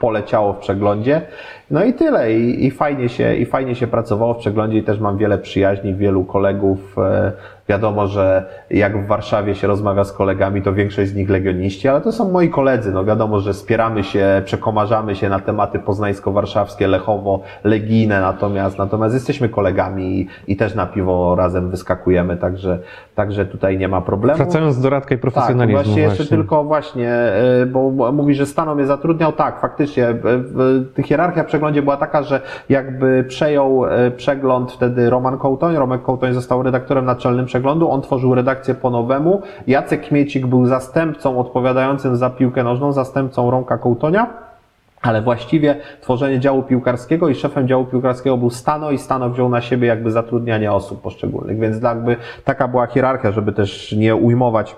poleciało 0.00 0.52
w 0.52 0.58
przeglądzie. 0.58 1.22
No 1.70 1.84
i 1.84 1.92
tyle. 1.92 2.32
I, 2.32 2.66
I, 2.66 2.70
fajnie 2.70 3.08
się, 3.08 3.34
I 3.36 3.46
fajnie 3.46 3.74
się 3.74 3.86
pracowało 3.86 4.34
w 4.34 4.38
przeglądzie 4.38 4.78
i 4.78 4.82
też 4.82 5.00
mam 5.00 5.18
wiele 5.18 5.38
przyjaźni, 5.38 5.94
wielu 5.94 6.24
kolegów. 6.24 6.98
E, 6.98 7.32
wiadomo, 7.68 8.06
że 8.06 8.46
jak 8.70 9.04
w 9.04 9.06
Warszawie 9.06 9.54
się 9.54 9.66
rozmawia 9.66 10.04
z 10.04 10.12
kolegami, 10.12 10.62
to 10.62 10.72
większość 10.72 11.10
z 11.10 11.14
nich 11.14 11.30
legioniści, 11.30 11.88
ale 11.88 12.00
to 12.00 12.12
są 12.12 12.32
moi 12.32 12.48
koledzy. 12.50 12.92
No 12.92 13.04
wiadomo, 13.04 13.40
że 13.40 13.54
spieramy 13.54 14.04
się, 14.04 14.42
przekomarzamy 14.44 15.16
się 15.16 15.28
na 15.28 15.40
tematy 15.40 15.78
poznańsko-warszawskie, 15.78 16.86
Lechowo, 16.86 17.40
religijne, 17.64 18.20
natomiast, 18.20 18.78
natomiast 18.78 19.14
jesteśmy 19.14 19.48
kolegami 19.48 20.20
i, 20.20 20.28
i 20.52 20.56
też 20.56 20.74
na 20.74 20.86
piwo 20.86 21.34
razem 21.36 21.70
wyskakujemy, 21.70 22.36
także, 22.36 22.78
także 23.14 23.46
tutaj 23.46 23.78
nie 23.78 23.88
ma 23.88 24.00
problemu. 24.00 24.36
Wracając 24.36 24.80
do 24.80 24.90
Radka 24.90 25.14
i 25.14 25.18
Tak, 25.18 25.20
profesjonalizmu. 25.20 25.82
właśnie 25.82 26.02
jeszcze 26.02 26.26
tylko 26.26 26.64
właśnie, 26.64 27.10
e, 27.10 27.66
bo 27.66 27.90
mówi, 28.12 28.34
że 28.34 28.46
Stano 28.46 28.74
mnie 28.74 28.86
zatrudniał, 28.86 29.32
tak, 29.32 29.60
faktycznie, 29.60 30.14
hierarchia 31.04 31.44
przeglądzie 31.54 31.82
była 31.82 31.96
taka, 31.96 32.22
że 32.22 32.40
jakby 32.68 33.24
przejął 33.28 33.86
e, 33.86 34.10
przegląd 34.10 34.72
wtedy 34.72 35.10
Roman 35.10 35.38
Kołtoń, 35.38 35.76
Romek 35.76 36.02
Kołtoń 36.02 36.34
został 36.34 36.62
redaktorem 36.62 37.04
naczelnym 37.04 37.46
przeglądu, 37.46 37.90
on 37.90 38.02
tworzył 38.02 38.34
redakcję 38.34 38.74
po 38.74 38.90
nowemu, 38.90 39.42
Jacek 39.66 40.08
Kmiecik 40.08 40.46
był 40.46 40.66
zastępcą 40.66 41.38
odpowiadającym 41.38 42.16
za 42.16 42.30
piłkę 42.30 42.64
nożną, 42.64 42.92
zastępcą 42.92 43.50
Romka 43.50 43.78
Kołtonia, 43.78 44.26
ale 45.02 45.22
właściwie 45.22 45.76
tworzenie 46.00 46.40
działu 46.40 46.62
piłkarskiego 46.62 47.28
i 47.28 47.34
szefem 47.34 47.68
działu 47.68 47.84
piłkarskiego 47.84 48.36
był 48.36 48.50
Stano 48.50 48.90
i 48.90 48.98
Stano 48.98 49.30
wziął 49.30 49.48
na 49.48 49.60
siebie 49.60 49.88
jakby 49.88 50.10
zatrudnianie 50.10 50.72
osób 50.72 51.02
poszczególnych, 51.02 51.58
więc 51.58 51.82
jakby 51.82 52.16
taka 52.44 52.68
była 52.68 52.86
hierarchia, 52.86 53.32
żeby 53.32 53.52
też 53.52 53.92
nie 53.92 54.16
ujmować 54.16 54.76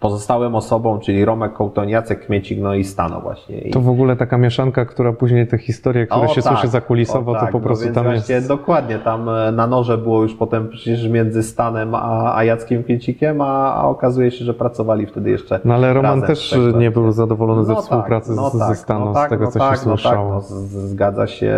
pozostałym 0.00 0.54
osobom, 0.54 1.00
czyli 1.00 1.24
Romek 1.24 1.52
Kołtoń, 1.52 1.88
Jacek 1.90 2.26
Kmiecik, 2.26 2.58
no 2.60 2.74
i 2.74 2.84
Stano 2.84 3.20
właśnie. 3.20 3.58
I... 3.58 3.70
To 3.70 3.80
w 3.80 3.88
ogóle 3.88 4.16
taka 4.16 4.38
mieszanka, 4.38 4.84
która 4.84 5.12
później 5.12 5.46
te 5.46 5.58
historie, 5.58 6.06
które 6.06 6.26
O, 6.26 6.28
się 6.28 6.42
tak, 6.42 6.52
słyszy 6.52 6.68
zakulisowo, 6.68 7.32
o, 7.32 7.34
to 7.34 7.40
tak, 7.40 7.50
po 7.52 7.60
prostu 7.60 7.88
no, 7.88 7.94
tam 7.94 8.04
właśnie 8.04 8.34
jest... 8.34 8.48
Dokładnie, 8.48 8.98
tam 8.98 9.28
e, 9.28 9.52
na 9.52 9.66
noże 9.66 9.98
było 9.98 10.22
już 10.22 10.34
potem 10.34 10.68
przecież 10.68 11.08
między 11.08 11.42
Stanem 11.42 11.94
a, 11.94 12.34
a 12.36 12.44
Jackiem 12.44 12.84
Kmiecikiem, 12.84 13.40
a, 13.40 13.74
a 13.74 13.84
okazuje 13.84 14.30
się, 14.30 14.44
że 14.44 14.54
pracowali 14.54 15.06
wtedy 15.06 15.30
jeszcze 15.30 15.60
No 15.64 15.74
ale 15.74 15.92
Roman 15.92 16.22
też 16.22 16.58
nie 16.78 16.90
był 16.90 17.12
zadowolony 17.12 17.64
ze 17.64 17.72
No 17.72 17.80
współpracy 17.82 18.28
tak, 18.28 18.36
no 18.36 18.50
z, 18.50 18.52
ze 18.52 18.58
tak, 18.58 18.76
Staną, 18.76 19.04
no 19.04 19.12
z 19.12 19.14
tak, 19.14 19.30
tego 19.30 19.44
no 19.44 19.50
co 19.50 19.58
się 19.58 19.64
tak, 19.70 19.78
słyszało. 19.78 20.30
no, 20.34 20.40
z- 20.40 20.50
z- 20.50 20.90
zgadza 20.90 21.26
się, 21.26 21.54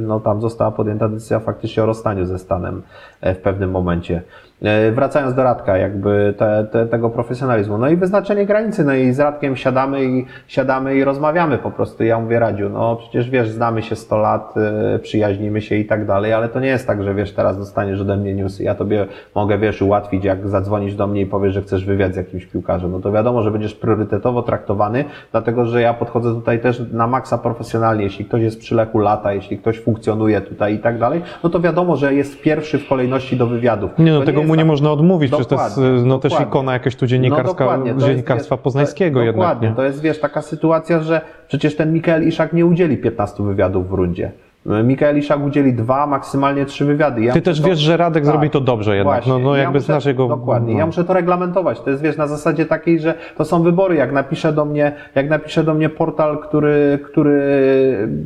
no 0.00 0.20
tam 0.20 0.40
została 0.40 0.70
podjęta 0.70 1.08
decyzja 1.08 1.40
faktycznie 1.40 1.82
o 1.82 1.86
rozstaniu 1.86 2.26
ze 2.26 2.38
Stanem 2.38 2.82
e, 3.20 3.34
w 3.34 3.38
pewnym 3.38 3.70
momencie. 3.70 4.22
E, 4.62 4.92
Wracając 4.92 5.34
do 5.34 5.42
Radka, 5.42 5.76
jakby 5.76 6.34
te, 6.38 6.66
te, 6.72 6.86
tego 6.86 7.10
profesjonalizmu. 7.10 7.78
No 7.78 7.88
i 7.88 7.96
wyznaczenie 7.96 8.46
granicy, 8.46 8.84
no 8.84 8.94
i 8.94 9.12
z 9.12 9.20
Radkiem 9.20 9.56
siadamy 9.56 10.04
i 10.04 10.26
siadamy 10.46 10.96
i 10.96 11.04
rozmawiamy 11.04 11.58
po 11.58 11.70
prostu. 11.70 12.04
Ja 12.04 12.20
mówię, 12.20 12.38
Radziu, 12.38 12.68
no 12.68 12.96
przecież 12.96 13.30
wiesz, 13.30 13.48
znamy 13.48 13.82
się 13.82 13.96
100 13.96 14.18
lat, 14.18 14.54
e, 14.56 14.98
przyjaźnimy 14.98 15.60
się 15.60 15.76
i 15.76 15.84
tak 15.84 16.06
dalej, 16.06 16.32
ale 16.32 16.48
to 16.48 16.60
nie 16.60 16.68
jest 16.68 16.86
tak, 16.86 17.02
że 17.02 17.14
wiesz, 17.14 17.32
teraz 17.32 17.58
dostaniesz 17.58 18.00
ode 18.00 18.16
mnie 18.16 18.34
newsy. 18.34 18.62
Ja 18.62 18.74
tobie 18.74 19.06
mogę, 19.34 19.58
wiesz, 19.58 19.82
ułatwić, 19.82 20.24
jak 20.24 20.48
zadzwonisz 20.48 20.94
do 20.94 21.06
mnie 21.06 21.20
i 21.20 21.26
powiesz, 21.26 21.54
że 21.54 21.62
chcesz 21.62 21.84
wywiad 21.84 22.14
z 22.14 22.16
jakimś 22.16 22.46
piłkarzem. 22.46 22.92
No 22.92 23.00
to 23.00 23.12
wiadomo, 23.12 23.42
że 23.42 23.50
będziesz 23.50 23.74
priorytetowo 23.74 24.42
traktowany, 24.42 25.04
dlatego 25.32 25.64
że 25.64 25.82
ja 25.82 25.94
podchodzę 25.94 26.34
tutaj 26.34 26.60
też 26.60 26.82
na 26.92 27.06
maksa 27.06 27.38
profesjonalnie. 27.38 28.04
Jeśli 28.04 28.24
ktoś 28.24 28.42
jest 28.42 28.60
przy 28.60 28.74
leku 28.74 28.98
lata, 28.98 29.32
jeśli 29.32 29.58
ktoś 29.58 29.80
funkcjonuje 29.80 30.40
tutaj 30.40 30.74
i 30.74 30.78
tak 30.78 30.98
dalej, 30.98 31.22
no 31.44 31.50
to 31.50 31.60
wiadomo, 31.60 31.96
że 31.96 32.14
jest 32.14 32.40
pierwszy 32.40 32.78
w 32.78 32.88
kolejności 32.88 33.36
do 33.36 33.46
wywiadów. 33.46 33.90
Nie 33.98 34.12
no, 34.12 34.22
tego 34.22 34.47
jest 34.48 34.58
mu 34.58 34.64
nie 34.64 34.64
można 34.64 34.92
odmówić, 34.92 35.30
przecież 35.30 35.46
to 35.46 35.54
jest 35.54 35.76
Dokładnie, 35.76 36.04
no, 36.04 36.18
też 36.18 36.32
dokładnie. 36.32 36.50
ikona 36.50 36.72
jakaś 36.72 36.96
tu 36.96 37.06
dziennikarska, 37.06 37.44
dokładnie, 37.46 37.90
to 37.90 37.94
jest, 37.94 38.06
dziennikarstwa 38.06 38.56
wiesz, 38.56 38.62
poznańskiego 38.62 39.20
to, 39.20 39.24
jednak, 39.24 39.36
Dokładnie, 39.46 39.68
nie? 39.68 39.74
to 39.74 39.84
jest, 39.84 40.00
wiesz, 40.00 40.20
taka 40.20 40.42
sytuacja, 40.42 41.00
że 41.00 41.20
przecież 41.48 41.76
ten 41.76 41.92
Mikael 41.92 42.28
Iszak 42.28 42.52
nie 42.52 42.66
udzieli 42.66 42.96
15 42.96 43.42
wywiadów 43.42 43.88
w 43.88 43.92
rundzie. 43.92 44.32
Mikael 44.66 45.18
Iszak 45.18 45.44
udzieli 45.46 45.72
dwa, 45.74 46.06
maksymalnie 46.06 46.64
trzy 46.66 46.84
wywiady. 46.84 47.22
Ja 47.22 47.32
Ty 47.32 47.42
też 47.42 47.60
to- 47.60 47.68
wiesz, 47.68 47.78
że 47.78 47.96
Radek 47.96 48.24
Tak, 48.24 48.32
zrobi 48.32 48.50
to 48.50 48.60
dobrze 48.60 48.96
jednak, 48.96 49.14
Właśnie. 49.14 49.32
no, 49.32 49.38
no 49.38 49.56
Ja 49.56 49.62
jakby 49.62 49.78
muszę- 49.78 49.86
znasz 49.86 50.04
jego... 50.04 50.28
Dokładnie, 50.28 50.72
no. 50.72 50.78
ja 50.78 50.86
muszę 50.86 51.04
to 51.04 51.12
reglamentować. 51.12 51.80
To 51.80 51.90
jest, 51.90 52.02
wiesz, 52.02 52.16
na 52.16 52.26
zasadzie 52.26 52.66
takiej, 52.66 53.00
że 53.00 53.14
to 53.36 53.44
są 53.44 53.62
wybory. 53.62 53.94
Jak 53.96 54.12
napisze 54.12 54.52
do 54.52 54.64
mnie, 54.64 54.92
jak 55.14 55.30
napisze 55.30 55.64
do 55.64 55.74
mnie 55.74 55.88
portal, 55.88 56.38
który, 56.38 56.98
który 57.04 57.38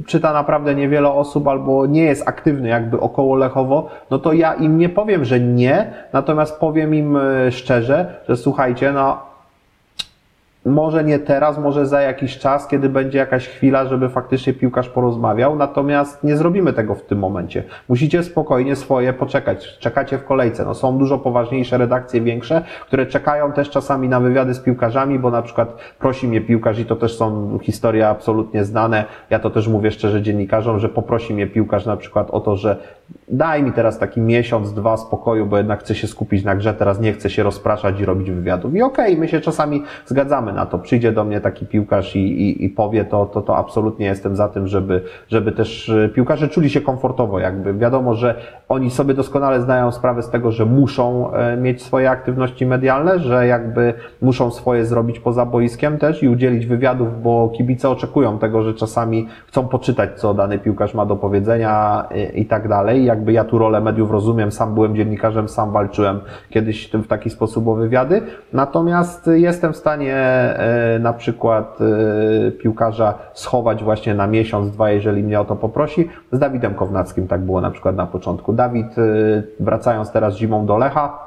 czyta 0.07 0.33
naprawdę 0.33 0.74
niewiele 0.74 1.09
osób 1.11 1.49
albo 1.49 1.87
nie 1.87 2.03
jest 2.03 2.28
aktywny 2.28 2.68
jakby 2.68 3.01
około 3.01 3.37
Lechowo, 3.37 3.89
no 4.11 4.18
to 4.18 4.33
ja 4.33 4.55
im 4.55 4.78
nie 4.78 4.89
powiem, 4.89 5.24
że 5.24 5.41
nie, 5.41 5.93
natomiast 6.12 6.61
powiem 6.61 6.95
im 6.95 7.16
e, 7.16 7.53
szczerze, 7.53 8.14
że 8.28 8.37
słuchajcie, 8.37 8.93
no 8.93 9.32
może 10.65 11.05
nie 11.05 11.19
teraz, 11.19 11.59
może 11.59 11.87
za 11.87 12.01
jakiś 12.01 12.39
czas, 12.39 12.69
kiedy 12.69 12.89
będzie 12.89 13.19
jakaś 13.19 13.49
chwila, 13.49 13.87
żeby 13.87 14.09
faktycznie 14.09 14.53
piłkarz 14.53 14.89
porozmawiał, 14.89 15.57
natomiast 15.57 16.25
nie 16.25 16.37
zrobimy 16.37 16.73
tego 16.73 16.95
w 16.95 17.03
tym 17.03 17.19
momencie. 17.19 17.65
Musicie 17.89 18.23
spokojnie 18.23 18.77
swoje 18.77 19.13
poczekać. 19.13 19.79
Czekacie 19.79 20.19
w 20.19 20.25
kolejce. 20.25 20.65
No, 20.65 20.75
są 20.75 20.99
dużo 20.99 21.19
poważniejsze 21.19 21.79
redakcje, 21.79 22.21
większe, 22.21 22.63
które 22.87 23.07
czekają 23.07 23.53
też 23.53 23.71
czasami 23.71 24.09
na 24.09 24.21
wywiady 24.21 24.55
z 24.55 24.61
piłkarzami, 24.61 25.19
bo 25.19 25.31
na 25.31 25.43
przykład 25.43 25.77
prosi 25.99 26.29
mnie 26.29 26.41
piłkarz 26.41 26.79
i 26.79 26.85
to 26.85 26.97
też 26.97 27.17
są 27.17 27.59
historie 27.63 28.09
absolutnie 28.09 28.65
znane. 28.65 29.05
Ja 29.31 29.39
to 29.39 29.51
też 29.51 29.69
mówię 29.69 29.91
szczerze 29.91 30.23
dziennikarzom, 30.23 30.79
że 30.79 30.89
poprosi 30.89 31.35
mnie 31.35 31.47
piłkarz 31.47 31.87
na 31.87 31.97
przykład 31.97 32.31
o 32.31 32.41
to, 32.41 32.57
że 32.57 32.77
daj 33.29 33.63
mi 33.63 33.73
teraz 33.73 33.99
taki 33.99 34.21
miesiąc, 34.21 34.73
dwa 34.73 34.97
spokoju, 34.97 35.47
bo 35.47 35.59
jednak 35.59 35.81
chcę 35.81 35.95
się 35.95 36.07
skupić 36.07 36.45
na 36.45 36.57
grze, 36.57 36.75
teraz 36.75 37.01
nie 37.01 37.13
chcę 37.13 37.31
się 37.31 37.43
rozpraszać 37.43 38.01
i 38.01 38.05
robić 38.05 38.31
wywiadów. 38.31 38.75
I 38.75 38.83
okej, 38.83 39.17
my 39.17 39.29
się 39.29 39.41
czasami 39.41 39.83
zgadzamy 40.07 40.52
na 40.53 40.67
to. 40.67 40.79
Przyjdzie 40.79 41.13
do 41.13 41.25
mnie 41.25 41.41
taki 41.41 41.67
piłkarz 41.67 42.17
i, 42.17 42.19
i, 42.19 42.65
i 42.65 42.69
powie 42.69 43.05
to, 43.05 43.27
to, 43.27 43.43
to 43.43 43.57
absolutnie 43.57 44.07
jestem 44.07 44.37
za 44.37 44.49
tym, 44.49 44.67
żeby, 44.67 45.03
żeby 45.29 45.53
też 45.53 45.89
e, 45.89 46.09
piłkarze 46.09 46.49
czuli 46.49 46.71
się 46.71 46.81
komfortowo 46.81 47.39
jakby. 47.39 47.75
Wiadomo, 47.75 48.15
że 48.15 48.35
oni 48.69 48.91
sobie 48.91 49.15
doskonale 49.15 49.61
zdają 49.61 49.93
sprawę 49.93 50.23
z 50.23 50.31
tego, 50.31 50.53
że 50.53 50.67
muszą 50.67 51.33
e, 51.33 51.57
mieć 51.57 51.83
swoje 51.83 52.11
aktywności 52.11 52.67
medialne, 52.67 53.19
że 53.19 53.47
jakby 53.47 53.95
muszą 54.23 54.51
swoje 54.51 54.85
zrobić 54.87 55.21
poza 55.21 55.47
boiskiem 55.47 55.99
też 55.99 56.23
i 56.23 56.29
udzielić 56.29 56.67
wywiadów, 56.67 57.23
bo 57.23 57.49
kibice 57.49 57.91
oczekują 57.91 58.39
tego, 58.39 58.63
że 58.63 58.75
czasami 58.75 59.29
chcą 59.47 59.69
poczytać, 59.69 60.21
co 60.21 60.35
dany 60.35 60.59
piłkarz 60.59 60.95
ma 60.95 61.07
do 61.07 61.17
powiedzenia 61.17 62.05
i, 62.35 62.41
i 62.41 62.47
tak 62.47 62.69
dalej. 62.69 63.05
Jakby 63.05 63.33
ja 63.33 63.45
tu 63.45 63.59
rolę 63.59 63.81
mediów 63.81 64.11
rozumiem, 64.11 64.53
sam 64.53 64.75
byłem 64.75 64.97
dziennikarzem, 64.97 65.49
sam 65.49 65.73
walczyłem 65.73 66.21
kiedyś 66.51 66.91
w 66.91 67.07
taki 67.07 67.31
sposób 67.31 67.69
o 67.69 67.75
wywiady. 67.75 68.23
Natomiast 68.53 69.31
jestem 69.33 69.73
w 69.73 69.77
stanie 69.77 70.15
e, 70.15 70.41
na 71.01 71.12
przykład 71.12 71.78
e, 71.80 72.51
piłkarza 72.51 73.14
schować 73.34 73.84
właśnie 73.84 74.14
na 74.14 74.26
miesiąc, 74.26 74.70
dwa, 74.70 74.90
jeżeli 74.90 75.22
mnie 75.22 75.40
o 75.40 75.45
to 75.45 75.57
poprosi. 75.57 76.09
Z 76.32 76.38
Dawidem 76.38 76.74
Kownackim 76.74 77.28
tak 77.28 77.40
było 77.40 77.61
na 77.61 77.70
przykład 77.70 77.97
na 77.97 78.07
początku. 78.07 78.53
Dawid, 78.53 78.99
e, 78.99 79.03
wracając 79.61 80.12
teraz 80.12 80.36
zimą 80.36 80.66
do 80.66 80.78
Lecha, 80.78 81.18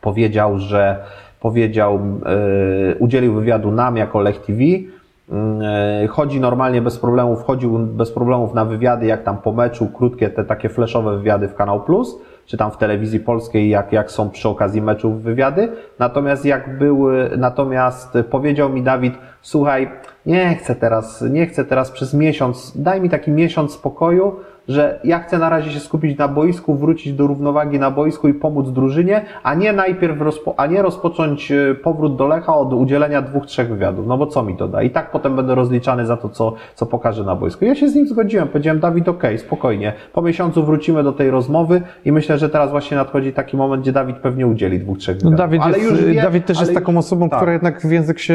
powiedział, 0.00 0.58
że 0.58 0.96
powiedział, 1.40 1.94
e, 1.94 2.94
udzielił 2.94 3.34
wywiadu 3.34 3.70
nam 3.70 3.96
jako 3.96 4.20
Lech 4.20 4.40
TV. 4.40 4.62
E, 4.62 6.06
Chodzi 6.08 6.40
normalnie 6.40 6.82
bez 6.82 6.98
problemów, 6.98 7.42
chodził 7.44 7.78
bez 7.78 8.12
problemów 8.12 8.54
na 8.54 8.64
wywiady, 8.64 9.06
jak 9.06 9.22
tam 9.22 9.36
po 9.36 9.52
meczu, 9.52 9.86
krótkie 9.86 10.30
te 10.30 10.44
takie 10.44 10.68
flashowe 10.68 11.16
wywiady 11.16 11.48
w 11.48 11.54
Kanał 11.54 11.80
Plus, 11.80 12.16
czy 12.46 12.56
tam 12.56 12.70
w 12.70 12.76
telewizji 12.76 13.20
polskiej, 13.20 13.68
jak, 13.68 13.92
jak 13.92 14.10
są 14.10 14.30
przy 14.30 14.48
okazji 14.48 14.82
meczów 14.82 15.22
wywiady. 15.22 15.68
Natomiast 15.98 16.44
jak 16.44 16.78
były, 16.78 17.30
natomiast 17.36 18.18
powiedział 18.30 18.70
mi 18.70 18.82
Dawid, 18.82 19.14
słuchaj, 19.42 19.90
nie 20.26 20.54
chcę 20.54 20.74
teraz, 20.74 21.24
nie 21.30 21.46
chcę 21.46 21.64
teraz 21.64 21.90
przez 21.90 22.14
miesiąc, 22.14 22.72
daj 22.76 23.00
mi 23.00 23.10
taki 23.10 23.30
miesiąc 23.30 23.72
spokoju, 23.72 24.32
że 24.68 25.00
ja 25.04 25.18
chcę 25.18 25.38
na 25.38 25.48
razie 25.48 25.70
się 25.70 25.80
skupić 25.80 26.18
na 26.18 26.28
boisku, 26.28 26.74
wrócić 26.74 27.12
do 27.12 27.26
równowagi 27.26 27.78
na 27.78 27.90
boisku 27.90 28.28
i 28.28 28.34
pomóc 28.34 28.70
drużynie, 28.70 29.22
a 29.42 29.54
nie 29.54 29.72
najpierw 29.72 30.20
rozpo, 30.20 30.54
a 30.56 30.66
nie 30.66 30.82
rozpocząć 30.82 31.52
e, 31.52 31.74
powrót 31.74 32.16
do 32.16 32.26
Lecha 32.26 32.56
od 32.56 32.72
udzielenia 32.72 33.22
dwóch, 33.22 33.46
trzech 33.46 33.68
wywiadów. 33.68 34.06
No 34.06 34.18
bo 34.18 34.26
co 34.26 34.42
mi 34.42 34.56
to 34.56 34.68
da? 34.68 34.82
I 34.82 34.90
tak 34.90 35.10
potem 35.10 35.36
będę 35.36 35.54
rozliczany 35.54 36.06
za 36.06 36.16
to, 36.16 36.28
co, 36.28 36.54
co 36.74 36.86
pokażę 36.86 37.24
na 37.24 37.36
boisku. 37.36 37.64
Ja 37.64 37.74
się 37.74 37.88
z 37.88 37.94
nim 37.94 38.06
zgodziłem. 38.08 38.48
Powiedziałem, 38.48 38.80
Dawid, 38.80 39.08
okej, 39.08 39.38
spokojnie. 39.38 39.92
Po 40.12 40.22
miesiącu 40.22 40.64
wrócimy 40.64 41.02
do 41.02 41.12
tej 41.12 41.30
rozmowy 41.30 41.82
i 42.04 42.12
myślę, 42.12 42.38
że 42.38 42.48
teraz 42.48 42.70
właśnie 42.70 42.96
nadchodzi 42.96 43.32
taki 43.32 43.56
moment, 43.56 43.82
gdzie 43.82 43.92
Dawid 43.92 44.16
pewnie 44.16 44.46
udzieli 44.46 44.80
dwóch, 44.80 44.98
trzech 44.98 45.16
No 45.24 45.30
wywiadów. 45.30 45.38
Dawid, 45.38 45.62
Ale 45.62 45.78
jest, 45.78 46.02
wie- 46.04 46.22
Dawid 46.22 46.46
też 46.46 46.58
jest 46.60 46.70
już- 46.72 46.80
taką 46.80 46.98
osobą, 46.98 47.28
tak. 47.30 47.38
która 47.38 47.52
jednak 47.52 47.80
w 47.80 47.90
język 47.90 48.18
się 48.18 48.34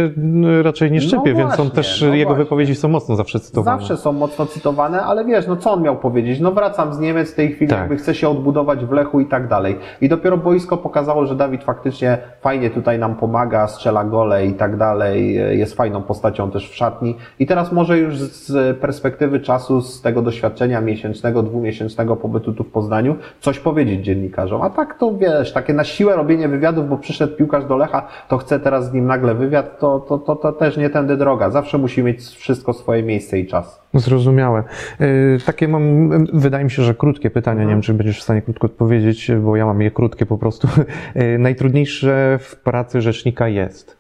y, 0.60 0.64
raczej 0.64 0.92
nie 0.92 1.02
szczypie, 1.02 1.32
No 1.34 1.38
więc 1.40 1.60
on 1.60 1.72
też, 1.88 2.02
no 2.02 2.16
jego 2.16 2.30
właśnie. 2.30 2.44
wypowiedzi 2.44 2.76
są 2.76 2.88
mocno 2.88 3.16
zawsze 3.16 3.40
cytowane. 3.40 3.78
Zawsze 3.80 3.98
są 3.98 4.12
mocno 4.12 4.46
cytowane, 4.46 5.02
ale 5.02 5.26
wiesz, 5.26 5.48
no 5.48 5.56
co 5.56 5.72
on 5.74 5.82
miał 5.82 5.98
powiedzieć? 5.98 6.40
No 6.40 6.52
wracam 6.52 6.94
z 6.94 7.00
Niemiec 7.00 7.32
w 7.32 7.36
tej 7.36 7.52
chwili, 7.52 7.70
Tak. 7.70 7.80
jakby 7.80 7.96
chce 7.98 8.16
się 8.16 8.30
odbudować 8.30 8.86
w 8.86 8.92
Lechu 8.92 9.20
i 9.20 9.26
tak 9.26 9.48
dalej. 9.48 9.78
I 10.02 10.10
dopiero 10.10 10.38
boisko 10.38 10.78
pokazało, 10.78 11.26
że 11.26 11.36
Dawid 11.36 11.64
faktycznie 11.64 12.18
fajnie 12.42 12.70
tutaj 12.70 13.00
nam 13.00 13.16
pomaga, 13.16 13.68
strzela 13.68 14.04
gole 14.04 14.46
i 14.46 14.54
tak 14.54 14.78
dalej, 14.78 15.36
jest 15.58 15.76
fajną 15.76 16.02
postacią 16.02 16.52
też 16.52 16.70
w 16.70 16.76
szatni. 16.76 17.16
I 17.40 17.46
teraz 17.46 17.72
może 17.72 17.98
już 17.98 18.18
z 18.18 18.78
perspektywy 18.78 19.40
czasu, 19.40 19.82
z 19.82 20.02
tego 20.02 20.22
doświadczenia 20.22 20.82
miesięcznego, 20.82 21.44
dwumiesięcznego 21.44 22.16
pobytu 22.16 22.54
tu 22.54 22.64
w 22.64 22.72
Poznaniu, 22.72 23.16
coś 23.40 23.60
powiedzieć 23.60 24.06
dziennikarzom. 24.06 24.62
A 24.62 24.70
tak 24.70 24.98
to 24.98 25.14
wiesz, 25.18 25.54
takie 25.54 25.74
na 25.74 25.84
siłę 25.84 26.16
robienie 26.16 26.48
wywiadów, 26.48 26.90
bo 26.90 26.98
przyszedł 26.98 27.36
piłkarz 27.36 27.66
do 27.66 27.78
Lecha, 27.78 28.08
to 28.28 28.38
chce 28.38 28.60
teraz 28.60 28.90
z 28.90 28.94
nim 28.94 29.06
nagle 29.06 29.36
wywiad, 29.36 29.80
to, 29.80 30.00
to, 30.00 30.18
to, 30.18 30.36
to 30.36 30.52
też 30.52 30.78
nie 30.78 30.90
tędy 30.90 31.18
droga. 31.18 31.50
Zawsze 31.50 31.69
musi 31.78 32.04
mieć 32.04 32.22
wszystko 32.22 32.74
swoje 32.74 33.04
miejsce 33.04 33.40
i 33.40 33.48
czas. 33.48 33.82
Zrozumiałe. 33.94 34.64
Y, 35.02 35.38
Takie 35.46 35.68
mam, 35.68 36.10
wydaje 36.34 36.64
mi 36.64 36.72
się, 36.72 36.84
że 36.84 36.96
krótkie 36.96 37.30
pytania, 37.30 37.64
nie 37.64 37.70
wiem, 37.70 37.82
czy 37.82 37.94
będziesz 37.94 38.20
w 38.20 38.24
stanie 38.24 38.42
krótko 38.42 38.68
odpowiedzieć, 38.68 39.32
bo 39.42 39.56
ja 39.56 39.66
mam 39.66 39.82
je 39.82 39.92
krótkie 39.92 40.26
po 40.26 40.38
prostu. 40.38 40.68
Y, 41.16 41.38
Najtrudniejsze 41.40 42.40
w 42.42 42.56
pracy 42.56 43.02
rzecznika 43.02 43.48
jest. 43.48 43.98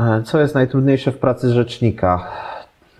E, 0.00 0.22
Co 0.22 0.40
jest 0.40 0.54
najtrudniejsze 0.54 1.12
w 1.12 1.18
pracy 1.18 1.50
rzecznika? 1.50 2.24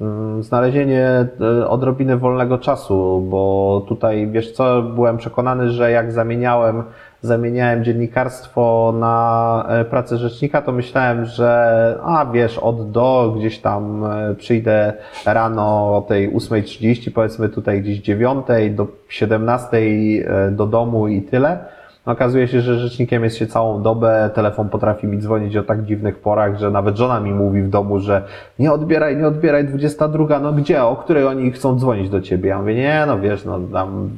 mm, 0.01 0.43
znalezienie 0.43 1.27
e, 1.41 1.68
odrobiny 1.68 2.16
wolnego 2.16 2.59
czasu, 2.59 3.27
bo 3.31 3.85
tutaj, 3.89 4.29
wiesz 4.33 4.53
co, 4.53 4.83
byłem 4.83 5.16
przekonany, 5.16 5.70
że 5.70 5.91
jak 5.91 6.12
zamieniałem, 6.12 6.83
zamieniałem 7.23 7.85
dziennikarstwo 7.85 8.95
na 9.01 9.66
e, 9.68 9.85
pracę 9.85 10.18
rzecznika, 10.18 10.62
to 10.62 10.73
myślałem, 10.73 11.25
że 11.25 11.99
a 12.05 12.27
wiesz, 12.27 12.59
od 12.59 12.91
do 12.91 13.35
gdzieś 13.39 13.59
tam 13.59 14.05
e, 14.05 14.35
przyjdę 14.35 14.93
rano 15.27 15.97
o 15.97 16.05
tej 16.09 16.33
8.30, 16.33 17.11
powiedzmy 17.14 17.49
tutaj 17.49 17.83
gdzieś 17.83 17.99
9 17.99 18.47
do 18.70 18.87
17 19.09 19.77
e, 19.77 20.51
do 20.51 20.66
domu 20.66 21.09
i 21.09 21.23
tyle. 21.23 21.59
No, 22.07 22.12
okazuje 22.12 22.48
się, 22.48 22.61
że 22.61 22.78
rzecznikiem 22.78 23.24
jest 23.24 23.36
się 23.36 23.46
całą 23.46 23.82
dobę, 23.82 24.30
telefon 24.34 24.68
potrafi 24.68 25.07
mi 25.07 25.18
dzwonić 25.18 25.57
o 25.57 25.62
tak 25.62 25.84
dziwnych 25.84 26.18
porach, 26.18 26.59
że 26.59 26.70
nawet 26.70 26.96
żona 26.96 27.20
mi 27.20 27.32
mówi 27.32 27.62
w 27.62 27.68
domu, 27.68 27.98
że 27.98 28.22
nie 28.59 28.72
odbieraj, 28.72 29.16
nie 29.16 29.26
odbieraj, 29.26 29.64
22, 29.64 30.38
no 30.38 30.53
gdzie, 30.53 30.84
o 30.84 30.96
której 30.96 31.24
oni 31.24 31.53
chcą 31.53 31.78
dzwonić 31.78 32.11
do 32.11 32.20
ciebie? 32.20 32.48
Ja 32.48 32.59
mówię, 32.59 32.74
nie, 32.74 33.05
no 33.07 33.20
wiesz, 33.20 33.44
no 33.44 33.61
tam 33.72 34.11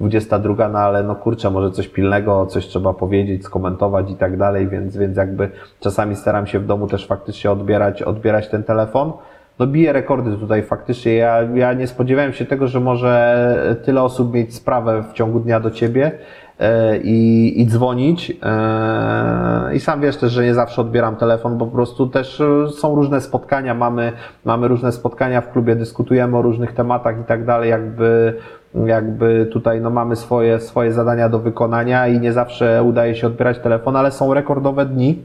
22, 0.00 0.68
no 0.68 0.78
ale 0.78 1.02
no 1.02 1.14
kurczę, 1.14 1.50
może 1.50 1.70
coś 1.70 1.88
pilnego, 1.88 2.46
coś 2.46 2.66
trzeba 2.66 2.94
powiedzieć, 2.94 3.44
skomentować 3.44 4.10
i 4.10 4.14
tak 4.14 4.36
dalej, 4.36 4.68
więc, 4.68 4.96
więc 4.96 5.16
jakby 5.16 5.50
czasami 5.80 6.16
staram 6.16 6.46
się 6.46 6.58
w 6.58 6.66
domu 6.66 6.86
też 6.86 7.06
faktycznie 7.06 7.50
odbierać, 7.50 8.02
odbierać 8.02 8.48
ten 8.48 8.62
telefon 8.62 9.12
no 9.60 9.66
bije 9.66 9.92
rekordy 9.92 10.36
tutaj 10.36 10.62
faktycznie. 10.62 11.14
Ja, 11.14 11.42
ja 11.54 11.72
nie 11.72 11.86
spodziewałem 11.86 12.32
się 12.32 12.44
tego, 12.44 12.68
że 12.68 12.80
może 12.80 13.76
tyle 13.84 14.02
osób 14.02 14.34
mieć 14.34 14.54
sprawę 14.54 15.04
w 15.10 15.12
ciągu 15.12 15.40
dnia 15.40 15.60
do 15.60 15.70
ciebie 15.70 16.12
i, 17.04 17.52
i 17.56 17.66
dzwonić. 17.66 18.32
E, 18.42 19.74
I 19.74 19.80
sam 19.80 20.00
wiesz 20.00 20.16
też, 20.16 20.32
że 20.32 20.44
nie 20.44 20.54
zawsze 20.54 20.80
odbieram 20.80 21.16
telefon, 21.16 21.58
bo 21.58 21.66
po 21.66 21.72
prostu 21.72 22.06
też 22.06 22.40
e, 22.40 22.68
są 22.68 22.94
różne 22.94 23.20
spotkania, 23.20 23.74
mamy, 23.74 24.12
mamy 24.44 24.68
różne 24.68 24.92
spotkania 24.92 25.40
w 25.40 25.52
klubie, 25.52 25.76
dyskutujemy 25.76 26.36
o 26.36 26.42
różnych 26.42 26.72
tematach 26.72 27.20
i 27.20 27.24
tak 27.24 27.44
dalej, 27.44 27.70
jakby 27.70 28.34
jakby 28.86 29.48
tutaj 29.52 29.80
no, 29.80 29.90
mamy 29.90 30.16
swoje, 30.16 30.60
swoje 30.60 30.92
zadania 30.92 31.28
do 31.28 31.38
wykonania 31.38 32.08
i 32.08 32.20
nie 32.20 32.32
zawsze 32.32 32.82
udaje 32.82 33.14
się 33.14 33.26
odbierać 33.26 33.58
telefon, 33.58 33.96
ale 33.96 34.10
są 34.10 34.34
rekordowe 34.34 34.86
dni, 34.86 35.22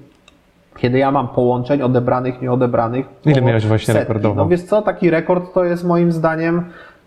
kiedy 0.77 0.97
ja 0.97 1.11
mam 1.11 1.27
połączeń 1.27 1.81
odebranych, 1.81 2.41
nieodebranych. 2.41 3.05
Ile 3.25 3.41
miałeś 3.41 3.65
właśnie 3.67 3.93
setki. 3.93 3.99
rekordowo? 3.99 4.35
No 4.35 4.47
wiesz 4.47 4.63
co, 4.63 4.81
taki 4.81 5.09
rekord 5.09 5.53
to 5.53 5.63
jest 5.63 5.83
moim 5.83 6.11
zdaniem 6.11 6.63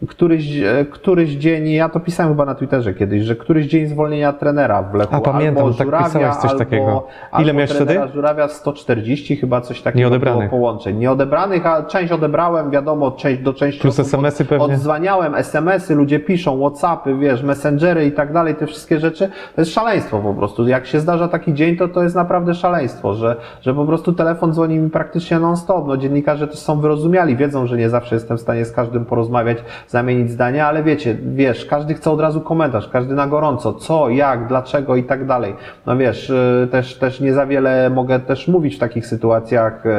któryś, 0.07 0.57
e, 0.57 0.85
któryś 0.91 1.31
dzień, 1.31 1.69
ja 1.69 1.89
to 1.89 2.01
pisałem 2.01 2.33
chyba 2.33 2.45
na 2.45 2.55
Twitterze 2.55 2.95
kiedyś, 2.95 3.23
że 3.23 3.37
któryś 3.37 3.67
dzień 3.67 3.87
zwolnienia 3.87 4.33
trenera 4.33 4.83
w 4.83 4.95
Lechu. 4.95 5.15
A, 5.15 5.21
pamiętam, 5.21 5.65
albo 5.65 5.77
tak 5.77 5.87
Żurawia, 5.87 6.07
pisałeś 6.07 6.37
coś 6.37 6.51
albo, 6.51 6.59
takiego. 6.59 7.07
Ile 7.39 7.53
miałeś 7.53 7.71
wtedy? 7.71 8.01
Żurawia 8.15 8.49
140 8.49 9.37
chyba 9.37 9.61
coś 9.61 9.83
takiego 9.83 9.99
Nieodebranych. 9.99 10.51
było 10.51 10.61
połączeń. 10.61 10.99
Nieodebranych, 10.99 11.67
a 11.67 11.83
część 11.83 12.13
odebrałem, 12.13 12.71
wiadomo, 12.71 13.11
część 13.11 13.43
do 13.43 13.55
części 13.55 13.81
Plus 13.81 13.99
SMS-y 14.01 14.45
pewnie. 14.45 14.75
Odzwaniałem, 14.75 15.35
SMS-y, 15.35 15.95
ludzie 15.95 16.21
piszą, 16.21 16.61
Whatsappy, 16.61 17.15
wiesz, 17.15 17.43
Messengery 17.43 18.07
i 18.07 18.13
tak 18.13 18.33
dalej, 18.33 18.55
te 18.55 18.67
wszystkie 18.67 19.01
rzeczy. 19.01 19.29
To 19.55 19.61
jest 19.61 19.73
szaleństwo 19.73 20.19
po 20.19 20.35
prostu. 20.35 20.69
Jak 20.69 20.87
się 20.87 21.01
zdarza 21.01 21.29
taki 21.29 21.55
dzień, 21.55 21.77
to 21.77 21.89
to 21.89 22.03
jest 22.03 22.17
naprawdę 22.17 22.55
szaleństwo, 22.55 23.15
że, 23.15 23.37
że 23.61 23.75
po 23.75 23.85
prostu 23.85 24.13
telefon 24.13 24.53
dzwoni 24.53 24.79
mi 24.79 24.91
praktycznie 24.91 25.39
non-stop. 25.39 25.87
No, 25.87 25.97
dziennikarze 25.97 26.49
też 26.49 26.59
są 26.59 26.81
wyrozumiali, 26.81 27.37
wiedzą, 27.37 27.67
że 27.67 27.77
nie 27.77 27.91
zawsze 27.91 28.15
jestem 28.15 28.39
w 28.39 28.41
stanie 28.41 28.65
z 28.65 28.73
każdym 28.73 29.05
porozmawiać, 29.05 29.59
zamienić 29.89 30.31
zdania, 30.31 30.69
ale 30.69 30.83
wiecie, 30.83 31.17
wiesz, 31.35 31.67
każdy 31.67 31.95
chce 31.95 32.11
od 32.11 32.21
razu 32.21 32.41
komentarz, 32.41 32.89
każdy 32.89 33.15
na 33.15 33.27
gorąco, 33.27 33.75
co, 33.75 34.09
jak, 34.09 34.49
dlaczego 34.49 34.97
i 34.97 35.05
tak 35.05 35.27
dalej. 35.27 35.55
No 35.87 35.97
wiesz, 35.97 36.31
y, 36.31 36.69
też, 36.71 36.99
też 36.99 37.21
nie 37.21 37.35
za 37.35 37.47
wiele 37.47 37.91
mogę 37.91 38.21
też 38.21 38.49
mówić 38.49 38.77
w 38.77 38.79
takich 38.79 39.07
sytuacjach, 39.07 39.87
y, 39.87 39.91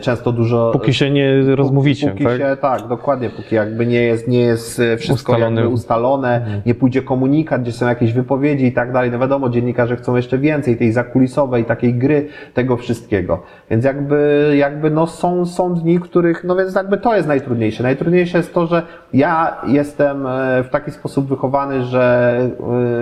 często 0.00 0.32
dużo... 0.32 0.70
Póki 0.72 0.94
się 0.94 1.10
nie 1.10 1.42
rozmówicie, 1.56 2.10
Póki 2.10 2.24
tak? 2.24 2.38
się, 2.38 2.56
tak, 2.60 2.88
dokładnie, 2.88 3.30
póki 3.30 3.54
jakby 3.54 3.86
nie 3.86 4.02
jest, 4.02 4.28
nie 4.28 4.40
jest 4.40 4.80
e, 4.80 4.96
wszystko 4.96 5.32
Ustalony. 5.32 5.60
jakby 5.60 5.74
ustalone, 5.74 6.46
nie 6.66 6.74
pójdzie 6.74 7.02
komunikat, 7.02 7.62
gdzie 7.62 7.72
są 7.72 7.86
jakieś 7.88 8.12
wypowiedzi 8.12 8.66
i 8.66 8.72
tak 8.72 8.92
dalej. 8.92 9.10
No 9.10 9.18
wiadomo, 9.18 9.48
dziennikarze 9.48 9.96
chcą 9.96 10.16
jeszcze 10.16 10.38
więcej 10.38 10.76
tej 10.76 10.92
zakulisowej, 10.92 11.64
takiej 11.64 11.94
gry, 11.94 12.28
tego 12.54 12.76
wszystkiego. 12.76 13.42
Więc 13.70 13.84
jakby, 13.84 14.52
jakby 14.58 14.90
no 14.90 15.06
są, 15.06 15.46
są 15.46 15.74
dni, 15.74 16.00
których, 16.00 16.44
no 16.44 16.56
więc 16.56 16.74
jakby 16.74 16.98
to 16.98 17.16
jest 17.16 17.28
najtrudniejsze. 17.28 17.82
Najtrudniejsze 17.82 18.38
jest 18.38 18.54
to, 18.54 18.66
że 18.66 18.82
ja 19.12 19.56
jestem 19.66 20.26
e, 20.26 20.62
w 20.64 20.68
taki 20.70 20.90
sposób 20.90 21.28
wychowany, 21.28 21.82
że 21.82 22.36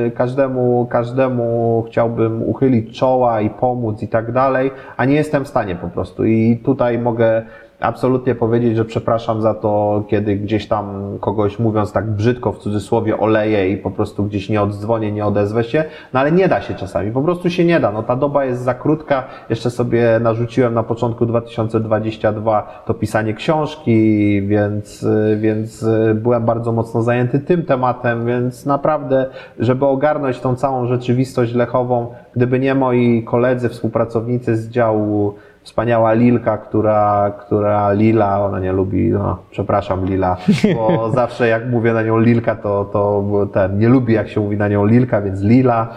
e, 0.06 0.10
każdemu, 0.10 0.86
każdemu 0.90 1.84
chciałbym 1.88 2.42
uchylić 2.42 2.98
czoła 2.98 3.40
i 3.40 3.50
pomóc 3.50 4.02
i 4.02 4.08
tak 4.08 4.32
dalej, 4.32 4.70
a 4.96 5.04
nie 5.04 5.14
jestem 5.14 5.44
w 5.44 5.48
stanie 5.48 5.76
po 5.76 5.88
prostu. 5.88 6.24
I 6.24 6.33
tutaj 6.64 6.98
mogę 6.98 7.42
absolutnie 7.84 8.34
powiedzieć, 8.34 8.76
że 8.76 8.84
przepraszam 8.84 9.42
za 9.42 9.54
to, 9.54 10.04
kiedy 10.08 10.36
gdzieś 10.36 10.68
tam 10.68 11.18
kogoś 11.20 11.58
mówiąc 11.58 11.92
tak 11.92 12.10
brzydko 12.10 12.52
w 12.52 12.58
cudzysłowie 12.58 13.18
oleję 13.18 13.70
i 13.70 13.76
po 13.76 13.90
prostu 13.90 14.24
gdzieś 14.24 14.48
nie 14.48 14.62
oddzwonię, 14.62 15.12
nie 15.12 15.26
odezwę 15.26 15.64
się, 15.64 15.84
no 16.12 16.20
ale 16.20 16.32
nie 16.32 16.48
da 16.48 16.60
się 16.60 16.74
czasami, 16.74 17.12
po 17.12 17.22
prostu 17.22 17.50
się 17.50 17.64
nie 17.64 17.80
da, 17.80 17.92
no 17.92 18.02
ta 18.02 18.16
doba 18.16 18.44
jest 18.44 18.62
za 18.62 18.74
krótka, 18.74 19.24
jeszcze 19.50 19.70
sobie 19.70 20.20
narzuciłem 20.22 20.74
na 20.74 20.82
początku 20.82 21.26
2022 21.26 22.82
to 22.86 22.94
pisanie 22.94 23.34
książki, 23.34 24.42
więc, 24.46 25.06
więc 25.36 25.86
byłem 26.14 26.44
bardzo 26.44 26.72
mocno 26.72 27.02
zajęty 27.02 27.40
tym 27.40 27.62
tematem, 27.62 28.26
więc 28.26 28.66
naprawdę, 28.66 29.26
żeby 29.58 29.86
ogarnąć 29.86 30.40
tą 30.40 30.56
całą 30.56 30.86
rzeczywistość 30.86 31.54
lechową, 31.54 32.06
gdyby 32.36 32.58
nie 32.58 32.74
moi 32.74 33.22
koledzy, 33.22 33.68
współpracownicy 33.68 34.56
z 34.56 34.68
działu 34.68 35.34
wspaniała 35.64 36.12
Lilka, 36.12 36.58
która, 36.58 37.32
która 37.40 37.92
Lila, 37.92 38.44
ona 38.44 38.60
nie 38.60 38.72
lubi, 38.72 39.08
no, 39.08 39.38
przepraszam 39.50 40.06
Lila, 40.06 40.36
bo 40.74 41.10
zawsze 41.20 41.48
jak 41.48 41.66
mówię 41.70 41.92
na 41.92 42.02
nią 42.02 42.18
Lilka, 42.18 42.54
to, 42.56 42.84
to 42.92 43.24
ten, 43.52 43.78
nie 43.78 43.88
lubi 43.88 44.14
jak 44.14 44.28
się 44.28 44.40
mówi 44.40 44.56
na 44.56 44.68
nią 44.68 44.86
Lilka, 44.86 45.22
więc 45.22 45.42
Lila. 45.42 45.88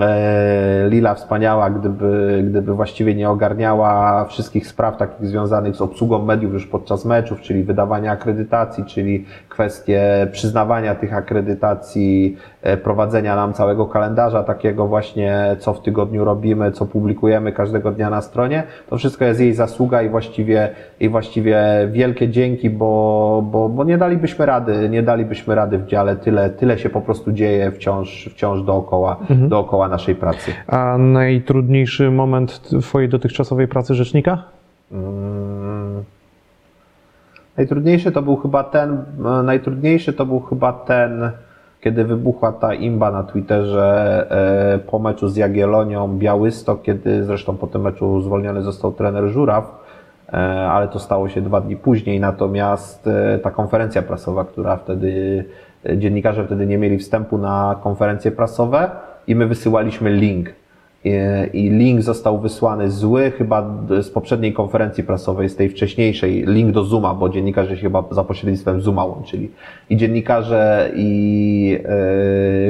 E, 0.00 0.88
Lila 0.88 1.14
wspaniała, 1.14 1.70
gdyby, 1.70 2.44
gdyby 2.46 2.74
właściwie 2.74 3.14
nie 3.14 3.30
ogarniała 3.30 4.24
wszystkich 4.24 4.66
spraw 4.66 4.96
takich 4.96 5.26
związanych 5.26 5.76
z 5.76 5.80
obsługą 5.80 6.24
mediów 6.24 6.52
już 6.52 6.66
podczas 6.66 7.04
meczów, 7.04 7.40
czyli 7.40 7.64
wydawania 7.64 8.12
akredytacji, 8.12 8.84
czyli 8.84 9.24
kwestie 9.48 10.28
przyznawania 10.32 10.94
tych 10.94 11.14
akredytacji, 11.14 12.36
prowadzenia 12.82 13.36
nam 13.36 13.52
całego 13.52 13.86
kalendarza 13.86 14.42
takiego 14.42 14.86
właśnie, 14.86 15.56
co 15.58 15.74
w 15.74 15.82
tygodniu 15.82 16.24
robimy, 16.24 16.72
co 16.72 16.86
publikujemy 16.86 17.52
każdego 17.52 17.92
dnia 17.92 18.10
na 18.10 18.22
stronie. 18.22 18.62
To 18.90 18.98
wszystko 18.98 19.24
jest 19.24 19.40
jej 19.40 19.54
zasługa 19.54 20.02
i 20.02 20.08
właściwie, 20.08 20.70
i 21.00 21.08
właściwie 21.08 21.62
wielkie 21.92 22.28
dzięki, 22.28 22.70
bo, 22.70 23.42
bo, 23.50 23.68
bo 23.68 23.84
nie 23.84 23.98
dalibyśmy 23.98 24.46
rady, 24.46 24.88
nie 24.88 25.02
dalibyśmy 25.02 25.54
rady 25.54 25.78
w 25.78 25.86
dziale. 25.86 26.16
Tyle, 26.16 26.50
tyle 26.50 26.78
się 26.78 26.90
po 26.90 27.00
prostu 27.00 27.32
dzieje 27.32 27.70
wciąż, 27.70 28.28
wciąż 28.32 28.62
dookoła, 28.62 29.16
dookoła 29.30 29.88
naszej 29.88 30.14
pracy. 30.14 30.52
A 30.66 30.98
najtrudniejszy 30.98 32.10
moment 32.10 32.60
Twojej 32.82 33.08
dotychczasowej 33.08 33.68
pracy 33.68 33.94
rzecznika? 33.94 34.42
Mm. 34.92 36.04
Najtrudniejszy 37.56 38.12
to 38.12 38.22
był 38.22 38.36
chyba 38.36 38.64
ten, 38.64 39.04
e, 39.24 39.42
najtrudniejszy 39.42 40.12
to 40.12 40.26
był 40.26 40.40
chyba 40.40 40.72
ten, 40.72 41.30
kiedy 41.86 42.04
wybuchła 42.04 42.52
ta 42.52 42.74
imba 42.74 43.10
na 43.10 43.22
Twitterze 43.22 44.26
e, 44.30 44.78
po 44.78 44.98
meczu 44.98 45.28
z 45.28 45.36
Jagiellonią 45.36 46.18
Białystok, 46.18 46.82
kiedy 46.82 47.24
zresztą 47.24 47.56
po 47.56 47.66
tym 47.66 47.82
meczu 47.82 48.20
zwolniony 48.20 48.62
został 48.62 48.92
trener 48.92 49.28
Żuraw, 49.28 49.84
e, 50.28 50.36
ale 50.70 50.88
to 50.88 50.98
stało 50.98 51.28
się 51.28 51.40
dwa 51.40 51.60
dni 51.60 51.76
później, 51.76 52.20
natomiast 52.20 53.06
e, 53.06 53.38
ta 53.38 53.50
konferencja 53.50 54.02
prasowa, 54.02 54.44
która 54.44 54.76
wtedy, 54.76 55.44
dziennikarze 55.96 56.44
wtedy 56.44 56.66
nie 56.66 56.78
mieli 56.78 56.98
wstępu 56.98 57.38
na 57.38 57.76
konferencje 57.82 58.30
prasowe 58.30 58.90
i 59.26 59.34
my 59.34 59.46
wysyłaliśmy 59.46 60.10
link 60.10 60.48
i- 61.52 61.70
link 61.70 62.02
został 62.02 62.38
wysłany 62.40 62.90
zły 62.90 63.30
chyba 63.30 63.76
z 64.00 64.10
poprzedniej 64.10 64.52
konferencji 64.52 65.04
prasowej, 65.04 65.48
z 65.48 65.56
tej 65.56 65.68
wcześniejszej, 65.68 66.44
link 66.46 66.72
do 66.72 66.84
Zooma, 66.84 67.14
bo 67.14 67.28
dziennikarze 67.28 67.76
się 67.76 67.82
chyba 67.82 68.04
za 68.10 68.24
pośrednictwem 68.24 68.80
Zooma 68.80 69.04
łączyli. 69.04 69.50
I 69.90 69.96
dziennikarze 69.96 70.90
i 70.96 71.78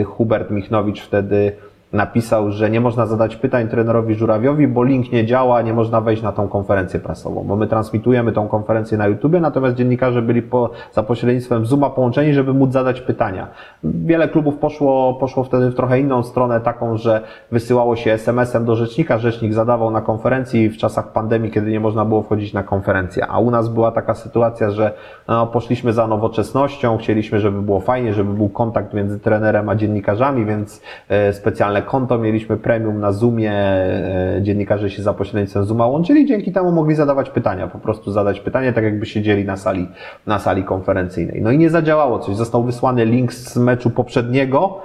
e, 0.01 0.05
Hubert 0.05 0.51
Michnowicz 0.51 1.01
wtedy 1.01 1.53
napisał, 1.97 2.51
że 2.51 2.71
nie 2.71 2.81
można 2.81 3.07
zadać 3.07 3.37
pytań 3.37 3.69
trenerowi 3.69 4.15
Żurawiowi, 4.15 4.69
bo 4.69 4.85
link 4.85 5.13
nie 5.13 5.27
działa, 5.27 5.63
nie 5.63 5.75
można 5.75 6.01
wejść 6.01 6.23
na 6.23 6.33
tą 6.33 6.49
konferencję 6.49 7.01
prasową, 7.01 7.45
bo 7.45 7.57
my 7.57 7.67
transmitujemy 7.67 8.33
tą 8.33 8.49
konferencję 8.49 8.99
na 8.99 9.07
YouTubie, 9.07 9.41
natomiast 9.41 9.77
dziennikarze 9.77 10.23
byli 10.23 10.43
po, 10.43 10.71
za 10.93 11.03
pośrednictwem 11.03 11.67
Zooma 11.67 11.91
połączeni, 11.91 12.35
żeby 12.35 12.55
móc 12.55 12.73
zadać 12.73 13.01
pytania. 13.01 13.49
Wiele 13.85 14.29
klubów 14.29 14.59
poszło, 14.59 15.15
poszło 15.15 15.45
wtedy 15.45 15.71
w 15.71 15.75
trochę 15.75 16.01
inną 16.01 16.23
stronę, 16.23 16.61
taką, 16.61 16.97
że 16.97 17.21
wysyłało 17.51 17.97
się 17.97 18.13
SMS-em 18.13 18.65
do 18.65 18.77
rzecznika, 18.77 19.19
rzecznik 19.19 19.55
zadawał 19.55 19.91
na 19.91 20.01
konferencji 20.01 20.69
w 20.69 20.77
czasach 20.77 21.13
pandemii, 21.13 21.51
kiedy 21.51 21.71
nie 21.71 21.81
można 21.81 22.05
było 22.05 22.23
wchodzić 22.23 22.53
na 22.53 22.63
konferencję, 22.63 23.27
a 23.27 23.39
u 23.39 23.51
nas 23.51 23.69
była 23.69 23.93
taka 23.93 24.15
sytuacja, 24.15 24.71
że 24.71 24.93
no, 25.29 25.47
poszliśmy 25.47 25.93
za 25.93 26.07
nowoczesnością, 26.07 26.99
chcieliśmy, 26.99 27.41
żeby 27.41 27.63
było 27.63 27.81
fajnie, 27.81 28.15
żeby 28.15 28.33
był 28.33 28.49
kontakt 28.49 28.95
między 28.95 29.21
trenerem 29.21 29.69
a 29.69 29.75
dziennikarzami, 29.75 30.45
więc 30.45 30.83
e, 31.09 31.33
specjalne 31.33 31.83
konto, 31.87 32.19
mieliśmy 32.19 32.57
premium 32.57 33.01
na 33.01 33.13
Zoomie, 33.13 33.53
e, 33.53 34.39
dziennikarze 34.43 34.91
się 34.91 35.03
za 35.03 35.15
pośrednictwem 35.15 35.65
Zooma 35.65 35.87
łączyli, 35.87 36.27
dzięki 36.27 36.53
temu 36.53 36.73
mogli 36.73 36.95
zadawać 36.95 37.31
pytania, 37.31 37.69
po 37.69 37.79
prostu 37.79 38.13
zadać 38.13 38.41
pytanie, 38.41 38.73
tak 38.73 38.85
jakby 38.85 39.07
siedzieli 39.07 39.45
na 39.45 39.57
sali, 39.57 39.89
na 40.27 40.39
sali 40.39 40.65
konferencyjnej. 40.65 41.43
No 41.43 41.51
i 41.51 41.59
nie 41.59 41.71
zadziałało 41.71 42.19
coś, 42.19 42.37
został 42.37 42.65
wysłany 42.65 43.05
link 43.05 43.33
z 43.33 43.57
meczu 43.57 43.91
poprzedniego, 43.91 44.81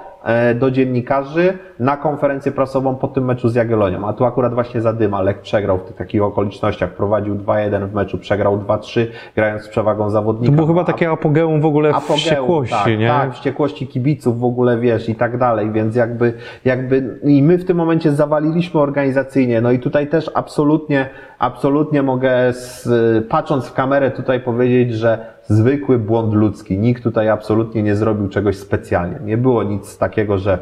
do 0.54 0.70
dziennikarzy 0.70 1.58
na 1.78 1.96
konferencję 1.96 2.52
prasową 2.52 2.94
po 2.94 3.08
tym 3.08 3.24
meczu 3.24 3.48
z 3.48 3.54
Jagiellonią. 3.54 4.08
A 4.08 4.12
tu 4.12 4.24
akurat 4.24 4.54
właśnie 4.54 4.80
Zadyma, 4.80 5.22
Lech 5.22 5.40
przegrał 5.40 5.78
w 5.78 5.82
tych 5.82 5.96
takich 5.96 6.22
okolicznościach. 6.22 6.90
Prowadził 6.90 7.34
2-1 7.34 7.88
w 7.88 7.94
meczu, 7.94 8.18
przegrał 8.18 8.58
2-3, 8.58 9.06
grając 9.36 9.62
z 9.62 9.68
przewagą 9.68 10.10
zawodnika. 10.10 10.52
To 10.52 10.56
było 10.56 10.66
chyba 10.68 10.84
takie 10.84 11.10
apogeum 11.10 11.60
w 11.60 11.66
ogóle 11.66 11.90
apogeum, 11.90 12.16
wściekłości, 12.18 12.84
tak, 12.84 12.98
nie? 12.98 13.08
Tak, 13.08 13.32
wściekłości 13.32 13.86
kibiców 13.86 14.40
w 14.40 14.44
ogóle, 14.44 14.78
wiesz, 14.78 15.08
i 15.08 15.14
tak 15.14 15.38
dalej, 15.38 15.70
więc 15.70 15.96
jakby, 15.96 16.32
jakby 16.64 17.18
i 17.24 17.42
my 17.42 17.58
w 17.58 17.64
tym 17.64 17.76
momencie 17.76 18.12
zawaliliśmy 18.12 18.80
organizacyjnie, 18.80 19.60
no 19.60 19.70
i 19.70 19.78
tutaj 19.78 20.06
też 20.06 20.30
absolutnie, 20.34 21.08
absolutnie 21.42 22.02
mogę, 22.02 22.52
z, 22.52 22.88
patrząc 23.28 23.66
w 23.66 23.72
kamerę 23.72 24.10
tutaj 24.10 24.40
powiedzieć, 24.40 24.94
że 24.94 25.26
zwykły 25.46 25.98
błąd 25.98 26.34
ludzki, 26.34 26.78
nikt 26.78 27.02
tutaj 27.02 27.28
absolutnie 27.28 27.82
nie 27.82 27.96
zrobił 27.96 28.28
czegoś 28.28 28.56
specjalnie, 28.56 29.18
nie 29.24 29.36
było 29.36 29.62
nic 29.62 29.98
takiego, 29.98 30.38
że 30.38 30.58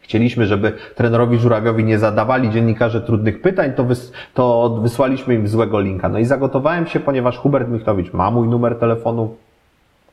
Chcieliśmy, 0.00 0.46
żeby 0.46 0.72
trenerowi 0.94 1.38
Żurawiowi 1.38 1.84
nie 1.84 1.98
zadawali 1.98 2.50
dziennikarze 2.50 3.00
trudnych 3.00 3.42
pytań, 3.42 3.72
to, 3.72 3.84
wys, 3.84 4.12
to 4.34 4.78
wysłaliśmy 4.82 5.34
im 5.34 5.48
złego 5.48 5.80
linka. 5.80 6.08
No 6.08 6.18
i 6.18 6.24
zagotowałem 6.24 6.86
się, 6.86 7.00
ponieważ 7.00 7.38
Hubert 7.38 7.68
Michtowicz 7.68 8.12
ma 8.12 8.30
mój 8.30 8.48
numer 8.48 8.78
telefonu, 8.78 9.36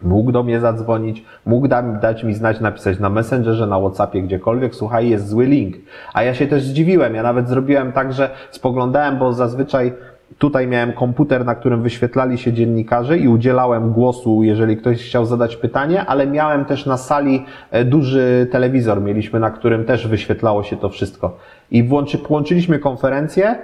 mógł 0.04 0.32
do 0.32 0.44
mnie 0.44 0.60
zadzwonić, 0.60 1.26
mógł 1.46 1.68
da, 1.68 1.82
dać 1.82 2.24
mi 2.24 2.34
znać, 2.34 2.60
napisać 2.60 3.00
na 3.00 3.10
Messengerze, 3.10 3.68
na 3.68 3.80
Whatsappie, 3.80 4.22
gdziekolwiek, 4.22 4.76
słuchaj, 4.76 5.10
jest 5.10 5.30
zły 5.30 5.46
link. 5.46 5.76
A 6.14 6.24
ja 6.24 6.34
się 6.34 6.48
też 6.48 6.64
zdziwiłem, 6.64 7.16
ja 7.16 7.24
nawet 7.24 7.50
zrobiłem 7.50 7.92
tak, 7.92 8.14
że 8.14 8.30
spoglądałem, 8.52 9.18
bo 9.18 9.34
zazwyczaj 9.34 9.94
tutaj 10.38 10.68
miałem 10.68 10.94
komputer, 10.94 11.46
na 11.46 11.56
którym 11.56 11.82
wyświetlali 11.82 12.38
się 12.38 12.54
dziennikarze 12.54 13.18
i 13.18 13.28
udzielałem 13.28 13.92
głosu, 13.92 14.44
jeżeli 14.44 14.78
ktoś 14.78 15.06
chciał 15.06 15.26
zadać 15.26 15.56
pytanie, 15.56 16.06
ale 16.06 16.28
miałem 16.28 16.66
też 16.66 16.86
na 16.86 16.98
sali 16.98 17.46
e, 17.72 17.86
duży 17.86 18.48
telewizor, 18.52 19.02
mieliśmy, 19.02 19.40
na 19.40 19.52
którym 19.52 19.86
też 19.86 20.08
wyświetlało 20.08 20.64
się 20.64 20.78
to 20.78 20.90
wszystko. 20.90 21.38
I 21.72 21.84
włączy, 21.84 22.18
połączyliśmy 22.18 22.80
konferencję, 22.80 23.56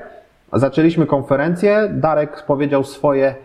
zaczęliśmy 0.54 1.06
konferencję, 1.06 1.90
Darek 1.94 2.44
powiedział 2.48 2.84
swoje, 2.84 3.36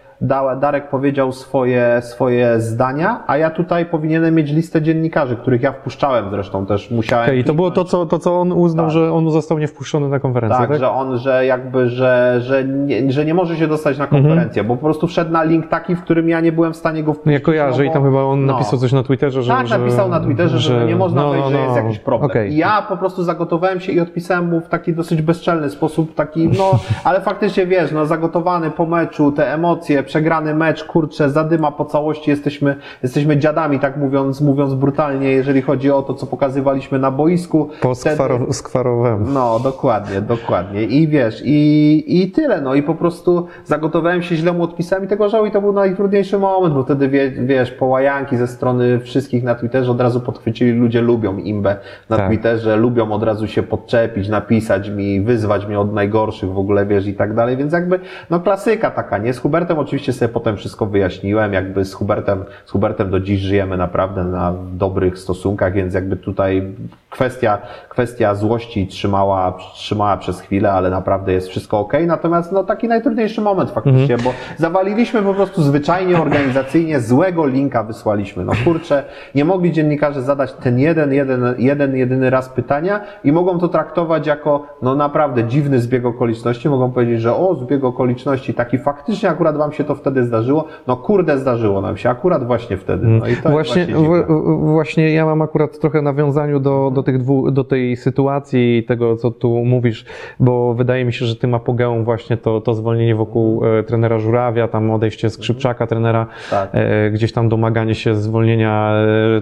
Darek 0.60 0.88
powiedział 0.88 1.32
swoje, 1.32 2.02
swoje 2.02 2.60
zdania, 2.60 3.24
a 3.26 3.36
ja 3.36 3.50
tutaj 3.50 3.86
powinienem 3.86 4.34
mieć 4.34 4.52
listę 4.52 4.82
dziennikarzy, 4.82 5.36
których 5.36 5.62
ja 5.62 5.72
wpuszczałem 5.72 6.30
zresztą 6.30 6.66
też 6.66 6.90
musiałem. 6.90 7.26
Okej, 7.26 7.38
I 7.38 7.44
to 7.44 7.54
było 7.54 7.70
to 7.70 7.84
co, 7.84 8.06
to, 8.06 8.18
co 8.18 8.40
on 8.40 8.52
uznał, 8.52 8.86
Tak. 8.86 8.92
że 8.92 9.12
on 9.12 9.30
został 9.30 9.58
niewpuszczony 9.58 10.08
na 10.08 10.20
konferencję, 10.20 10.58
tak? 10.58 10.68
Tak, 10.68 10.78
że 10.78 10.90
on, 10.90 11.18
że 11.18 11.46
jakby, 11.46 11.88
że, 11.88 12.40
że, 12.40 12.64
nie, 12.64 13.12
że 13.12 13.24
nie 13.24 13.34
może 13.34 13.56
się 13.56 13.68
dostać 13.68 13.98
na 13.98 14.06
konferencję, 14.06 14.64
bo 14.64 14.76
po 14.76 14.82
prostu 14.82 15.06
wszedł 15.06 15.32
na 15.32 15.44
link 15.44 15.68
taki, 15.68 15.96
w 15.96 16.02
którym 16.02 16.28
ja 16.28 16.40
nie 16.40 16.52
byłem 16.52 16.72
w 16.72 16.76
stanie 16.76 17.02
go 17.02 17.08
No 17.08 17.14
wpuścić. 17.14 17.32
ja 17.32 17.40
kojarzę 17.40 17.84
no 17.84 17.90
i 17.90 17.92
tam 17.92 18.04
chyba 18.04 18.22
on 18.22 18.46
no. 18.46 18.52
napisał 18.52 18.78
coś 18.78 18.92
na 18.92 19.02
Twitterze, 19.02 19.42
że... 19.42 19.52
Tak, 19.52 19.66
że, 19.66 19.78
napisał 19.78 20.08
na 20.08 20.20
Twitterze, 20.20 20.58
że, 20.58 20.86
nie 20.86 20.96
można 20.96 21.22
no, 21.22 21.30
wejść, 21.30 21.48
że 21.48 21.58
jest 21.58 21.76
jakiś 21.76 21.98
problem. 21.98 22.30
Okej. 22.30 22.52
I 22.52 22.56
ja 22.56 22.82
po 22.88 22.96
prostu 22.96 23.22
zagotowałem 23.22 23.80
się 23.80 23.92
i 23.92 24.00
odpisałem 24.00 24.48
mu 24.48 24.60
w 24.60 24.68
taki 24.68 24.92
dosyć 24.92 25.22
bezczelny 25.22 25.70
sposób, 25.70 26.14
taki, 26.14 26.48
no, 26.48 26.70
ale 27.04 27.20
faktycznie 27.20 27.66
wiesz, 27.66 27.92
no, 27.92 28.06
zagotowany 28.06 28.70
po 28.70 28.86
meczu, 28.86 29.32
te 29.32 29.54
emocje, 29.54 30.02
przegrany 30.14 30.54
mecz, 30.54 30.84
kurczę, 30.84 31.30
zadyma 31.30 31.70
po 31.72 31.84
całości, 31.84 32.30
jesteśmy, 32.30 32.76
jesteśmy 33.02 33.36
dziadami, 33.36 33.80
tak 33.80 33.96
mówiąc, 33.96 34.40
mówiąc 34.40 34.74
brutalnie, 34.74 35.30
jeżeli 35.30 35.62
chodzi 35.62 35.90
o 35.90 36.02
to, 36.02 36.14
co 36.14 36.26
pokazywaliśmy 36.26 36.98
na 36.98 37.10
boisku. 37.10 37.68
Po 37.80 37.94
skwaro, 37.94 38.52
skwarowemu. 38.52 39.30
no, 39.30 39.60
dokładnie, 39.60 40.20
dokładnie. 40.20 40.82
I 40.82 41.08
wiesz, 41.08 41.42
i, 41.44 42.04
i 42.22 42.30
tyle, 42.30 42.60
no 42.60 42.74
i 42.74 42.82
po 42.82 42.94
prostu 42.94 43.46
zagotowałem 43.64 44.22
się 44.22 44.36
źle 44.36 44.52
mu 44.52 44.62
odpisami 44.62 45.08
tego 45.08 45.28
żałuję 45.28 45.50
i 45.50 45.52
to 45.52 45.60
był 45.60 45.72
najtrudniejszy 45.72 46.38
moment, 46.38 46.74
bo 46.74 46.82
wtedy 46.82 47.08
wie, 47.08 47.30
wiesz, 47.30 47.70
połajanki 47.70 48.36
ze 48.36 48.46
strony 48.46 49.00
wszystkich 49.00 49.44
na 49.44 49.54
Twitterze 49.54 49.90
od 49.90 50.00
razu 50.00 50.20
podchwycili, 50.20 50.72
ludzie 50.72 51.00
lubią 51.00 51.38
imbę 51.38 51.76
na 52.08 52.16
Tak. 52.16 52.28
Twitterze, 52.28 52.76
lubią 52.76 53.12
od 53.12 53.22
razu 53.22 53.46
się 53.46 53.62
podczepić, 53.62 54.28
napisać 54.28 54.88
mi, 54.88 55.20
wyzwać 55.20 55.66
mnie 55.66 55.80
od 55.80 55.92
najgorszych 55.92 56.50
w 56.50 56.58
ogóle, 56.58 56.86
wiesz, 56.86 57.06
i 57.06 57.14
tak 57.14 57.34
dalej, 57.34 57.56
więc 57.56 57.72
jakby, 57.72 58.00
no 58.30 58.40
klasyka 58.40 58.90
taka, 58.90 59.18
nie? 59.18 59.32
Z 59.32 59.38
Hubertem 59.38 59.78
oczywiście 59.78 60.03
sobie 60.12 60.28
potem 60.28 60.56
wszystko 60.56 60.86
wyjaśniłem, 60.86 61.52
jakby 61.52 61.84
z 61.84 61.94
Hubertem, 61.94 62.44
z 62.66 62.70
Hubertem 62.70 63.10
do 63.10 63.20
dziś 63.20 63.40
żyjemy 63.40 63.76
naprawdę 63.76 64.24
na 64.24 64.54
dobrych 64.72 65.18
stosunkach, 65.18 65.72
więc 65.72 65.94
jakby 65.94 66.16
tutaj 66.16 66.74
kwestia, 67.14 67.58
kwestia 67.88 68.34
złości 68.34 68.86
trzymała, 68.86 69.52
trzymała 69.74 70.16
przez 70.16 70.40
chwilę, 70.40 70.72
ale 70.72 70.90
naprawdę 70.90 71.32
jest 71.32 71.48
wszystko 71.48 71.78
ok. 71.78 71.92
Natomiast 72.06 72.52
no 72.52 72.64
taki 72.64 72.88
najtrudniejszy 72.88 73.40
moment 73.40 73.70
faktycznie, 73.70 74.16
bo 74.18 74.32
zawaliliśmy 74.56 75.22
po 75.22 75.34
prostu 75.34 75.62
zwyczajnie, 75.62 76.22
organizacyjnie, 76.22 77.00
złego 77.00 77.46
linka 77.46 77.82
wysłaliśmy. 77.82 78.44
No 78.44 78.52
kurczę, 78.64 79.04
nie 79.34 79.44
mogli 79.44 79.72
dziennikarze 79.72 80.22
zadać 80.22 80.52
ten 80.52 80.78
jeden, 80.78 81.12
jeden, 81.12 81.54
jeden, 81.58 81.96
jedyny 81.96 82.30
raz 82.30 82.48
pytania 82.48 83.00
i 83.24 83.32
mogą 83.32 83.58
to 83.58 83.68
traktować 83.68 84.26
jako 84.26 84.66
no 84.82 84.94
naprawdę 84.94 85.44
dziwny 85.44 85.80
zbieg 85.80 86.06
okoliczności. 86.06 86.68
Mogą 86.68 86.92
powiedzieć, 86.92 87.20
że 87.20 87.36
o, 87.36 87.54
zbieg 87.54 87.84
okoliczności 87.84 88.54
taki 88.54 88.78
faktycznie 88.78 89.28
akurat 89.28 89.56
wam 89.56 89.72
się 89.72 89.83
to 89.84 89.94
wtedy 89.94 90.24
zdarzyło. 90.24 90.64
No 90.86 90.96
kurde, 90.96 91.38
zdarzyło 91.38 91.80
nam 91.80 91.96
się 91.96 92.10
akurat 92.10 92.46
właśnie 92.46 92.76
wtedy. 92.76 93.06
No 93.06 93.26
i 93.26 93.36
to 93.36 93.50
właśnie, 93.50 93.86
właśnie 93.86 94.24
w- 94.26 94.60
właśnie 94.60 95.12
ja 95.12 95.26
mam 95.26 95.42
akurat 95.42 95.78
trochę 95.78 96.02
nawiązaniu 96.02 96.60
do, 96.60 96.90
do, 96.94 97.02
tych 97.02 97.18
dwu, 97.18 97.50
do 97.50 97.64
tej 97.64 97.96
sytuacji 97.96 98.78
i 98.78 98.84
tego, 98.84 99.16
co 99.16 99.30
tu 99.30 99.64
mówisz, 99.64 100.04
bo 100.40 100.74
wydaje 100.74 101.04
mi 101.04 101.12
się, 101.12 101.26
że 101.26 101.36
tym 101.36 101.54
apogeum 101.54 102.04
właśnie 102.04 102.36
to, 102.36 102.60
to 102.60 102.74
zwolnienie 102.74 103.14
wokół 103.14 103.64
e, 103.66 103.82
trenera 103.82 104.18
Żurawia, 104.18 104.68
tam 104.68 104.90
odejście 104.90 105.30
Skrzypczaka, 105.30 105.86
trenera, 105.86 106.26
Tak. 106.50 106.68
e, 106.72 107.10
gdzieś 107.10 107.32
tam 107.32 107.48
domaganie 107.48 107.94
się 107.94 108.14
zwolnienia 108.14 108.92
e, 108.94 109.40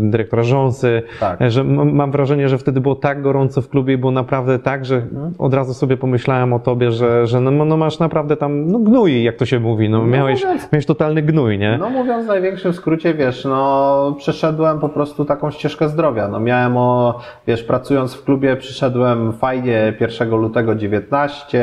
dyrektora 0.00 0.42
Rząsy, 0.42 1.02
Tak. 1.20 1.42
e, 1.42 1.50
że 1.50 1.60
m- 1.60 1.94
mam 1.94 2.10
wrażenie, 2.10 2.48
że 2.48 2.58
wtedy 2.58 2.80
było 2.80 2.94
tak 2.94 3.22
gorąco 3.22 3.62
w 3.62 3.68
klubie 3.68 3.98
było 3.98 4.12
naprawdę 4.12 4.58
tak, 4.58 4.84
że 4.84 4.96
Mhm. 4.96 5.34
od 5.38 5.54
razu 5.54 5.74
sobie 5.74 5.96
pomyślałem 5.96 6.52
o 6.52 6.58
tobie, 6.58 6.90
że, 6.90 7.26
że 7.26 7.40
no, 7.40 7.50
no 7.50 7.76
masz 7.76 7.98
naprawdę 7.98 8.36
tam 8.36 8.70
no, 8.70 8.78
gnój, 8.78 9.22
jak 9.22 9.36
to 9.36 9.46
się 9.46 9.60
mówi, 9.60 9.67
no, 9.90 10.06
miałeś, 10.06 10.44
mówiąc- 10.44 10.72
miałeś 10.72 10.86
totalny 10.86 11.22
gnój, 11.22 11.58
nie? 11.58 11.76
No 11.80 11.90
mówiąc 11.90 12.24
w 12.24 12.28
największym 12.28 12.72
skrócie, 12.72 13.14
wiesz, 13.14 13.44
no 13.44 14.14
przeszedłem 14.18 14.78
po 14.80 14.88
prostu 14.88 15.24
taką 15.24 15.50
ścieżkę 15.50 15.88
zdrowia. 15.88 16.28
No 16.28 16.40
miałem 16.40 16.76
o, 16.76 17.20
wiesz, 17.46 17.62
pracując 17.64 18.14
w 18.14 18.24
klubie, 18.24 18.56
przyszedłem 18.56 19.32
fajnie 19.32 19.92
1 20.00 20.30
lutego 20.30 20.74
19, 20.74 21.58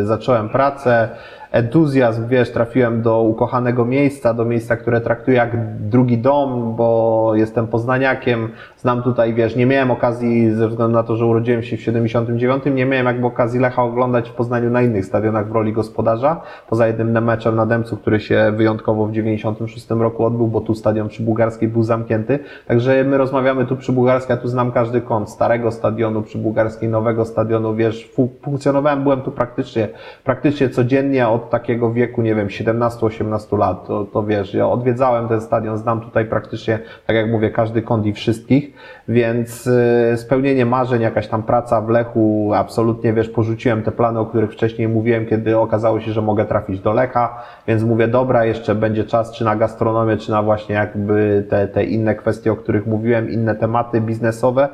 y, 0.00 0.06
zacząłem 0.06 0.48
pracę, 0.48 1.08
entuzjazm, 1.54 2.28
wiesz, 2.28 2.50
trafiłem 2.52 3.02
do 3.02 3.22
ukochanego 3.22 3.84
miejsca, 3.84 4.34
do 4.34 4.44
miejsca, 4.44 4.76
które 4.76 5.00
traktuję 5.00 5.36
jak 5.36 5.78
drugi 5.80 6.18
dom, 6.18 6.74
bo 6.76 7.32
jestem 7.34 7.66
poznaniakiem, 7.66 8.48
znam 8.78 9.02
tutaj, 9.02 9.34
wiesz, 9.34 9.56
nie 9.56 9.66
miałem 9.66 9.90
okazji, 9.90 10.50
ze 10.50 10.68
względu 10.68 10.96
na 10.96 11.02
to, 11.02 11.16
że 11.16 11.26
urodziłem 11.26 11.62
się 11.62 11.76
w 11.76 11.80
79, 11.80 12.64
nie 12.74 12.86
miałem 12.86 13.06
jakby 13.06 13.26
okazji 13.26 13.60
Lecha 13.60 13.82
oglądać 13.82 14.30
w 14.30 14.32
Poznaniu 14.32 14.70
na 14.70 14.82
innych 14.82 15.04
stadionach 15.04 15.48
w 15.48 15.52
roli 15.52 15.72
gospodarza, 15.72 16.40
poza 16.68 16.86
jednym 16.86 17.24
meczem 17.24 17.56
na 17.56 17.66
Dębcu, 17.66 17.96
który 17.96 18.20
się 18.20 18.52
wyjątkowo 18.56 19.06
w 19.06 19.12
96 19.12 19.90
roku 19.90 20.24
odbył, 20.24 20.46
bo 20.46 20.60
tu 20.60 20.74
stadion 20.74 21.08
przy 21.08 21.22
Bułgarskiej 21.22 21.68
był 21.68 21.82
zamknięty, 21.82 22.38
także 22.66 23.04
my 23.04 23.18
rozmawiamy 23.18 23.66
tu 23.66 23.76
przy 23.76 23.92
Bułgarskiej, 23.92 24.36
a 24.36 24.36
tu 24.36 24.48
znam 24.48 24.72
każdy 24.72 25.00
kąt. 25.00 25.30
Starego 25.30 25.70
stadionu 25.70 26.22
przy 26.22 26.38
Bułgarskiej, 26.38 26.88
nowego 26.88 27.24
stadionu, 27.24 27.74
wiesz, 27.74 28.10
fu- 28.14 28.30
funkcjonowałem, 28.42 29.02
byłem 29.02 29.22
tu 29.22 29.30
praktycznie, 29.30 29.88
praktycznie 30.24 30.68
codziennie 30.68 31.28
od 31.28 31.43
takiego 31.50 31.92
wieku, 31.92 32.22
nie 32.22 32.34
wiem, 32.34 32.48
17-18 32.48 33.58
lat, 33.58 33.86
to, 33.86 34.04
to 34.04 34.22
wiesz, 34.22 34.54
ja 34.54 34.68
odwiedzałem 34.68 35.28
ten 35.28 35.40
stadion, 35.40 35.78
znam 35.78 36.00
tutaj 36.00 36.24
praktycznie, 36.26 36.78
tak 37.06 37.16
jak 37.16 37.30
mówię, 37.30 37.50
każdy 37.50 37.82
kąt 37.82 38.06
i 38.06 38.12
wszystkich, 38.12 38.72
więc 39.08 39.66
y, 39.66 40.16
spełnienie 40.16 40.66
marzeń, 40.66 41.02
jakaś 41.02 41.28
tam 41.28 41.42
praca 41.42 41.80
w 41.80 41.88
Lechu, 41.88 42.50
absolutnie, 42.54 43.12
wiesz, 43.12 43.28
porzuciłem 43.28 43.82
te 43.82 43.92
plany, 43.92 44.20
o 44.20 44.26
których 44.26 44.52
wcześniej 44.52 44.88
mówiłem, 44.88 45.26
kiedy 45.26 45.58
okazało 45.58 46.00
się, 46.00 46.12
że 46.12 46.22
mogę 46.22 46.44
trafić 46.44 46.80
do 46.80 46.92
Lecha, 46.92 47.42
więc 47.66 47.82
mówię, 47.82 48.08
dobra, 48.08 48.44
jeszcze 48.44 48.74
będzie 48.74 49.04
czas, 49.04 49.32
czy 49.32 49.44
na 49.44 49.56
gastronomię, 49.56 50.16
czy 50.16 50.30
na 50.30 50.42
właśnie 50.42 50.74
jakby 50.74 51.46
te, 51.50 51.68
te 51.68 51.84
inne 51.84 52.14
kwestie, 52.14 52.52
o 52.52 52.56
których 52.56 52.86
mówiłem, 52.86 53.30
inne 53.30 53.54
tematy 53.54 54.00
biznesowe. 54.00 54.68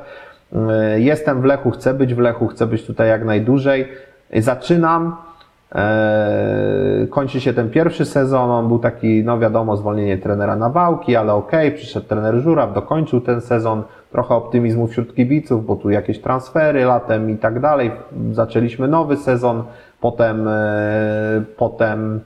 Y, 0.95 1.01
Jestem 1.01 1.41
w 1.41 1.45
Lechu, 1.45 1.71
chcę 1.71 1.93
być 1.93 2.13
w 2.13 2.19
Lechu, 2.19 2.47
chcę 2.47 2.67
być 2.67 2.85
tutaj 2.85 3.09
jak 3.09 3.25
najdłużej. 3.25 3.87
Zaczynam, 4.39 5.15
kończy 7.09 7.41
się 7.41 7.53
ten 7.53 7.69
pierwszy 7.69 8.05
sezon, 8.05 8.49
on 8.49 8.67
był 8.67 8.79
taki, 8.79 9.23
no 9.23 9.39
wiadomo, 9.39 9.77
zwolnienie 9.77 10.17
trenera 10.17 10.55
Nawałki, 10.55 11.15
ale 11.15 11.33
okej, 11.33 11.71
przyszedł 11.71 12.07
trener 12.07 12.35
Żuraw, 12.35 12.73
dokończył 12.73 13.21
ten 13.21 13.41
sezon, 13.41 13.83
trochę 14.11 14.35
optymizmu 14.35 14.87
wśród 14.87 15.15
kibiców, 15.15 15.65
bo 15.65 15.75
tu 15.75 15.89
jakieś 15.89 16.19
transfery 16.19 16.85
latem 16.85 17.29
i 17.29 17.37
tak 17.37 17.59
dalej, 17.59 17.91
zaczęliśmy 18.31 18.87
nowy 18.87 19.17
sezon, 19.17 19.63
potem, 20.01 20.47
e, 20.47 21.43
potem 21.57 22.19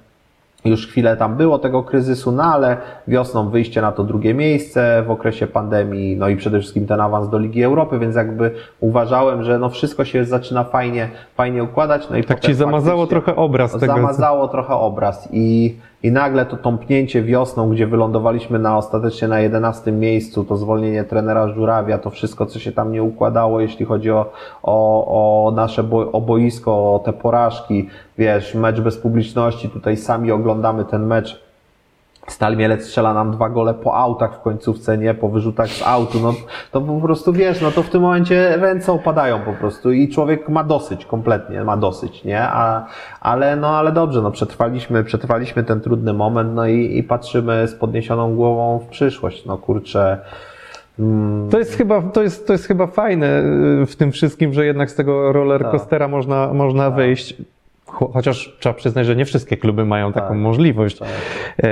Już 0.66 0.88
chwilę 0.88 1.18
tam 1.18 1.36
było 1.36 1.60
tego 1.60 1.84
kryzysu, 1.84 2.32
no 2.32 2.44
ale 2.44 2.78
wiosną 3.08 3.50
wyjście 3.50 3.82
na 3.82 3.92
to 3.92 4.04
drugie 4.04 4.34
miejsce 4.34 5.04
w 5.08 5.12
okresie 5.12 5.48
pandemii, 5.48 6.16
no 6.18 6.28
i 6.28 6.36
przede 6.36 6.60
wszystkim 6.60 6.88
ten 6.88 7.02
awans 7.02 7.30
do 7.30 7.38
Ligi 7.40 7.64
Europy, 7.64 8.00
więc 8.00 8.16
jakby 8.16 8.52
uważałem, 8.80 9.44
że 9.44 9.60
no 9.60 9.70
wszystko 9.70 10.06
się 10.06 10.26
zaczyna 10.26 10.64
fajnie, 10.64 11.10
fajnie 11.36 11.64
układać. 11.64 12.10
No 12.10 12.18
i 12.18 12.24
Tak 12.24 12.40
ci 12.40 12.54
zamazało 12.54 13.08
trochę 13.08 13.36
obraz 13.36 13.72
tego. 13.72 13.86
Zamazało 13.86 14.48
trochę 14.48 14.74
obraz 14.74 15.30
i, 15.32 15.78
i 16.04 16.12
nagle 16.12 16.46
to 16.46 16.58
tąpnięcie 16.58 17.24
wiosną, 17.24 17.70
gdzie 17.70 17.88
wylądowaliśmy 17.88 18.60
na 18.60 18.78
ostatecznie 18.78 19.28
na 19.28 19.40
11 19.40 19.92
miejscu, 19.92 20.44
to 20.44 20.58
zwolnienie 20.58 21.04
trenera 21.04 21.48
Żurawia, 21.48 21.98
to 21.98 22.10
wszystko, 22.10 22.46
co 22.46 22.60
się 22.60 22.72
tam 22.72 22.92
nie 22.92 23.04
układało, 23.04 23.62
jeśli 23.62 23.86
chodzi 23.86 24.12
o, 24.12 24.32
o, 24.64 25.48
o 25.48 25.52
nasze 25.52 25.84
bo, 25.84 26.12
o 26.12 26.22
boisko, 26.22 26.72
o 26.96 27.00
te 27.00 27.14
porażki, 27.14 27.90
wiesz, 28.18 28.56
mecz 28.56 28.82
bez 28.82 28.98
publiczności, 28.98 29.70
tutaj 29.70 29.98
sami 29.98 30.32
oglądamy 30.32 30.86
ten 30.86 31.06
mecz. 31.06 31.45
Stal 32.28 32.58
Mielec 32.58 32.86
strzela 32.86 33.14
nam 33.14 33.32
dwa 33.32 33.50
gole 33.50 33.74
po 33.74 33.96
autach 33.98 34.36
w 34.36 34.42
końcówce, 34.42 34.98
nie? 34.98 35.14
Po 35.14 35.30
wyrzutach 35.30 35.68
z 35.70 35.82
autu, 35.82 36.20
no 36.20 36.34
to 36.72 36.82
po 36.82 37.02
prostu 37.02 37.34
wiesz, 37.34 37.62
no 37.62 37.72
to 37.72 37.84
w 37.84 37.90
tym 37.90 38.02
momencie 38.02 38.58
ręce 38.58 38.92
opadają 38.92 39.40
po 39.40 39.54
prostu 39.54 39.92
i 39.92 40.10
człowiek 40.10 40.50
ma 40.50 40.64
dosyć, 40.64 41.06
kompletnie 41.06 41.64
ma 41.64 41.78
dosyć, 41.78 42.24
nie? 42.24 42.42
A, 42.42 42.86
ale 43.22 43.56
no, 43.56 43.68
ale 43.78 43.92
dobrze, 43.92 44.22
no 44.22 44.32
przetrwaliśmy, 44.32 45.04
przetrwaliśmy 45.04 45.64
ten 45.64 45.82
trudny 45.82 46.14
moment, 46.14 46.56
no 46.56 46.68
i, 46.68 46.98
i 46.98 47.04
patrzymy 47.04 47.68
z 47.68 47.76
podniesioną 47.76 48.36
głową 48.36 48.80
w 48.80 48.88
przyszłość, 48.88 49.46
no 49.46 49.58
kurczę, 49.58 50.18
mm, 51.00 51.50
To 51.50 51.60
jest 51.60 51.78
chyba, 51.78 52.02
to 52.02 52.24
jest, 52.24 52.48
to 52.48 52.54
jest 52.54 52.66
chyba 52.66 52.88
fajne 52.88 53.44
y, 53.82 53.86
w 53.86 53.96
tym 53.96 54.12
wszystkim, 54.12 54.54
że 54.54 54.66
jednak 54.66 54.92
z 54.92 54.96
tego 54.96 55.32
roller 55.34 55.62
Tak. 55.62 55.72
coastera 55.72 56.08
można, 56.08 56.54
można 56.54 56.90
wyjść. 56.92 57.36
Cho- 57.88 58.12
Chociaż 58.14 58.58
trzeba 58.60 58.74
przyznać, 58.74 59.06
że 59.06 59.16
nie 59.16 59.26
wszystkie 59.26 59.58
kluby 59.58 59.86
mają 59.86 60.14
taką 60.14 60.28
Tak. 60.28 60.38
możliwość. 60.38 60.98
Tak. 61.00 61.08
E, 61.64 61.68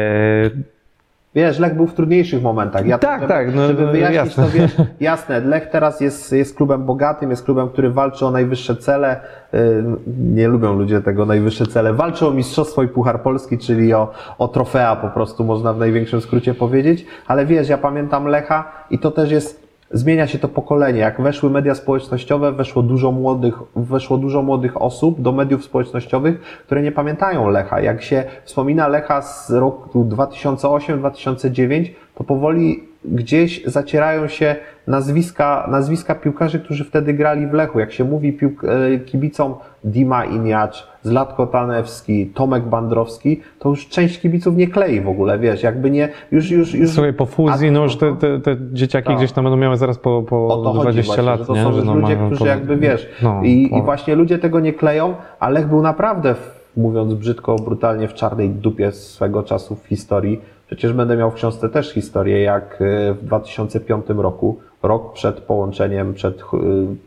Wiesz, 1.35 1.59
Lech 1.59 1.75
był 1.75 1.87
w 1.87 1.93
trudniejszych 1.93 2.41
momentach. 2.43 2.85
Ja 2.85 2.97
Tak, 2.97 3.21
żeby, 3.21 3.33
tak, 3.33 3.55
no, 3.55 3.67
żeby 3.67 3.85
no, 3.85 3.91
wyjaśnić 3.91 4.15
jasne. 4.17 4.43
to, 4.43 4.49
wiesz, 4.49 4.71
jasne, 4.99 5.39
Lech 5.39 5.69
teraz 5.69 6.01
jest, 6.01 6.31
jest 6.33 6.55
klubem 6.57 6.85
bogatym, 6.85 7.29
jest 7.29 7.43
klubem, 7.45 7.69
który 7.69 7.89
walczy 7.89 8.25
o 8.25 8.31
najwyższe 8.31 8.75
cele. 8.75 9.19
Yy, 9.53 9.59
Nie 10.07 10.47
lubią 10.47 10.73
ludzie 10.73 11.01
tego 11.01 11.25
najwyższe 11.25 11.65
cele. 11.67 11.93
Walczy 11.93 12.27
o 12.27 12.31
Mistrzostwo 12.31 12.83
i 12.83 12.87
Puchar 12.87 13.21
Polski, 13.21 13.57
czyli 13.57 13.93
o, 13.93 14.11
o 14.37 14.47
trofea 14.47 14.95
po 14.95 15.07
prostu, 15.09 15.43
można 15.43 15.73
w 15.73 15.77
największym 15.79 16.21
skrócie 16.21 16.53
powiedzieć. 16.53 17.05
Ale 17.27 17.45
wiesz, 17.45 17.69
ja 17.69 17.77
pamiętam 17.77 18.25
Lecha 18.25 18.71
i 18.89 18.99
to 18.99 19.11
też 19.11 19.31
jest 19.31 19.62
Zmienia 19.93 20.27
się 20.27 20.39
to 20.39 20.47
pokolenie. 20.47 20.99
Jak 20.99 21.21
weszły 21.21 21.49
media 21.49 21.75
społecznościowe, 21.75 22.51
weszło 22.51 22.83
dużo 22.83 23.11
młodych, 23.11 23.59
weszło 23.75 24.17
dużo 24.17 24.41
młodych 24.41 24.81
osób 24.81 25.21
do 25.21 25.31
mediów 25.31 25.63
społecznościowych, 25.63 26.41
które 26.65 26.81
nie 26.81 26.91
pamiętają 26.91 27.49
Lecha. 27.49 27.81
Jak 27.81 28.01
się 28.03 28.23
wspomina 28.43 28.87
Lecha 28.87 29.21
z 29.21 29.51
roku 29.51 30.05
2008-2009, 30.05 31.89
to 32.15 32.23
powoli 32.23 32.92
gdzieś 33.05 33.65
zacierają 33.65 34.27
się 34.27 34.55
nazwiska, 34.87 35.67
nazwiska 35.71 36.15
piłkarzy, 36.15 36.59
którzy 36.59 36.83
wtedy 36.83 37.13
grali 37.13 37.47
w 37.47 37.53
Lechu. 37.53 37.79
Jak 37.79 37.91
się 37.91 38.03
mówi 38.03 38.33
piłk, 38.33 38.63
e, 38.63 38.99
kibicom 38.99 39.55
Dima 39.83 40.25
Iniacz, 40.25 40.87
Zlatko 41.03 41.47
Tanewski, 41.47 42.25
Tomek 42.25 42.63
Bandrowski, 42.63 43.41
to 43.59 43.69
już 43.69 43.89
część 43.89 44.19
kibiców 44.19 44.55
nie 44.57 44.67
klei 44.67 45.01
w 45.01 45.09
ogóle, 45.09 45.39
wiesz, 45.39 45.63
jakby 45.63 45.91
nie, 45.91 46.09
już, 46.31 46.51
już, 46.51 46.73
już 46.73 46.91
Słuchaj, 46.91 47.13
po 47.13 47.25
fuzji, 47.25 47.71
no 47.71 47.83
już 47.83 47.95
te, 47.97 48.15
te, 48.15 48.39
te 48.39 48.57
dzieciaki 48.71 49.07
Tak. 49.07 49.17
gdzieś 49.17 49.31
tam 49.31 49.43
będą 49.43 49.57
miały 49.57 49.77
zaraz 49.77 49.97
po, 49.97 50.23
po 50.29 50.61
to 50.63 50.73
chodzi 50.73 50.83
20 50.83 51.03
właśnie, 51.13 51.23
lat, 51.23 51.39
że 51.39 51.45
to 51.45 51.55
nie? 51.55 51.63
są 51.63 51.75
już 51.75 51.85
no, 51.85 51.95
ludzie, 51.95 52.15
którzy 52.15 52.39
po- 52.39 52.45
jakby 52.45 52.77
wiesz 52.77 53.09
no, 53.21 53.41
i, 53.43 53.67
po- 53.69 53.77
i 53.77 53.81
właśnie 53.81 54.15
ludzie 54.15 54.37
tego 54.37 54.59
nie 54.59 54.73
kleją, 54.73 55.15
a 55.39 55.49
Lech 55.49 55.67
był 55.67 55.81
naprawdę, 55.81 56.35
mówiąc 56.77 57.13
brzydko, 57.13 57.55
brutalnie 57.55 58.07
w 58.07 58.13
czarnej 58.13 58.49
dupie 58.49 58.91
swego 58.91 59.43
czasu 59.43 59.75
w 59.75 59.87
historii. 59.87 60.41
Przecież 60.67 60.93
będę 60.93 61.17
miał 61.17 61.31
w 61.31 61.33
książce 61.33 61.69
też 61.69 61.93
historię, 61.93 62.41
jak 62.41 62.81
y, 62.81 63.13
w 63.13 63.25
2005 63.25 64.05
roku, 64.09 64.59
rok 64.83 65.13
przed 65.13 65.39
połączeniem, 65.39 66.13
przed 66.13 66.39
y, 66.39 66.43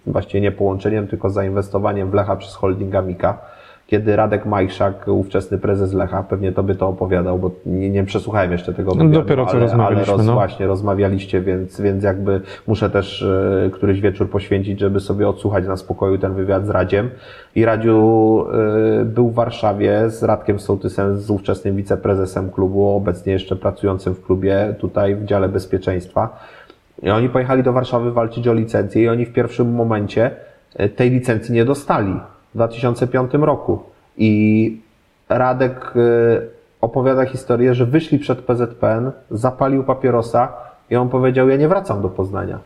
właściwie 0.07 0.41
nie 0.41 0.53
połączeniem, 0.53 1.09
tylko 1.09 1.31
zainwestowaniem 1.31 2.11
w 2.11 2.15
Lecha 2.15 2.37
przez 2.37 2.55
holding 2.55 2.95
Amika, 2.95 3.39
kiedy 3.87 4.17
Radek 4.17 4.47
Majszak, 4.47 5.09
ówczesny 5.09 5.59
prezes 5.59 5.93
Lecha, 5.93 6.23
pewnie 6.23 6.53
to 6.53 6.63
by 6.63 6.75
to 6.75 6.89
opowiadał, 6.89 7.39
bo 7.39 7.51
nie, 7.67 7.91
nie 7.91 8.05
przesłuchałem 8.05 8.53
jeszcze 8.53 8.75
tego 8.75 8.91
No, 8.91 8.97
wywiadu, 8.97 9.21
dopiero 9.23 9.47
co 9.47 9.53
ale, 9.53 9.61
rozmawialiśmy, 9.61 10.13
ale 10.13 10.17
roz, 10.19 10.27
no. 10.27 10.33
właśnie 10.33 10.67
rozmawialiście, 10.67 11.41
więc, 11.41 11.81
więc 11.81 12.05
jakby 12.05 12.41
muszę 12.67 12.91
też 12.91 13.23
e, 13.23 13.71
któryś 13.71 14.01
wieczór 14.01 14.31
poświęcić, 14.31 14.81
żeby 14.81 15.01
sobie 15.01 15.29
odsłuchać 15.29 15.67
na 15.67 15.77
spokoju 15.77 16.19
ten 16.19 16.35
wywiad 16.35 16.67
z 16.67 16.71
Radziem. 16.71 17.11
I 17.55 17.65
Radziu 17.65 18.47
e, 19.01 19.05
był 19.05 19.31
w 19.31 19.35
Warszawie 19.35 20.11
z 20.11 20.23
Radkiem 20.23 20.59
Sołtysem, 20.59 21.17
z 21.17 21.31
ówczesnym 21.31 21.77
wiceprezesem 21.77 22.51
klubu, 22.51 22.89
obecnie 22.89 23.33
jeszcze 23.33 23.57
pracującym 23.57 24.15
w 24.15 24.23
klubie 24.23 24.75
tutaj 24.79 25.17
w 25.17 25.25
dziale 25.25 25.49
bezpieczeństwa. 25.49 26.39
I 27.03 27.11
oni 27.11 27.29
pojechali 27.29 27.63
do 27.63 27.73
Warszawy 27.73 28.13
walczyć 28.13 28.49
o 28.49 28.55
licencję 28.55 29.03
i 29.03 29.09
oni 29.09 29.27
w 29.27 29.33
pierwszym 29.33 29.75
momencie 29.75 30.31
e, 30.77 30.89
tej 30.89 31.11
licencji 31.11 31.55
nie 31.55 31.65
dostali 31.65 32.21
w 32.57 32.59
2005 32.59 33.33
roku. 33.35 33.78
I 34.16 34.81
Radek 35.28 35.93
e, 35.97 36.01
opowiada 36.81 37.24
historię, 37.24 37.74
że 37.74 37.87
wyszli 37.87 38.19
przed 38.19 38.41
PZPN, 38.41 39.11
zapalił 39.31 39.85
papierosa 39.85 40.53
i 40.91 40.97
on 40.97 41.09
powiedział, 41.09 41.49
ja 41.49 41.57
nie 41.57 41.69
wracam 41.69 42.03
do 42.03 42.09
Poznania. 42.09 42.59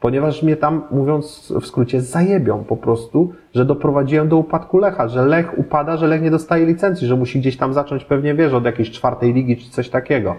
Ponieważ 0.00 0.42
mnie 0.42 0.56
tam, 0.56 0.82
mówiąc 0.90 1.52
w 1.60 1.66
skrócie, 1.66 2.00
zajebią 2.00 2.64
po 2.64 2.76
prostu, 2.76 3.32
że 3.54 3.64
doprowadziłem 3.64 4.28
do 4.28 4.36
upadku 4.36 4.78
Lecha, 4.78 5.08
że 5.08 5.26
Lech 5.26 5.58
upada, 5.58 5.96
że 5.96 6.06
Lech 6.06 6.22
nie 6.22 6.30
dostaje 6.30 6.66
licencji, 6.66 7.06
że 7.06 7.16
musi 7.16 7.40
gdzieś 7.40 7.56
tam 7.56 7.72
zacząć 7.72 8.04
pewnie, 8.04 8.34
wiesz, 8.34 8.52
od 8.52 8.64
jakiejś 8.64 8.90
czwartej 8.90 9.32
ligi 9.32 9.56
czy 9.56 9.70
coś 9.70 9.88
takiego. 9.88 10.34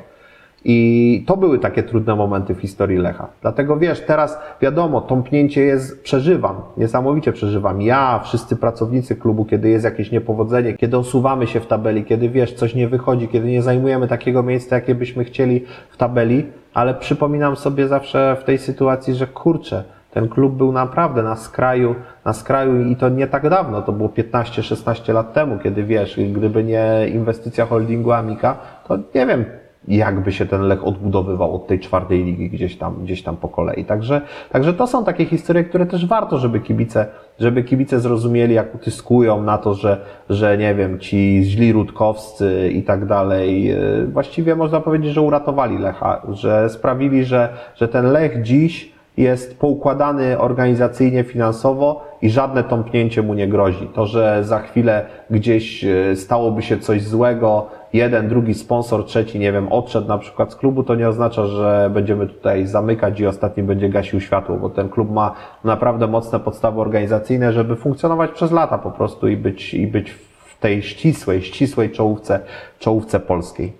I 0.66 1.24
to 1.28 1.38
były 1.38 1.60
takie 1.60 1.84
trudne 1.84 2.16
momenty 2.16 2.56
w 2.56 2.60
historii 2.60 2.98
Lecha. 2.98 3.28
Dlatego 3.42 3.78
wiesz, 3.78 4.02
teraz 4.02 4.38
wiadomo, 4.62 5.02
tąpnięcie 5.02 5.62
jest, 5.62 6.04
przeżywam, 6.04 6.56
niesamowicie 6.78 7.34
przeżywam. 7.34 7.82
Ja, 7.82 8.20
wszyscy 8.24 8.56
pracownicy 8.56 9.16
klubu, 9.16 9.46
kiedy 9.46 9.70
jest 9.70 9.86
jakieś 9.86 10.12
niepowodzenie, 10.12 10.74
kiedy 10.74 10.98
osuwamy 10.98 11.48
się 11.48 11.60
w 11.60 11.68
tabeli, 11.68 12.04
kiedy 12.04 12.30
wiesz, 12.30 12.54
coś 12.54 12.76
nie 12.76 12.88
wychodzi, 12.88 13.28
kiedy 13.28 13.48
nie 13.48 13.62
zajmujemy 13.62 14.08
takiego 14.08 14.44
miejsca, 14.44 14.76
jakie 14.76 14.96
byśmy 14.96 15.24
chcieli 15.24 15.66
w 15.90 15.98
tabeli, 15.98 16.46
ale 16.74 16.94
przypominam 16.94 17.56
sobie 17.56 17.88
zawsze 17.88 18.38
w 18.42 18.44
tej 18.44 18.58
sytuacji, 18.58 19.16
że 19.16 19.28
kurczę, 19.28 19.84
ten 20.12 20.30
klub 20.30 20.54
był 20.54 20.72
naprawdę 20.72 21.24
na 21.24 21.36
skraju, 21.36 21.96
na 22.26 22.34
skraju 22.34 22.86
i 22.86 22.96
to 22.96 23.10
nie 23.10 23.28
tak 23.28 23.50
dawno, 23.50 23.82
to 23.82 23.92
było 23.92 24.10
15-16 24.10 25.14
lat 25.14 25.34
temu, 25.34 25.60
kiedy 25.64 25.84
wiesz, 25.84 26.20
gdyby 26.34 26.64
nie 26.64 27.08
inwestycja 27.14 27.66
holdingu 27.66 28.12
Amika, 28.12 28.58
to 28.88 28.98
nie 29.16 29.26
wiem, 29.26 29.46
jakby 29.88 30.32
się 30.32 30.46
ten 30.46 30.62
Lech 30.62 30.88
odbudowywał 30.88 31.56
od 31.56 31.68
tej 31.68 31.80
czwartej 31.80 32.24
ligi 32.24 32.50
gdzieś 32.50 32.78
tam, 32.78 33.04
gdzieś 33.04 33.24
tam 33.24 33.38
po 33.38 33.48
kolei. 33.48 33.86
Także, 33.86 34.22
także 34.52 34.74
to 34.74 34.88
są 34.88 35.06
takie 35.06 35.26
historie, 35.26 35.64
które 35.64 35.86
też 35.86 36.06
warto, 36.06 36.38
żeby 36.38 36.60
kibice, 36.60 37.06
żeby 37.40 37.64
kibice 37.64 38.00
zrozumieli, 38.00 38.56
jak 38.56 38.76
utyskują 38.76 39.44
na 39.44 39.58
to, 39.58 39.74
że, 39.74 40.02
że 40.30 40.58
nie 40.58 40.76
wiem, 40.76 41.00
ci 41.00 41.42
źli 41.44 41.74
Rutkowscy 41.74 42.70
i 42.74 42.84
tak 42.84 43.06
dalej. 43.06 43.64
Yy, 43.64 44.08
Właściwie 44.08 44.56
można 44.56 44.80
powiedzieć, 44.80 45.14
że 45.14 45.22
uratowali 45.22 45.78
Lecha, 45.78 46.22
że 46.30 46.70
sprawili, 46.70 47.26
że, 47.26 47.50
że 47.76 47.88
ten 47.88 48.06
Lech 48.06 48.42
dziś 48.42 48.92
jest 49.18 49.60
poukładany 49.60 50.40
organizacyjnie, 50.40 51.24
finansowo 51.24 52.09
i 52.22 52.30
żadne 52.30 52.64
tąpnięcie 52.64 53.22
mu 53.22 53.34
nie 53.34 53.48
grozi. 53.48 53.88
To, 53.88 54.06
że 54.06 54.44
za 54.44 54.60
chwilę 54.60 55.06
gdzieś 55.30 55.84
e, 55.84 56.16
stałoby 56.16 56.62
się 56.62 56.78
coś 56.78 57.04
złego, 57.04 57.68
jeden, 57.94 58.30
drugi 58.30 58.54
sponsor, 58.54 59.06
trzeci, 59.06 59.40
nie 59.40 59.52
wiem, 59.52 59.72
odszedł 59.72 60.08
na 60.08 60.18
przykład 60.18 60.52
z 60.52 60.56
klubu, 60.56 60.84
to 60.84 60.96
nie 60.96 61.10
oznacza, 61.10 61.46
że 61.46 61.92
będziemy 61.94 62.28
tutaj 62.28 62.68
zamykać 62.68 63.20
i 63.20 63.28
ostatni 63.28 63.64
będzie 63.64 63.90
gasił 63.90 64.22
światło, 64.22 64.58
bo 64.58 64.70
ten 64.70 64.90
klub 64.90 65.12
ma 65.12 65.36
naprawdę 65.64 66.08
mocne 66.08 66.40
podstawy 66.40 66.82
organizacyjne, 66.82 67.54
żeby 67.54 67.76
funkcjonować 67.76 68.32
przez 68.32 68.52
lata 68.52 68.78
po 68.78 68.92
prostu 68.92 69.28
i 69.28 69.38
być, 69.38 69.74
i 69.74 69.88
być 69.88 70.12
w 70.46 70.60
tej 70.60 70.82
ścisłej, 70.82 71.42
ścisłej 71.42 71.92
czołówce, 71.92 72.40
czołówce 72.80 73.20
polskiej. 73.20 73.74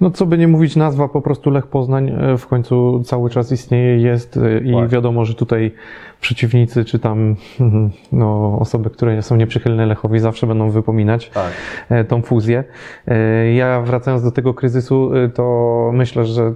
No 0.00 0.10
co 0.10 0.26
by 0.26 0.38
nie 0.38 0.48
mówić, 0.48 0.76
nazwa 0.76 1.08
po 1.08 1.22
prostu 1.22 1.50
Lech 1.50 1.66
Poznań 1.66 2.10
e, 2.10 2.38
w 2.38 2.46
końcu 2.46 3.02
cały 3.04 3.30
czas 3.30 3.52
istnieje, 3.52 3.96
jest 3.96 4.36
e, 4.36 4.58
i 4.58 4.72
Właśnie. 4.72 4.88
wiadomo, 4.88 5.24
że 5.24 5.34
tutaj 5.34 5.72
przeciwnicy 6.20 6.84
czy 6.84 6.98
tam 6.98 7.36
mhm, 7.60 7.90
no, 8.12 8.58
osoby, 8.60 8.90
które 8.90 9.22
są 9.22 9.36
nieprzychylne 9.36 9.86
Lechowi 9.86 10.18
zawsze 10.18 10.46
będą 10.46 10.70
wypominać 10.70 11.30
Tak. 11.30 11.52
e, 11.88 12.04
tą 12.04 12.22
fuzję. 12.22 12.64
E, 13.08 13.52
Ja 13.52 13.80
wracając 13.80 14.22
do 14.22 14.32
tego 14.32 14.54
kryzysu, 14.54 15.10
e, 15.14 15.28
to 15.28 15.68
myślę, 15.94 16.24
że 16.24 16.52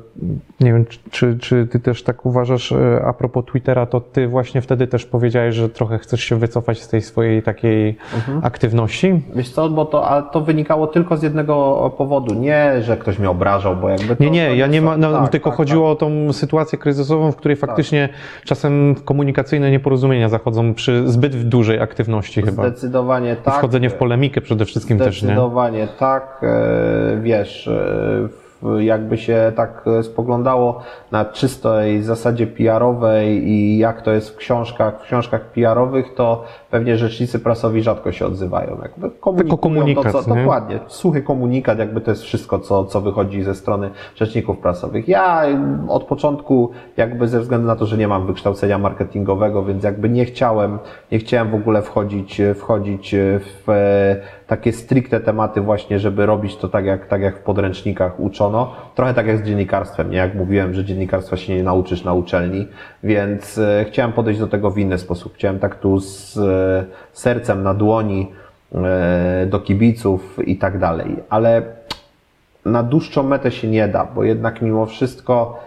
nie 0.60 0.72
wiem, 0.72 0.84
czy- 1.10 1.38
czy, 1.38 1.66
ty 1.66 1.80
też 1.80 2.02
tak 2.02 2.26
uważasz 2.26 2.74
a 3.06 3.12
propos 3.12 3.44
Twittera, 3.44 3.86
to 3.86 4.00
ty 4.00 4.28
właśnie 4.28 4.60
wtedy 4.60 4.86
też 4.86 5.06
powiedziałeś, 5.06 5.54
że 5.54 5.68
trochę 5.68 5.98
chcesz 5.98 6.20
się 6.24 6.36
wycofać 6.36 6.82
z 6.82 6.88
tej 6.88 7.00
swojej 7.02 7.42
takiej 7.42 7.96
aktywności. 8.42 9.22
Wiesz 9.36 9.50
co, 9.50 9.68
bo 9.68 9.84
to, 9.84 10.08
a 10.08 10.22
to 10.22 10.40
wynikało 10.40 10.86
tylko 10.86 11.16
z 11.16 11.22
jednego 11.22 11.90
powodu. 11.98 12.34
Nie, 12.34 12.82
że 12.82 12.96
ktoś 12.96 13.18
mnie 13.18 13.30
obrażał, 13.30 13.76
bo 13.76 13.88
jakby 13.88 14.16
to, 14.16 14.24
Nie, 14.24 14.30
nie, 14.30 14.48
to 14.48 14.54
ja 14.54 14.66
nie 14.66 14.82
ma, 14.82 14.96
no, 14.96 15.12
tak, 15.12 15.28
tylko 15.30 15.50
tak, 15.50 15.56
chodziło 15.56 15.90
o 15.90 15.94
tą 15.94 16.32
sytuację 16.32 16.78
kryzysową, 16.78 17.32
w 17.32 17.36
której 17.36 17.56
faktycznie 17.56 18.08
czasem 18.44 18.94
komunikacyjne 19.52 19.70
nieporozumienia 19.70 20.28
zachodzą 20.28 20.74
przy 20.74 21.08
zbyt 21.08 21.48
dużej 21.48 21.80
aktywności 21.80 22.42
chyba. 22.42 22.62
Zdecydowanie 22.68 23.36
tak. 23.36 23.54
wchodzenie 23.54 23.90
w 23.90 23.94
polemikę 23.94 24.40
przede 24.40 24.64
wszystkim 24.64 24.98
też, 24.98 25.22
nie? 25.22 25.26
Zdecydowanie 25.26 25.88
tak. 25.98 26.40
E, 26.42 27.20
Wiesz, 27.22 27.68
e, 27.68 28.41
jakby 28.78 29.18
się 29.18 29.52
tak 29.56 29.84
e, 29.86 30.02
spoglądało 30.02 30.80
na 31.10 31.24
czystej 31.24 32.02
zasadzie 32.02 32.46
PR-owej 32.46 33.48
i 33.48 33.78
jak 33.78 34.02
to 34.02 34.12
jest 34.12 34.30
w 34.30 34.36
książkach, 34.36 35.00
w 35.00 35.02
książkach 35.02 35.40
PR-owych, 35.40 36.14
to 36.14 36.44
pewnie 36.70 36.96
rzecznicy 36.96 37.38
prasowi 37.38 37.82
rzadko 37.82 38.12
się 38.12 38.26
odzywają. 38.26 38.78
Jakby 38.82 39.10
komunikują 39.10 39.58
komunikat, 39.58 40.12
to, 40.12 40.22
co, 40.22 40.34
nie? 40.34 40.40
Dokładnie. 40.40 40.78
Suchy 40.86 41.22
komunikat, 41.22 41.78
jakby 41.78 42.00
to 42.00 42.10
jest 42.10 42.22
wszystko, 42.22 42.58
co, 42.58 42.84
co 42.84 43.00
wychodzi 43.00 43.42
ze 43.42 43.54
strony 43.54 43.90
rzeczników 44.16 44.58
prasowych. 44.58 45.08
Ja 45.08 45.42
od 45.88 46.04
początku, 46.04 46.70
jakby 46.96 47.28
ze 47.28 47.40
względu 47.40 47.66
na 47.66 47.76
to, 47.76 47.86
że 47.86 47.96
nie 47.96 48.08
mam 48.08 48.26
wykształcenia 48.26 48.78
marketingowego, 48.78 49.64
więc 49.64 49.84
jakby 49.84 50.08
nie 50.08 50.24
chciałem, 50.24 50.78
nie 51.12 51.18
chciałem 51.18 51.50
w 51.50 51.54
ogóle 51.54 51.82
wchodzić, 51.82 52.40
wchodzić 52.54 53.14
w 53.38 53.70
e, 53.70 54.41
takie 54.52 54.72
stricte 54.72 55.20
tematy 55.20 55.60
właśnie, 55.60 55.98
żeby 55.98 56.26
robić 56.26 56.56
to 56.56 56.68
tak 56.68 56.84
jak, 56.84 57.06
tak 57.06 57.22
jak 57.22 57.38
w 57.38 57.42
podręcznikach 57.42 58.20
uczono. 58.20 58.74
Trochę 58.94 59.14
tak 59.14 59.26
jak 59.26 59.38
z 59.38 59.42
dziennikarstwem, 59.42 60.10
nie? 60.10 60.16
Jak 60.16 60.34
mówiłem, 60.34 60.74
że 60.74 60.84
dziennikarstwa 60.84 61.36
się 61.36 61.54
nie 61.54 61.62
nauczysz 61.62 62.04
na 62.04 62.14
uczelni, 62.14 62.68
więc 63.02 63.58
e, 63.58 63.84
chciałem 63.88 64.12
podejść 64.12 64.40
do 64.40 64.46
tego 64.46 64.70
w 64.70 64.78
inny 64.78 64.98
sposób. 64.98 65.34
Chciałem 65.34 65.58
tak 65.58 65.74
tu 65.74 66.00
z 66.00 66.36
e, 66.36 66.84
sercem 67.12 67.62
na 67.62 67.74
dłoni 67.74 68.32
e, 68.74 69.46
do 69.46 69.60
kibiców 69.60 70.38
i 70.46 70.56
tak 70.56 70.78
dalej. 70.78 71.16
Ale 71.28 71.62
na 72.64 72.82
dłuższą 72.82 73.22
metę 73.22 73.50
się 73.50 73.68
nie 73.68 73.88
da, 73.88 74.04
bo 74.04 74.24
jednak 74.24 74.62
mimo 74.62 74.86
wszystko 74.86 75.60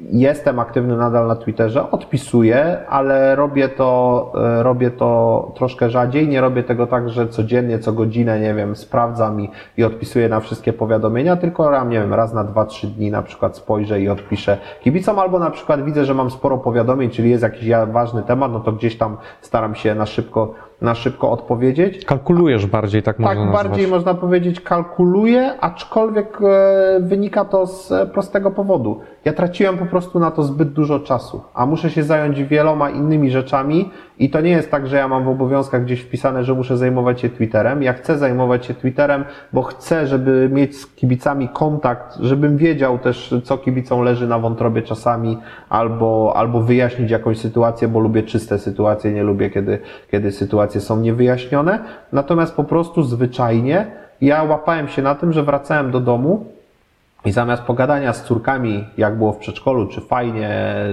jestem 0.00 0.58
aktywny 0.58 0.96
nadal 0.96 1.28
na 1.28 1.36
Twitterze, 1.36 1.90
odpisuję, 1.90 2.78
ale 2.88 3.36
robię 3.36 3.68
to, 3.68 4.32
e, 4.58 4.62
robię 4.62 4.90
to 4.90 5.52
troszkę 5.56 5.90
rzadziej. 5.90 6.28
Nie 6.28 6.40
robię 6.40 6.62
tego 6.62 6.86
tak, 6.86 7.10
że 7.10 7.28
codziennie, 7.28 7.78
co 7.78 7.92
godzinę, 7.92 8.40
nie 8.40 8.54
wiem, 8.54 8.76
sprawdzam 8.76 9.40
i, 9.40 9.50
i 9.76 9.84
odpisuję 9.84 10.28
na 10.28 10.40
wszystkie 10.40 10.72
powiadomienia, 10.72 11.36
tylko 11.36 11.70
ram, 11.70 11.90
nie 11.90 12.00
wiem, 12.00 12.14
raz 12.14 12.34
na 12.34 12.44
dwa, 12.44 12.64
trzy 12.64 12.86
dni 12.86 13.10
na 13.10 13.22
przykład 13.22 13.56
spojrzę 13.56 14.00
i 14.00 14.08
odpiszę 14.08 14.58
kibicom, 14.80 15.18
albo 15.18 15.38
na 15.38 15.50
przykład 15.50 15.84
widzę, 15.84 16.04
że 16.04 16.14
mam 16.14 16.30
sporo 16.30 16.58
powiadomień, 16.58 17.10
czyli 17.10 17.30
jest 17.30 17.42
jakiś 17.42 17.64
ja- 17.64 17.86
ważny 17.86 18.22
temat, 18.22 18.52
no 18.52 18.60
to 18.60 18.72
gdzieś 18.72 18.98
tam 18.98 19.16
staram 19.40 19.74
się 19.74 19.94
na 19.94 20.06
szybko, 20.06 20.54
na 20.80 20.94
szybko 20.94 21.30
odpowiedzieć. 21.30 22.04
Kalkulujesz 22.04 22.66
bardziej, 22.66 23.02
tak 23.02 23.18
można 23.18 23.34
Tak, 23.34 23.44
nazwać. 23.44 23.66
bardziej 23.68 23.88
można 23.88 24.14
powiedzieć 24.14 24.60
kalkuluję, 24.60 25.60
aczkolwiek 25.60 26.38
e, 26.42 27.00
wynika 27.00 27.44
to 27.44 27.66
z 27.66 27.92
e, 27.92 28.06
prostego 28.06 28.50
powodu. 28.50 29.00
Ja 29.24 29.32
traciłem 29.32 29.78
po 29.78 29.86
prostu 29.86 30.18
na 30.18 30.30
to 30.30 30.42
zbyt 30.42 30.72
dużo 30.72 31.00
czasu, 31.00 31.40
a 31.54 31.66
muszę 31.66 31.90
się 31.90 32.02
zająć 32.02 32.42
wieloma 32.44 32.90
innymi 32.90 33.30
rzeczami 33.30 33.90
i 34.18 34.30
to 34.30 34.40
nie 34.40 34.50
jest 34.50 34.70
tak, 34.70 34.86
że 34.86 34.96
ja 34.96 35.08
mam 35.08 35.24
w 35.24 35.28
obowiązkach 35.28 35.84
gdzieś 35.84 36.00
wpisane, 36.00 36.44
że 36.44 36.54
muszę 36.54 36.76
zajmować 36.76 37.20
się 37.20 37.28
Twitterem. 37.28 37.82
Ja 37.82 37.92
chcę 37.92 38.18
zajmować 38.18 38.66
się 38.66 38.74
Twitterem, 38.74 39.24
bo 39.52 39.62
chcę, 39.62 40.06
żeby 40.06 40.48
mieć 40.52 40.76
z 40.76 40.86
kibicami 40.86 41.48
kontakt, 41.48 42.16
żebym 42.20 42.56
wiedział 42.56 42.98
też, 42.98 43.34
co 43.44 43.58
kibicom 43.58 44.02
leży 44.02 44.26
na 44.26 44.38
wątrobie 44.38 44.82
czasami, 44.82 45.38
albo, 45.68 46.32
albo 46.36 46.60
wyjaśnić 46.62 47.10
jakąś 47.10 47.38
sytuację, 47.38 47.88
bo 47.88 48.00
lubię 48.00 48.22
czyste 48.22 48.58
sytuacje, 48.58 49.12
nie 49.12 49.22
lubię, 49.22 49.50
kiedy, 49.50 49.78
kiedy 50.10 50.32
sytuacje 50.32 50.80
są 50.80 51.00
niewyjaśnione. 51.00 51.78
Natomiast 52.12 52.54
po 52.54 52.64
prostu 52.64 53.02
zwyczajnie 53.02 53.86
ja 54.20 54.42
łapałem 54.42 54.88
się 54.88 55.02
na 55.02 55.14
tym, 55.14 55.32
że 55.32 55.42
wracałem 55.42 55.90
do 55.90 56.00
domu 56.00 56.57
i 57.24 57.32
zamiast 57.32 57.62
pogadania 57.62 58.12
z 58.12 58.24
córkami, 58.24 58.84
jak 58.96 59.18
było 59.18 59.32
w 59.32 59.38
przedszkolu, 59.38 59.86
czy 59.86 60.00
fajnie, 60.00 60.50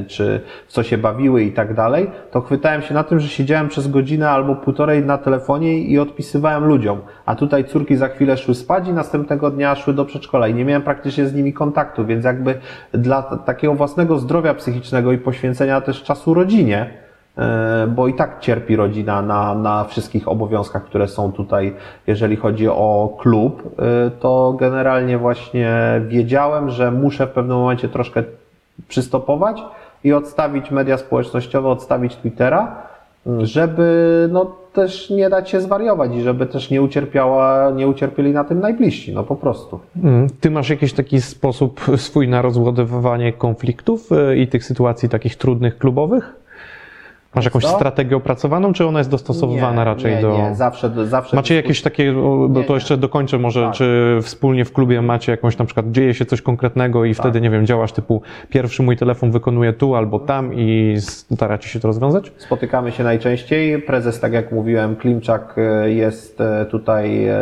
czy 0.08 0.42
w 0.68 0.72
co 0.72 0.84
się 0.84 0.98
bawiły 0.98 1.44
i 1.44 1.52
tak 1.52 1.74
dalej, 1.74 2.12
to 2.32 2.42
chwytałem 2.42 2.82
się 2.82 2.94
na 2.94 3.04
tym, 3.04 3.20
że 3.20 3.28
siedziałem 3.28 3.68
przez 3.68 3.88
godzinę 3.88 4.30
albo 4.30 4.56
półtorej 4.56 5.06
na 5.06 5.18
telefonie 5.18 5.80
i 5.80 6.00
odpisywałem 6.00 6.66
ludziom. 6.66 7.02
A 7.26 7.36
tutaj 7.36 7.66
córki 7.66 7.96
za 7.96 8.08
chwilę 8.08 8.38
szły 8.38 8.56
spać 8.56 8.88
i 8.88 8.94
następnego 8.94 9.52
dnia 9.52 9.76
szły 9.76 9.94
do 9.94 10.06
przedszkola 10.06 10.48
i 10.48 10.54
nie 10.54 10.66
miałem 10.66 10.82
praktycznie 10.82 11.26
z 11.26 11.34
nimi 11.34 11.54
kontaktu, 11.54 12.06
więc 12.06 12.26
jakby 12.26 12.60
dla 12.92 13.24
takiego 13.24 13.76
własnego 13.76 14.20
zdrowia 14.20 14.54
psychicznego 14.54 15.12
i 15.12 15.18
poświęcenia 15.18 15.82
też 15.82 16.04
czasu 16.04 16.34
rodzinie, 16.34 17.05
bo 17.88 18.08
i 18.08 18.14
tak 18.14 18.40
cierpi 18.40 18.76
rodzina 18.76 19.22
na, 19.22 19.56
na 19.56 19.84
wszystkich 19.84 20.28
obowiązkach, 20.28 20.86
które 20.86 21.08
są 21.08 21.32
tutaj, 21.32 21.74
jeżeli 22.08 22.36
chodzi 22.36 22.68
o 22.68 23.18
klub, 23.20 23.80
e, 23.80 24.12
to 24.20 24.56
generalnie 24.60 25.18
właśnie 25.18 26.02
wiedziałem, 26.08 26.70
że 26.70 26.92
muszę 26.92 27.28
w 27.28 27.30
pewnym 27.30 27.58
momencie 27.58 27.90
troszkę 27.90 28.24
przystopować 28.88 29.64
i 30.04 30.14
odstawić 30.14 30.72
media 30.72 30.98
społecznościowe, 30.98 31.70
odstawić 31.70 32.16
Twittera, 32.16 32.76
żeby 33.40 34.30
no 34.32 34.52
też 34.74 35.10
nie 35.10 35.30
dać 35.30 35.50
się 35.50 35.62
zwariować 35.62 36.12
i 36.16 36.22
żeby 36.22 36.46
też 36.46 36.70
nie 36.70 36.82
ucierpiała, 36.82 37.72
nie 37.72 37.88
ucierpieli 37.88 38.32
na 38.32 38.44
tym 38.44 38.60
najbliżsi, 38.60 39.14
no 39.14 39.24
po 39.24 39.36
prostu. 39.36 39.80
Mm, 40.04 40.28
Ty 40.40 40.52
masz 40.52 40.70
jakiś 40.70 40.94
taki 40.94 41.22
sposób 41.22 41.82
swój 41.98 42.28
na 42.28 42.42
rozładowywanie 42.42 43.34
konfliktów 43.34 44.12
y, 44.12 44.38
i 44.38 44.48
tych 44.48 44.64
sytuacji 44.64 45.10
takich 45.10 45.36
trudnych 45.36 45.78
klubowych? 45.78 46.45
Masz 47.36 47.46
jakąś 47.46 47.64
Co? 47.64 47.70
strategię 47.70 48.16
opracowaną, 48.18 48.74
czy 48.74 48.86
ona 48.86 49.00
jest 49.00 49.10
dostosowywana 49.10 49.84
raczej 49.84 50.16
nie, 50.16 50.22
do... 50.22 50.38
Nie, 50.38 50.56
zawsze, 50.56 51.08
zawsze 51.08 51.36
Macie 51.36 51.56
jakieś 51.56 51.82
takie, 51.82 52.14
Nie, 52.50 52.64
to 52.64 52.70
nie. 52.70 52.74
jeszcze 52.74 52.98
dokończę 52.98 53.38
może, 53.38 53.62
Tak. 53.62 53.74
czy 53.74 54.20
wspólnie 54.22 54.66
w 54.66 54.74
klubie 54.74 55.02
macie 55.02 55.32
jakąś 55.32 55.58
na 55.58 55.66
przykład, 55.66 55.92
dzieje 55.92 56.14
się 56.14 56.26
coś 56.26 56.42
konkretnego 56.42 57.02
Tak. 57.02 57.10
i 57.10 57.14
wtedy, 57.14 57.42
nie 57.42 57.50
wiem, 57.50 57.66
działasz 57.66 57.92
typu 57.92 58.22
pierwszy 58.50 58.84
mój 58.84 58.98
telefon 58.98 59.32
wykonuje 59.32 59.74
tu 59.74 59.96
albo 59.96 60.20
tam 60.20 60.54
i 60.54 60.96
staracie 61.00 61.70
się 61.70 61.80
to 61.80 61.88
rozwiązać? 61.88 62.32
Spotykamy 62.38 62.92
się 62.92 63.04
najczęściej. 63.04 63.82
Prezes, 63.82 64.20
tak 64.20 64.34
jak 64.34 64.52
mówiłem, 64.52 64.96
Klimczak 64.96 65.56
e, 65.58 65.92
jest 65.92 66.42
e, 66.42 66.66
tutaj 66.66 67.28
e, 67.28 67.38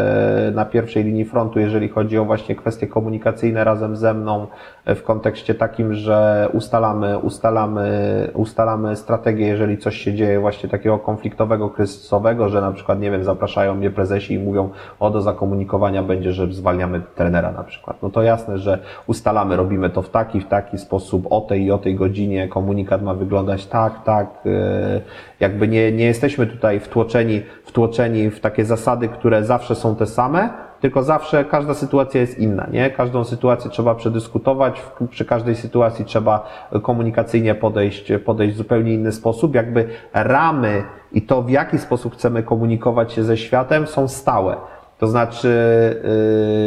na 0.56 0.66
pierwszej 0.66 1.04
linii 1.04 1.26
frontu, 1.26 1.60
jeżeli 1.60 1.90
chodzi 1.90 2.18
o 2.18 2.26
właśnie 2.26 2.56
kwestie 2.56 2.88
komunikacyjne 2.88 3.64
razem 3.64 3.96
ze 3.96 4.14
mną 4.14 4.48
w 4.86 5.04
kontekście 5.04 5.56
takim, 5.56 5.94
że 5.94 6.50
ustalamy, 6.54 7.20
ustalamy, 7.20 8.30
ustalamy 8.34 8.96
strategię, 8.96 9.48
jeżeli 9.48 9.78
coś 9.78 9.98
się 9.98 10.14
dzieje 10.14 10.40
właśnie 10.40 10.70
takiego 10.70 11.00
konfliktowego, 11.00 11.70
kryzysowego, 11.70 12.50
że 12.50 12.62
na 12.62 12.72
przykład, 12.72 13.00
nie 13.00 13.12
wiem, 13.12 13.24
zapraszają 13.24 13.76
mnie 13.76 13.92
prezesi 13.92 14.34
i 14.34 14.40
mówią, 14.40 14.70
o 15.00 15.10
do 15.10 15.22
zakomunikowania 15.22 16.04
będzie, 16.04 16.32
że 16.32 16.54
zwalniamy 16.54 17.02
trenera 17.16 17.52
na 17.52 17.64
przykład. 17.64 17.98
No 18.02 18.10
to 18.10 18.22
jasne, 18.24 18.58
że 18.58 18.80
ustalamy, 19.08 19.56
robimy 19.56 19.90
to 19.90 20.02
w 20.02 20.10
taki, 20.10 20.40
w 20.40 20.48
taki 20.48 20.78
sposób, 20.78 21.28
o 21.30 21.42
tej 21.42 21.64
i 21.64 21.72
o 21.72 21.78
tej 21.78 21.96
godzinie, 21.96 22.48
komunikat 22.48 23.02
ma 23.02 23.14
wyglądać 23.14 23.66
tak, 23.66 24.04
tak, 24.04 24.28
e, 24.46 25.02
jakby 25.40 25.68
nie, 25.68 25.92
nie 25.92 26.06
jesteśmy 26.06 26.48
tutaj 26.48 26.80
wtłoczeni, 26.80 27.42
wtłoczeni 27.64 28.30
w 28.30 28.40
takie 28.40 28.66
zasady, 28.66 29.08
które 29.08 29.44
zawsze 29.44 29.76
są 29.76 29.96
te 29.96 30.06
same, 30.06 30.50
tylko 30.84 31.04
zawsze 31.04 31.46
każda 31.46 31.74
sytuacja 31.74 32.22
jest 32.22 32.40
inna, 32.40 32.68
nie? 32.72 32.90
Każdą 32.90 33.24
sytuację 33.24 33.72
trzeba 33.72 33.96
przedyskutować, 33.96 34.82
przy 35.10 35.26
każdej 35.26 35.56
sytuacji 35.56 36.06
trzeba 36.06 36.50
komunikacyjnie 36.82 37.56
podejść, 37.56 38.12
podejść 38.26 38.56
w 38.56 38.58
zupełnie 38.58 38.94
inny 38.94 39.12
sposób. 39.12 39.56
Jakby 39.56 39.90
ramy 40.14 40.84
i 41.12 41.22
to, 41.22 41.42
w 41.42 41.50
jaki 41.50 41.78
sposób 41.78 42.14
chcemy 42.14 42.44
komunikować 42.44 43.14
się 43.14 43.24
ze 43.24 43.38
światem, 43.38 43.88
są 43.88 44.08
stałe. 44.08 44.56
To 45.00 45.08
znaczy, 45.08 45.48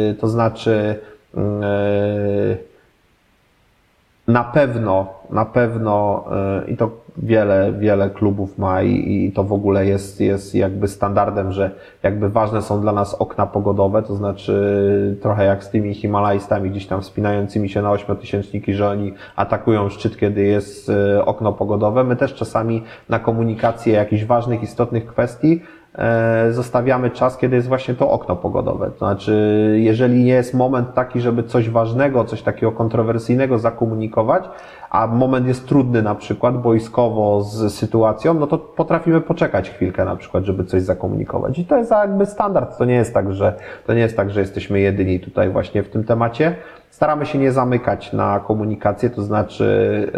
yy, 0.07 0.15
to 0.15 0.27
znaczy, 0.27 0.99
yy, 1.33 2.57
na 4.27 4.43
pewno, 4.43 5.13
na 5.29 5.45
pewno 5.45 6.25
y, 6.67 6.71
i 6.71 6.77
to 6.77 6.89
wiele, 7.17 7.73
wiele 7.79 8.09
klubów 8.09 8.57
ma 8.57 8.81
i, 8.81 9.25
i 9.25 9.31
to 9.31 9.43
w 9.43 9.53
ogóle 9.53 9.85
jest, 9.85 10.21
jest 10.21 10.55
jakby 10.55 10.87
standardem, 10.87 11.51
że 11.51 11.71
jakby 12.03 12.29
ważne 12.29 12.61
są 12.61 12.81
dla 12.81 12.91
nas 12.91 13.13
okna 13.13 13.45
pogodowe, 13.45 14.03
to 14.03 14.15
znaczy 14.15 15.17
trochę 15.21 15.45
jak 15.45 15.63
z 15.63 15.69
tymi 15.69 15.93
Himalajstami 15.93 16.69
gdzieś 16.69 16.87
tam 16.87 17.01
wspinającymi 17.01 17.69
się 17.69 17.81
na 17.81 17.91
ośmiotysięczniki, 17.91 18.73
że 18.73 18.89
oni 18.89 19.13
atakują 19.35 19.89
szczyt, 19.89 20.17
kiedy 20.17 20.43
jest 20.43 20.89
y, 20.89 21.25
okno 21.25 21.53
pogodowe. 21.53 22.03
My 22.03 22.15
też 22.15 22.33
czasami 22.33 22.83
na 23.09 23.19
komunikację 23.19 23.93
jakichś 23.93 24.25
ważnych, 24.25 24.63
istotnych 24.63 25.07
kwestii 25.07 25.61
e, 25.95 26.47
zostawiamy 26.51 27.09
czas, 27.09 27.37
kiedy 27.37 27.55
jest 27.55 27.67
właśnie 27.67 27.93
to 27.93 28.11
okno 28.11 28.35
pogodowe. 28.35 28.91
To 28.91 28.97
znaczy, 28.97 29.77
jeżeli 29.79 30.23
nie 30.23 30.33
jest 30.33 30.53
moment 30.53 30.93
taki, 30.93 31.21
żeby 31.21 31.43
coś 31.43 31.69
ważnego, 31.69 32.25
coś 32.25 32.41
takiego 32.41 32.71
kontrowersyjnego 32.71 33.59
zakomunikować, 33.59 34.43
a 34.89 35.07
moment 35.07 35.47
jest 35.47 35.67
trudny 35.67 36.01
na 36.01 36.15
przykład 36.15 36.61
boiskowo 36.61 37.41
z 37.41 37.73
sytuacją, 37.73 38.33
no 38.33 38.47
to 38.47 38.57
potrafimy 38.57 39.21
poczekać 39.21 39.69
chwilkę 39.69 40.05
na 40.05 40.15
przykład, 40.15 40.43
żeby 40.43 40.63
coś 40.63 40.81
zakomunikować. 40.81 41.59
I 41.59 41.65
to 41.65 41.77
jest 41.77 41.91
jakby 41.91 42.25
standard. 42.25 42.77
To 42.77 42.85
nie 42.85 42.95
jest 42.95 43.13
tak, 43.13 43.33
że, 43.33 43.53
to 43.85 43.93
nie 43.93 44.01
jest 44.01 44.17
tak, 44.17 44.31
że 44.31 44.39
jesteśmy 44.39 44.79
jedyni 44.79 45.19
tutaj 45.19 45.49
właśnie 45.49 45.83
w 45.83 45.89
tym 45.89 46.03
temacie. 46.03 46.55
Staramy 46.89 47.25
się 47.25 47.39
nie 47.39 47.51
zamykać 47.51 48.13
na 48.13 48.39
komunikację, 48.39 49.09
to 49.09 49.21
znaczy 49.21 50.11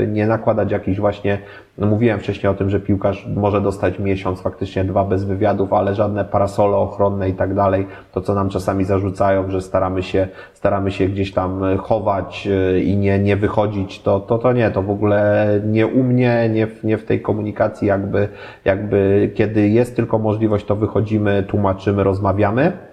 yy, 0.00 0.06
nie 0.06 0.26
nakładać 0.26 0.70
jakichś 0.70 0.98
właśnie, 0.98 1.38
no 1.78 1.86
mówiłem 1.86 2.20
wcześniej 2.20 2.50
o 2.50 2.54
tym, 2.54 2.70
że 2.70 2.80
piłkarz 2.80 3.26
może 3.36 3.60
dostać 3.60 3.98
miesiąc, 3.98 4.40
faktycznie 4.40 4.84
dwa 4.84 5.04
bez 5.04 5.24
wywiadów, 5.24 5.72
ale 5.72 5.94
żadne 5.94 6.24
parasole 6.24 6.76
ochronne 6.76 7.28
i 7.28 7.34
tak 7.34 7.54
dalej. 7.54 7.86
To, 8.12 8.20
co 8.20 8.34
nam 8.34 8.48
czasami 8.48 8.84
zarzucają, 8.84 9.50
że 9.50 9.60
staramy 9.60 10.02
się, 10.02 10.28
staramy 10.54 10.90
się 10.90 11.06
gdzieś 11.06 11.32
tam 11.32 11.78
chować 11.78 12.46
yy, 12.46 12.80
i 12.80 12.96
nie, 12.96 13.18
nie 13.18 13.36
wychodzić, 13.36 13.91
to, 13.98 14.20
to, 14.20 14.38
to 14.38 14.52
nie, 14.52 14.70
to 14.70 14.82
w 14.82 14.90
ogóle 14.90 15.46
nie 15.66 15.86
u 15.86 16.02
mnie, 16.02 16.48
nie 16.52 16.66
w, 16.66 16.84
nie 16.84 16.98
w 16.98 17.04
tej 17.04 17.20
komunikacji 17.20 17.88
jakby, 17.88 18.28
jakby 18.64 19.30
kiedy 19.34 19.68
jest 19.68 19.96
tylko 19.96 20.18
możliwość, 20.18 20.64
to 20.64 20.76
wychodzimy, 20.76 21.42
tłumaczymy, 21.42 22.04
rozmawiamy. 22.04 22.91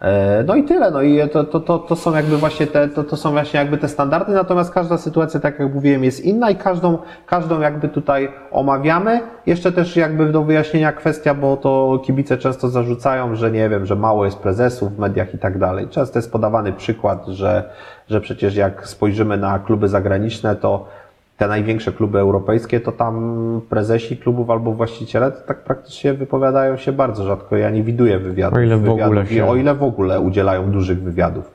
E, 0.00 0.44
no 0.46 0.54
i 0.54 0.64
tyle, 0.64 0.90
no 0.90 1.02
i 1.02 1.28
to, 1.28 1.44
to, 1.44 1.60
to, 1.60 1.78
to 1.78 1.96
są 1.96 2.14
jakby 2.14 2.36
właśnie 2.36 2.66
te, 2.66 2.88
to, 2.88 3.04
to 3.04 3.16
są 3.16 3.30
właśnie 3.30 3.60
jakby 3.60 3.78
te 3.78 3.88
standardy, 3.88 4.32
natomiast 4.32 4.74
każda 4.74 4.98
sytuacja, 4.98 5.40
tak 5.40 5.58
jak 5.58 5.74
mówiłem, 5.74 6.04
jest 6.04 6.24
inna 6.24 6.50
i 6.50 6.56
każdą, 6.56 6.98
każdą 7.26 7.60
jakby 7.60 7.88
tutaj 7.88 8.28
omawiamy. 8.50 9.20
Jeszcze 9.46 9.72
też 9.72 9.96
jakby 9.96 10.32
do 10.32 10.42
wyjaśnienia 10.42 10.92
kwestia, 10.92 11.34
bo 11.34 11.56
to 11.56 12.02
kibice 12.04 12.38
często 12.38 12.68
zarzucają, 12.68 13.34
że 13.34 13.50
nie 13.50 13.68
wiem, 13.68 13.86
że 13.86 13.96
mało 13.96 14.24
jest 14.24 14.38
prezesów 14.38 14.96
w 14.96 14.98
mediach 14.98 15.34
i 15.34 15.38
tak 15.38 15.58
dalej. 15.58 15.88
Często 15.88 16.18
jest 16.18 16.32
podawany 16.32 16.72
przykład, 16.72 17.26
że, 17.26 17.70
że 18.08 18.20
przecież 18.20 18.56
jak 18.56 18.88
spojrzymy 18.88 19.36
na 19.36 19.58
kluby 19.58 19.88
zagraniczne, 19.88 20.56
to 20.56 20.88
te 21.36 21.48
największe 21.48 21.92
kluby 21.92 22.18
europejskie, 22.18 22.80
to 22.80 22.92
tam 22.92 23.60
prezesi 23.70 24.16
klubów 24.16 24.50
albo 24.50 24.72
właściciele 24.72 25.32
to 25.32 25.40
tak 25.40 25.64
praktycznie 25.64 26.14
wypowiadają 26.14 26.76
się 26.76 26.92
bardzo 26.92 27.24
rzadko. 27.24 27.56
Ja 27.56 27.70
nie 27.70 27.82
widuję 27.82 28.18
wywiadów. 28.18 28.58
O 28.58 28.62
ile 28.62 28.76
w 28.76 28.80
wywiadów, 28.80 29.02
ogóle 29.04 29.26
się- 29.26 29.46
O 29.46 29.56
ile 29.56 29.74
w 29.74 29.82
ogóle 29.82 30.20
udzielają 30.20 30.70
dużych 30.70 31.02
wywiadów. 31.02 31.54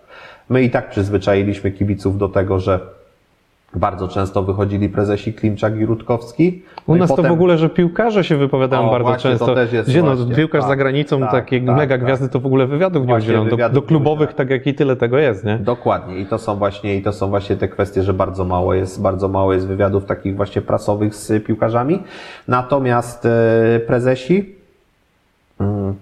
My 0.49 0.63
i 0.63 0.69
tak 0.69 0.89
przyzwyczailiśmy 0.89 1.71
kibiców 1.71 2.17
do 2.17 2.29
tego, 2.29 2.59
że 2.59 2.79
bardzo 3.73 4.07
często 4.07 4.43
wychodzili 4.43 4.89
prezesi 4.89 5.33
Klimczak 5.33 5.77
i 5.79 5.85
Rutkowski. 5.85 6.61
U 6.87 6.91
No 6.91 6.97
i 6.97 6.99
nas 6.99 7.09
to 7.09 7.15
potem- 7.15 7.31
w 7.31 7.33
ogóle, 7.33 7.57
że 7.57 7.69
piłkarze 7.69 8.23
się 8.23 8.37
wypowiadają 8.37 8.87
O, 8.87 8.91
bardzo 8.91 9.09
właśnie, 9.09 9.31
to 9.31 9.37
często. 9.37 9.55
też 9.55 9.73
jest 9.73 9.89
Gdzie 9.89 10.03
no, 10.03 10.15
piłkarz 10.35 10.61
tak, 10.61 10.69
za 10.69 10.75
granicą, 10.75 11.19
tak, 11.19 11.31
takie 11.31 11.61
tak, 11.61 11.75
mega 11.75 11.95
tak. 11.95 12.03
gwiazdy, 12.03 12.29
to 12.29 12.39
w 12.39 12.45
ogóle 12.45 12.67
wywiadów 12.67 13.07
nie 13.07 13.15
udzielą. 13.15 13.47
Do, 13.49 13.69
do 13.69 13.81
klubowych, 13.81 14.33
tak 14.33 14.49
jak 14.49 14.67
i 14.67 14.73
tyle 14.73 14.95
tego 14.95 15.17
jest, 15.17 15.43
nie? 15.45 15.57
Dokładnie 15.57 16.19
i 16.19 16.25
to 16.25 16.37
są 16.37 16.55
właśnie 16.55 16.95
i 16.95 17.01
to 17.01 17.13
są 17.13 17.29
właśnie 17.29 17.55
te 17.55 17.67
kwestie, 17.67 18.03
że 18.03 18.13
bardzo 18.13 18.45
mało 18.45 18.73
jest, 18.73 19.01
bardzo 19.01 19.27
mało 19.27 19.53
jest 19.53 19.67
wywiadów 19.67 20.05
takich 20.05 20.35
właśnie 20.35 20.61
prasowych 20.61 21.15
z 21.15 21.45
piłkarzami. 21.45 22.03
Natomiast 22.47 23.25
e, 23.25 23.79
prezesi 23.87 24.55
mm, 25.59 25.93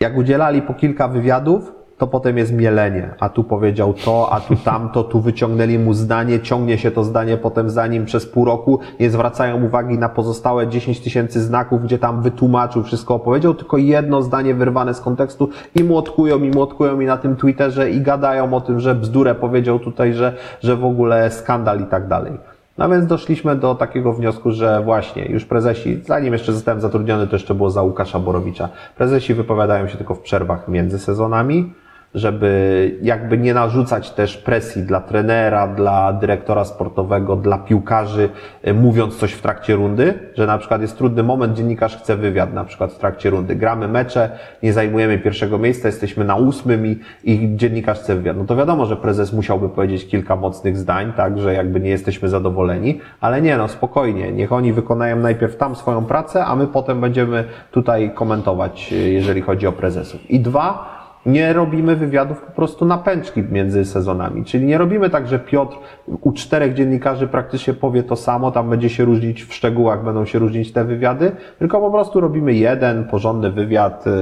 jak 0.00 0.16
udzielali 0.16 0.62
po 0.62 0.74
kilka 0.74 1.08
wywiadów, 1.08 1.72
to 1.98 2.06
potem 2.06 2.38
jest 2.38 2.52
mielenie. 2.52 3.10
A 3.20 3.28
tu 3.28 3.44
powiedział 3.44 3.94
to, 4.04 4.28
a 4.32 4.40
tu 4.40 4.56
tamto, 4.56 5.04
tu 5.04 5.20
wyciągnęli 5.20 5.78
mu 5.78 5.94
zdanie, 5.94 6.40
ciągnie 6.40 6.78
się 6.78 6.90
to 6.90 7.04
zdanie 7.04 7.36
potem 7.36 7.70
za 7.70 7.86
nim 7.86 8.04
przez 8.04 8.26
pół 8.26 8.44
roku, 8.44 8.78
nie 9.00 9.10
zwracają 9.10 9.64
uwagi 9.64 9.98
na 9.98 10.08
pozostałe 10.08 10.68
10 10.68 11.00
tysięcy 11.00 11.40
znaków, 11.40 11.82
gdzie 11.82 11.98
tam 11.98 12.22
wytłumaczył, 12.22 12.82
wszystko 12.82 13.14
opowiedział, 13.14 13.54
tylko 13.54 13.76
jedno 13.76 14.22
zdanie 14.22 14.54
wyrwane 14.54 14.94
z 14.94 15.00
kontekstu 15.00 15.48
i 15.74 15.84
młotkują, 15.84 16.38
i 16.38 16.50
młotkują 16.50 17.00
i 17.00 17.06
na 17.06 17.16
tym 17.16 17.36
Twitterze 17.36 17.90
i 17.90 18.00
gadają 18.00 18.54
o 18.54 18.60
tym, 18.60 18.80
że 18.80 18.94
bzdurę 18.94 19.34
powiedział 19.34 19.78
tutaj, 19.78 20.14
że, 20.14 20.32
że 20.62 20.76
w 20.76 20.84
ogóle 20.84 21.30
skandal 21.30 21.80
i 21.80 21.86
tak 21.86 22.08
dalej. 22.08 22.32
No 22.78 22.88
więc 22.88 23.06
doszliśmy 23.06 23.56
do 23.56 23.74
takiego 23.74 24.12
wniosku, 24.12 24.52
że 24.52 24.82
właśnie 24.84 25.24
już 25.26 25.44
prezesi, 25.44 26.00
zanim 26.04 26.32
jeszcze 26.32 26.52
zostałem 26.52 26.80
zatrudniony, 26.80 27.26
to 27.26 27.36
jeszcze 27.36 27.54
było 27.54 27.70
za 27.70 27.82
Łukasza 27.82 28.18
Borowicza, 28.18 28.68
prezesi 28.96 29.34
wypowiadają 29.34 29.88
się 29.88 29.96
tylko 29.96 30.14
w 30.14 30.20
przerwach 30.20 30.68
między 30.68 30.98
sezonami, 30.98 31.72
żeby 32.14 32.98
jakby 33.02 33.38
nie 33.38 33.54
narzucać 33.54 34.10
też 34.10 34.36
presji 34.36 34.82
dla 34.82 35.00
trenera, 35.00 35.68
dla 35.68 36.12
dyrektora 36.12 36.64
sportowego, 36.64 37.36
dla 37.36 37.58
piłkarzy, 37.58 38.28
y, 38.66 38.74
mówiąc 38.74 39.16
coś 39.16 39.32
w 39.32 39.42
trakcie 39.42 39.74
rundy, 39.74 40.14
że 40.34 40.46
na 40.46 40.58
przykład 40.58 40.82
jest 40.82 40.98
trudny 40.98 41.22
moment, 41.22 41.56
dziennikarz 41.56 41.96
chce 41.96 42.16
wywiad 42.16 42.54
na 42.54 42.64
przykład 42.64 42.92
w 42.92 42.98
trakcie 42.98 43.30
rundy. 43.30 43.54
Gramy 43.54 43.88
mecze, 43.88 44.30
nie 44.62 44.72
zajmujemy 44.72 45.18
pierwszego 45.18 45.58
miejsca, 45.58 45.88
jesteśmy 45.88 46.24
na 46.24 46.36
ósmym 46.36 46.86
i, 46.86 46.98
i 47.24 47.56
dziennikarz 47.56 47.98
chce 47.98 48.14
wywiad. 48.14 48.36
No 48.36 48.44
to 48.44 48.56
wiadomo, 48.56 48.86
że 48.86 48.96
prezes 48.96 49.32
musiałby 49.32 49.68
powiedzieć 49.68 50.06
kilka 50.06 50.36
mocnych 50.36 50.76
zdań, 50.76 51.12
tak, 51.12 51.38
że 51.38 51.54
jakby 51.54 51.80
nie 51.80 51.90
jesteśmy 51.90 52.28
zadowoleni, 52.28 53.00
ale 53.20 53.42
nie 53.42 53.56
no, 53.56 53.68
spokojnie, 53.68 54.32
niech 54.32 54.52
oni 54.52 54.72
wykonają 54.72 55.16
najpierw 55.16 55.56
tam 55.56 55.76
swoją 55.76 56.04
pracę, 56.04 56.44
a 56.44 56.56
my 56.56 56.66
potem 56.66 57.00
będziemy 57.00 57.44
tutaj 57.70 58.10
komentować, 58.14 58.92
y, 58.92 58.96
jeżeli 58.96 59.42
chodzi 59.42 59.66
o 59.66 59.72
prezesów. 59.72 60.30
I 60.30 60.40
dwa, 60.40 60.93
nie 61.26 61.52
robimy 61.52 61.96
wywiadów 61.96 62.42
po 62.42 62.52
prostu 62.52 62.84
na 62.84 62.98
pęczki 62.98 63.42
między 63.42 63.84
sezonami. 63.84 64.44
Czyli 64.44 64.66
nie 64.66 64.78
robimy 64.78 65.10
tak, 65.10 65.28
że 65.28 65.38
Piotr 65.38 65.76
u 66.20 66.32
czterech 66.32 66.74
dziennikarzy 66.74 67.28
praktycznie 67.28 67.74
powie 67.74 68.02
to 68.02 68.16
samo, 68.16 68.50
tam 68.50 68.70
będzie 68.70 68.90
się 68.90 69.04
różnić 69.04 69.44
w 69.44 69.54
szczegółach, 69.54 70.04
będą 70.04 70.24
się 70.24 70.38
różnić 70.38 70.72
te 70.72 70.84
wywiady, 70.84 71.32
tylko 71.58 71.80
po 71.80 71.90
prostu 71.90 72.20
robimy 72.20 72.54
jeden 72.54 73.04
porządny 73.04 73.50
wywiad 73.50 74.06
yy, 74.06 74.12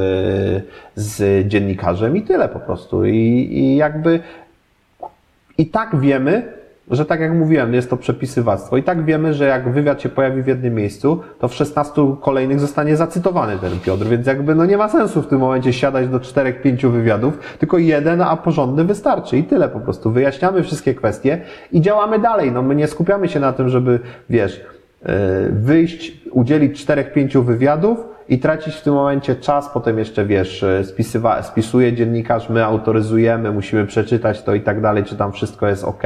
z 0.95 1.49
dziennikarzem 1.49 2.17
i 2.17 2.23
tyle 2.23 2.49
po 2.49 2.61
prostu. 2.61 3.05
I, 3.05 3.49
i 3.53 3.77
jakby 3.77 4.21
i 5.59 5.67
tak 5.67 6.01
wiemy, 6.01 6.62
że 6.91 7.05
tak 7.05 7.21
jak 7.21 7.33
mówiłem, 7.33 7.75
jest 7.75 7.91
to 7.91 7.97
przepisywactwo. 7.97 8.77
I 8.77 8.83
tak 8.83 9.05
wiemy, 9.05 9.35
że 9.35 9.45
jak 9.45 9.73
wywiad 9.73 10.03
się 10.03 10.09
pojawi 10.09 10.43
w 10.43 10.47
jednym 10.47 10.75
miejscu, 10.75 11.21
to 11.39 11.49
w 11.49 11.55
16 11.55 12.17
kolejnych 12.21 12.61
zostanie 12.61 12.97
zacytowany 12.97 13.59
ten 13.59 13.81
Piotr, 13.81 14.07
więc 14.07 14.27
jakby 14.27 14.55
no 14.55 14.67
nie 14.67 14.77
ma 14.77 14.89
sensu 14.89 15.23
w 15.23 15.27
tym 15.27 15.39
momencie 15.39 15.73
siadać 15.73 16.09
do 16.09 16.19
4-5 16.19 16.91
wywiadów, 16.91 17.39
tylko 17.59 17.79
jeden, 17.79 18.21
a 18.21 18.37
porządny 18.37 18.85
wystarczy 18.85 19.39
i 19.39 19.45
tyle 19.45 19.69
po 19.69 19.81
prostu. 19.81 20.11
Wyjaśniamy 20.11 20.63
wszystkie 20.63 20.95
kwestie 20.95 21.41
i 21.73 21.81
działamy 21.81 22.19
dalej. 22.19 22.53
No 22.53 22.63
my 22.63 22.75
nie 22.75 22.87
skupiamy 22.87 23.29
się 23.29 23.41
na 23.41 23.53
tym, 23.53 23.69
żeby, 23.69 24.01
wiesz, 24.31 24.61
yy, 25.03 25.11
wyjść, 25.51 26.23
udzielić 26.31 26.87
4-5 26.87 27.45
wywiadów, 27.45 28.12
i 28.29 28.39
tracić 28.39 28.75
w 28.75 28.83
tym 28.83 28.95
momencie 28.95 29.37
czas, 29.37 29.71
potem 29.75 29.99
jeszcze 29.99 30.25
wiesz, 30.25 30.65
spisywa, 30.85 31.43
spisuje 31.43 31.93
dziennikarz, 31.93 32.49
my 32.49 32.65
autoryzujemy, 32.65 33.53
musimy 33.53 33.87
przeczytać 33.87 34.43
to 34.43 34.55
i 34.55 34.61
tak 34.61 34.81
dalej, 34.81 35.05
czy 35.05 35.17
tam 35.17 35.33
wszystko 35.33 35.69
jest 35.69 35.85
ok. 35.85 36.03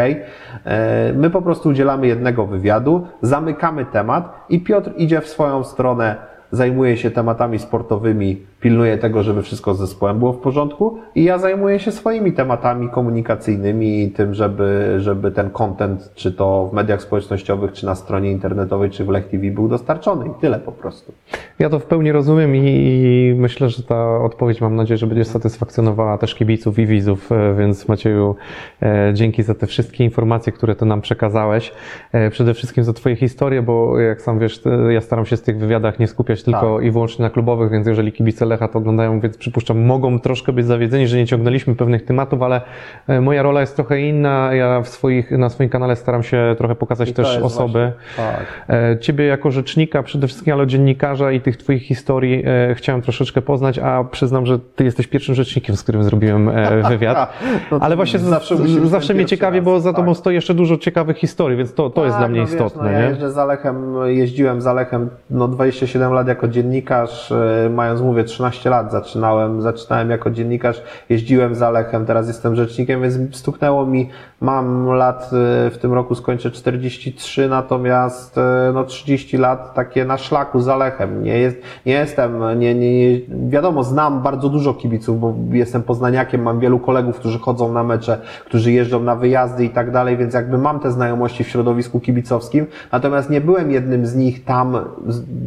My 1.15 1.31
po 1.31 1.43
prostu 1.43 1.69
udzielamy 1.69 2.07
jednego 2.07 2.47
wywiadu, 2.47 3.07
zamykamy 3.23 3.85
temat 3.85 4.45
i 4.49 4.61
Piotr 4.61 4.91
idzie 4.97 5.21
w 5.21 5.29
swoją 5.29 5.65
stronę, 5.65 6.17
zajmuje 6.51 6.97
się 6.97 7.11
tematami 7.11 7.59
sportowymi, 7.59 8.47
pilnuje 8.67 8.99
tego, 8.99 9.23
żeby 9.23 9.43
wszystko 9.43 9.75
z 9.75 9.79
zespołem 9.79 10.19
było 10.19 10.33
w 10.33 10.39
porządku 10.39 10.99
i 11.15 11.25
ja 11.25 11.39
zajmuję 11.39 11.79
się 11.79 11.93
swoimi 11.93 12.33
tematami 12.33 12.89
komunikacyjnymi 12.89 14.03
i 14.03 14.11
tym, 14.11 14.35
żeby, 14.35 14.97
żeby 14.99 15.31
ten 15.31 15.51
content, 15.51 16.11
czy 16.15 16.33
to 16.33 16.69
w 16.71 16.73
mediach 16.75 17.03
społecznościowych, 17.03 17.73
czy 17.73 17.87
na 17.87 17.95
stronie 17.95 18.31
internetowej, 18.33 18.91
czy 18.91 19.05
w 19.05 19.09
Lech 19.09 19.29
TV 19.29 19.51
był 19.51 19.69
dostarczony 19.69 20.27
i 20.27 20.41
tyle 20.41 20.59
po 20.59 20.73
prostu. 20.73 21.13
Ja 21.59 21.71
to 21.71 21.79
w 21.79 21.85
pełni 21.85 22.13
rozumiem 22.13 22.57
i, 22.57 22.61
i 22.65 23.35
myślę, 23.39 23.69
że 23.69 23.83
ta 23.83 24.19
odpowiedź 24.19 24.61
mam 24.61 24.77
nadzieję, 24.77 24.99
że 24.99 25.07
będzie 25.07 25.25
satysfakcjonowała 25.25 26.19
też 26.19 26.35
kibiców 26.35 26.79
i 26.79 26.87
widzów, 26.87 27.33
e, 27.33 27.55
więc 27.55 27.89
Macieju, 27.89 28.35
e, 28.83 29.11
dzięki 29.15 29.43
za 29.43 29.55
te 29.55 29.67
wszystkie 29.67 30.05
informacje, 30.05 30.53
które 30.53 30.75
ty 30.77 30.85
nam 30.85 31.01
przekazałeś. 31.01 31.73
E, 32.13 32.31
przede 32.31 32.55
wszystkim 32.55 32.85
za 32.85 32.93
twoje 32.93 33.17
historie, 33.17 33.63
bo 33.63 34.01
jak 34.01 34.23
sam 34.23 34.39
wiesz, 34.39 34.59
ty- 34.63 34.71
ja 34.91 35.01
staram 35.01 35.27
się 35.27 35.37
z 35.37 35.43
tych 35.43 35.59
wywiadach 35.59 35.99
nie 35.99 36.07
skupiać 36.07 36.43
tylko 36.43 36.81
i 36.81 36.91
wyłącznie 36.91 37.23
na 37.23 37.31
klubowych, 37.31 37.71
więc 37.71 37.87
jeżeli 37.87 38.13
kibice 38.13 38.47
Lecha 38.57 38.69
to 38.69 38.79
oglądają, 38.79 39.21
więc 39.21 39.37
przypuszczam, 39.39 39.79
mogą 39.85 40.19
troszkę 40.21 40.53
być 40.53 40.67
zawiedzeni, 40.67 41.07
że 41.09 41.17
nie 41.17 41.27
ciągnęliśmy 41.27 41.75
pewnych 41.75 42.05
tematów, 42.05 42.43
ale 42.43 42.61
e, 43.09 43.21
moja 43.21 43.43
rola 43.43 43.61
jest 43.61 43.77
trochę 43.77 44.01
inna. 44.01 44.55
Ja 44.55 44.81
w 44.81 44.89
swoich, 44.89 45.31
na 45.31 45.49
swoim 45.49 45.69
kanale 45.71 45.97
staram 45.97 46.23
się 46.23 46.55
trochę 46.59 46.75
pokazać 46.75 47.13
też 47.13 47.33
jest 47.35 47.45
osoby. 47.45 47.73
właśnie- 48.17 48.33
tak. 48.33 48.47
E, 48.69 48.99
Ciebie 48.99 49.25
jako 49.27 49.51
rzecznika 49.51 50.03
przede 50.03 50.27
wszystkim, 50.27 50.55
ale 50.55 50.67
dziennikarza 50.67 51.33
i 51.33 51.41
tych 51.41 51.57
Twoich 51.57 51.83
historii 51.83 52.43
e, 52.47 52.75
chciałem 52.75 53.03
troszeczkę 53.03 53.43
poznać, 53.43 53.79
a 53.79 54.05
przyznam, 54.05 54.47
że 54.47 54.59
Ty 54.59 54.85
jesteś 54.85 55.07
pierwszym 55.07 55.35
rzecznikiem, 55.35 55.77
z 55.77 55.83
którym 55.83 56.05
zrobiłem 56.05 56.51
wywiad. 56.89 57.33
No 57.71 57.79
ale 57.81 57.97
właśnie 57.97 58.19
zawsze 58.19 58.57
z, 58.57 58.61
zawsze 58.91 59.15
mnie 59.15 59.21
pierwszy 59.23 59.37
ciekawi, 59.37 59.57
raz, 59.59 59.65
bo 59.65 59.81
za 59.81 59.93
Tobą 59.93 60.09
tak. 60.13 60.17
stoi 60.19 60.35
jeszcze 60.35 60.55
dużo 60.55 60.77
ciekawych 60.77 61.17
historii, 61.17 61.59
więc 61.59 61.75
to, 61.75 61.91
to 61.91 62.05
jest 62.05 62.13
Tak, 62.17 62.21
dla 62.21 62.29
mnie 62.29 62.41
no 62.41 62.47
wiesz, 62.47 62.55
istotne. 62.55 62.83
no 62.83 62.91
ja 62.91 62.99
nie? 63.03 63.05
jeżdżę 63.09 63.31
za 63.33 63.45
Lechem, 63.45 63.95
jeździłem 64.07 64.61
za 64.61 64.73
Lechem 64.73 65.11
no 65.31 65.49
27 65.49 66.13
lat 66.13 66.29
jako 66.29 66.49
dziennikarz, 66.49 67.33
mając 67.71 68.01
mówię 68.01 68.25
13 68.25 68.46
13 68.51 68.71
lat 68.71 68.93
zaczynałem, 68.93 69.63
zaczynałem 69.63 70.11
jako 70.11 70.31
dziennikarz, 70.31 70.83
jeździłem 71.09 71.55
za 71.55 71.71
Lechem, 71.71 72.07
teraz 72.07 72.29
jestem 72.29 72.57
rzecznikiem, 72.57 73.03
więc 73.03 73.37
stuknęło 73.37 73.87
mi, 73.87 74.11
mam 74.41 74.87
lat, 74.87 75.31
y, 75.67 75.71
w 75.71 75.79
tym 75.81 75.93
roku 75.93 76.15
skończę 76.15 76.51
43, 76.51 77.49
natomiast 77.49 78.39
y, 78.39 78.41
no 78.75 78.85
30 78.85 79.37
lat 79.37 79.75
takie 79.75 80.05
na 80.05 80.19
szlaku 80.19 80.61
za 80.61 80.77
Lechem. 80.77 81.23
Nie, 81.23 81.39
jest, 81.39 81.57
nie 81.87 81.93
jestem, 81.93 82.59
nie, 82.59 82.75
nie, 82.75 83.11
nie, 83.11 83.21
wiadomo, 83.49 83.85
znam 83.85 84.23
bardzo 84.23 84.49
dużo 84.49 84.75
kibiców, 84.75 85.21
bo 85.21 85.35
jestem 85.51 85.83
poznaniakiem, 85.83 86.43
mam 86.43 86.61
wielu 86.61 86.79
kolegów, 86.79 87.17
którzy 87.17 87.39
chodzą 87.39 87.73
na 87.73 87.85
mecze, 87.85 88.19
którzy 88.45 88.73
jeżdżą 88.73 89.03
na 89.03 89.17
wyjazdy 89.17 89.65
i 89.65 89.71
tak 89.71 89.91
dalej, 89.91 90.17
więc 90.17 90.35
jakby 90.35 90.59
mam 90.59 90.81
te 90.81 90.91
znajomości 90.91 91.45
w 91.45 91.49
środowisku 91.49 92.01
kibicowskim, 92.01 92.67
natomiast 92.93 93.31
nie 93.31 93.41
byłem 93.41 93.71
jednym 93.71 94.07
z 94.07 94.15
nich 94.15 94.45
tam, 94.45 94.79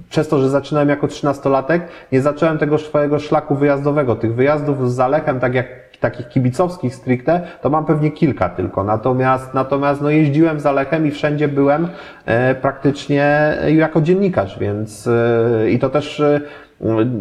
przez 0.09 0.27
to, 0.27 0.39
że 0.39 0.49
zaczynałem 0.49 0.89
jako 0.89 1.07
13-latek, 1.07 1.79
nie 2.11 2.21
zacząłem 2.21 2.57
tego 2.57 2.77
swojego 2.85 3.19
szlaku 3.19 3.55
wyjazdowego. 3.55 4.15
Tych 4.15 4.35
wyjazdów 4.35 4.91
z 4.91 4.95
Zalechem, 4.95 5.39
tak 5.39 5.53
jak 5.53 5.89
takich 5.99 6.27
kibicowskich 6.27 6.95
stricte, 6.95 7.41
to 7.61 7.69
mam 7.69 7.85
pewnie 7.85 8.11
kilka 8.11 8.49
tylko. 8.49 8.83
Natomiast, 8.83 9.53
natomiast 9.53 10.01
no 10.01 10.09
jeździłem 10.09 10.59
za 10.59 10.71
Lechem 10.71 11.07
i 11.07 11.11
wszędzie 11.11 11.47
byłem 11.47 11.87
e, 12.25 12.55
praktycznie 12.55 13.23
e, 13.61 13.73
jako 13.73 14.01
dziennikarz, 14.01 14.59
więc 14.59 15.07
e, 15.07 15.69
i 15.71 15.79
to 15.79 15.89
też 15.89 16.19
e, 16.19 16.41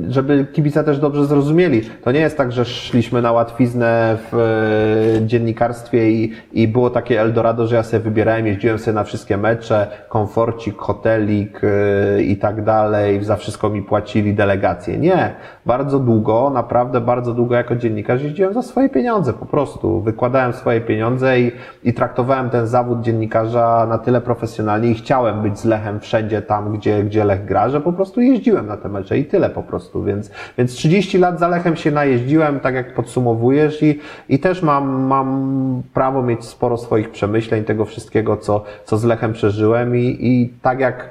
żeby 0.09 0.47
kibice 0.53 0.85
też 0.85 0.99
dobrze 0.99 1.27
zrozumieli, 1.27 1.83
to 2.05 2.13
nie 2.13 2.21
jest 2.21 2.37
tak, 2.37 2.53
że 2.53 2.65
szliśmy 2.65 3.23
na 3.23 3.33
łatwiznę 3.33 4.17
w 4.33 4.35
e, 4.35 5.27
dziennikarstwie 5.27 6.11
i, 6.11 6.33
i 6.53 6.69
było 6.69 6.91
takie 6.91 7.21
Eldorado, 7.21 7.67
że 7.67 7.77
ja 7.77 7.83
sobie 7.83 8.03
wybierałem, 8.03 8.47
jeździłem 8.47 8.79
sobie 8.79 8.95
na 8.95 9.05
wszystkie 9.05 9.37
mecze, 9.37 9.87
komforcik, 10.09 10.79
hotelik 10.79 11.61
e, 11.65 12.23
i 12.23 12.37
tak 12.37 12.65
dalej, 12.65 13.25
za 13.25 13.37
wszystko 13.37 13.71
mi 13.71 13.83
płacili 13.83 14.35
delegacje. 14.35 14.99
Nie. 14.99 15.35
Bardzo 15.69 15.99
długo, 15.99 16.51
naprawdę 16.51 17.01
bardzo 17.01 17.35
długo 17.35 17.55
jako 17.55 17.77
dziennikarz 17.77 18.23
jeździłem 18.23 18.55
za 18.55 18.63
swoje 18.63 18.89
pieniądze 18.89 19.33
po 19.33 19.47
prostu. 19.47 20.01
Wykładałem 20.01 20.53
swoje 20.53 20.81
pieniądze 20.81 21.41
i, 21.41 21.53
i 21.85 21.95
traktowałem 21.95 22.51
ten 22.51 22.67
zawód 22.67 23.01
dziennikarza 23.01 23.87
na 23.89 23.99
tyle 23.99 24.21
profesjonalnie 24.21 24.91
i 24.91 24.95
chciałem 24.95 25.43
być 25.43 25.59
z 25.59 25.65
Lechem 25.65 26.01
wszędzie 26.01 26.43
tam, 26.43 26.73
gdzie, 26.73 27.05
gdzie 27.05 27.25
Lech 27.25 27.45
gra, 27.45 27.69
że 27.69 27.81
po 27.81 27.93
prostu 27.93 28.21
jeździłem 28.21 28.67
na 28.67 28.77
te 28.77 28.89
mecze 28.89 29.19
i 29.19 29.25
tyle 29.25 29.51
po 29.51 29.63
prostu. 29.63 30.05
Więc, 30.05 30.31
więc 30.59 30.73
30 30.75 31.19
lat 31.19 31.39
za 31.39 31.49
Lechem 31.49 31.77
się 31.77 31.91
najeździłem, 31.91 32.61
tak 32.61 32.75
jak 32.75 32.95
podsumowujesz 32.95 33.83
i, 33.83 33.99
i 34.29 34.39
też 34.39 34.63
mam, 34.63 35.03
mam 35.03 35.83
prawo 35.95 36.23
mieć 36.23 36.45
sporo 36.45 36.77
swoich 36.77 37.11
przemyśleń, 37.11 37.65
tego 37.65 37.85
wszystkiego, 37.85 38.37
co, 38.37 38.65
co 38.85 38.99
z 38.99 39.05
Lechem 39.05 39.33
przeżyłem 39.33 39.97
i, 39.97 40.17
i 40.21 40.53
tak 40.63 40.81
jak 40.81 41.11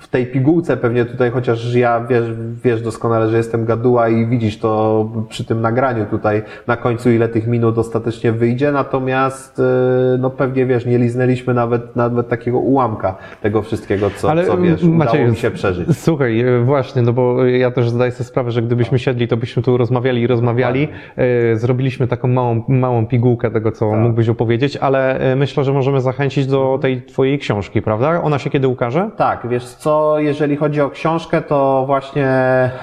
w 0.00 0.08
tej 0.08 0.26
pigułce 0.26 0.76
pewnie 0.76 1.04
tutaj, 1.04 1.30
chociaż 1.30 1.74
ja 1.74 2.00
wiesz, 2.00 2.24
wiesz 2.64 2.82
doskonale, 2.82 3.28
że 3.28 3.36
jestem 3.36 3.64
gaduła 3.64 4.08
i 4.08 4.26
widzisz 4.26 4.58
to 4.58 5.08
przy 5.28 5.44
tym 5.44 5.60
nagraniu 5.60 6.06
tutaj 6.06 6.42
na 6.66 6.76
końcu, 6.76 7.10
ile 7.10 7.28
tych 7.28 7.46
minut 7.46 7.78
ostatecznie 7.78 8.32
wyjdzie, 8.32 8.72
natomiast 8.72 9.58
yy, 9.58 10.18
no 10.18 10.30
pewnie 10.30 10.66
wiesz, 10.66 10.86
nie 10.86 10.98
liznęliśmy 10.98 11.54
nawet, 11.54 11.96
nawet 11.96 12.28
takiego 12.28 12.58
ułamka 12.58 13.16
tego 13.42 13.62
wszystkiego, 13.62 14.10
co, 14.16 14.30
Ale, 14.30 14.44
co 14.46 14.58
wiesz, 14.58 14.82
Maciej, 14.82 15.14
udało 15.14 15.30
mi 15.30 15.36
się 15.36 15.50
przeżyć. 15.50 15.98
Słuchaj, 15.98 16.40
e, 16.40 16.60
właśnie, 16.60 17.02
no 17.02 17.12
bo 17.12 17.44
ja 17.44 17.70
też 17.70 17.90
zdaję 17.90 18.12
sobie 18.12 18.24
sprawę, 18.24 18.50
że 18.50 18.62
gdybyśmy 18.62 18.98
siedli, 18.98 19.28
to 19.28 19.36
byśmy 19.36 19.62
tu 19.62 19.76
rozmawiali 19.76 20.22
i 20.22 20.26
rozmawiali. 20.26 20.88
E, 21.16 21.56
Zrobiliśmy 21.56 22.06
taką 22.06 22.28
małą, 22.28 22.62
małą 22.68 23.06
pigułkę 23.06 23.50
tego, 23.50 23.72
co 23.72 23.90
Tak. 23.90 24.00
mógłbyś 24.00 24.28
opowiedzieć, 24.28 24.76
ale 24.76 25.20
myślę, 25.36 25.64
że 25.64 25.72
możemy 25.72 26.00
zachęcić 26.00 26.46
do 26.46 26.78
tej 26.82 27.02
twojej 27.02 27.38
książki, 27.38 27.82
prawda? 27.82 28.22
Ona 28.22 28.38
się 28.38 28.50
kiedy 28.50 28.68
ukaże? 28.68 29.10
Tak, 29.16 29.46
wiesz 29.50 29.64
co, 29.64 29.85
jeżeli 30.18 30.56
chodzi 30.56 30.80
o 30.80 30.90
książkę, 30.90 31.42
to 31.42 31.84
właśnie 31.86 32.26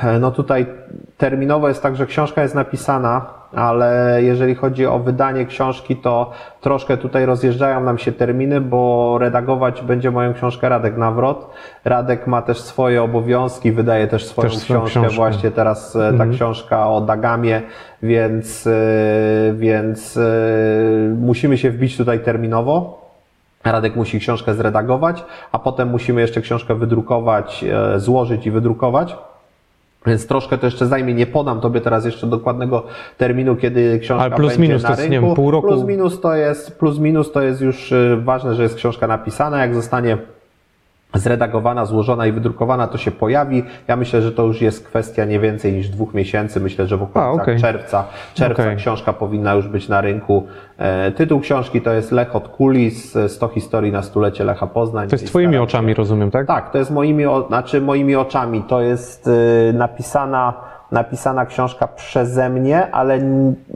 e, 0.03 0.19
no 0.19 0.31
tutaj 0.31 0.65
terminowo 1.17 1.67
jest 1.67 1.83
tak, 1.83 1.95
że 1.95 2.05
książka 2.05 2.41
jest 2.41 2.55
napisana, 2.55 3.25
ale 3.55 4.19
jeżeli 4.21 4.55
chodzi 4.55 4.85
o 4.85 4.99
wydanie 4.99 5.45
książki, 5.45 5.95
to 5.95 6.31
troszkę 6.61 6.97
tutaj 6.97 7.25
rozjeżdżają 7.25 7.83
nam 7.83 7.97
się 7.97 8.11
terminy, 8.11 8.61
bo 8.61 9.17
redagować 9.17 9.81
będzie 9.81 10.11
moją 10.11 10.33
książkę 10.33 10.69
Radek 10.69 10.97
Nawrot. 10.97 11.49
Radek 11.85 12.27
ma 12.27 12.41
też 12.41 12.61
swoje 12.61 13.03
obowiązki, 13.03 13.71
wydaje 13.71 14.07
też 14.07 14.25
swoją 14.25 14.49
Też 14.49 14.63
książkę, 14.63 14.89
książkę. 14.89 15.15
właśnie 15.15 15.51
teraz 15.51 15.95
e, 15.95 16.13
ta 16.17 16.27
książka 16.27 16.89
o 16.89 17.01
Dagamie, 17.01 17.61
więc, 18.03 18.67
e, 18.67 18.71
więc 19.53 20.19
musimy 21.17 21.57
się 21.57 21.71
wbić 21.71 21.97
tutaj 21.97 22.19
terminowo. 22.19 23.02
Radek 23.71 23.95
musi 23.95 24.19
książkę 24.19 24.53
zredagować, 24.53 25.25
a 25.51 25.59
potem 25.59 25.89
musimy 25.89 26.21
jeszcze 26.21 26.41
książkę 26.41 26.75
wydrukować, 26.75 27.65
e, 27.95 27.99
złożyć 27.99 28.45
i 28.45 28.51
wydrukować. 28.51 29.15
Więc 30.05 30.27
troszkę 30.27 30.57
to 30.57 30.67
jeszcze 30.67 30.87
zajmie. 30.87 31.13
Nie 31.13 31.27
podam 31.27 31.61
Tobie 31.61 31.81
teraz 31.81 32.05
jeszcze 32.05 32.27
dokładnego 32.27 32.83
terminu, 33.17 33.55
kiedy 33.55 33.99
książka 33.99 34.23
Ale 34.23 34.35
plus 34.35 34.49
będzie 34.49 34.61
minus 34.61 34.83
na 34.83 34.89
to 34.89 34.95
jest, 34.95 35.09
nie 35.09 35.09
rynku. 35.09 35.27
wiem, 35.27 35.35
pół 35.35 35.51
roku? 35.51 35.67
Plus 35.67 35.83
minus 35.83 36.21
to 36.21 36.35
jest, 36.35 36.79
plus 36.79 36.99
minus 36.99 37.31
to 37.31 37.41
jest 37.41 37.61
już 37.61 37.91
e, 37.91 38.17
ważne, 38.23 38.55
że 38.55 38.63
jest 38.63 38.75
książka 38.75 39.07
napisana. 39.07 39.57
Jak 39.57 39.75
zostanie 39.75 40.17
zredagowana, 41.13 41.85
złożona 41.85 42.27
i 42.27 42.31
wydrukowana, 42.31 42.87
to 42.87 42.97
się 42.97 43.11
pojawi. 43.11 43.63
Ja 43.87 43.95
myślę, 43.95 44.21
że 44.21 44.31
to 44.31 44.43
już 44.43 44.61
jest 44.61 44.87
kwestia 44.87 45.25
nie 45.25 45.39
więcej 45.39 45.73
niż 45.73 45.89
dwóch 45.89 46.13
miesięcy. 46.13 46.59
Myślę, 46.59 46.87
że 46.87 46.97
w 46.97 47.03
okolicach 47.03 47.41
okej. 47.41 47.61
czerwca, 47.61 48.05
czerwca 48.33 48.63
Okej. 48.63 48.77
książka 48.77 49.13
powinna 49.13 49.53
już 49.53 49.67
być 49.67 49.89
na 49.89 50.01
rynku. 50.01 50.47
E, 50.77 51.11
Tytuł 51.11 51.39
książki 51.39 51.81
to 51.81 51.93
jest 51.93 52.11
Lech 52.11 52.35
od 52.35 52.47
kulis, 52.47 53.15
e, 53.15 53.29
100 53.29 53.47
historii 53.47 53.91
na 53.91 54.01
stulecie 54.01 54.43
Lecha 54.43 54.67
Poznań. 54.67 55.09
To 55.09 55.15
jest 55.15 55.27
twoimi 55.27 55.57
oczami, 55.57 55.93
rozumiem, 55.93 56.31
tak? 56.31 56.47
tak, 56.47 56.71
to 56.71 56.77
jest 56.77 56.91
moimi, 56.91 57.23
znaczy 57.47 57.81
moimi 57.81 58.15
oczami. 58.15 58.63
To 58.67 58.81
jest 58.81 59.27
y, 59.27 59.73
napisana, 59.73 60.53
napisana 60.91 61.45
książka 61.45 61.87
przeze 61.87 62.49
mnie, 62.49 62.91
ale 62.91 63.19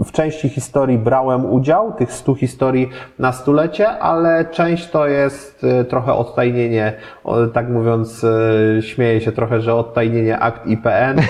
w 0.06 0.12
części 0.12 0.50
historii 0.50 0.98
brałem 0.98 1.46
udział, 1.46 1.94
tych 1.94 2.14
100 2.14 2.36
historii 2.36 2.90
na 3.20 3.32
stulecie, 3.32 3.90
ale 3.90 4.46
część 4.46 4.90
to 4.90 5.08
jest 5.08 5.64
y, 5.64 5.86
trochę 5.86 6.14
odtajnienie, 6.14 6.94
tak 7.54 7.70
mówiąc, 7.70 8.24
y, 8.24 8.82
śmieję 8.82 9.22
się 9.22 9.32
trochę, 9.32 9.62
że 9.62 9.76
odtajnienie 9.76 10.40
akt 10.40 10.68
IPN, 10.68 11.22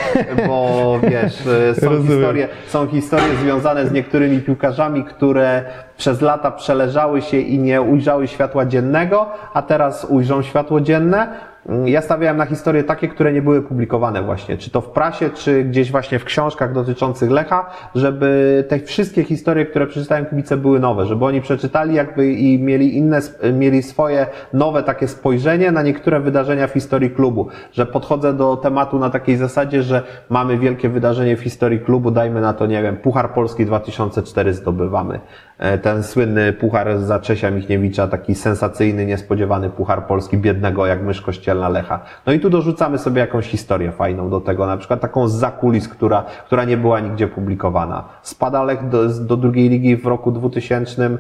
bo 0.47 0.93
wiesz, 1.11 1.45
y, 1.45 1.75
są 1.81 1.89
Rozumiem. 1.89 2.07
historie, 2.07 2.47
są 2.67 2.87
historie 2.87 3.35
związane 3.41 3.87
z 3.87 3.91
niektórymi 3.91 4.39
piłkarzami, 4.39 5.03
które 5.03 5.63
przez 5.97 6.21
lata 6.21 6.51
przeleżały 6.51 7.21
się 7.21 7.37
i 7.37 7.59
nie 7.59 7.81
ujrzały 7.81 8.27
światła 8.27 8.65
dziennego, 8.65 9.29
a 9.53 9.61
teraz 9.61 10.05
ujrzą 10.09 10.41
światło 10.41 10.81
dzienne. 10.81 11.27
Mm, 11.67 11.87
Ja 11.87 12.01
stawiałem 12.01 12.37
na 12.37 12.45
historie 12.45 12.83
takie, 12.83 13.07
które 13.07 13.33
nie 13.33 13.41
były 13.41 13.61
publikowane 13.61 14.23
właśnie, 14.23 14.57
czy 14.57 14.71
to 14.71 14.81
w 14.81 14.89
prasie, 14.89 15.29
czy 15.29 15.63
gdzieś 15.63 15.91
właśnie 15.91 16.19
w 16.19 16.25
książkach 16.25 16.73
dotyczących 16.73 17.31
Lecha, 17.31 17.69
żeby 17.95 18.63
te 18.69 18.79
wszystkie 18.79 19.23
historie, 19.23 19.65
które 19.65 19.87
przeczytałem 19.87 20.25
kibice 20.25 20.57
były 20.57 20.79
nowe, 20.79 21.05
żeby 21.05 21.25
oni 21.25 21.41
przeczytali 21.41 21.95
jakby 21.95 22.31
i 22.33 22.59
mieli 22.59 22.97
inne, 22.97 23.19
mieli 23.53 23.83
swoje 23.83 24.27
nowe 24.53 24.83
takie 24.83 25.07
spojrzenie 25.07 25.71
na 25.71 25.81
niektóre 25.81 26.19
wydarzenia 26.19 26.67
w 26.67 26.71
historii 26.71 27.09
klubu, 27.11 27.47
że 27.71 27.85
podchodzę 27.85 28.33
do 28.33 28.57
tematu 28.57 28.99
na 28.99 29.09
takiej 29.09 29.37
zasadzie, 29.37 29.83
że 29.83 30.03
mamy 30.29 30.57
wielkie 30.57 30.89
wydarzenie 30.89 31.37
w 31.37 31.41
historii 31.41 31.79
klubu, 31.79 32.11
dajmy 32.11 32.41
na 32.41 32.53
to, 32.53 32.65
nie 32.65 32.81
wiem, 32.83 32.97
Puchar 32.97 33.33
Polski 33.33 33.65
2004 33.65 34.53
zdobywamy. 34.53 35.19
E, 35.59 35.77
Ten 35.77 36.03
słynny 36.03 36.53
puchar 36.53 36.99
za 36.99 37.19
Czesia 37.19 37.51
Michniewicza, 37.51 38.07
taki 38.07 38.35
sensacyjny, 38.35 39.05
niespodziewany 39.05 39.69
puchar 39.69 40.07
Polski 40.07 40.37
biednego 40.37 40.85
jak 40.85 41.03
mysz 41.03 41.21
kościelna 41.21 41.69
Lecha. 41.69 41.99
No 42.25 42.33
i 42.33 42.39
tu 42.39 42.49
dorzucamy 42.49 42.97
sobie 42.97 43.21
jakąś 43.21 43.47
historię 43.47 43.91
fajną 43.91 44.29
do 44.29 44.41
tego, 44.41 44.67
na 44.67 44.77
przykład 44.77 44.99
taką 44.99 45.27
z 45.27 45.33
zakulis, 45.33 45.87
która, 45.87 46.23
która 46.45 46.63
nie 46.63 46.77
była 46.77 46.99
nigdzie 46.99 47.27
publikowana. 47.27 48.03
Spada 48.21 48.63
Lech 48.63 48.89
do, 48.89 49.09
do 49.09 49.37
drugiej 49.37 49.69
ligi 49.69 49.97
w 49.97 50.05
roku 50.05 50.31
2000, 50.31 51.17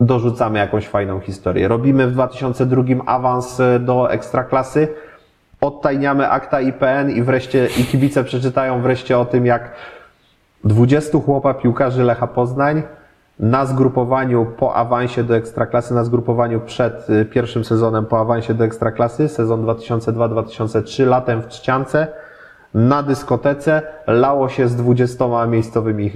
dorzucamy 0.00 0.58
jakąś 0.58 0.88
fajną 0.88 1.20
historię. 1.20 1.68
Robimy 1.68 2.06
w 2.06 2.12
2002 2.12 2.82
awans 3.06 3.60
e, 3.60 3.78
do 3.78 4.10
ekstraklasy, 4.10 4.88
odtajniamy 5.60 6.30
akta 6.30 6.60
IPN 6.60 7.10
i 7.10 7.22
wreszcie, 7.22 7.68
i 7.80 7.84
kibice 7.84 8.24
przeczytają 8.24 8.82
wreszcie 8.82 9.18
o 9.18 9.24
tym, 9.24 9.46
jak 9.46 9.70
20 10.64 11.18
chłopa 11.18 11.54
piłkarzy 11.54 12.04
Lecha 12.04 12.26
Poznań 12.26 12.82
na 13.38 13.66
zgrupowaniu 13.66 14.46
po 14.56 14.74
awansie 14.74 15.24
do 15.24 15.36
Ekstraklasy, 15.36 15.94
na 15.94 16.04
zgrupowaniu 16.04 16.60
przed 16.60 17.10
y, 17.10 17.24
pierwszym 17.24 17.64
sezonem 17.64 18.06
po 18.06 18.20
awansie 18.20 18.54
do 18.54 18.64
Ekstraklasy, 18.64 19.28
sezon 19.28 19.66
2002-2003, 19.66 21.06
latem 21.06 21.42
w 21.42 21.46
Trzciance, 21.46 22.08
na 22.74 23.02
dyskotece 23.02 23.82
lało 24.06 24.48
się 24.48 24.68
z 24.68 24.76
20 24.76 25.46
miejscowymi 25.46 26.10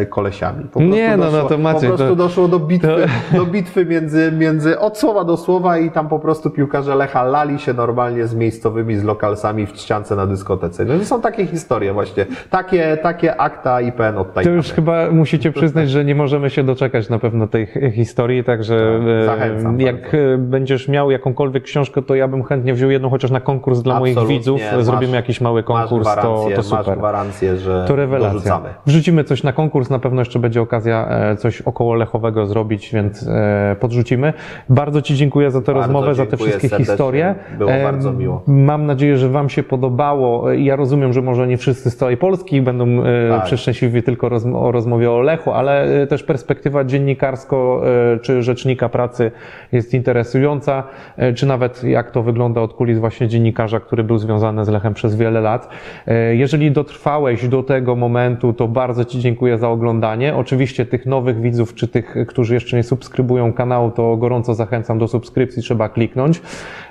e, 0.00 0.06
kolesiami. 0.06 0.64
Po 0.64 0.80
Nie, 0.82 1.16
no, 1.16 1.30
no, 1.30 1.42
to 1.44 1.58
Maciej, 1.58 1.80
Po 1.90 1.96
prostu 1.96 2.08
to- 2.08 2.16
doszło 2.16 2.48
do 2.48 2.58
bitwy, 2.58 3.06
do 3.34 3.46
bitwy 3.46 3.86
między, 3.86 4.32
między, 4.38 4.78
od 4.78 4.98
słowa 4.98 5.24
do 5.24 5.36
słowa 5.36 5.78
i 5.78 5.90
tam 5.90 6.08
po 6.08 6.18
prostu 6.18 6.50
piłkarze 6.50 6.94
Lecha 6.94 7.24
lali 7.24 7.58
się 7.58 7.72
normalnie 7.72 8.26
z 8.26 8.34
miejscowymi, 8.34 8.96
z 8.96 9.04
lokalsami 9.04 9.66
w 9.66 9.72
Trzciance 9.72 10.16
na 10.16 10.26
dyskotece. 10.26 10.84
No 10.84 10.94
i 10.94 11.04
są 11.04 11.20
takie 11.20 11.46
historie 11.46 11.92
właśnie. 11.92 12.26
Takie, 12.50 12.96
takie 13.02 13.40
akta 13.40 13.80
IPN 13.80 14.14
To 14.14 14.20
odtajniamy. 14.20 14.56
już 14.56 14.72
chyba 14.72 15.10
musicie 15.10 15.52
przyznać, 15.52 15.90
że 15.90 16.04
nie 16.04 16.14
możemy 16.14 16.50
się 16.50 16.64
doczekać 16.64 17.08
na 17.08 17.18
pewno 17.18 17.46
tej 17.46 17.66
historii, 17.92 18.44
także 18.44 19.00
Tak, 19.00 19.08
e, 19.08 19.24
zachęcam 19.24 19.80
jak 19.80 20.02
bardzo. 20.02 20.18
będziesz 20.38 20.88
miał 20.88 21.10
jakąkolwiek 21.10 21.62
książkę, 21.62 22.02
to 22.02 22.14
ja 22.14 22.28
bym 22.28 22.42
chętnie 22.44 22.74
wziął 22.74 22.90
jedną 22.90 23.10
chociaż 23.10 23.30
na 23.30 23.40
konkurs 23.40 23.82
dla 23.82 23.98
moich 24.00 24.12
Absolutnie, 24.12 24.38
widzów. 24.38 24.60
masz. 24.76 24.84
Zrobimy 24.84 25.16
jakiś 25.16 25.40
mały 25.40 25.62
konkurs, 25.68 26.06
masz 26.06 26.16
to, 26.16 26.22
gwarancję, 26.22 26.56
to 26.56 26.62
super. 26.62 26.86
Masz 26.86 26.96
gwarancję, 26.98 27.56
że 27.56 27.84
To 27.88 27.96
rewelacja. 27.96 28.32
dorzucamy. 28.32 28.68
Wrzucimy 28.86 29.24
coś 29.24 29.42
na 29.42 29.52
konkurs, 29.52 29.90
na 29.90 29.98
pewno 29.98 30.20
jeszcze 30.20 30.38
będzie 30.38 30.60
okazja 30.62 31.08
e, 31.08 31.36
coś 31.36 31.62
około 31.62 31.94
lechowego 31.94 32.46
zrobić, 32.46 32.90
więc 32.94 33.28
e, 33.28 33.76
podrzucimy. 33.80 34.32
Bardzo 34.68 35.02
Ci 35.02 35.14
dziękuję 35.14 35.50
za 35.50 35.60
tę 35.60 35.64
Bardzo 35.72 35.80
rozmowę, 35.80 36.14
za 36.14 36.26
te 36.26 36.36
wszystkie 36.36 36.68
serdecznie. 36.68 36.84
historie. 36.94 37.34
Było 37.58 37.70
E, 37.70 37.82
bardzo 37.82 38.12
miło. 38.12 38.42
Mam 38.46 38.86
nadzieję, 38.86 39.16
że 39.16 39.28
Wam 39.28 39.48
się 39.48 39.62
podobało. 39.62 40.52
Ja 40.52 40.76
rozumiem, 40.76 41.12
że 41.12 41.22
może 41.22 41.46
nie 41.46 41.56
wszyscy 41.56 41.90
z 41.90 41.96
całej 41.96 42.16
Polski 42.16 42.62
będą 42.62 42.86
e, 42.86 43.28
Tak. 43.30 43.44
przeszczęśliwi 43.44 44.02
tylko 44.02 44.30
o 44.54 44.72
rozmowie 44.72 45.10
o 45.10 45.20
Lechu, 45.20 45.52
ale 45.52 46.02
e, 46.02 46.06
też 46.06 46.22
perspektywa 46.22 46.84
dziennikarsko 46.84 47.82
e, 48.14 48.18
czy 48.18 48.42
rzecznika 48.42 48.88
pracy 48.88 49.30
jest 49.72 49.94
interesująca, 49.94 50.82
e, 51.16 51.32
czy 51.32 51.46
nawet 51.46 51.84
jak 51.84 52.10
to 52.10 52.22
wygląda 52.22 52.60
od 52.60 52.74
kulis 52.74 52.98
właśnie 52.98 53.28
dziennikarza, 53.28 53.80
który 53.80 54.04
był 54.04 54.18
związany 54.18 54.64
z 54.64 54.68
Lechem 54.68 54.94
przez 54.94 55.16
wiele 55.16 55.40
lat. 55.40 55.57
E, 56.06 56.34
Jeżeli 56.34 56.70
dotrwałeś 56.70 57.48
do 57.48 57.62
tego 57.62 57.96
momentu, 57.96 58.52
to 58.52 58.68
bardzo 58.68 59.04
Ci 59.04 59.20
dziękuję 59.20 59.58
za 59.58 59.68
oglądanie. 59.68 60.36
Oczywiście 60.36 60.86
tych 60.86 61.06
nowych 61.06 61.40
widzów, 61.40 61.74
czy 61.74 61.88
tych, 61.88 62.16
którzy 62.28 62.54
jeszcze 62.54 62.76
nie 62.76 62.82
subskrybują 62.82 63.52
kanału, 63.52 63.90
to 63.90 64.16
gorąco 64.16 64.54
zachęcam 64.54 64.98
do 64.98 65.08
subskrypcji, 65.08 65.62
trzeba 65.62 65.88
kliknąć. 65.88 66.42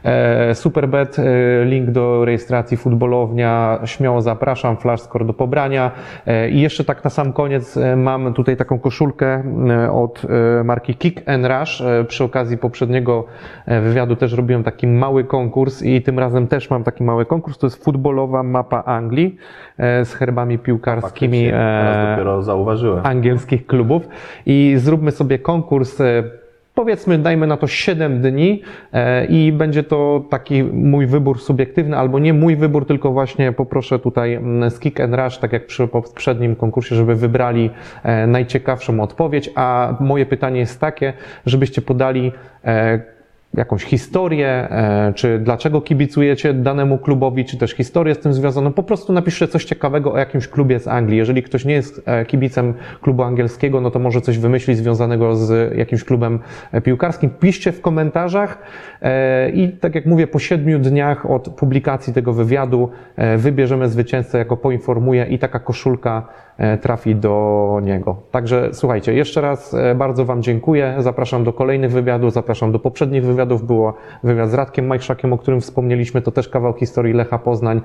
E, 0.03 0.55
Superbet, 0.55 1.19
e, 1.19 1.23
link 1.65 1.89
do 1.89 2.25
rejestracji 2.25 2.77
futbolownia, 2.77 3.79
śmiało 3.85 4.21
zapraszam, 4.21 4.77
flashscore 4.77 5.25
do 5.25 5.33
pobrania. 5.33 5.91
I 6.51 6.61
jeszcze 6.61 6.83
tak 6.83 7.03
na 7.03 7.09
sam 7.09 7.33
koniec 7.33 7.79
mam 7.97 8.33
tutaj 8.33 8.57
taką 8.57 8.79
koszulkę 8.79 9.43
od 9.91 10.21
marki 10.63 10.95
Kick 10.95 11.29
and 11.29 11.45
Rush. 11.45 11.83
Przy 12.07 12.23
okazji 12.23 12.57
poprzedniego 12.57 13.25
wywiadu 13.67 14.15
też 14.15 14.33
robiłem 14.33 14.63
taki 14.63 14.87
mały 14.87 15.23
konkurs 15.23 15.81
i 15.81 16.01
tym 16.01 16.19
razem 16.19 16.47
też 16.47 16.69
mam 16.69 16.83
taki 16.83 17.03
mały 17.03 17.25
konkurs. 17.25 17.57
To 17.57 17.67
jest 17.67 17.83
futbolowa 17.83 18.43
mapa 18.57 18.83
Anglii 18.85 19.37
e, 19.77 20.05
z 20.05 20.13
herbami 20.13 20.57
piłkarskimi 20.59 21.47
e, 21.47 21.53
angielskich 23.03 23.67
klubów 23.67 24.07
i 24.45 24.73
zróbmy 24.77 25.11
sobie 25.11 25.39
konkurs. 25.39 26.01
e, 26.01 26.23
Powiedzmy, 26.73 27.17
dajmy 27.17 27.47
na 27.47 27.57
to 27.57 27.67
7 27.67 28.21
dni 28.21 28.61
i 29.29 29.51
będzie 29.51 29.83
to 29.83 30.23
taki 30.29 30.63
mój 30.63 31.07
wybór 31.07 31.39
subiektywny, 31.39 31.97
albo 31.97 32.19
nie 32.19 32.33
mój 32.33 32.55
wybór, 32.55 32.85
tylko 32.85 33.11
właśnie 33.11 33.51
poproszę 33.51 33.99
tutaj 33.99 34.33
mm, 34.33 34.69
z 34.69 34.79
Kick 34.79 34.99
and 34.99 35.15
Rush, 35.15 35.37
tak 35.37 35.53
jak 35.53 35.65
przy 35.65 35.87
poprzednim 35.87 36.55
konkursie, 36.55 36.95
żeby 36.95 37.15
wybrali 37.15 37.69
najciekawszą 38.27 38.99
odpowiedź, 38.99 39.49
a 39.55 39.95
moje 39.99 40.25
pytanie 40.25 40.59
jest 40.59 40.79
takie, 40.79 41.13
żebyście 41.45 41.81
podali 41.81 42.31
jakąś 43.53 43.83
historię, 43.83 44.47
e, 44.47 45.13
czy 45.15 45.39
dlaczego 45.39 45.81
kibicujecie 45.81 46.53
danemu 46.53 46.97
klubowi, 46.97 47.45
czy 47.45 47.57
też 47.57 47.71
historię 47.71 48.15
z 48.15 48.19
tym 48.19 48.33
związaną. 48.33 48.73
Po 48.73 48.83
prostu 48.83 49.13
napiszcie 49.13 49.47
coś 49.47 49.65
ciekawego 49.65 50.13
o 50.13 50.17
jakimś 50.17 50.47
klubie 50.47 50.79
z 50.79 50.87
Anglii. 50.87 51.17
Jeżeli 51.17 51.43
ktoś 51.43 51.65
nie 51.65 51.73
jest 51.73 52.01
e, 52.05 52.25
kibicem 52.25 52.73
klubu 53.01 53.23
angielskiego, 53.23 53.81
no 53.81 53.91
to 53.91 53.99
może 53.99 54.21
coś 54.21 54.39
wymyślić 54.39 54.77
związanego 54.77 55.35
z 55.35 55.77
jakimś 55.77 56.03
klubem 56.03 56.39
e, 56.71 56.81
piłkarskim. 56.81 57.29
Piszcie 57.29 57.71
w 57.71 57.81
komentarzach 57.81 58.57
i 59.53 59.69
tak 59.69 59.95
jak 59.95 60.05
mówię, 60.05 60.27
po 60.27 60.39
siedmiu 60.39 60.79
dniach 60.79 61.31
od 61.31 61.49
publikacji 61.49 62.13
tego 62.13 62.33
wywiadu 62.33 62.89
wybierzemy 63.37 63.89
zwycięzcę, 63.89 64.37
jako 64.37 64.57
poinformuję 64.57 65.25
i 65.25 65.39
taka 65.39 65.59
koszulka 65.59 66.27
trafi 66.81 67.15
do 67.15 67.79
niego. 67.83 68.15
Także 68.31 68.69
słuchajcie, 68.71 69.13
jeszcze 69.13 69.41
raz 69.41 69.73
e, 69.73 69.95
bardzo 69.95 70.25
Wam 70.25 70.43
dziękuję. 70.43 70.95
Zapraszam 70.99 71.43
do 71.43 71.53
kolejnych 71.53 71.91
wywiadów, 71.91 72.33
zapraszam 72.33 72.71
do 72.71 72.79
poprzednich 72.79 73.25
wywiadów. 73.25 73.67
Było 73.67 73.93
wywiad 74.23 74.49
z 74.49 74.53
Radkiem 74.53 74.87
Majszakiem, 74.87 75.33
o 75.33 75.37
którym 75.37 75.61
wspomnieliśmy, 75.61 76.21
to 76.21 76.31
też 76.31 76.49
kawał 76.49 76.73
historii 76.73 77.13
Lecha 77.13 77.39
Poznań. 77.39 77.81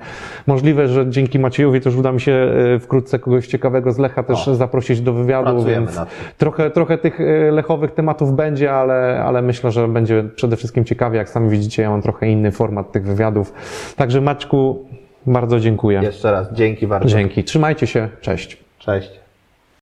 Możliwe, 0.47 0.89
że 0.89 1.11
dzięki 1.11 1.39
Maciejowi 1.39 1.81
też 1.81 1.97
uda 1.97 2.13
mi 2.13 2.21
się 2.21 2.33
e, 2.33 2.79
wkrótce 2.79 3.19
kogoś 3.19 3.47
ciekawego 3.47 3.93
z 3.93 3.99
Lecha 3.99 4.23
też 4.23 4.49
O. 4.49 4.55
zaprosić 4.55 5.01
do 5.01 5.13
wywiadu, 5.13 5.65
więc 5.65 6.01
trochę, 6.39 6.71
trochę 6.71 6.99
tych 6.99 7.21
e, 7.21 7.51
lechowych 7.51 7.91
tematów 7.91 8.33
będzie, 8.33 8.73
ale, 8.73 9.23
ale 9.25 9.43
myślę, 9.43 9.71
że 9.71 9.89
będzie 9.89 10.25
przede 10.37 10.57
wszystkim 10.57 10.85
ciekawie. 10.85 11.19
Jak 11.19 11.29
sami 11.29 11.51
widzicie, 11.51 11.83
ja 11.83 11.91
mam 11.91 12.03
trochę 12.03 12.29
inny 12.29 12.51
format 12.51 12.93
tych 12.93 13.05
wywiadów. 13.05 13.53
Także 13.97 14.21
Maćku, 14.21 14.85
bardzo 15.27 15.61
dziękuję. 15.61 16.01
Jeszcze 16.03 16.33
raz, 16.33 16.53
dzięki 16.53 16.87
bardzo. 16.87 17.09
Dzięki. 17.09 17.45
Trzymajcie 17.45 17.87
się. 17.87 18.09
Cześć. 18.21 18.57
Cześć. 18.79 19.22